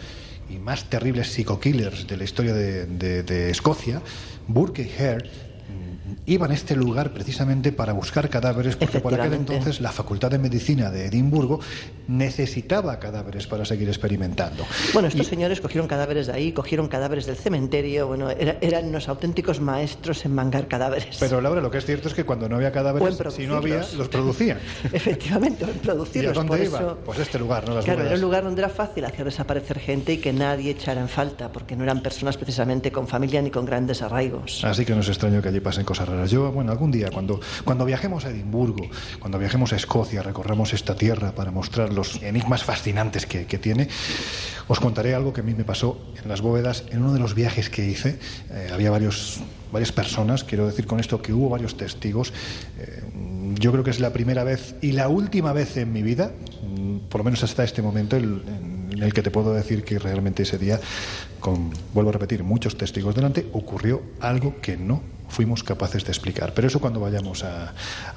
y 0.50 0.58
más 0.58 0.90
terribles 0.90 1.32
psico-killers 1.32 2.06
de 2.06 2.18
la 2.18 2.26
historia 2.26 2.54
de, 2.54 3.24
de 3.24 3.50
Escocia, 3.50 4.02
Burke 4.46 4.82
y 4.82 5.02
Hare, 5.02 5.53
iban 6.26 6.52
a 6.52 6.54
este 6.54 6.76
lugar 6.76 7.12
precisamente 7.12 7.72
para 7.72 7.94
buscar 7.94 8.30
cadáveres, 8.30 8.76
porque 8.76 9.00
por 9.00 9.14
aquel 9.14 9.34
entonces 9.34 9.82
la 9.82 9.92
Facultad 9.92 10.32
de 10.32 10.40
Medicina 10.40 10.90
de 10.90 11.08
Edimburgo 11.08 11.60
necesitaba 12.08 13.00
cadáveres 13.00 13.48
para 13.48 13.66
seguir 13.66 13.88
experimentando. 13.88 14.66
Bueno, 14.94 15.08
estos 15.08 15.28
señores 15.28 15.62
cogieron 15.62 15.88
cadáveres 15.88 16.28
de 16.28 16.34
ahí, 16.34 16.52
cogieron 16.52 16.88
cadáveres 16.88 17.26
del 17.26 17.36
cementerio, 17.36 18.08
bueno, 18.08 18.30
eran 18.30 18.86
unos 18.86 19.10
auténticos 19.10 19.60
maestros 19.60 20.26
en 20.26 20.34
mangar 20.34 20.68
cadáveres. 20.68 21.18
Pero 21.20 21.42
Laura, 21.42 21.62
lo 21.62 21.72
que 21.72 21.78
es 21.78 21.86
cierto 21.86 22.08
es 22.08 22.14
que 22.14 22.24
cuando 22.24 22.48
no 22.48 22.56
había 22.56 22.72
cadáveres, 22.72 23.18
si 23.36 23.46
no 23.46 23.58
había, 23.58 23.86
los 23.98 24.08
producían. 24.10 24.60
Efectivamente, 24.94 25.66
en 25.66 25.80
producirlos. 25.80 26.36
¿Y 26.36 26.40
a 26.40 26.44
dónde 26.44 26.66
iba? 26.66 26.96
Pues 27.04 27.20
este 27.20 27.40
lugar, 27.40 27.68
¿no? 27.68 27.80
claro, 27.82 28.04
era 28.04 28.16
un 28.16 28.22
lugar 28.22 28.44
donde 28.44 28.62
era 28.62 28.70
fácil 28.70 29.06
hacer 29.06 29.26
desaparecer 29.26 29.80
gente 29.80 30.14
y 30.14 30.18
que 30.18 30.32
nadie 30.32 30.72
echara 30.72 31.02
en 31.02 31.10
falta, 31.10 31.52
porque 31.52 31.76
no 31.76 31.84
eran 31.84 32.02
personas 32.02 32.38
precisamente 32.38 32.92
con 32.92 33.08
familia 33.08 33.42
ni 33.42 33.52
con 33.52 33.66
grandes 33.66 34.02
arraigos. 34.02 34.64
Así 34.64 34.86
que 34.86 34.94
no 34.94 35.02
es 35.02 35.10
extraño 35.10 35.42
que 35.42 35.50
allí 35.50 35.60
pasen 35.60 35.86
cosas 35.86 36.13
yo, 36.26 36.52
bueno, 36.52 36.72
algún 36.72 36.92
día, 36.92 37.10
cuando, 37.12 37.40
cuando 37.64 37.86
viajemos 37.86 38.26
a 38.26 38.30
Edimburgo, 38.30 38.88
cuando 39.20 39.40
viajemos 39.40 39.74
a 39.74 39.76
Escocia, 39.76 40.24
recorremos 40.24 40.74
esta 40.74 40.96
tierra 40.96 41.34
para 41.34 41.52
mostrar 41.52 41.94
los 41.94 42.22
enigmas 42.22 42.64
fascinantes 42.64 43.26
que, 43.26 43.46
tiene, 43.58 43.88
os 44.68 44.80
contaré 44.80 45.14
algo 45.16 45.34
que 45.34 45.42
a 45.42 45.44
mí 45.44 45.54
me 45.54 45.64
pasó 45.64 46.02
en 46.22 46.28
las 46.28 46.42
bóvedas 46.42 46.86
en 46.92 47.00
uno 47.02 47.14
de 47.14 47.20
los 47.20 47.36
viajes 47.36 47.70
que 47.70 47.86
hice. 47.86 48.20
Eh, 48.52 48.70
había 48.74 48.92
varios, 48.92 49.42
varias 49.72 49.92
personas, 49.92 50.44
quiero 50.44 50.68
decir 50.68 50.86
con 50.86 51.00
esto 51.00 51.22
que 51.22 51.34
hubo 51.34 51.50
varios 51.50 51.78
testigos. 51.78 52.34
Eh, 52.80 53.04
yo 53.60 53.72
creo 53.72 53.84
que 53.84 53.92
es 53.92 54.00
la 54.00 54.14
primera 54.14 54.44
vez 54.44 54.76
y 54.82 54.94
la 54.94 55.08
última 55.10 55.54
vez 55.54 55.78
en 55.78 55.94
mi 55.94 56.02
vida, 56.02 56.32
mm, 56.64 56.98
por 57.10 57.20
lo 57.20 57.26
menos 57.26 57.44
hasta 57.44 57.64
este 57.64 57.82
momento, 57.82 58.16
en 58.16 59.02
el 59.02 59.14
que 59.14 59.22
te 59.22 59.32
puedo 59.32 59.54
decir 59.54 59.84
que 59.84 60.00
realmente 60.00 60.44
ese 60.44 60.58
día, 60.58 60.80
con, 61.40 61.72
vuelvo 61.94 62.10
a 62.10 62.14
repetir, 62.14 62.44
muchos 62.44 62.78
testigos 62.78 63.16
delante, 63.16 63.48
ocurrió 63.54 64.02
algo 64.20 64.60
que 64.62 64.78
no 64.78 65.13
fuimos 65.34 65.64
capaces 65.64 66.06
de 66.06 66.12
explicar. 66.12 66.54
Pero 66.54 66.68
eso 66.68 66.80
cuando 66.80 67.00
vayamos 67.00 67.44
a, 67.44 67.74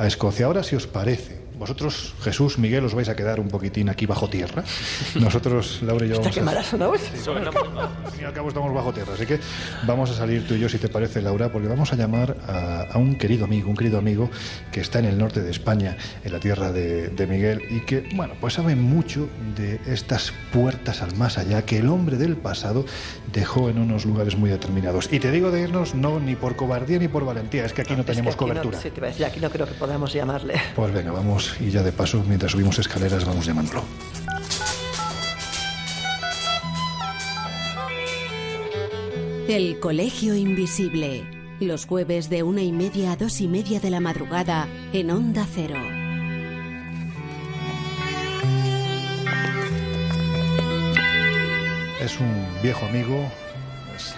Escocia. 0.07 0.47
Ahora, 0.47 0.63
si 0.63 0.77
os 0.77 0.87
parece, 0.87 1.41
vosotros, 1.59 2.15
Jesús, 2.23 2.59
Miguel, 2.59 2.85
os 2.85 2.95
vais 2.95 3.09
a 3.09 3.17
quedar 3.17 3.41
un 3.41 3.49
poquitín 3.49 3.89
aquí 3.89 4.07
bajo 4.07 4.29
tierra. 4.29 4.63
Nosotros, 5.15 5.81
Laura 5.83 6.07
y 6.07 6.11
yo 6.11 6.17
vamos 6.17 6.29
a... 6.29 6.33
Sí, 6.33 6.41
al 6.41 8.13
fin 8.13 8.21
y 8.21 8.25
al 8.25 8.33
cabo 8.33 8.49
estamos 8.49 8.75
bajo 8.75 8.93
tierra, 8.93 9.15
así 9.15 9.27
que 9.27 9.41
vamos 9.87 10.11
a 10.11 10.15
salir 10.15 10.47
tú 10.47 10.55
y 10.55 10.61
yo, 10.61 10.69
si 10.69 10.79
te 10.79 10.89
parece, 10.89 11.23
Laura, 11.23 11.51
porque 11.51 11.69
vamos 11.69 11.93
a 11.93 11.97
llamar 11.97 12.37
a, 12.47 12.99
un 12.99 13.17
querido 13.17 13.45
amigo, 13.45 13.71
un 13.71 13.77
querido 13.77 13.99
amigo 13.99 14.31
que 14.71 14.81
está 14.81 14.99
en 14.99 15.07
el 15.07 15.19
norte 15.19 15.41
de 15.41 15.51
España, 15.51 15.97
en 16.25 16.33
la 16.33 16.41
tierra 16.41 16.73
de, 16.73 17.09
de 17.09 17.27
Miguel, 17.27 17.63
y 17.71 17.81
que, 17.81 18.09
bueno, 18.15 18.35
pues 18.41 18.55
sabe 18.55 18.77
mucho 18.77 19.29
de 19.57 19.81
estas 19.87 20.33
puertas 20.53 21.03
al 21.03 21.17
más 21.17 21.39
allá 21.39 21.65
que 21.65 21.79
el 21.79 21.89
hombre 21.89 22.17
del 22.17 22.37
pasado 22.37 22.85
dejó 23.33 23.71
en 23.71 23.79
unos 23.79 24.05
lugares 24.05 24.37
muy 24.37 24.51
determinados. 24.51 25.09
Y 25.13 25.21
te 25.21 25.31
digo 25.31 25.51
de 25.51 25.63
irnos 25.63 25.95
no 25.95 26.21
ni 26.21 26.37
por 26.37 26.57
cobardía 26.57 26.99
ni 26.99 27.09
por 27.09 27.25
valentía, 27.25 27.65
es 27.65 27.73
que 27.73 27.83
aquí 27.83 27.95
no, 27.97 28.05
tenemos 28.05 28.37
cobertura. 28.37 28.79
sí, 28.79 28.91
te 28.91 29.01
voy 29.01 29.09
a 29.09 29.13
decir, 29.13 29.27
aquí 29.27 29.41
no 29.41 29.51
creo 29.51 29.67
que 29.67 29.75
podamos 29.75 30.13
llamarle. 30.13 30.55
Pues 30.75 30.93
venga, 30.93 31.13
vamos 31.13 31.46
y 31.61 31.71
ya 31.71 31.83
de 31.83 31.93
paso, 31.93 32.23
mientras 32.27 32.53
subimos 32.53 32.79
escaleras, 32.79 33.25
vamos 33.25 33.47
llamándolo. 33.47 33.85
El 39.49 39.79
Colegio 39.79 40.35
Invisible. 40.35 41.25
Los 41.61 41.87
jueves 41.87 42.29
de 42.29 42.43
una 42.43 42.63
y 42.63 42.73
media 42.73 43.13
a 43.13 43.17
dos 43.17 43.41
y 43.41 43.49
media 43.49 43.81
de 43.81 43.91
la 43.91 44.01
madrugada 44.01 44.69
en 44.93 45.11
Onda 45.11 45.47
Cero. 45.55 45.81
Es 52.01 52.21
un 52.21 52.47
viejo 52.63 52.85
amigo, 52.87 53.31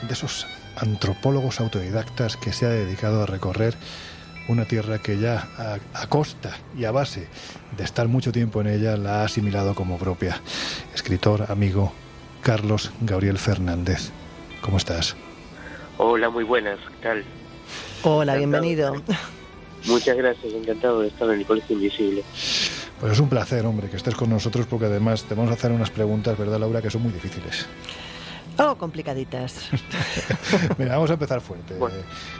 de 0.07 0.12
esos 0.12 0.47
antropólogos 0.76 1.61
autodidactas 1.61 2.37
que 2.37 2.53
se 2.53 2.66
ha 2.66 2.70
dedicado 2.70 3.22
a 3.22 3.26
recorrer 3.26 3.76
una 4.49 4.64
tierra 4.64 4.99
que 4.99 5.18
ya 5.18 5.49
a, 5.94 6.07
costa 6.09 6.57
y 6.76 6.84
a 6.84 6.90
base 6.90 7.28
de 7.76 7.84
estar 7.84 8.09
mucho 8.09 8.32
tiempo 8.32 8.61
en 8.61 8.68
ella 8.68 8.96
la 8.96 9.20
ha 9.20 9.24
asimilado 9.24 9.74
como 9.74 9.99
propia. 9.99 10.40
Escritor, 10.94 11.46
amigo, 11.51 11.92
Carlos 12.42 12.90
Gabriel 13.01 13.38
Fernández. 13.38 14.11
¿Cómo 14.61 14.78
estás? 14.78 15.16
Hola, 15.99 16.30
muy 16.30 16.44
buenas, 16.44 16.78
¿qué 16.78 17.09
tal? 17.09 17.24
Hola, 18.03 18.36
bienvenido. 18.36 18.94
Muchas 19.86 20.16
gracias, 20.16 20.53
encantado 20.53 21.01
de 21.01 21.09
estar 21.09 21.28
en 21.30 21.40
el 21.40 21.46
Colegio 21.46 21.76
Invisible. 21.76 22.24
Pues 23.01 23.12
es 23.12 23.20
un 23.20 23.28
placer, 23.28 23.64
hombre, 23.64 23.88
que 23.88 23.96
estés 23.96 24.14
con 24.14 24.30
nosotros 24.30 24.66
porque 24.66 24.86
además 24.86 25.24
te 25.24 25.34
vamos 25.34 25.51
a 25.51 25.55
hacer 25.55 25.70
unas 25.70 25.90
preguntas, 25.90 26.36
¿verdad, 26.36 26.59
Laura?, 26.59 26.82
que 26.82 26.90
son 26.90 27.03
muy 27.03 27.12
difíciles. 27.12 27.66
Oh, 28.59 28.77
complicaditas. 28.77 29.71
Mira, 30.79 30.97
vamos 30.97 31.11
a 31.11 31.13
empezar 31.13 31.41
fuerte, 31.41 31.75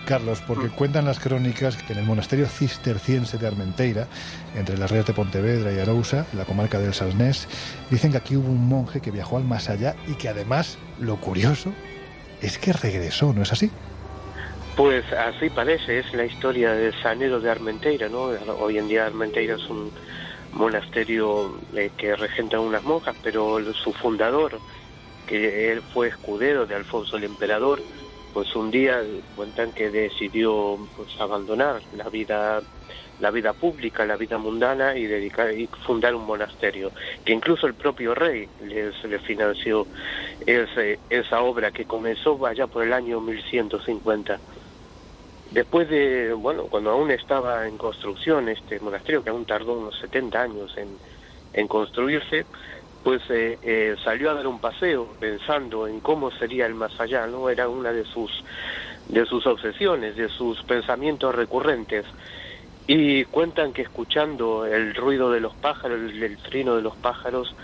Carlos, 0.05 0.43
porque 0.47 0.67
mm. 0.67 0.71
cuentan 0.71 1.05
las 1.05 1.21
crónicas 1.21 1.77
que 1.77 1.93
en 1.93 2.01
el 2.01 2.05
monasterio 2.05 2.47
cisterciense 2.47 3.39
de 3.39 3.47
Armenteira, 3.47 4.09
entre 4.57 4.77
las 4.77 4.91
rías 4.91 5.07
de 5.07 5.13
Pontevedra 5.13 5.73
y 5.73 5.79
Arousa, 5.79 6.27
en 6.33 6.39
la 6.39 6.45
comarca 6.45 6.81
del 6.81 6.93
Salnés, 6.93 7.47
dicen 7.89 8.11
que 8.11 8.19
aquí 8.19 8.37
hubo 8.37 8.49
un 8.49 8.69
monje 8.69 9.01
que 9.01 9.13
viajó 9.13 9.37
al 9.37 9.45
más 9.45 9.69
allá 9.69 9.95
y 10.09 10.15
que 10.15 10.29
además, 10.29 10.77
lo 10.99 11.17
curioso, 11.17 11.73
es 12.43 12.59
que 12.59 12.73
regresó, 12.73 13.33
¿no 13.33 13.43
es 13.43 13.53
así? 13.53 13.71
Pues 14.77 15.05
así 15.13 15.51
parece, 15.51 16.01
es 16.01 16.13
la 16.15 16.25
historia 16.25 16.73
del 16.73 16.95
sanero 17.01 17.39
de 17.41 17.51
Armenteira, 17.51 18.09
¿no? 18.09 18.31
Hoy 18.61 18.79
en 18.79 18.89
día 18.89 19.07
Armenteira 19.07 19.55
es 19.55 19.69
un 19.69 19.93
monasterio 20.53 21.59
eh, 21.75 21.91
que 21.97 22.17
regentan 22.17 22.61
unas 22.61 22.83
monjas, 22.83 23.15
pero 23.23 23.61
su 23.75 23.93
fundador, 23.93 24.59
que 25.29 25.71
él 25.73 25.83
fue 25.93 26.09
escudero 26.09 26.67
de 26.67 26.75
Alfonso 26.75 27.17
el 27.17 27.25
Emperador, 27.25 27.81
pues 28.33 28.55
un 28.57 28.71
día 28.71 29.03
cuentan 29.37 29.73
que 29.73 29.91
decidió 29.91 30.79
pues 30.97 31.09
abandonar 31.21 31.81
la 31.97 32.09
vida 32.09 32.63
la 33.21 33.31
vida 33.31 33.53
pública, 33.53 34.07
la 34.07 34.17
vida 34.17 34.39
mundana 34.39 34.97
y 34.97 35.07
dedicar 35.07 35.53
y 35.53 35.67
fundar 35.85 36.15
un 36.15 36.25
monasterio, 36.25 36.93
que 37.25 37.33
incluso 37.33 37.67
el 37.67 37.75
propio 37.75 38.15
rey 38.15 38.49
les, 38.63 39.03
le 39.05 39.19
financió 39.19 39.87
ese, 40.47 41.01
esa 41.11 41.41
obra 41.41 41.73
que 41.73 41.85
comenzó 41.85 42.45
allá 42.47 42.67
por 42.69 42.85
el 42.85 42.93
año 42.93 43.21
1150. 43.21 44.39
Después 45.51 45.89
de, 45.89 46.33
bueno, 46.33 46.65
cuando 46.65 46.91
aún 46.91 47.11
estaba 47.11 47.67
en 47.67 47.77
construcción 47.77 48.49
este 48.49 48.79
monasterio, 48.81 49.25
que 49.25 49.31
aún 49.31 49.47
tardó 49.47 49.73
unos 49.73 49.99
70 49.99 50.41
años 50.41 50.77
en, 50.77 50.89
en 51.55 51.67
construirse, 51.67 52.45
pues 53.03 53.23
eh, 53.31 53.59
eh, 53.63 53.97
salió 54.05 54.31
a 54.31 54.35
dar 54.35 54.47
un 54.47 54.59
paseo 54.59 55.15
pensando 55.19 55.87
en 55.87 56.01
cómo 56.01 56.31
sería 56.31 56.67
el 56.67 56.75
más 56.75 56.99
allá, 57.01 57.27
¿no? 57.27 57.49
Era 57.49 57.69
una 57.69 57.93
de 57.93 58.05
sus, 58.05 58.31
de 59.09 59.25
sus 59.27 59.47
obsesiones, 59.47 60.17
de 60.17 60.29
sus 60.29 60.63
pensamientos 60.65 61.35
recurrentes. 61.35 62.05
Y 62.87 63.25
cuentan 63.27 63.73
que 63.73 63.83
escuchando 63.83 64.65
el 64.65 64.95
ruido 64.95 65.31
de 65.31 65.41
los 65.41 65.55
pájaros, 65.55 65.99
el, 65.99 66.39
trino 66.39 66.77
de 66.77 66.83
los 66.83 66.97
pájaros, 66.97 67.55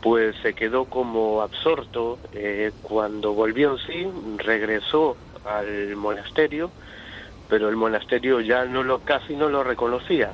pues 0.00 0.34
se 0.42 0.54
quedó 0.54 0.86
como 0.86 1.40
absorto. 1.42 2.18
Eh, 2.32 2.72
cuando 2.82 3.32
volvió 3.32 3.72
en 3.72 3.78
sí, 3.78 4.08
regresó 4.38 5.16
al 5.44 5.96
monasterio, 5.96 6.70
pero 7.48 7.68
el 7.68 7.76
monasterio 7.76 8.40
ya 8.40 8.64
no 8.64 8.82
lo, 8.82 9.00
casi 9.00 9.36
no 9.36 9.48
lo 9.48 9.62
reconocía, 9.62 10.32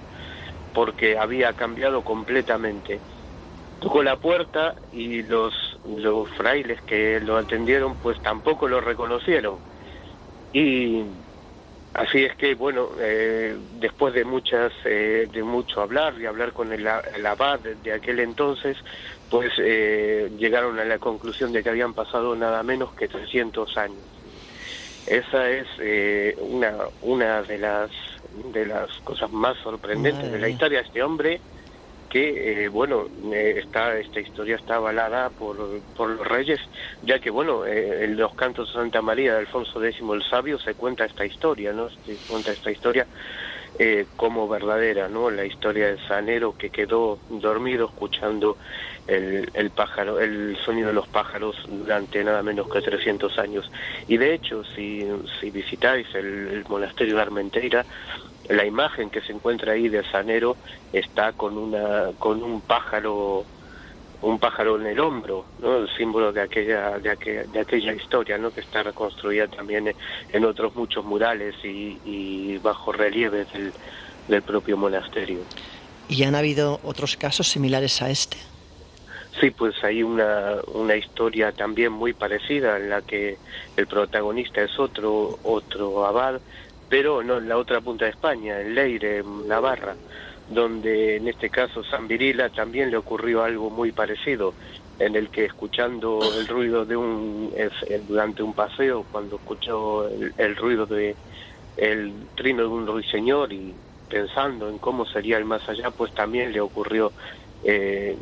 porque 0.73 1.19
había 1.19 1.53
cambiado 1.53 2.03
completamente 2.03 3.01
tocó 3.81 4.03
la 4.03 4.17
puerta 4.17 4.75
y 4.93 5.23
los, 5.23 5.79
los 5.97 6.29
frailes 6.31 6.81
que 6.83 7.21
lo 7.21 7.37
atendieron 7.37 7.97
pues 7.97 8.21
tampoco 8.23 8.69
lo 8.69 8.81
reconocieron. 8.81 9.57
Y 10.53 11.03
así 11.95 12.25
es 12.25 12.35
que, 12.37 12.55
bueno, 12.55 12.91
eh, 12.99 13.57
después 13.79 14.15
de 14.15 14.25
muchas, 14.25 14.73
eh, 14.85 15.29
de 15.31 15.43
mucho 15.43 15.83
hablar 15.83 16.15
y 16.19 16.27
hablar 16.27 16.53
con 16.53 16.73
el, 16.73 16.87
abad 16.87 17.61
de, 17.61 17.93
aquel 17.93 18.21
entonces, 18.21 18.77
pues 19.31 19.53
eh, 19.59 20.31
llegaron 20.39 20.79
a 20.79 20.85
la 20.85 20.99
conclusión 20.99 21.53
de 21.53 21.63
que 21.63 21.69
habían 21.69 21.95
pasado 21.95 22.35
nada 22.35 22.63
menos 22.63 22.95
que 22.95 23.09
300 23.09 23.77
años. 23.77 23.99
Esa 25.07 25.49
es 25.51 25.67
una, 26.39 26.75
una 27.01 27.43
de 27.43 27.57
las 27.59 27.91
de 28.53 28.67
las 28.67 28.91
cosas 29.01 29.31
más 29.33 29.57
sorprendentes 29.59 30.31
de 30.31 30.39
la 30.39 30.49
historia 30.49 30.81
de 30.81 30.87
este 30.87 31.03
hombre 31.03 31.41
que 32.09 32.65
eh, 32.65 32.69
bueno 32.69 33.07
eh, 33.33 33.63
esta 33.63 34.21
historia 34.21 34.57
está 34.57 34.77
avalada 34.77 35.31
por, 35.31 35.81
por 35.97 36.11
los 36.11 36.27
reyes 36.27 36.61
ya 37.03 37.19
que 37.19 37.31
bueno 37.31 37.67
eh, 37.67 38.05
en 38.05 38.17
los 38.17 38.35
cantos 38.35 38.69
de 38.69 38.75
Santa 38.75 39.03
María 39.03 39.33
de 39.35 39.41
Alfonso 39.41 39.83
X 39.83 40.01
el 40.01 40.23
Sabio 40.23 40.59
se 40.59 40.75
cuenta 40.75 41.05
esta 41.05 41.25
historia 41.25 41.73
no 41.73 41.89
se 41.91 42.17
cuenta 42.29 42.53
esta 42.53 42.71
historia 42.71 43.07
como 44.17 44.49
verdadera 44.49 45.09
no 45.09 45.31
la 45.31 45.45
historia 45.45 45.87
del 45.87 46.01
sanero 46.09 46.57
que 46.57 46.71
quedó 46.71 47.21
dormido 47.29 47.87
escuchando 47.87 48.59
el, 49.07 49.49
el 49.55 49.71
pájaro 49.71 50.19
el 50.19 50.57
sonido 50.65 50.89
de 50.89 50.95
los 50.95 51.07
pájaros 51.09 51.57
durante 51.69 52.25
nada 52.25 52.43
menos 52.43 52.69
que 52.69 52.81
300 52.81 53.39
años. 53.39 53.71
Y 54.07 54.17
de 54.17 54.35
hecho 54.35 54.63
si, 54.75 55.07
si 55.41 55.51
visitáis 55.51 56.07
el, 56.15 56.49
el 56.49 56.65
monasterio 56.69 57.17
de 57.17 57.23
Armenteira 57.23 57.87
la 58.49 58.65
imagen 58.65 59.11
que 59.11 59.21
se 59.21 59.33
encuentra 59.33 59.73
ahí 59.73 59.89
de 59.89 60.03
Sanero 60.05 60.57
está 60.93 61.33
con 61.33 61.59
una 61.59 62.11
con 62.19 62.43
un 62.43 62.61
pájaro 62.61 63.45
un 64.21 64.39
pájaro 64.41 64.81
en 64.81 64.87
el 64.87 64.99
hombro, 64.99 65.45
¿no? 65.61 65.77
el 65.77 65.89
símbolo 65.97 66.33
de 66.33 66.41
aquella 66.41 66.99
de, 66.99 67.11
aquella, 67.11 67.93
historia, 67.93 68.37
¿no? 68.37 68.51
que 68.51 68.61
está 68.61 68.83
reconstruida 68.83 69.47
también 69.47 69.95
en 70.33 70.45
otros 70.45 70.75
muchos 70.75 71.05
murales 71.05 71.55
y, 71.63 71.99
y 72.05 72.59
bajo 72.59 72.91
relieves 72.91 73.53
del, 73.53 73.73
del 74.27 74.43
propio 74.43 74.77
monasterio. 74.77 75.41
¿Y 76.09 76.25
han 76.25 76.35
habido 76.35 76.81
otros 76.83 77.17
casos 77.17 77.49
similares 77.49 78.03
a 78.03 78.11
este? 78.11 78.39
Sí, 79.41 79.51
pues 79.51 79.75
hay 79.85 80.03
una, 80.03 80.57
una 80.75 80.97
historia 80.97 81.53
también 81.53 81.93
muy 81.93 82.13
parecida 82.13 82.77
en 82.77 82.91
la 82.91 83.03
que 83.03 83.39
el 83.77 83.87
protagonista 83.87 84.63
es 84.63 84.77
otro 84.79 85.39
otro 85.45 86.07
abad 86.07 86.41
pero 86.89 87.23
no 87.23 87.39
en 87.39 87.49
la 87.49 87.59
otra 87.59 87.81
punta 87.81 88.05
de 88.05 88.13
España, 88.13 88.61
en 88.61 88.75
Leire, 88.75 89.19
en 89.19 89.47
Navarra, 89.47 89.95
donde 90.49 91.17
en 91.17 91.29
este 91.29 91.51
caso 91.51 91.85
San 91.85 92.09
Virila 92.09 92.49
también 92.49 92.91
le 92.91 92.97
ocurrió 92.97 93.43
algo 93.43 93.71
muy 93.71 93.93
parecido, 93.93 94.55
en 94.99 95.15
el 95.15 95.29
que 95.29 95.45
escuchando 95.45 96.21
el 96.37 96.49
ruido 96.49 96.85
de 96.85 96.97
un 96.97 97.53
durante 98.09 98.43
un 98.43 98.53
paseo, 98.53 99.05
cuando 99.13 99.37
escuchó 99.37 100.09
el, 100.09 100.57
ruido 100.57 100.87
de 100.87 101.15
el 101.77 102.13
trino 102.35 102.63
de 102.63 102.69
un 102.69 102.87
ruiseñor 102.87 103.53
y 103.53 103.75
pensando 104.09 104.69
en 104.69 104.79
cómo 104.79 105.07
sería 105.07 105.37
el 105.37 105.45
más 105.45 105.69
allá, 105.69 105.91
pues 105.91 106.13
también 106.15 106.53
le 106.53 106.61
ocurrió 106.61 107.13
eh, 107.63 108.17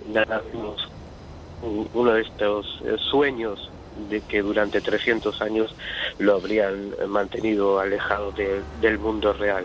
uno 1.95 2.12
de 2.12 2.20
estos 2.20 2.82
eh, 2.85 2.97
sueños 3.11 3.70
de 4.10 4.20
que 4.20 4.43
durante 4.43 4.81
300 4.81 5.40
años 5.43 5.74
lo 6.18 6.35
habrían 6.35 6.94
mantenido 7.09 7.78
alejado 7.78 8.32
del 8.32 8.98
mundo 8.98 9.32
real. 9.32 9.64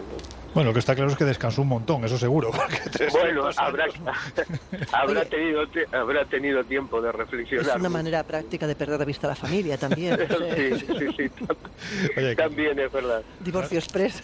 Bueno, 0.53 0.69
lo 0.69 0.73
que 0.73 0.79
está 0.79 0.95
claro 0.95 1.11
es 1.11 1.17
que 1.17 1.23
descansó 1.23 1.61
un 1.61 1.69
montón, 1.69 2.03
eso 2.03 2.17
seguro. 2.17 2.51
Bueno, 3.11 3.49
habrá, 3.57 3.85
habrá, 4.91 5.25
tenido, 5.25 5.63
habrá 5.91 6.25
tenido 6.25 6.63
tiempo 6.63 7.01
de 7.01 7.11
reflexionar. 7.11 7.67
Es 7.67 7.75
una 7.75 7.89
manera 7.89 8.23
práctica 8.23 8.67
de 8.67 8.75
perder 8.75 8.99
de 8.99 9.05
vista 9.05 9.27
a 9.27 9.31
la 9.31 9.35
familia 9.35 9.77
también. 9.77 10.17
sí, 10.55 10.85
sí, 10.97 11.07
sí, 11.17 12.35
también 12.35 12.79
es 12.79 12.91
verdad. 12.91 13.23
Divorcio 13.39 13.79
express. 13.79 14.23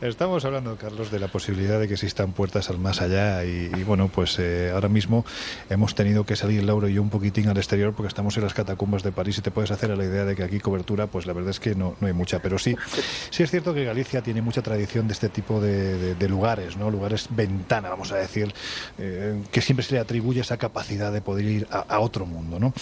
Estamos 0.00 0.44
hablando, 0.44 0.76
Carlos, 0.76 1.10
de 1.10 1.18
la 1.20 1.28
posibilidad 1.28 1.78
de 1.78 1.86
que 1.86 1.94
existan 1.94 2.32
puertas 2.32 2.70
al 2.70 2.78
más 2.78 3.00
allá 3.00 3.44
y, 3.44 3.68
bueno, 3.84 4.08
pues 4.08 4.38
eh, 4.38 4.70
ahora 4.72 4.88
mismo 4.88 5.24
hemos 5.70 5.94
tenido 5.94 6.24
que 6.24 6.34
salir 6.34 6.64
Lauro 6.64 6.88
y 6.88 6.94
yo 6.94 7.02
un 7.02 7.10
poquitín 7.10 7.48
al 7.48 7.56
exterior 7.56 7.94
porque 7.94 8.08
estamos 8.08 8.36
en 8.36 8.42
las 8.42 8.54
catacumbas 8.54 9.02
de 9.02 9.12
París 9.12 9.38
y 9.38 9.42
te 9.42 9.50
puedes 9.50 9.70
hacer 9.70 9.92
a 9.92 9.96
la 9.96 10.04
idea 10.04 10.24
de 10.24 10.34
que 10.34 10.42
aquí 10.42 10.58
cobertura, 10.58 11.06
pues 11.06 11.26
la 11.26 11.32
verdad 11.32 11.50
es 11.50 11.60
que 11.60 11.74
no, 11.74 11.94
no 12.00 12.06
hay 12.06 12.12
mucha, 12.12 12.40
pero 12.40 12.58
sí, 12.58 12.76
sí 13.30 13.42
es 13.42 13.50
cierto 13.50 13.72
que 13.72 13.84
Galicia 13.84 14.22
tiene 14.22 14.42
mucha 14.42 14.62
tradición 14.62 14.83
de 14.86 15.12
este 15.12 15.28
tipo 15.28 15.60
de, 15.60 16.28
lugares, 16.28 16.76
¿no? 16.76 16.90
Lugares 16.90 17.28
ventana, 17.30 17.88
vamos 17.88 18.12
a 18.12 18.16
decir, 18.16 18.52
eh, 18.98 19.42
que 19.50 19.60
siempre 19.60 19.84
se 19.84 19.94
le 19.94 20.00
atribuye 20.00 20.40
esa 20.40 20.56
capacidad 20.56 21.12
de 21.12 21.20
poder 21.20 21.44
ir 21.44 21.66
a, 21.70 21.80
a 21.80 22.00
otro 22.00 22.26
mundo, 22.26 22.58
¿no? 22.58 22.72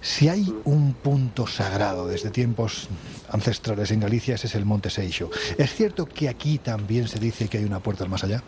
Si 0.00 0.28
hay 0.28 0.46
un 0.64 0.94
punto 0.94 1.46
sagrado 1.46 2.08
desde 2.08 2.30
tiempos 2.30 2.88
ancestrales 3.30 3.90
en 3.90 4.00
Galicia, 4.00 4.34
es 4.34 4.54
el 4.54 4.64
Monte 4.64 4.88
Seixo. 4.88 5.30
¿Es 5.58 5.74
cierto 5.74 6.06
que 6.06 6.28
aquí 6.28 6.58
también 6.58 7.06
se 7.06 7.18
dice 7.18 7.48
que 7.48 7.58
hay 7.58 7.64
una 7.64 7.80
puerta 7.80 8.04
al 8.04 8.10
más 8.10 8.24
allá? 8.24 8.42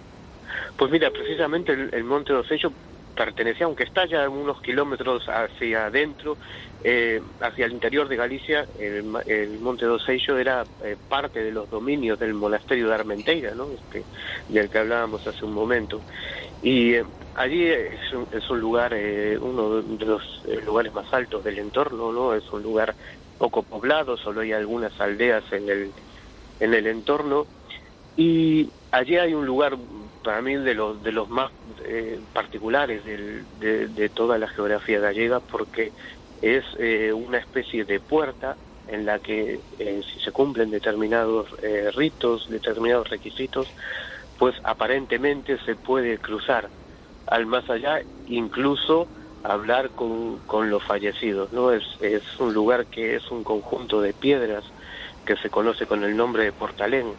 Pues 0.79 0.91
mira, 0.91 1.11
precisamente 1.11 1.73
el, 1.73 2.05
Monte 2.05 2.33
Seixo 2.49 2.73
pertenecía, 3.15 3.67
aunque 3.67 3.85
está 3.85 4.07
ya 4.07 4.29
unos 4.29 4.61
kilómetros 4.61 5.29
hacia 5.29 5.87
adentro, 5.87 6.39
eh, 6.85 7.21
hacia 7.41 7.67
el 7.67 7.73
interior 7.73 8.09
de 8.09 8.17
Galicia, 8.17 8.67
el, 8.79 9.05
Monte 9.61 9.87
do 9.87 9.99
Seixo 9.99 10.37
era 10.37 10.65
eh, 10.83 10.97
parte 11.09 11.43
de 11.43 11.53
los 11.53 11.71
dominios 11.71 12.19
del 12.19 12.35
monasterio 12.35 12.89
de 12.89 12.95
Armenteira, 12.95 13.55
¿no? 13.55 13.69
Este, 13.71 14.05
del 14.49 14.69
que 14.69 14.79
hablábamos 14.79 15.27
hace 15.27 15.45
un 15.45 15.53
momento. 15.53 16.03
Y 16.63 16.95
eh, 16.95 17.05
allí 17.35 17.67
es 17.67 18.51
un, 18.51 18.61
lugar, 18.61 18.93
eh, 18.95 19.39
uno 19.39 19.83
de 19.83 20.07
los 20.07 20.23
eh, 20.47 20.61
lugares 20.65 20.93
más 20.93 21.13
altos 21.13 21.43
del 21.45 21.59
entorno, 21.59 22.13
¿no? 22.13 22.35
Es 22.35 22.51
un 22.53 22.63
lugar 22.63 22.95
poco 23.39 23.63
poblado, 23.63 24.17
solo 24.17 24.41
hay 24.41 24.53
algunas 24.53 24.99
aldeas 25.01 25.45
en 25.53 25.69
el, 25.69 25.93
en 26.61 26.75
el 26.75 26.87
entorno. 26.87 27.47
Y 28.17 28.69
allí 28.91 29.17
hay 29.17 29.35
un 29.35 29.47
lugar, 29.47 29.77
para 30.23 30.43
mí, 30.43 30.55
de 30.57 30.75
los, 30.75 31.03
de 31.03 31.13
los 31.13 31.29
más 31.29 31.51
particulares 32.33 33.05
de, 33.05 33.45
de, 33.89 34.09
toda 34.11 34.39
la 34.39 34.49
geografía 34.49 35.01
gallega, 35.01 35.41
porque 35.41 35.93
es 36.41 36.65
una 37.15 37.39
especie 37.39 37.85
de 37.85 38.01
puerta 38.01 38.57
en 38.89 39.07
la 39.07 39.19
que, 39.19 39.61
si 39.79 40.21
se 40.21 40.33
cumplen 40.33 40.71
determinados 40.71 41.49
ritos, 41.95 42.49
determinados 42.51 43.09
requisitos, 43.09 43.69
pues 44.39 44.55
aparentemente 44.65 45.59
se 45.65 45.77
puede 45.77 46.19
cruzar 46.19 46.69
al 47.27 47.47
más 47.47 47.69
allá, 47.71 48.03
incluso 48.27 49.07
hablar 49.45 49.91
con, 49.91 50.39
con 50.47 50.71
los 50.71 50.83
fallecidos, 50.85 51.53
¿no? 51.53 51.73
Es, 51.73 51.85
es 52.01 52.23
un 52.39 52.53
lugar 52.53 52.87
que 52.87 53.17
es 53.17 53.31
un 53.31 53.45
conjunto 53.45 54.01
de 54.01 54.13
piedras 54.13 54.65
que 55.25 55.37
se 55.37 55.51
conoce 55.51 55.87
con 55.87 56.03
el 56.05 56.17
nombre 56.17 56.45
de 56.45 56.53
Portalén. 56.53 57.15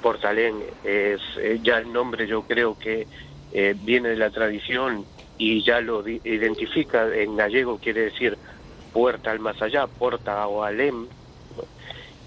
Portalén 0.00 0.62
es 0.82 1.20
eh, 1.40 1.58
ya 1.62 1.78
el 1.78 1.92
nombre 1.92 2.26
yo 2.26 2.42
creo 2.42 2.76
que 2.76 3.08
eh, 3.52 3.74
viene 3.76 4.10
de 4.10 4.16
la 4.16 4.30
tradición 4.30 5.06
y 5.36 5.62
ya 5.64 5.80
lo 5.80 6.06
identifica 6.06 7.14
en 7.14 7.36
gallego 7.36 7.78
quiere 7.78 8.02
decir 8.02 8.38
puerta 8.92 9.30
al 9.30 9.40
más 9.40 9.60
allá, 9.62 9.86
porta 9.86 10.46
o 10.48 10.62
alem, 10.62 11.08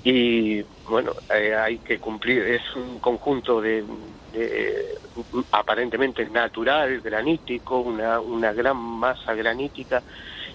y 0.04 0.62
bueno, 0.86 1.14
eh, 1.34 1.56
hay 1.56 1.80
que 1.80 2.00
cumplir, 2.00 2.44
es 2.44 2.62
un 2.76 3.00
conjunto 3.00 3.62
de, 3.62 3.86
aparentemente 5.52 6.30
natural, 6.30 7.00
granítico, 7.02 7.80
una, 7.80 8.20
una 8.20 8.52
gran 8.52 8.78
masa 8.78 9.34
granítica 9.34 10.04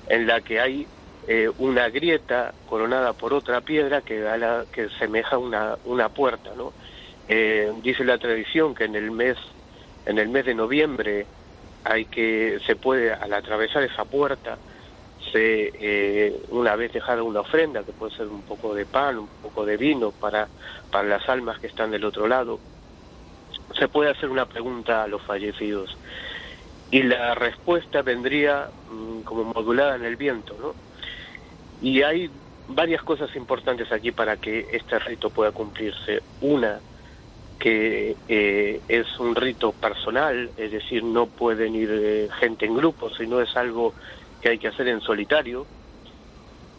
en 0.07 0.27
la 0.27 0.43
que 0.43 0.61
hay 0.61 0.87
eh, 1.27 1.49
una 1.57 1.89
grieta 1.89 2.55
coronada 2.67 3.15
por 3.15 3.33
otra 3.33 3.63
piedra 3.63 4.03
que, 4.03 4.21
da 4.21 4.37
la, 4.37 4.67
que 4.71 4.89
semeja 4.99 5.39
una, 5.39 5.79
una 5.85 6.11
puerta, 6.11 6.55
¿no? 6.55 6.75
Eh, 7.29 7.73
dice 7.83 8.05
la 8.05 8.19
tradición 8.19 8.75
que 8.75 8.85
en 8.85 8.97
el 8.97 9.11
mes 9.11 9.37
en 10.07 10.19
el 10.19 10.29
mes 10.29 10.47
de 10.47 10.55
noviembre 10.55 11.27
hay 11.85 12.07
que 12.07 12.59
se 12.67 12.75
puede 12.75 13.13
al 13.13 13.33
atravesar 13.33 13.83
esa 13.83 14.05
puerta 14.05 14.57
se 15.31 15.71
eh, 15.75 16.41
una 16.51 16.75
vez 16.75 16.93
dejada 16.93 17.23
una 17.23 17.41
ofrenda 17.41 17.83
que 17.85 17.93
puede 17.93 18.17
ser 18.17 18.29
un 18.29 18.43
poco 18.43 18.75
de 18.75 18.87
pan 18.87 19.19
un 19.19 19.29
poco 19.43 19.67
de 19.67 19.77
vino 19.77 20.11
para 20.11 20.49
para 20.91 21.07
las 21.07 21.29
almas 21.29 21.59
que 21.59 21.67
están 21.67 21.91
del 21.91 22.05
otro 22.05 22.27
lado 22.27 22.59
se 23.79 23.89
puede 23.89 24.11
hacer 24.11 24.31
una 24.31 24.47
pregunta 24.47 25.03
a 25.03 25.07
los 25.07 25.21
fallecidos 25.23 25.99
y 26.91 27.03
la 27.03 27.35
respuesta 27.35 28.03
vendría 28.03 28.71
mm, 28.91 29.21
como 29.21 29.45
modulada 29.45 29.97
en 29.97 30.05
el 30.05 30.17
viento, 30.17 30.57
¿no? 30.61 30.75
Y 31.83 32.03
hay 32.03 32.31
varias 32.69 33.03
cosas 33.03 33.35
importantes 33.37 33.93
aquí 33.93 34.11
para 34.11 34.37
que 34.37 34.67
este 34.73 34.99
rito 34.99 35.31
pueda 35.31 35.53
cumplirse. 35.53 36.23
Una, 36.41 36.81
que 37.59 38.17
eh, 38.29 38.81
es 38.89 39.07
un 39.19 39.35
rito 39.35 39.73
personal, 39.73 40.51
es 40.57 40.71
decir, 40.71 41.03
no 41.03 41.27
pueden 41.27 41.75
ir 41.75 41.91
eh, 41.93 42.29
gente 42.39 42.67
en 42.67 42.77
grupo, 42.77 43.11
sino 43.11 43.41
es 43.41 43.55
algo 43.57 43.95
que 44.41 44.51
hay 44.51 44.59
que 44.59 44.69
hacer 44.69 44.89
en 44.89 45.01
solitario, 45.01 45.67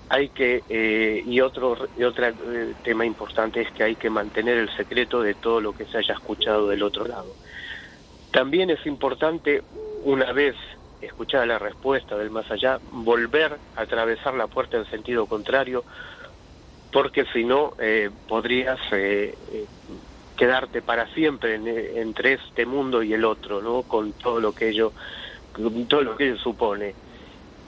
hay 0.07 0.29
que 0.29 0.63
eh, 0.69 1.21
y 1.25 1.41
otro 1.41 1.77
y 1.97 2.03
otro 2.03 2.27
eh, 2.27 2.73
tema 2.83 3.05
importante 3.05 3.61
es 3.61 3.71
que 3.71 3.83
hay 3.83 3.95
que 3.95 4.09
mantener 4.09 4.57
el 4.57 4.75
secreto 4.75 5.21
de 5.21 5.35
todo 5.35 5.61
lo 5.61 5.73
que 5.73 5.85
se 5.85 5.99
haya 5.99 6.13
escuchado 6.13 6.67
del 6.67 6.81
otro 6.81 7.05
lado. 7.05 7.35
También 8.31 8.69
es 8.69 8.83
importante 8.85 9.61
una 10.03 10.31
vez 10.31 10.55
escuchada 11.01 11.45
la 11.45 11.59
respuesta 11.59 12.17
del 12.17 12.29
más 12.29 12.49
allá 12.49 12.79
volver 12.91 13.57
a 13.75 13.81
atravesar 13.81 14.33
la 14.33 14.47
puerta 14.47 14.77
en 14.77 14.85
sentido 14.85 15.27
contrario 15.27 15.83
porque 16.91 17.25
si 17.31 17.43
no 17.43 17.73
podrías 18.27 18.79
quedarte 20.39 20.81
para 20.81 21.05
siempre 21.13 21.55
entre 21.99 22.33
este 22.33 22.65
mundo 22.65 23.03
y 23.03 23.13
el 23.13 23.25
otro, 23.25 23.61
¿no? 23.61 23.81
Con 23.81 24.13
todo 24.13 24.39
lo 24.39 24.53
que 24.53 24.69
ello 24.69 24.93
con 25.51 25.85
todo 25.85 26.01
lo 26.01 26.15
que 26.15 26.29
ello 26.29 26.37
supone. 26.37 26.95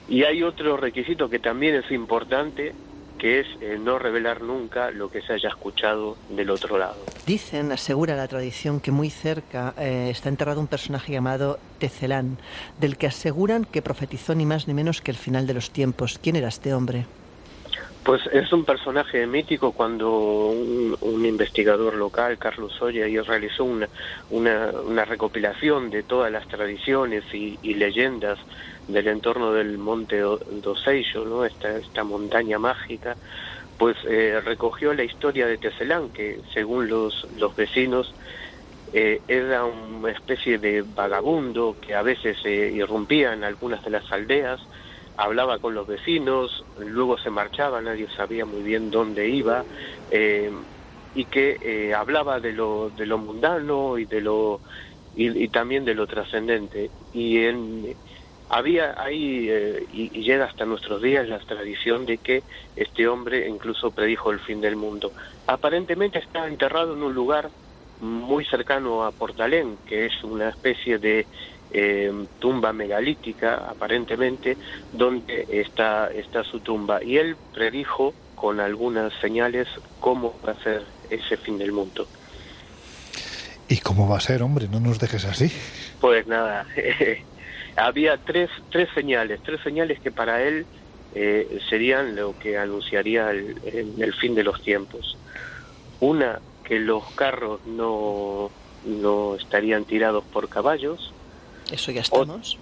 Y 0.08 0.24
hay 0.24 0.42
otro 0.42 0.78
requisito 0.78 1.28
que 1.28 1.38
también 1.38 1.74
es 1.74 1.90
importante, 1.90 2.72
que 3.18 3.40
es 3.40 3.46
no 3.80 3.98
revelar 3.98 4.40
nunca 4.40 4.90
lo 4.90 5.10
que 5.10 5.20
se 5.20 5.34
haya 5.34 5.50
escuchado 5.50 6.16
del 6.30 6.48
otro 6.48 6.78
lado. 6.78 6.96
Dicen, 7.26 7.70
asegura 7.72 8.16
la 8.16 8.26
tradición, 8.26 8.80
que 8.80 8.90
muy 8.90 9.10
cerca 9.10 9.74
eh, 9.78 10.08
está 10.10 10.30
enterrado 10.30 10.58
un 10.58 10.66
personaje 10.66 11.12
llamado 11.12 11.58
Tecelán, 11.78 12.38
del 12.80 12.96
que 12.96 13.06
aseguran 13.06 13.66
que 13.66 13.82
profetizó 13.82 14.34
ni 14.34 14.46
más 14.46 14.66
ni 14.66 14.72
menos 14.72 15.02
que 15.02 15.10
el 15.10 15.18
final 15.18 15.46
de 15.46 15.54
los 15.54 15.70
tiempos. 15.70 16.18
¿Quién 16.22 16.36
era 16.36 16.48
este 16.48 16.72
hombre? 16.72 17.04
Pues 18.04 18.22
es 18.32 18.52
un 18.52 18.64
personaje 18.64 19.26
mítico 19.28 19.72
cuando 19.72 20.10
un, 20.10 21.24
investigador 21.24 21.94
local, 21.94 22.36
Carlos 22.36 22.72
Soya, 22.72 23.06
realizó 23.22 23.64
una, 23.64 23.88
una, 24.30 25.04
recopilación 25.04 25.88
de 25.90 26.02
todas 26.02 26.32
las 26.32 26.46
tradiciones 26.48 27.22
y, 27.32 27.58
y 27.62 27.74
leyendas 27.74 28.38
del 28.88 29.06
entorno 29.06 29.52
del 29.52 29.78
monte 29.78 30.18
Doseillo, 30.18 31.24
¿no? 31.24 31.44
esta, 31.44 31.76
esta 31.76 32.02
montaña 32.02 32.58
mágica, 32.58 33.16
pues 33.78 33.96
eh, 34.04 34.40
recogió 34.44 34.92
la 34.94 35.04
historia 35.04 35.46
de 35.46 35.58
Tecelán, 35.58 36.10
que 36.10 36.40
según 36.52 36.88
los, 36.88 37.26
los 37.36 37.54
vecinos 37.56 38.12
eh, 38.92 39.20
era 39.26 39.64
una 39.64 40.10
especie 40.10 40.58
de 40.58 40.82
vagabundo 40.82 41.76
que 41.80 41.94
a 41.94 42.02
veces 42.02 42.36
se 42.42 42.50
irrumpía 42.50 43.32
en 43.32 43.44
algunas 43.44 43.82
de 43.84 43.90
las 43.90 44.10
aldeas, 44.12 44.60
hablaba 45.16 45.58
con 45.58 45.74
los 45.74 45.86
vecinos, 45.86 46.64
luego 46.78 47.18
se 47.18 47.30
marchaba, 47.30 47.80
nadie 47.80 48.08
sabía 48.16 48.44
muy 48.44 48.62
bien 48.62 48.90
dónde 48.90 49.28
iba, 49.28 49.64
eh, 50.10 50.50
y 51.14 51.24
que 51.26 51.94
hablaba 51.94 52.40
de 52.40 52.52
lo, 52.52 52.90
de 52.90 53.06
lo 53.06 53.18
mundano 53.18 53.98
y 53.98 54.06
de 54.06 54.20
lo 54.20 54.60
y, 55.14 55.44
y 55.44 55.48
también 55.48 55.84
de 55.84 55.94
lo 55.94 56.06
trascendente. 56.06 56.90
Y 57.12 57.44
en, 57.44 57.94
había 58.52 58.94
ahí, 59.02 59.48
eh, 59.48 59.86
y, 59.94 60.10
llega 60.10 60.44
hasta 60.44 60.66
nuestros 60.66 61.00
días, 61.00 61.26
la 61.26 61.38
tradición 61.38 62.04
de 62.04 62.18
que 62.18 62.42
este 62.76 63.08
hombre 63.08 63.48
incluso 63.48 63.90
predijo 63.90 64.30
el 64.30 64.40
fin 64.40 64.60
del 64.60 64.76
mundo. 64.76 65.10
Aparentemente 65.46 66.18
está 66.18 66.46
enterrado 66.46 66.92
en 66.92 67.02
un 67.02 67.14
lugar 67.14 67.48
muy 68.00 68.44
cercano 68.44 69.04
a 69.04 69.10
Portalén, 69.10 69.78
que 69.86 70.04
es 70.04 70.12
una 70.22 70.50
especie 70.50 70.98
de 70.98 71.26
eh, 71.72 72.12
tumba 72.38 72.72
megalítica, 72.72 73.68
aparentemente, 73.68 74.56
donde 74.92 75.46
está, 75.50 76.10
está 76.12 76.44
su 76.44 76.60
tumba. 76.60 77.02
Y 77.02 77.18
él 77.18 77.36
predijo 77.52 78.14
con 78.34 78.60
algunas 78.60 79.12
señales 79.20 79.68
cómo 80.00 80.34
va 80.46 80.52
a 80.52 80.62
ser 80.62 80.84
ese 81.10 81.36
fin 81.36 81.58
del 81.58 81.72
mundo. 81.72 82.06
¿Y 83.68 83.78
cómo 83.78 84.08
va 84.08 84.18
a 84.18 84.20
ser, 84.20 84.42
hombre? 84.42 84.68
No 84.68 84.80
nos 84.80 84.98
dejes 84.98 85.24
así. 85.24 85.50
Pues 86.00 86.26
nada, 86.26 86.66
había 87.76 88.18
tres, 88.18 88.50
tres 88.70 88.88
señales, 88.94 89.40
tres 89.42 89.60
señales 89.62 90.00
que 90.00 90.10
para 90.10 90.42
él 90.42 90.66
eh, 91.14 91.60
serían 91.68 92.16
lo 92.16 92.38
que 92.38 92.58
anunciaría 92.58 93.30
el, 93.30 93.56
el, 93.98 94.12
fin 94.14 94.34
de 94.34 94.44
los 94.44 94.62
tiempos. 94.62 95.16
Una, 96.00 96.40
que 96.64 96.80
los 96.80 97.04
carros 97.12 97.60
no, 97.66 98.50
no 98.84 99.36
estarían 99.36 99.84
tirados 99.84 100.24
por 100.24 100.48
caballos. 100.48 101.12
Eso 101.72 101.90
ya 101.90 102.02
estamos. 102.02 102.58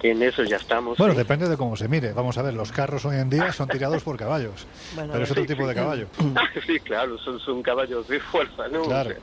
que 0.00 0.10
en 0.10 0.22
eso 0.22 0.42
ya 0.44 0.56
estamos. 0.56 0.98
Bueno, 0.98 1.14
depende 1.14 1.48
de 1.48 1.56
cómo 1.56 1.76
se 1.76 1.88
mire. 1.88 2.12
Vamos 2.12 2.36
a 2.36 2.42
ver, 2.42 2.52
los 2.52 2.70
carros 2.70 3.04
hoy 3.06 3.16
en 3.16 3.30
día 3.30 3.52
son 3.52 3.68
tirados 3.68 4.02
por 4.02 4.18
caballos. 4.18 4.66
pero 4.94 5.24
es 5.24 5.30
otro 5.30 5.46
tipo 5.46 5.66
de 5.66 5.74
caballo. 5.74 6.06
sí, 6.66 6.78
claro, 6.80 7.18
son, 7.18 7.40
son 7.40 7.62
caballos 7.62 8.06
de 8.06 8.20
fuerza, 8.20 8.68
¿no? 8.68 8.82
Claro. 8.82 9.14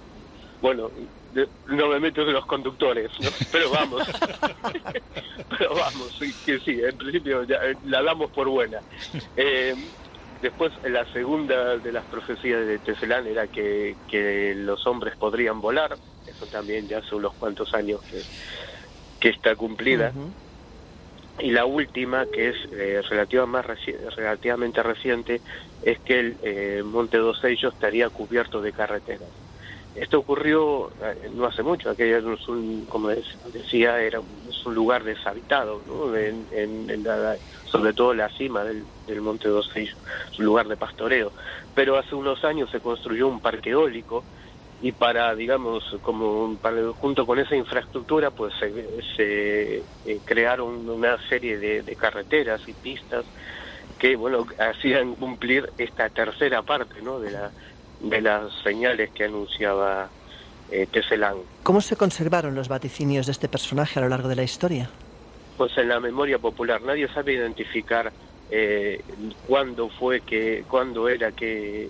bueno, 0.59 0.89
no 1.67 1.87
me 1.89 1.99
meto 1.99 2.25
de 2.25 2.33
los 2.33 2.47
conductores, 2.47 3.11
pero 3.51 3.69
vamos. 3.69 4.07
pero 5.55 5.75
vamos, 5.75 6.19
que 6.43 6.59
sí, 6.59 6.81
en 6.81 6.97
principio 6.97 7.43
ya, 7.43 7.57
eh, 7.57 7.77
la 7.85 8.01
damos 8.01 8.31
por 8.31 8.47
buena. 8.47 8.79
Eh, 9.35 9.75
después, 10.41 10.73
la 10.83 11.05
segunda 11.13 11.77
de 11.77 11.91
las 11.91 12.05
profecías 12.05 12.65
de 12.65 12.79
Teselán 12.79 13.27
era 13.27 13.45
que, 13.45 13.95
que 14.09 14.55
los 14.55 14.87
hombres 14.87 15.15
podrían 15.15 15.61
volar. 15.61 15.95
Eso 16.25 16.47
también 16.47 16.87
ya 16.87 16.97
hace 16.97 17.15
unos 17.15 17.33
cuantos 17.35 17.73
años 17.73 18.01
que, 18.01 18.21
que 19.19 19.29
está 19.29 19.55
cumplida. 19.55 20.11
Y 21.39 21.51
la 21.51 21.65
última, 21.65 22.25
que 22.25 22.49
es 22.49 22.55
eh, 22.71 23.01
relativa 23.09 23.45
más 23.45 23.65
relativamente 24.15 24.81
reciente, 24.81 25.41
es 25.83 25.99
que 25.99 26.19
el 26.19 26.37
eh, 26.41 26.81
Monte 26.83 27.17
Dosello 27.17 27.69
estaría 27.69 28.09
cubierto 28.09 28.59
de 28.61 28.73
carreteras. 28.73 29.29
Esto 29.95 30.19
ocurrió 30.19 30.91
eh, 31.01 31.29
no 31.33 31.45
hace 31.45 31.63
mucho, 31.63 31.89
aquello 31.89 32.33
es 32.33 32.47
un, 32.47 32.85
como 32.85 33.09
decía, 33.09 33.99
era 33.99 34.19
es 34.47 34.65
un 34.65 34.75
lugar 34.75 35.03
deshabitado, 35.03 35.81
¿no? 35.87 36.15
en, 36.15 36.45
en, 36.51 37.05
sobre 37.65 37.93
todo 37.93 38.13
la 38.13 38.29
cima 38.29 38.63
del, 38.63 38.83
del 39.07 39.21
Monte 39.21 39.47
Dosello, 39.47 39.95
es 40.31 40.39
un 40.39 40.45
lugar 40.45 40.67
de 40.67 40.77
pastoreo. 40.77 41.31
Pero 41.73 41.97
hace 41.97 42.15
unos 42.15 42.43
años 42.43 42.69
se 42.71 42.79
construyó 42.79 43.27
un 43.27 43.39
parque 43.39 43.71
eólico 43.71 44.23
y 44.81 44.91
para, 44.91 45.33
digamos, 45.35 45.97
como 46.01 46.55
junto 46.99 47.25
con 47.25 47.39
esa 47.39 47.55
infraestructura, 47.55 48.31
pues 48.31 48.53
se, 48.59 49.81
eh, 50.05 50.19
crearon 50.25 50.87
una 50.89 51.17
serie 51.27 51.57
de, 51.57 51.95
carreteras 51.95 52.61
y 52.67 52.73
pistas 52.73 53.25
que, 53.97 54.15
bueno, 54.15 54.45
hacían 54.59 55.15
cumplir 55.15 55.71
esta 55.77 56.09
tercera 56.09 56.61
parte, 56.61 57.01
¿no? 57.01 57.19
De, 57.19 57.31
la, 57.31 57.51
de 58.01 58.21
las 58.21 58.53
señales 58.63 59.09
que 59.11 59.23
anunciaba 59.23 60.09
eh. 60.71 60.87
¿Cómo 61.63 61.79
se 61.81 61.95
conservaron 61.95 62.53
los 62.53 62.67
vaticinios 62.67 63.25
de 63.25 63.31
este 63.31 63.47
personaje 63.47 63.99
a 63.99 64.01
lo 64.01 64.09
largo 64.09 64.27
de 64.27 64.35
la 64.35 64.43
historia? 64.43 64.89
Pues 65.57 65.77
en 65.77 65.87
la 65.87 65.99
memoria 65.99 66.39
popular. 66.39 66.81
Nadie 66.81 67.07
sabe 67.07 67.33
identificar 67.33 68.11
eh, 68.49 69.01
cuándo 69.45 69.89
fue 69.89 70.21
que, 70.21 70.63
cuándo 70.69 71.09
era 71.09 71.31
que, 71.31 71.89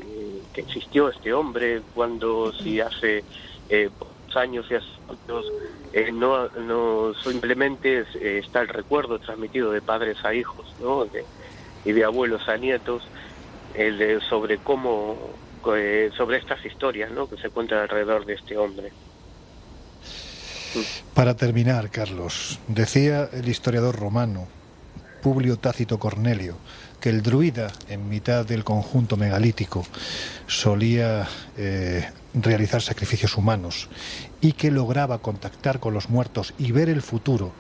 existió 0.56 1.10
este 1.10 1.34
hombre, 1.34 1.82
cuándo 1.94 2.52
si 2.52 2.80
hace 2.80 3.24
eh, 3.70 3.90
años 4.36 4.66
y 4.70 4.76
hace 4.76 4.88
años, 5.08 5.46
eh, 5.94 6.12
no, 6.12 6.50
no 6.50 7.14
simplemente 7.24 8.06
eh, 8.16 8.42
está 8.44 8.62
el 8.62 8.68
recuerdo 8.70 9.20
transmitido 9.20 9.72
de 9.72 9.82
padres 9.82 10.18
a 10.26 10.34
hijos, 10.34 10.66
¿no? 10.82 11.08
y 11.86 11.92
de 11.92 12.04
abuelos 12.04 12.48
a 12.50 12.58
nietos, 12.58 13.04
de, 13.74 14.20
sobre 14.28 14.58
cómo, 14.58 15.16
sobre 15.64 16.38
estas 16.38 16.66
historias, 16.66 17.12
¿no? 17.12 17.30
Que 17.30 17.38
se 17.38 17.50
cuentan 17.50 17.80
alrededor 17.80 18.26
de 18.26 18.34
este 18.34 18.58
hombre. 18.58 18.92
Para 21.14 21.36
terminar, 21.36 21.90
Carlos, 21.92 22.60
decía 22.68 23.30
el 23.32 23.48
historiador 23.48 23.96
romano 23.96 24.48
Publio 25.28 25.60
Tácito 25.60 26.00
Cornelio, 26.00 26.56
que 27.02 27.10
el 27.10 27.22
druida, 27.22 27.68
en 27.90 28.08
mitad 28.08 28.46
del 28.46 28.64
conjunto 28.64 29.18
megalítico, 29.18 29.86
solía 30.48 31.28
eh, 31.58 32.10
realizar 32.34 32.82
sacrificios 32.82 33.36
humanos 33.36 33.90
y 34.40 34.54
que 34.54 34.72
lograba 34.72 35.18
contactar 35.18 35.82
con 35.82 35.94
los 35.94 36.10
muertos 36.10 36.54
y 36.58 36.72
ver 36.72 36.88
el 36.88 37.02
futuro 37.02 37.52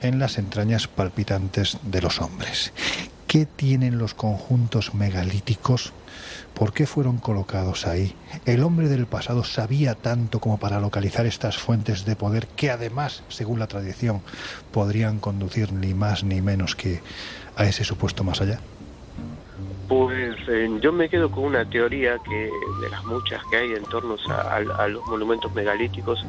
en 0.00 0.18
las 0.18 0.38
entrañas 0.38 0.88
palpitantes 0.88 1.78
de 1.84 2.02
los 2.02 2.20
hombres. 2.20 2.72
¿Qué 3.28 3.46
tienen 3.46 3.98
los 3.98 4.14
conjuntos 4.14 4.92
megalíticos 4.92 5.92
¿Por 6.56 6.72
qué 6.72 6.86
fueron 6.86 7.18
colocados 7.18 7.86
ahí? 7.86 8.14
El 8.46 8.62
hombre 8.62 8.88
del 8.88 9.04
pasado 9.04 9.44
sabía 9.44 9.94
tanto 9.94 10.40
como 10.40 10.58
para 10.58 10.80
localizar 10.80 11.26
estas 11.26 11.58
fuentes 11.58 12.06
de 12.06 12.16
poder 12.16 12.46
que 12.46 12.70
además, 12.70 13.24
según 13.28 13.58
la 13.58 13.66
tradición, 13.66 14.22
podrían 14.72 15.18
conducir 15.18 15.74
ni 15.74 15.92
más 15.92 16.24
ni 16.24 16.40
menos 16.40 16.74
que 16.74 17.02
a 17.56 17.66
ese 17.66 17.84
supuesto 17.84 18.24
más 18.24 18.40
allá. 18.40 18.58
Pues 19.86 20.34
eh, 20.48 20.70
yo 20.80 20.94
me 20.94 21.10
quedo 21.10 21.30
con 21.30 21.44
una 21.44 21.68
teoría 21.68 22.16
que 22.26 22.50
de 22.80 22.90
las 22.90 23.04
muchas 23.04 23.42
que 23.50 23.58
hay 23.58 23.72
en 23.72 23.84
torno 23.84 24.16
a, 24.26 24.88
los 24.88 25.06
monumentos 25.08 25.54
megalíticos 25.54 26.24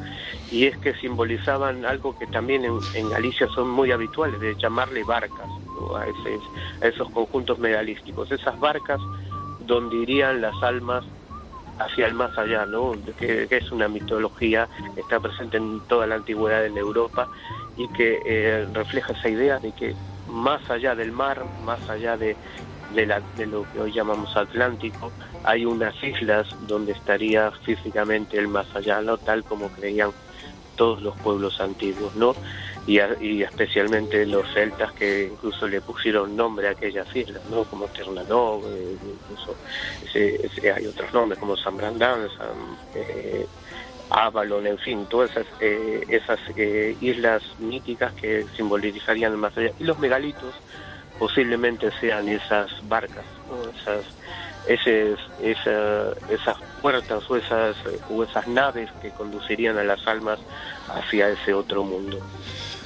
y 0.52 0.66
es 0.66 0.76
que 0.76 0.94
simbolizaban 0.96 1.86
algo 1.86 2.16
que 2.18 2.26
también 2.26 2.66
en, 2.66 3.08
Galicia 3.08 3.48
son 3.54 3.70
muy 3.70 3.92
habituales 3.92 4.38
de 4.40 4.54
llamarle 4.56 5.04
barcas 5.04 5.48
a, 5.96 6.04
a 6.84 6.86
esos 6.86 7.08
conjuntos 7.12 7.58
megalísticos. 7.58 8.30
Esas 8.30 8.60
barcas 8.60 9.00
donde 9.68 9.96
irían 9.98 10.40
las 10.40 10.60
almas 10.62 11.04
hacia 11.78 12.06
el 12.06 12.14
más 12.14 12.36
allá, 12.36 12.66
¿no? 12.66 12.94
Que, 13.18 13.46
es 13.48 13.70
una 13.70 13.86
mitología 13.86 14.68
que 14.94 15.00
está 15.02 15.20
presente 15.20 15.58
en 15.58 15.80
toda 15.86 16.08
la 16.08 16.16
antigüedad 16.16 16.66
en 16.66 16.76
Europa 16.76 17.28
y 17.76 17.86
que 17.88 18.20
eh, 18.26 18.66
refleja 18.72 19.12
esa 19.12 19.28
idea 19.28 19.60
de 19.60 19.70
que 19.72 19.94
más 20.26 20.68
allá 20.70 20.96
del 20.96 21.12
mar, 21.12 21.44
más 21.64 21.88
allá 21.88 22.16
de, 22.16 22.36
de, 22.94 23.06
la, 23.06 23.20
de 23.36 23.46
lo 23.46 23.64
que 23.72 23.80
hoy 23.80 23.92
llamamos 23.92 24.36
Atlántico, 24.36 25.12
hay 25.44 25.64
unas 25.64 25.94
islas 26.02 26.48
donde 26.66 26.92
estaría 26.92 27.52
físicamente 27.64 28.38
el 28.38 28.48
más 28.48 28.66
allá, 28.74 29.00
¿no? 29.00 29.18
Tal 29.18 29.44
como 29.44 29.68
creían 29.68 30.10
todos 30.76 31.02
los 31.02 31.16
pueblos 31.18 31.60
antiguos, 31.60 32.14
¿no? 32.16 32.34
Y, 32.88 33.42
especialmente 33.42 34.24
los 34.24 34.50
celtas 34.54 34.92
que 34.92 35.28
incluso 35.30 35.68
le 35.68 35.82
pusieron 35.82 36.34
nombre 36.34 36.68
a 36.68 36.70
aquellas 36.70 37.14
islas, 37.14 37.42
¿no? 37.50 37.64
Como 37.64 37.86
Ternanov, 37.88 38.64
eh, 38.66 38.96
incluso 39.02 39.54
hay 40.74 40.86
otros 40.86 41.12
nombres 41.12 41.38
como 41.38 41.54
San 41.54 41.76
Brandán, 41.76 42.28
San 42.38 42.48
eh, 42.94 43.46
Avalon, 44.08 44.66
en 44.66 44.78
fin, 44.78 45.04
todas 45.04 45.30
esas, 45.32 45.46
eh, 45.60 46.02
esas 46.08 46.40
islas 47.02 47.42
míticas 47.58 48.14
que 48.14 48.46
simbolizarían 48.56 49.36
más 49.36 49.54
allá. 49.58 49.70
Y 49.78 49.84
los 49.84 49.98
megalitos 49.98 50.54
posiblemente 51.18 51.90
sean 52.00 52.26
esas 52.26 52.70
barcas, 52.88 53.24
esas, 54.66 55.18
esas 55.42 56.56
puertas 56.80 57.30
o 57.30 57.36
esas, 57.36 57.76
o 58.08 58.24
esas 58.24 58.48
naves 58.48 58.88
que 59.02 59.10
conducirían 59.10 59.76
a 59.76 59.84
las 59.84 60.06
almas 60.06 60.38
hacia 60.88 61.28
ese 61.28 61.52
otro 61.52 61.84
mundo. 61.84 62.18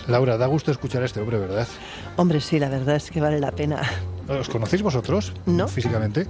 Laura, 0.09 0.37
da 0.37 0.47
gusto 0.47 0.71
escuchar 0.71 1.03
a 1.03 1.07
este 1.07 1.21
hombre, 1.21 1.39
¿verdad? 1.39 1.67
Hombre, 2.17 2.41
sí, 2.41 2.59
la 2.59 2.69
verdad 2.69 2.97
es 2.97 3.11
que 3.11 3.21
vale 3.21 3.39
la 3.39 3.53
pena. 3.53 3.83
¿Os 4.29 4.49
conocéis 4.49 4.83
vosotros? 4.83 5.33
No. 5.47 5.69
Físicamente. 5.69 6.27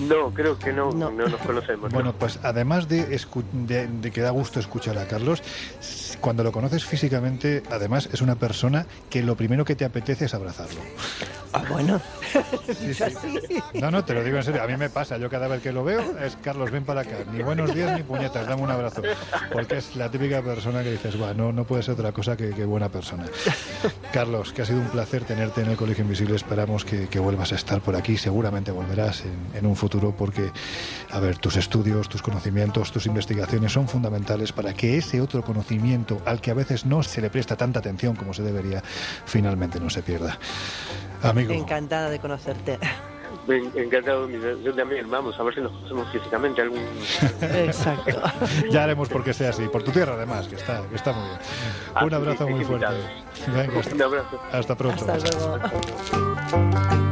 No, 0.00 0.30
creo 0.32 0.58
que 0.58 0.72
no, 0.72 0.92
no, 0.92 1.10
nos 1.10 1.34
conocemos. 1.36 1.92
Bueno, 1.92 2.12
pues 2.12 2.38
además 2.42 2.88
de, 2.88 3.04
de, 3.06 4.10
que 4.10 4.20
da 4.20 4.30
gusto 4.30 4.60
escuchar 4.60 4.98
a 4.98 5.06
Carlos, 5.06 5.42
cuando 6.20 6.44
lo 6.44 6.52
conoces 6.52 6.84
físicamente, 6.84 7.62
además 7.70 8.08
es 8.12 8.20
una 8.22 8.36
persona 8.36 8.86
que 9.10 9.22
lo 9.22 9.36
primero 9.36 9.64
que 9.64 9.74
te 9.74 9.84
apetece 9.84 10.26
es 10.26 10.34
abrazarlo. 10.34 10.80
Ah, 11.52 11.64
bueno. 11.68 12.00
No, 13.74 13.90
no, 13.90 14.04
te 14.04 14.14
lo 14.14 14.22
digo 14.22 14.36
en 14.36 14.42
serio. 14.42 14.62
A 14.62 14.66
mí 14.66 14.76
me 14.76 14.90
pasa. 14.90 15.16
Yo 15.18 15.28
cada 15.28 15.48
vez 15.48 15.62
que 15.62 15.72
lo 15.72 15.84
veo 15.84 16.18
es 16.18 16.36
Carlos, 16.42 16.70
ven 16.70 16.84
para 16.84 17.02
acá. 17.02 17.18
Ni 17.32 17.42
buenos 17.42 17.74
días 17.74 17.96
ni 17.96 18.02
puñetas, 18.02 18.46
dame 18.46 18.62
un 18.62 18.70
abrazo. 18.70 19.02
Porque 19.52 19.78
es 19.78 19.96
la 19.96 20.10
típica 20.10 20.42
persona 20.42 20.82
que 20.82 20.92
dices, 20.92 21.16
bueno, 21.16 21.52
no, 21.52 21.64
puede 21.64 21.82
ser 21.82 21.94
otra 21.94 22.12
cosa 22.12 22.36
que, 22.36 22.64
buena 22.64 22.88
persona. 22.88 23.24
Carlos, 24.12 24.52
que 24.52 24.62
ha 24.62 24.64
sido 24.66 24.80
un 24.80 24.88
placer 24.88 25.24
tenerte 25.24 25.62
en 25.62 25.70
el 25.70 25.76
Colegio 25.76 26.02
Invisible. 26.02 26.36
Esperamos 26.36 26.84
que, 26.84 27.18
vuelvas 27.18 27.52
a 27.52 27.56
estar 27.56 27.80
por 27.80 27.96
aquí. 27.96 28.16
Seguramente 28.16 28.72
volverás 28.72 29.24
en, 29.54 29.66
un 29.66 29.76
futuro 29.76 30.14
porque, 30.16 30.50
a 31.10 31.20
ver, 31.20 31.38
tus 31.38 31.56
estudios, 31.56 32.08
tus 32.08 32.22
conocimientos, 32.22 32.92
tus 32.92 33.06
investigaciones 33.06 33.72
son 33.72 33.88
fundamentales 33.88 34.52
para 34.52 34.74
que 34.74 34.98
ese 34.98 35.20
otro 35.20 35.42
conocimiento 35.42 36.20
al 36.24 36.40
que 36.40 36.50
a 36.50 36.54
veces 36.54 36.84
no 36.84 37.02
se 37.02 37.20
le 37.20 37.30
presta 37.30 37.56
tanta 37.56 37.78
atención 37.78 38.16
como 38.16 38.34
se 38.34 38.42
debería, 38.42 38.82
finalmente 39.24 39.78
no 39.80 39.90
se 39.90 40.02
pierda. 40.02 40.38
Amigo. 41.22 41.52
Encantada 41.52 42.10
de 42.10 42.18
conocerte. 42.18 42.78
Encantado, 43.48 44.28
yo 44.28 44.74
también. 44.74 45.10
Vamos 45.10 45.38
a 45.38 45.42
ver 45.42 45.54
si 45.54 45.60
nos 45.60 45.72
conocemos 45.72 46.12
físicamente 46.12 46.62
algún. 46.62 46.80
Exacto. 47.40 48.22
ya 48.70 48.84
haremos 48.84 49.08
porque 49.08 49.32
sea 49.32 49.50
así. 49.50 49.68
Por 49.68 49.82
tu 49.82 49.90
tierra, 49.90 50.14
además, 50.14 50.46
que 50.48 50.56
está, 50.56 50.82
que 50.88 50.96
está 50.96 51.12
muy 51.12 51.28
bien. 51.28 51.38
Un 52.04 52.14
abrazo 52.14 52.48
muy 52.48 52.64
fuerte. 52.64 52.86
Venga, 53.48 53.80
hasta, 53.80 53.94
Un 53.94 54.02
abrazo. 54.02 54.40
Hasta 54.52 54.76
pronto. 54.76 55.04
Hasta 55.10 55.18
luego. 55.18 57.11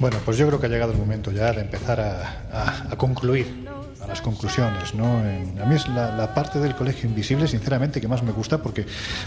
Bueno, 0.00 0.18
pues 0.24 0.36
yo 0.36 0.46
creo 0.46 0.60
que 0.60 0.66
ha 0.66 0.68
llegado 0.68 0.92
el 0.92 0.98
momento 0.98 1.30
ya 1.30 1.52
de 1.52 1.62
empezar 1.62 2.00
a, 2.00 2.96
concluir, 2.96 3.67
las 4.18 4.22
conclusiones, 4.22 4.94
¿no? 4.94 5.20
En- 5.20 5.60
a 5.60 5.64
mí 5.64 5.76
es 5.76 5.86
la, 5.88 6.14
la 6.16 6.34
parte 6.34 6.58
del 6.58 6.74
colegio 6.74 7.08
invisible, 7.08 7.46
sinceramente, 7.46 8.00
que 8.00 8.08
más 8.08 8.22
me 8.22 8.32
gusta 8.32 8.58
porque, 8.58 8.84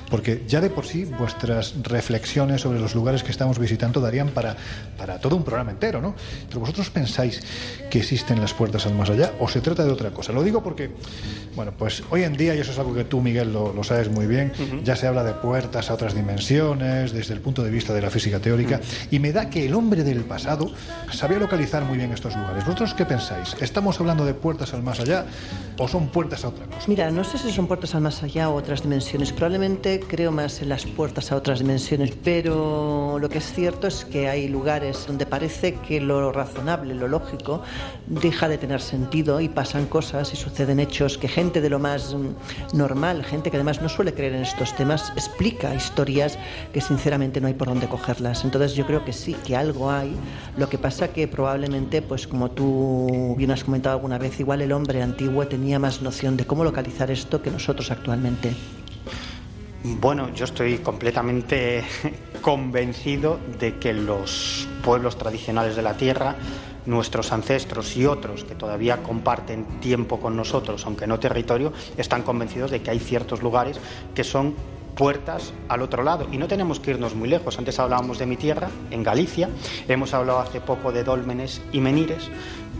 porque 0.10 0.44
ya 0.48 0.60
de 0.60 0.70
por 0.70 0.86
sí 0.86 1.06
vuestras 1.06 1.76
reflexiones 1.84 2.62
sobre 2.62 2.80
los 2.80 2.94
lugares 2.94 3.24
que 3.24 3.32
estamos 3.32 3.58
visitando 3.58 4.02
darían 4.02 4.30
para, 4.30 4.56
para 4.98 5.20
todo 5.20 5.36
un 5.38 5.44
programa 5.44 5.72
entero, 5.72 6.02
¿no? 6.02 6.14
Pero 6.48 6.60
vosotros 6.60 6.90
pensáis 6.90 7.42
que 7.90 8.00
existen 8.00 8.42
las 8.42 8.54
puertas 8.54 8.86
al 8.86 8.94
más 8.96 9.10
allá 9.10 9.32
o 9.40 9.48
se 9.48 9.62
trata 9.62 9.84
de 9.86 9.92
otra 9.92 10.12
cosa. 10.12 10.34
Lo 10.34 10.44
digo 10.44 10.62
porque, 10.62 10.92
bueno, 11.56 11.72
pues 11.78 12.04
hoy 12.10 12.24
en 12.24 12.36
día, 12.36 12.54
y 12.56 12.60
eso 12.60 12.72
es 12.72 12.80
algo 12.80 12.94
que 12.94 13.06
tú, 13.06 13.22
Miguel, 13.22 13.54
lo, 13.54 13.72
lo 13.74 13.84
sabes 13.84 14.10
muy 14.10 14.28
bien, 14.28 14.52
ya 14.84 14.96
se 14.98 15.08
habla 15.08 15.24
de 15.24 15.34
puertas 15.34 15.90
a 15.90 15.94
otras 15.94 16.14
dimensiones 16.16 17.14
desde 17.14 17.34
el 17.34 17.40
punto 17.40 17.64
de 17.64 17.70
vista 17.72 17.94
de 17.94 18.02
la 18.02 18.10
física 18.10 18.40
teórica 18.40 18.82
y 19.10 19.20
me 19.20 19.32
da 19.32 19.50
que 19.50 19.66
el 19.66 19.74
hombre 19.74 20.04
del 20.04 20.22
pasado 20.26 20.70
sabía 21.12 21.40
localizar 21.40 21.84
muy 21.86 21.98
bien 21.98 22.12
estos 22.12 22.36
lugares. 22.36 22.66
¿Vosotros 22.66 22.94
qué 22.94 23.06
pensáis? 23.06 23.56
¿Estamos 23.62 24.00
hablando 24.00 24.26
de 24.26 24.34
puertas 24.34 24.74
al 24.74 24.81
más 24.82 25.00
allá 25.00 25.26
o 25.78 25.88
son 25.88 26.08
puertas 26.08 26.44
a 26.46 26.50
otra 26.50 26.66
cosa? 26.66 26.86
Mira, 26.88 27.10
no 27.12 27.24
sé 27.24 27.38
si 27.38 27.52
son 27.52 27.68
puertas 27.68 27.96
al 27.96 28.02
más 28.02 28.22
allá 28.24 28.50
o 28.50 28.56
otras 28.56 28.84
dimensiones. 28.84 29.32
Probablemente 29.32 30.00
creo 30.00 30.32
más 30.32 30.62
en 30.62 30.70
las 30.70 30.86
puertas 30.86 31.32
a 31.32 31.36
otras 31.36 31.60
dimensiones, 31.60 32.12
pero 32.24 33.18
lo 33.20 33.30
que 33.30 33.40
es 33.40 33.54
cierto 33.54 33.88
es 33.88 34.06
que 34.06 34.30
hay 34.30 34.48
lugares 34.48 35.06
donde 35.08 35.26
parece 35.26 35.76
que 35.76 36.00
lo 36.00 36.32
razonable, 36.32 36.94
lo 36.94 37.08
lógico, 37.08 37.62
deja 38.08 38.48
de 38.48 38.58
tener 38.58 38.82
sentido 38.82 39.42
y 39.42 39.50
pasan 39.50 39.86
cosas 39.86 40.34
y 40.34 40.36
suceden 40.36 40.80
hechos 40.80 41.18
que 41.18 41.28
gente 41.28 41.62
de 41.62 41.70
lo 41.70 41.80
más 41.80 42.14
mm, 42.14 42.78
normal, 42.78 43.24
gente 43.24 43.50
que 43.50 43.58
además 43.58 43.82
no 43.82 43.90
suele 43.90 44.14
creer 44.14 44.34
en 44.34 44.44
estos 44.44 44.76
temas, 44.76 45.12
explica 45.16 45.74
historias 45.74 46.38
que 46.74 46.82
sinceramente 46.82 47.42
no 47.42 47.48
hay 47.48 47.54
por 47.54 47.68
dónde 47.68 47.88
cogerlas. 47.88 48.44
Entonces 48.44 48.74
yo 48.76 48.86
creo 48.86 49.04
que 49.06 49.14
sí, 49.14 49.36
que 49.46 49.56
algo 49.56 49.90
hay. 49.90 50.16
Lo 50.58 50.70
que 50.70 50.78
pasa 50.78 51.10
que 51.10 51.28
probablemente, 51.28 52.02
pues 52.02 52.28
como 52.28 52.52
tú 52.52 53.36
bien 53.38 53.52
has 53.52 53.64
comentado 53.64 53.96
alguna 53.96 54.18
vez, 54.18 54.40
igual 54.40 54.62
el 54.62 54.71
hombre 54.74 55.02
antiguo 55.02 55.48
tenía 55.48 55.80
más 55.80 56.02
noción 56.02 56.38
de 56.38 56.46
cómo 56.46 56.64
localizar 56.64 57.12
esto 57.12 57.42
que 57.42 57.52
nosotros 57.52 57.92
actualmente. 57.92 58.54
Bueno, 59.84 60.32
yo 60.34 60.46
estoy 60.46 60.78
completamente 60.78 61.84
convencido 62.42 63.40
de 63.60 63.78
que 63.78 63.94
los 63.94 64.68
pueblos 64.84 65.18
tradicionales 65.18 65.76
de 65.76 65.82
la 65.82 65.98
Tierra, 65.98 66.36
nuestros 66.86 67.32
ancestros 67.32 67.96
y 67.98 68.06
otros 68.06 68.44
que 68.44 68.54
todavía 68.54 69.02
comparten 69.02 69.80
tiempo 69.80 70.20
con 70.20 70.36
nosotros, 70.36 70.86
aunque 70.86 71.08
no 71.08 71.20
territorio, 71.20 71.74
están 71.98 72.22
convencidos 72.22 72.70
de 72.70 72.82
que 72.82 72.92
hay 72.92 73.00
ciertos 73.00 73.42
lugares 73.42 73.80
que 74.14 74.24
son 74.24 74.56
puertas 74.96 75.54
al 75.68 75.82
otro 75.82 76.04
lado. 76.04 76.28
Y 76.32 76.38
no 76.38 76.48
tenemos 76.48 76.80
que 76.80 76.92
irnos 76.92 77.16
muy 77.16 77.28
lejos. 77.28 77.58
Antes 77.58 77.80
hablábamos 77.80 78.20
de 78.20 78.26
mi 78.26 78.38
tierra, 78.38 78.70
en 78.92 79.04
Galicia. 79.04 79.50
Hemos 79.88 80.14
hablado 80.14 80.40
hace 80.40 80.62
poco 80.62 80.92
de 80.92 81.04
dólmenes 81.04 81.62
y 81.72 81.80
menires. 81.80 82.30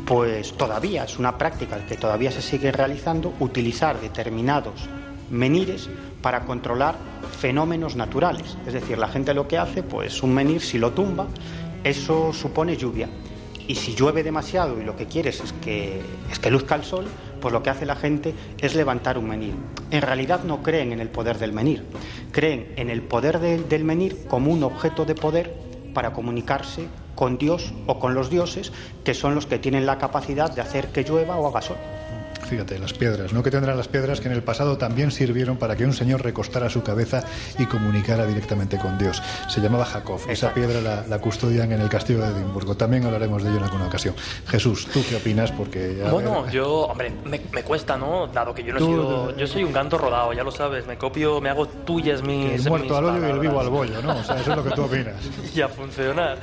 Pues 0.06 0.54
todavía 0.54 1.04
es 1.06 1.20
una 1.20 1.38
práctica 1.38 1.86
que 1.86 1.96
todavía 1.96 2.32
se 2.32 2.42
sigue 2.42 2.72
realizando, 2.72 3.34
utilizar 3.40 4.00
determinados 4.02 4.90
menires 5.30 5.90
para 6.22 6.42
controlar 6.42 6.96
fenómenos 7.40 7.96
naturales. 7.96 8.58
Es 8.68 8.74
decir, 8.74 8.98
la 8.98 9.08
gente 9.08 9.34
lo 9.34 9.48
que 9.48 9.58
hace, 9.58 9.84
pues 9.84 10.22
un 10.24 10.34
menir, 10.34 10.62
si 10.62 10.78
lo 10.78 10.92
tumba, 10.92 11.28
eso 11.84 12.34
supone 12.34 12.76
lluvia. 12.78 13.10
Y 13.68 13.76
si 13.76 13.96
llueve 13.96 14.24
demasiado 14.24 14.82
y 14.82 14.84
lo 14.84 14.98
que 14.98 15.06
quieres 15.06 15.40
es 15.40 15.54
que, 15.54 16.02
es 16.30 16.40
que 16.40 16.52
luzca 16.52 16.76
el 16.76 16.84
sol, 16.84 17.06
pues 17.40 17.54
lo 17.54 17.64
que 17.64 17.70
hace 17.70 17.86
la 17.86 17.96
gente 17.96 18.34
es 18.60 18.76
levantar 18.76 19.18
un 19.18 19.30
menir. 19.30 19.54
En 19.92 20.02
realidad 20.02 20.44
no 20.44 20.62
creen 20.62 20.92
en 20.92 21.00
el 21.00 21.10
poder 21.10 21.38
del 21.38 21.54
menir, 21.54 21.86
creen 22.32 22.74
en 22.76 22.90
el 22.90 23.02
poder 23.02 23.40
de- 23.40 23.60
del 23.64 23.84
menir 23.86 24.26
como 24.28 24.52
un 24.52 24.64
objeto 24.64 25.06
de 25.06 25.16
poder 25.16 25.56
para 25.94 26.12
comunicarse 26.12 26.88
con 27.22 27.38
Dios 27.38 27.72
o 27.86 28.00
con 28.00 28.16
los 28.16 28.32
dioses, 28.32 28.72
que 29.04 29.14
son 29.14 29.36
los 29.36 29.46
que 29.46 29.60
tienen 29.60 29.86
la 29.86 30.00
capacidad 30.00 30.52
de 30.52 30.60
hacer 30.62 30.88
que 30.88 31.04
llueva 31.04 31.38
o 31.38 31.48
haga 31.48 31.62
sol. 31.62 31.78
Fíjate, 32.50 32.80
las 32.80 32.94
piedras, 32.94 33.32
¿no? 33.32 33.44
Que 33.44 33.52
tendrán 33.52 33.78
las 33.78 33.88
piedras 33.88 34.20
que 34.20 34.28
en 34.28 34.34
el 34.34 34.42
pasado 34.42 34.76
también 34.78 35.12
sirvieron 35.12 35.58
para 35.58 35.76
que 35.76 35.86
un 35.86 35.94
señor 35.94 36.24
recostara 36.24 36.68
su 36.72 36.82
cabeza 36.82 37.24
y 37.60 37.68
comunicara 37.68 38.26
directamente 38.26 38.80
con 38.80 38.98
Dios. 38.98 39.22
Se 39.48 39.62
llamaba 39.62 39.86
Jacob. 39.86 40.18
Esa 40.22 40.32
Exacto. 40.32 40.56
piedra 40.56 40.82
la, 40.82 41.06
la 41.08 41.20
custodian 41.20 41.72
en 41.72 41.80
el 41.80 41.90
castillo 41.90 42.22
de 42.22 42.32
Edimburgo. 42.40 42.76
También 42.76 43.06
hablaremos 43.06 43.44
de 43.44 43.50
ello 43.50 43.60
en 43.60 43.66
alguna 43.66 43.86
ocasión. 43.86 44.16
Jesús, 44.48 44.88
¿tú 44.92 45.02
qué 45.08 45.18
opinas? 45.18 45.52
Porque 45.52 46.04
Bueno, 46.10 46.42
ver, 46.42 46.52
yo, 46.52 46.88
hombre, 46.88 47.14
me, 47.24 47.40
me 47.54 47.62
cuesta, 47.62 47.98
¿no? 47.98 48.26
Dado 48.28 48.54
que 48.56 48.64
yo 48.64 48.74
no 48.74 48.80
he 48.80 48.82
sido. 48.82 49.38
Yo 49.38 49.46
soy 49.46 49.64
un 49.64 49.72
canto 49.72 50.00
rodado, 50.00 50.34
ya 50.34 50.44
lo 50.44 50.52
sabes. 50.52 50.88
Me 50.88 50.98
copio, 50.98 51.40
me 51.40 51.50
hago 51.50 51.68
tuyas 51.68 52.24
mis. 52.24 52.66
el 52.66 52.70
muerto 52.70 52.88
mis 52.88 52.98
al 52.98 53.06
hoyo 53.06 53.28
y 53.28 53.32
el 53.32 53.40
vivo 53.40 53.60
al 53.60 53.70
bollo, 53.70 54.02
¿no? 54.02 54.18
O 54.18 54.24
sea, 54.24 54.40
eso 54.40 54.50
es 54.50 54.58
lo 54.58 54.64
que 54.64 54.72
tú 54.72 54.86
opinas. 54.86 55.16
y 55.56 55.62
a 55.62 55.70
funcionar. 55.70 56.40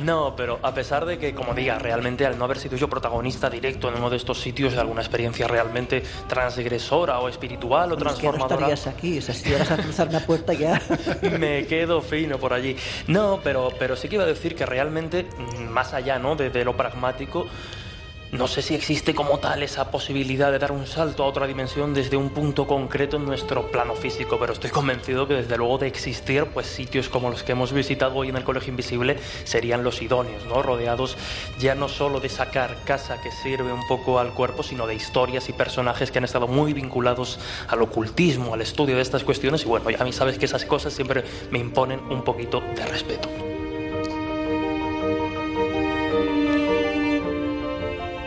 No, 0.00 0.34
pero 0.36 0.58
a 0.62 0.74
pesar 0.74 1.04
de 1.04 1.18
que, 1.18 1.34
como 1.34 1.54
diga, 1.54 1.78
realmente 1.78 2.26
al 2.26 2.38
no 2.38 2.44
haber 2.44 2.58
sido 2.58 2.76
yo 2.76 2.88
protagonista 2.88 3.48
directo 3.48 3.88
en 3.88 3.96
uno 3.96 4.10
de 4.10 4.16
estos 4.16 4.40
sitios 4.40 4.72
de 4.72 4.80
alguna 4.80 5.00
experiencia 5.00 5.46
realmente 5.46 6.02
transgresora 6.28 7.18
o 7.20 7.28
espiritual 7.28 7.92
o 7.92 7.96
Bueno, 7.96 8.10
es 8.10 8.16
que 8.18 8.26
no 8.26 8.32
transformadora, 8.32 8.74
estarías 8.74 8.86
aquí, 8.86 9.18
o 9.18 9.22
sea, 9.22 9.34
si 9.34 9.54
a 9.54 9.76
cruzar 9.76 10.08
una 10.08 10.20
puerta 10.20 10.52
ya... 10.52 10.80
me 11.38 11.66
quedo 11.66 12.00
fino 12.00 12.38
por 12.38 12.52
allí. 12.52 12.76
No, 13.06 13.40
pero, 13.42 13.70
pero 13.78 13.96
sí 13.96 14.08
que 14.08 14.16
iba 14.16 14.24
a 14.24 14.28
decir 14.28 14.54
que 14.54 14.66
realmente, 14.66 15.24
mm, 15.24 15.68
más 15.68 15.94
allá 15.94 16.18
¿no? 16.18 16.36
de, 16.36 16.50
de 16.50 16.64
lo 16.64 16.76
pragmático, 16.76 17.46
no 18.32 18.48
sé 18.48 18.62
si 18.62 18.74
existe 18.74 19.14
como 19.14 19.38
tal 19.40 19.62
esa 19.62 19.90
posibilidad 19.90 20.50
de 20.50 20.58
dar 20.58 20.72
un 20.72 20.86
salto 20.86 21.22
a 21.22 21.26
otra 21.26 21.46
dimensión 21.46 21.92
desde 21.92 22.16
un 22.16 22.30
punto 22.30 22.66
concreto 22.66 23.18
en 23.18 23.26
nuestro 23.26 23.70
plano 23.70 23.94
físico, 23.94 24.38
pero 24.40 24.54
estoy 24.54 24.70
convencido 24.70 25.28
que 25.28 25.34
desde 25.34 25.58
luego 25.58 25.76
de 25.76 25.86
existir, 25.86 26.46
pues 26.46 26.66
sitios 26.66 27.10
como 27.10 27.28
los 27.28 27.42
que 27.42 27.52
hemos 27.52 27.74
visitado 27.74 28.14
hoy 28.14 28.30
en 28.30 28.36
el 28.36 28.44
Colegio 28.44 28.70
Invisible 28.70 29.18
serían 29.44 29.84
los 29.84 30.00
idóneos, 30.00 30.46
¿no? 30.46 30.62
Rodeados 30.62 31.18
ya 31.58 31.74
no 31.74 31.90
solo 31.90 32.20
de 32.20 32.30
sacar 32.30 32.74
casa 32.86 33.20
que 33.20 33.30
sirve 33.30 33.70
un 33.70 33.86
poco 33.86 34.18
al 34.18 34.32
cuerpo, 34.32 34.62
sino 34.62 34.86
de 34.86 34.94
historias 34.94 35.50
y 35.50 35.52
personajes 35.52 36.10
que 36.10 36.16
han 36.16 36.24
estado 36.24 36.48
muy 36.48 36.72
vinculados 36.72 37.38
al 37.68 37.82
ocultismo, 37.82 38.54
al 38.54 38.62
estudio 38.62 38.96
de 38.96 39.02
estas 39.02 39.24
cuestiones 39.24 39.62
y 39.62 39.66
bueno, 39.66 39.90
a 39.98 40.04
mí 40.04 40.12
sabes 40.12 40.38
que 40.38 40.46
esas 40.46 40.64
cosas 40.64 40.94
siempre 40.94 41.22
me 41.50 41.58
imponen 41.58 42.00
un 42.10 42.24
poquito 42.24 42.60
de 42.60 42.86
respeto. 42.86 43.51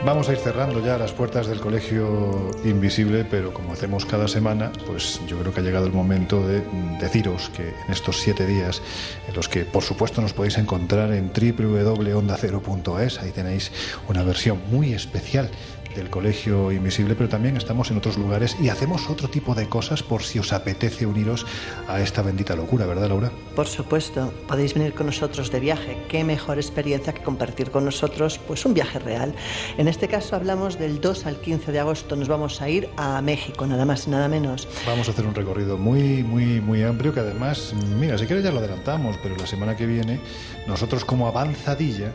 Vamos 0.06 0.30
a 0.30 0.34
ir 0.34 0.38
cerrando 0.38 0.86
ya 0.86 1.00
las 1.00 1.14
puertas 1.14 1.48
del 1.48 1.60
colegio 1.60 2.52
invisible, 2.64 3.26
pero 3.26 3.52
como 3.52 3.74
hacemos 3.74 4.06
cada 4.06 4.28
semana, 4.28 4.72
pues 4.86 5.20
yo 5.26 5.40
creo 5.40 5.52
que 5.52 5.62
ha 5.62 5.64
llegado 5.64 5.88
el 5.88 5.94
momento 5.94 6.46
de 6.48 6.62
deciros 7.00 7.50
que 7.50 7.70
en 7.70 7.92
estos 7.92 8.20
siete 8.20 8.46
días, 8.46 8.84
en 9.28 9.34
los 9.34 9.50
que 9.50 9.66
por 9.66 9.82
supuesto 9.82 10.22
nos 10.22 10.32
podéis 10.32 10.60
encontrar 10.60 11.12
en 11.12 11.32
www.ondacero.es, 11.34 13.20
ahí 13.20 13.32
tenéis 13.32 13.72
una 14.08 14.22
versión 14.22 14.60
muy 14.70 14.94
especial 14.94 15.50
del 15.96 16.10
Colegio 16.10 16.72
Invisible, 16.72 17.16
pero 17.16 17.30
también 17.30 17.58
estamos 17.58 17.90
en 17.90 17.98
otros 17.98 18.18
lugares 18.18 18.58
y 18.62 18.70
hacemos 18.70 19.10
otro 19.10 19.30
tipo 19.30 19.56
de 19.56 19.68
cosas 19.68 20.04
por 20.04 20.24
si 20.24 20.40
os 20.40 20.54
apetece 20.54 21.06
uniros 21.06 21.46
a 21.88 22.02
esta 22.02 22.22
bendita 22.22 22.56
locura, 22.56 22.86
¿verdad, 22.86 23.08
Laura? 23.08 23.32
Por 23.56 23.68
supuesto, 23.68 24.34
podéis 24.48 24.74
venir 24.74 24.94
con 24.94 25.06
nosotros 25.06 25.52
de 25.52 25.60
viaje. 25.60 25.98
Qué 26.10 26.24
mejor 26.24 26.58
experiencia 26.58 27.14
que 27.14 27.24
compartir 27.24 27.72
con 27.72 27.86
nosotros 27.86 28.40
pues 28.46 28.66
un 28.66 28.74
viaje 28.74 29.00
real. 29.00 29.34
En 29.78 29.88
este 29.88 30.08
caso 30.08 30.36
hablamos 30.36 30.78
del 30.78 31.00
2 31.00 31.26
al 31.26 31.38
15 31.38 31.72
de 31.72 31.80
agosto. 31.80 32.16
Nos 32.16 32.28
vamos 32.28 32.62
a 32.62 32.70
ir 32.70 32.90
a 32.98 33.22
México, 33.22 33.66
nada 33.66 33.86
más 33.86 34.08
y 34.08 34.10
nada 34.10 34.28
menos. 34.28 34.68
Vamos 34.86 35.08
a 35.08 35.12
hacer 35.12 35.26
un 35.26 35.34
recorrido 35.34 35.78
muy, 35.78 36.24
muy, 36.24 36.62
muy 36.62 36.84
amplio 36.84 37.14
que 37.14 37.22
además, 37.22 37.74
mira, 38.00 38.18
si 38.18 38.26
quieres 38.26 38.44
ya 38.44 38.52
lo 38.52 38.60
adelantamos, 38.60 39.18
pero 39.24 39.36
la 39.38 39.48
semana 39.48 39.76
que 39.76 39.86
viene 39.86 40.20
nosotros 40.68 41.06
como 41.06 41.28
avanzadilla 41.28 42.14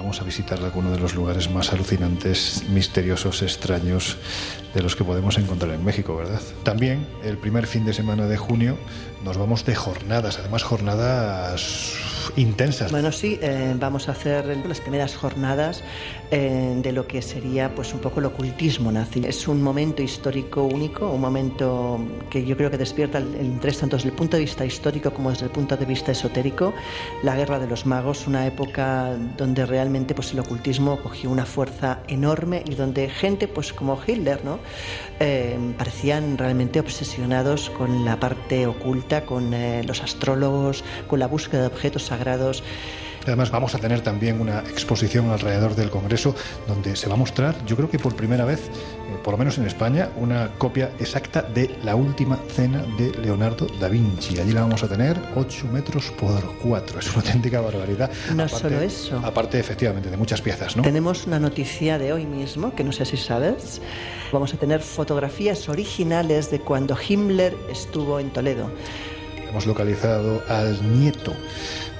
vamos 0.00 0.22
a 0.22 0.24
visitar 0.24 0.58
algunos 0.64 0.92
de 0.92 0.98
los 0.98 1.14
lugares 1.14 1.50
más 1.50 1.74
alucinantes, 1.74 2.64
misteriosos, 2.70 3.42
extraños 3.42 4.16
de 4.72 4.82
los 4.82 4.96
que 4.96 5.04
podemos 5.04 5.36
encontrar 5.36 5.74
en 5.74 5.84
México, 5.84 6.16
¿verdad? 6.16 6.40
También 6.62 7.06
el 7.22 7.36
primer 7.36 7.66
fin 7.66 7.84
de 7.84 7.92
semana 7.92 8.26
de 8.26 8.38
junio 8.38 8.78
nos 9.24 9.36
vamos 9.36 9.66
de 9.66 9.74
jornadas, 9.74 10.38
además 10.38 10.62
jornadas 10.62 12.09
intensas. 12.36 12.90
Bueno, 12.90 13.12
sí, 13.12 13.38
eh, 13.42 13.74
vamos 13.78 14.08
a 14.08 14.12
hacer 14.12 14.46
las 14.66 14.80
primeras 14.80 15.16
jornadas 15.16 15.82
eh, 16.30 16.78
de 16.82 16.92
lo 16.92 17.06
que 17.06 17.22
sería 17.22 17.74
pues 17.74 17.92
un 17.92 18.00
poco 18.00 18.20
el 18.20 18.26
ocultismo 18.26 18.92
nazi. 18.92 19.22
Es 19.26 19.48
un 19.48 19.62
momento 19.62 20.02
histórico 20.02 20.64
único, 20.64 21.10
un 21.10 21.20
momento 21.20 22.00
que 22.30 22.44
yo 22.44 22.56
creo 22.56 22.70
que 22.70 22.78
despierta 22.78 23.18
el, 23.18 23.34
el 23.34 23.46
interés 23.46 23.78
tanto 23.78 23.96
desde 23.96 24.10
el 24.10 24.14
punto 24.14 24.36
de 24.36 24.44
vista 24.44 24.64
histórico 24.64 25.12
como 25.12 25.30
desde 25.30 25.46
el 25.46 25.50
punto 25.50 25.76
de 25.76 25.84
vista 25.84 26.12
esotérico. 26.12 26.72
La 27.22 27.36
guerra 27.36 27.58
de 27.58 27.66
los 27.66 27.86
magos, 27.86 28.26
una 28.26 28.46
época 28.46 29.16
donde 29.36 29.66
realmente 29.66 30.14
pues 30.14 30.32
el 30.32 30.40
ocultismo 30.40 31.00
cogió 31.00 31.30
una 31.30 31.46
fuerza 31.46 32.00
enorme 32.08 32.62
y 32.66 32.74
donde 32.74 33.08
gente 33.08 33.48
pues 33.48 33.72
como 33.72 33.98
Hitler, 34.06 34.44
¿no? 34.44 34.58
Eh, 35.22 35.58
parecían 35.76 36.38
realmente 36.38 36.80
obsesionados 36.80 37.68
con 37.68 38.06
la 38.06 38.18
parte 38.18 38.66
oculta, 38.66 39.26
con 39.26 39.52
eh, 39.52 39.84
los 39.86 40.02
astrólogos, 40.02 40.82
con 41.08 41.18
la 41.18 41.26
búsqueda 41.26 41.60
de 41.60 41.66
objetos 41.66 42.04
sagrados. 42.04 42.62
Además 43.26 43.50
vamos 43.50 43.74
a 43.74 43.78
tener 43.78 44.00
también 44.00 44.40
una 44.40 44.60
exposición 44.60 45.28
alrededor 45.28 45.74
del 45.74 45.90
Congreso 45.90 46.34
donde 46.66 46.96
se 46.96 47.06
va 47.06 47.14
a 47.14 47.16
mostrar, 47.18 47.54
yo 47.66 47.76
creo 47.76 47.90
que 47.90 47.98
por 47.98 48.16
primera 48.16 48.46
vez, 48.46 48.60
eh, 48.68 49.18
por 49.22 49.34
lo 49.34 49.38
menos 49.38 49.58
en 49.58 49.66
España, 49.66 50.08
una 50.16 50.52
copia 50.56 50.92
exacta 50.98 51.42
de 51.42 51.76
la 51.84 51.96
última 51.96 52.38
cena 52.48 52.82
de 52.96 53.12
Leonardo 53.20 53.66
da 53.78 53.88
Vinci. 53.88 54.38
Allí 54.38 54.52
la 54.52 54.62
vamos 54.62 54.82
a 54.82 54.88
tener 54.88 55.18
8 55.36 55.66
metros 55.70 56.10
por 56.12 56.56
4. 56.62 56.98
Es 56.98 57.08
una 57.08 57.16
auténtica 57.16 57.60
barbaridad. 57.60 58.10
No 58.34 58.48
solo 58.48 58.80
eso. 58.80 59.20
Aparte, 59.22 59.58
efectivamente, 59.58 60.08
de 60.08 60.16
muchas 60.16 60.40
piezas, 60.40 60.78
¿no? 60.78 60.82
Tenemos 60.82 61.26
una 61.26 61.38
noticia 61.38 61.98
de 61.98 62.14
hoy 62.14 62.24
mismo, 62.24 62.74
que 62.74 62.84
no 62.84 62.92
sé 62.92 63.04
si 63.04 63.18
sabes. 63.18 63.82
Vamos 64.32 64.54
a 64.54 64.56
tener 64.58 64.80
fotografías 64.80 65.68
originales 65.68 66.50
de 66.50 66.60
cuando 66.60 66.96
Himmler 66.96 67.56
estuvo 67.68 68.20
en 68.20 68.30
Toledo. 68.30 68.70
Hemos 69.48 69.66
localizado 69.66 70.40
al 70.48 71.00
nieto 71.00 71.32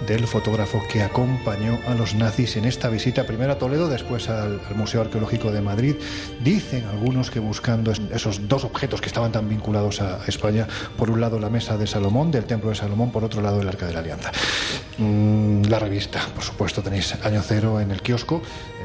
del 0.07 0.29
fotógrafo 0.29 0.81
que 0.91 1.03
acompañó 1.03 1.81
a 1.89 1.95
los 1.95 2.15
nazis 2.15 2.57
en 2.57 2.65
esta 2.65 2.89
visita, 2.89 3.27
primero 3.27 3.53
a 3.53 3.59
Toledo, 3.59 3.89
después 3.89 4.29
al, 4.29 4.61
Museo 4.77 5.01
Arqueológico 5.01 5.51
de 5.51 5.61
Madrid. 5.61 5.97
Dicen 6.45 6.85
algunos 6.85 7.33
que 7.33 7.41
buscando 7.41 7.91
esos 7.91 8.47
dos 8.49 8.63
objetos 8.63 9.01
que 9.01 9.09
estaban 9.09 9.33
tan 9.33 9.49
vinculados 9.49 10.01
a, 10.01 10.23
a 10.23 10.27
España, 10.27 10.69
por 10.97 11.11
un 11.11 11.21
lado 11.21 11.41
la 11.41 11.51
mesa 11.51 11.77
de 11.77 11.89
Salomón, 11.89 12.31
del 12.31 12.45
Templo 12.45 12.71
de 12.71 12.77
Salomón, 12.77 13.11
por 13.11 13.25
otro 13.25 13.43
lado 13.43 13.61
el 13.61 13.69
Arca 13.69 13.87
de 13.87 13.93
la 13.93 13.99
Alianza. 13.99 14.31
Mm, 14.99 15.63
la 15.65 15.81
revista, 15.81 16.21
por 16.35 16.45
supuesto, 16.45 16.83
tenéis 16.83 17.17
año 17.25 17.43
cero 17.43 17.81
en 17.81 17.91
el 17.91 18.01
kiosco. 18.01 18.43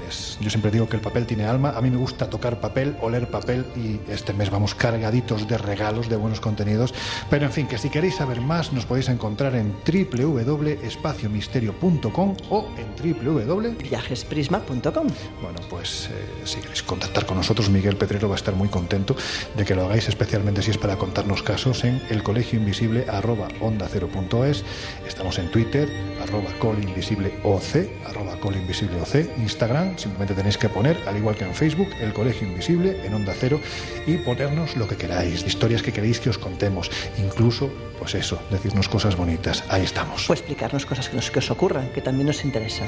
Es, 0.08 0.38
yo 0.40 0.50
siempre 0.50 0.72
digo 0.72 0.88
que 0.88 0.96
el 0.96 1.02
papel 1.02 1.26
tiene 1.26 1.46
alma. 1.46 1.74
A 1.76 1.82
mí 1.82 1.90
me 1.90 1.98
gusta 1.98 2.30
tocar 2.30 2.60
papel, 2.60 2.96
oler 3.02 3.30
papel 3.30 3.66
y 3.76 4.00
este 4.12 4.34
mes 4.34 4.50
vamos 4.50 4.76
cargaditos 4.76 5.48
de 5.48 5.58
regalos, 5.58 6.10
de 6.10 6.16
buenos 6.16 6.40
contenidos. 6.40 6.94
Pero 7.30 7.46
en 7.46 7.52
fin, 7.52 7.68
que 7.68 7.78
si 7.78 7.90
queréis 7.90 8.16
saber 8.16 8.42
más 8.42 8.74
nos 8.74 8.86
podéis 8.86 9.10
encontrar 9.10 9.56
en 9.56 9.76
www.espaciomisterio.com 9.86 12.36
o 12.50 12.68
en 12.78 13.16
www.viajesprisma.com. 13.16 15.08
Bueno, 15.42 15.60
pues 15.70 16.10
eh, 16.12 16.26
si 16.44 16.60
queréis 16.60 16.84
contactar 16.84 17.26
con 17.26 17.38
nosotros, 17.38 17.70
Miguel 17.70 17.96
Pedrero 17.98 18.30
va 18.30 18.36
a 18.36 18.38
estar 18.38 18.56
muy 18.56 18.70
contento 18.70 19.16
de 19.56 19.66
que 19.66 19.76
lo 19.76 19.86
hagáis, 19.86 20.08
especialmente 20.08 20.62
si 20.62 20.72
es 20.72 20.78
para 20.78 20.98
contarnos 20.98 21.44
casos 21.44 21.84
en 21.84 22.02
el 22.10 22.24
colegio 22.24 22.58
invisible 22.60 23.06
arroba 23.10 23.48
onda 23.62 23.88
cero 23.92 24.10
punto 24.12 24.46
es. 24.46 24.64
Estamos 25.08 25.40
en 25.40 25.52
Twitter, 25.52 25.90
arroba 26.22 26.52
colinvisibleoc, 26.60 27.64
arroba 28.06 28.40
colinvisibleoc, 28.40 29.08
Instagram, 29.38 29.95
simplemente 29.98 30.34
tenéis 30.34 30.58
que 30.58 30.70
poner, 30.70 30.98
al 31.08 31.18
igual 31.18 31.36
que 31.36 31.46
en 31.46 31.54
Facebook, 31.54 31.90
el 32.00 32.14
Colegio 32.14 32.48
Invisible 32.48 33.06
en 33.06 33.14
Onda 33.14 33.34
Cero 33.38 33.60
y 34.06 34.18
ponernos 34.18 34.76
lo 34.76 34.88
que 34.88 34.96
queráis, 34.96 35.46
historias 35.46 35.82
que 35.82 35.92
queréis 35.92 36.20
que 36.20 36.30
os 36.30 36.38
contemos, 36.38 36.90
incluso, 37.18 37.72
pues 38.00 38.16
eso, 38.16 38.40
decirnos 38.52 38.88
cosas 38.88 39.16
bonitas. 39.16 39.64
Ahí 39.70 39.84
estamos. 39.84 40.30
O 40.30 40.34
explicarnos 40.34 40.86
cosas 40.86 41.10
que, 41.10 41.16
nos, 41.16 41.32
que 41.32 41.40
os 41.40 41.52
ocurran, 41.52 41.90
que 41.90 42.02
también 42.02 42.28
nos 42.28 42.44
interesan. 42.46 42.88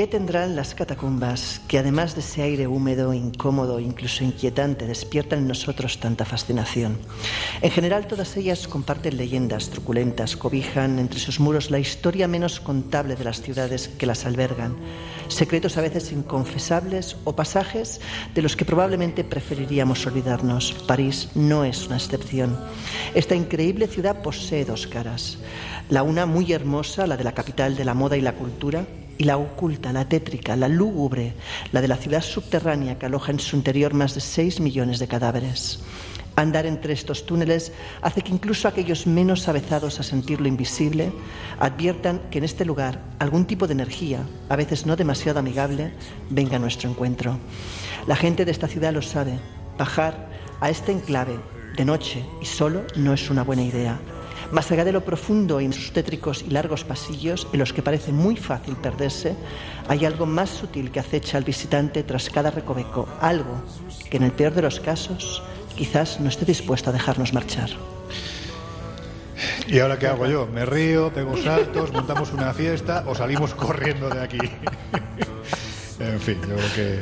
¿Qué 0.00 0.06
tendrán 0.06 0.56
las 0.56 0.74
catacumbas 0.74 1.60
que 1.68 1.78
además 1.78 2.14
de 2.14 2.22
ese 2.22 2.40
aire 2.40 2.66
húmedo, 2.66 3.12
incómodo, 3.12 3.80
incluso 3.80 4.24
inquietante, 4.24 4.86
despiertan 4.86 5.40
en 5.40 5.48
nosotros 5.48 6.00
tanta 6.00 6.24
fascinación? 6.24 6.96
En 7.60 7.70
general 7.70 8.06
todas 8.06 8.34
ellas 8.38 8.66
comparten 8.66 9.18
leyendas 9.18 9.68
truculentas, 9.68 10.38
cobijan 10.38 10.98
entre 10.98 11.20
sus 11.20 11.38
muros 11.38 11.70
la 11.70 11.80
historia 11.80 12.28
menos 12.28 12.60
contable 12.60 13.14
de 13.14 13.24
las 13.24 13.42
ciudades 13.42 13.88
que 13.88 14.06
las 14.06 14.24
albergan, 14.24 14.74
secretos 15.28 15.76
a 15.76 15.82
veces 15.82 16.12
inconfesables 16.12 17.18
o 17.24 17.36
pasajes 17.36 18.00
de 18.34 18.40
los 18.40 18.56
que 18.56 18.64
probablemente 18.64 19.22
preferiríamos 19.22 20.06
olvidarnos. 20.06 20.72
París 20.86 21.28
no 21.34 21.62
es 21.66 21.88
una 21.88 21.96
excepción. 21.96 22.58
Esta 23.14 23.34
increíble 23.34 23.86
ciudad 23.86 24.22
posee 24.22 24.64
dos 24.64 24.86
caras. 24.86 25.36
La 25.90 26.04
una 26.04 26.24
muy 26.24 26.54
hermosa, 26.54 27.06
la 27.06 27.18
de 27.18 27.24
la 27.24 27.34
capital 27.34 27.76
de 27.76 27.84
la 27.84 27.92
moda 27.92 28.16
y 28.16 28.22
la 28.22 28.32
cultura, 28.32 28.86
y 29.20 29.24
la 29.24 29.36
oculta, 29.36 29.92
la 29.92 30.08
tétrica, 30.08 30.56
la 30.56 30.66
lúgubre, 30.66 31.34
la 31.72 31.82
de 31.82 31.88
la 31.88 31.98
ciudad 31.98 32.22
subterránea 32.22 32.98
que 32.98 33.04
aloja 33.04 33.30
en 33.32 33.38
su 33.38 33.54
interior 33.54 33.92
más 33.92 34.14
de 34.14 34.22
6 34.22 34.60
millones 34.60 34.98
de 34.98 35.08
cadáveres. 35.08 35.80
Andar 36.36 36.64
entre 36.64 36.94
estos 36.94 37.26
túneles 37.26 37.70
hace 38.00 38.22
que 38.22 38.32
incluso 38.32 38.66
aquellos 38.66 39.06
menos 39.06 39.46
avezados 39.46 40.00
a 40.00 40.04
sentir 40.04 40.40
lo 40.40 40.48
invisible 40.48 41.12
adviertan 41.58 42.22
que 42.30 42.38
en 42.38 42.44
este 42.44 42.64
lugar 42.64 43.02
algún 43.18 43.44
tipo 43.44 43.66
de 43.66 43.74
energía, 43.74 44.26
a 44.48 44.56
veces 44.56 44.86
no 44.86 44.96
demasiado 44.96 45.38
amigable, 45.38 45.92
venga 46.30 46.56
a 46.56 46.58
nuestro 46.58 46.88
encuentro. 46.88 47.38
La 48.06 48.16
gente 48.16 48.46
de 48.46 48.52
esta 48.52 48.68
ciudad 48.68 48.94
lo 48.94 49.02
sabe. 49.02 49.38
Bajar 49.76 50.30
a 50.62 50.70
este 50.70 50.92
enclave 50.92 51.38
de 51.76 51.84
noche 51.84 52.24
y 52.40 52.46
solo 52.46 52.84
no 52.96 53.12
es 53.12 53.28
una 53.28 53.42
buena 53.44 53.64
idea. 53.64 54.00
Más 54.52 54.70
allá 54.72 54.84
de 54.84 54.92
lo 54.92 55.04
profundo 55.04 55.60
en 55.60 55.72
sus 55.72 55.92
tétricos 55.92 56.42
y 56.42 56.50
largos 56.50 56.82
pasillos, 56.82 57.46
en 57.52 57.60
los 57.60 57.72
que 57.72 57.82
parece 57.82 58.10
muy 58.10 58.36
fácil 58.36 58.74
perderse, 58.74 59.36
hay 59.86 60.04
algo 60.04 60.26
más 60.26 60.50
sutil 60.50 60.90
que 60.90 60.98
acecha 60.98 61.38
al 61.38 61.44
visitante 61.44 62.02
tras 62.02 62.28
cada 62.30 62.50
recoveco, 62.50 63.08
algo 63.20 63.62
que 64.10 64.16
en 64.16 64.24
el 64.24 64.32
peor 64.32 64.52
de 64.52 64.62
los 64.62 64.80
casos 64.80 65.42
quizás 65.76 66.18
no 66.18 66.28
esté 66.28 66.44
dispuesto 66.44 66.90
a 66.90 66.92
dejarnos 66.92 67.32
marchar. 67.32 67.70
¿Y 69.68 69.78
ahora 69.78 70.00
qué 70.00 70.08
hago 70.08 70.26
yo? 70.26 70.48
¿Me 70.48 70.66
río, 70.66 71.12
pego 71.12 71.36
saltos, 71.36 71.92
montamos 71.92 72.32
una 72.32 72.52
fiesta 72.52 73.04
o 73.06 73.14
salimos 73.14 73.54
corriendo 73.54 74.10
de 74.10 74.20
aquí? 74.20 74.38
en 76.00 76.20
fin, 76.20 76.38
yo 76.40 76.56
creo 76.56 76.74
que, 76.74 77.00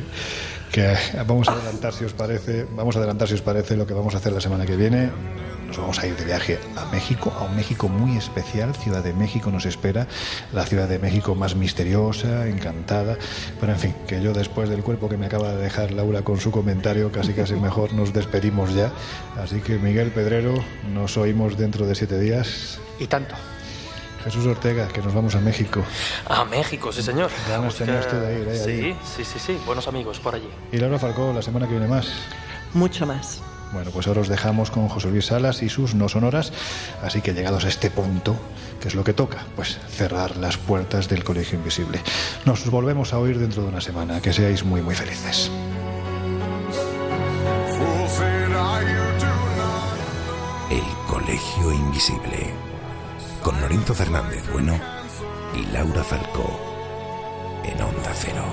que 0.71 1.23
vamos 1.25 1.49
a 1.49 1.53
adelantar 1.53 1.95
si 1.95 2.05
os 2.05 2.13
parece, 2.13 2.67
vamos 2.77 2.95
a 2.97 2.99
adelantar 2.99 3.27
si 3.27 3.35
os 3.35 3.43
parece 3.43 3.75
lo 3.75 3.87
que 3.87 3.95
vamos 3.95 4.15
a 4.15 4.19
hacer 4.19 4.33
la 4.33 4.41
semana 4.43 4.67
que 4.67 4.77
viene 4.77 5.11
nos 5.69 5.77
vamos 5.77 5.99
a 5.99 6.07
ir 6.07 6.17
de 6.17 6.25
viaje 6.25 6.59
a 6.77 6.87
México, 6.87 7.33
a 7.39 7.45
un 7.45 7.55
México 7.55 7.89
muy 7.89 8.17
especial. 8.17 8.75
Ciudad 8.75 9.05
de 9.05 9.13
México 9.13 9.51
nos 9.51 9.67
espera, 9.67 10.07
la 10.53 10.65
Ciudad 10.65 10.89
de 10.89 10.99
México 10.99 11.35
más 11.35 11.55
misteriosa, 11.55 12.49
encantada. 12.49 13.17
Pero 13.61 13.73
en 13.73 13.79
fin, 13.79 13.95
que 14.07 14.23
yo 14.23 14.33
después 14.33 14.71
del 14.71 14.83
cuerpo 14.83 15.09
que 15.09 15.19
me 15.19 15.27
acaba 15.27 15.51
de 15.53 15.63
dejar 15.63 15.93
Laura 15.93 16.23
con 16.23 16.41
su 16.41 16.51
comentario, 16.51 17.13
casi 17.13 17.35
casi 17.35 17.55
mejor 17.55 17.93
nos 17.93 18.13
despedimos 18.15 18.75
ya. 18.75 18.91
Así 19.37 19.61
que 19.61 19.79
Miguel 19.79 20.11
Pedrero, 20.11 20.55
nos 20.93 21.17
oímos 21.19 21.59
dentro 21.59 21.87
de 21.87 21.95
siete 21.95 22.19
días. 22.19 22.81
Y 22.99 23.07
tanto. 23.07 23.35
Jesús 24.25 24.47
Ortega, 24.47 24.89
que 24.89 25.01
nos 25.03 25.15
vamos 25.15 25.35
a 25.35 25.41
México. 25.41 25.83
A 26.27 26.45
México, 26.47 26.93
sí 26.93 27.03
señor. 27.03 27.31
Ganas 27.49 27.77
tenías 27.77 28.09
tú 28.09 28.17
de 28.17 28.41
ir, 28.41 28.49
¿eh? 28.49 28.57
Sí, 28.57 28.71
Allí. 28.71 28.97
sí, 29.17 29.25
sí, 29.25 29.39
sí, 29.39 29.61
buenos 29.65 29.87
amigos 29.87 30.19
por 30.19 30.35
allí. 30.35 30.49
Y 30.73 30.79
Laura 30.79 30.99
Falcó, 30.99 31.33
la 31.33 31.43
semana 31.43 31.67
que 31.67 31.73
viene 31.73 31.87
más. 31.87 32.09
Mucho 32.75 33.07
más. 33.07 33.43
Bueno, 33.73 33.91
pues 33.91 34.07
ahora 34.07 34.23
os 34.23 34.29
dejamos 34.29 34.71
con 34.71 34.89
José 34.89 35.11
Luis 35.11 35.27
Salas 35.27 35.63
y 35.63 35.69
sus 35.69 35.95
no 35.95 36.09
sonoras, 36.09 36.53
así 37.03 37.21
que 37.21 37.35
llegados 37.35 37.65
a 37.65 37.69
este 37.69 37.91
punto, 37.91 38.35
¿qué 38.81 38.89
es 38.89 38.95
lo 38.95 39.05
que 39.05 39.13
toca? 39.13 39.45
Pues 39.57 39.79
cerrar 39.91 40.37
las 40.37 40.57
puertas 40.57 41.09
del 41.09 41.23
Colegio 41.25 41.59
Invisible. 41.59 42.01
Nos 42.47 42.69
volvemos 42.71 43.13
a 43.13 43.19
oír 43.19 43.39
dentro 43.39 43.63
de 43.63 43.69
una 43.69 43.81
semana. 43.81 44.21
Que 44.21 44.33
seáis 44.33 44.65
muy, 44.65 44.81
muy 44.81 44.95
felices. 44.95 45.51
El 50.71 50.85
Colegio 51.07 51.73
Invisible. 51.73 52.53
Con 53.43 53.61
Lorenzo 53.61 53.95
Fernández 53.95 54.43
Bueno 54.53 54.79
y 55.55 55.73
Laura 55.73 56.03
Falcó. 56.03 56.61
En 57.65 57.81
Onda 57.83 58.13
Cero. 58.15 58.45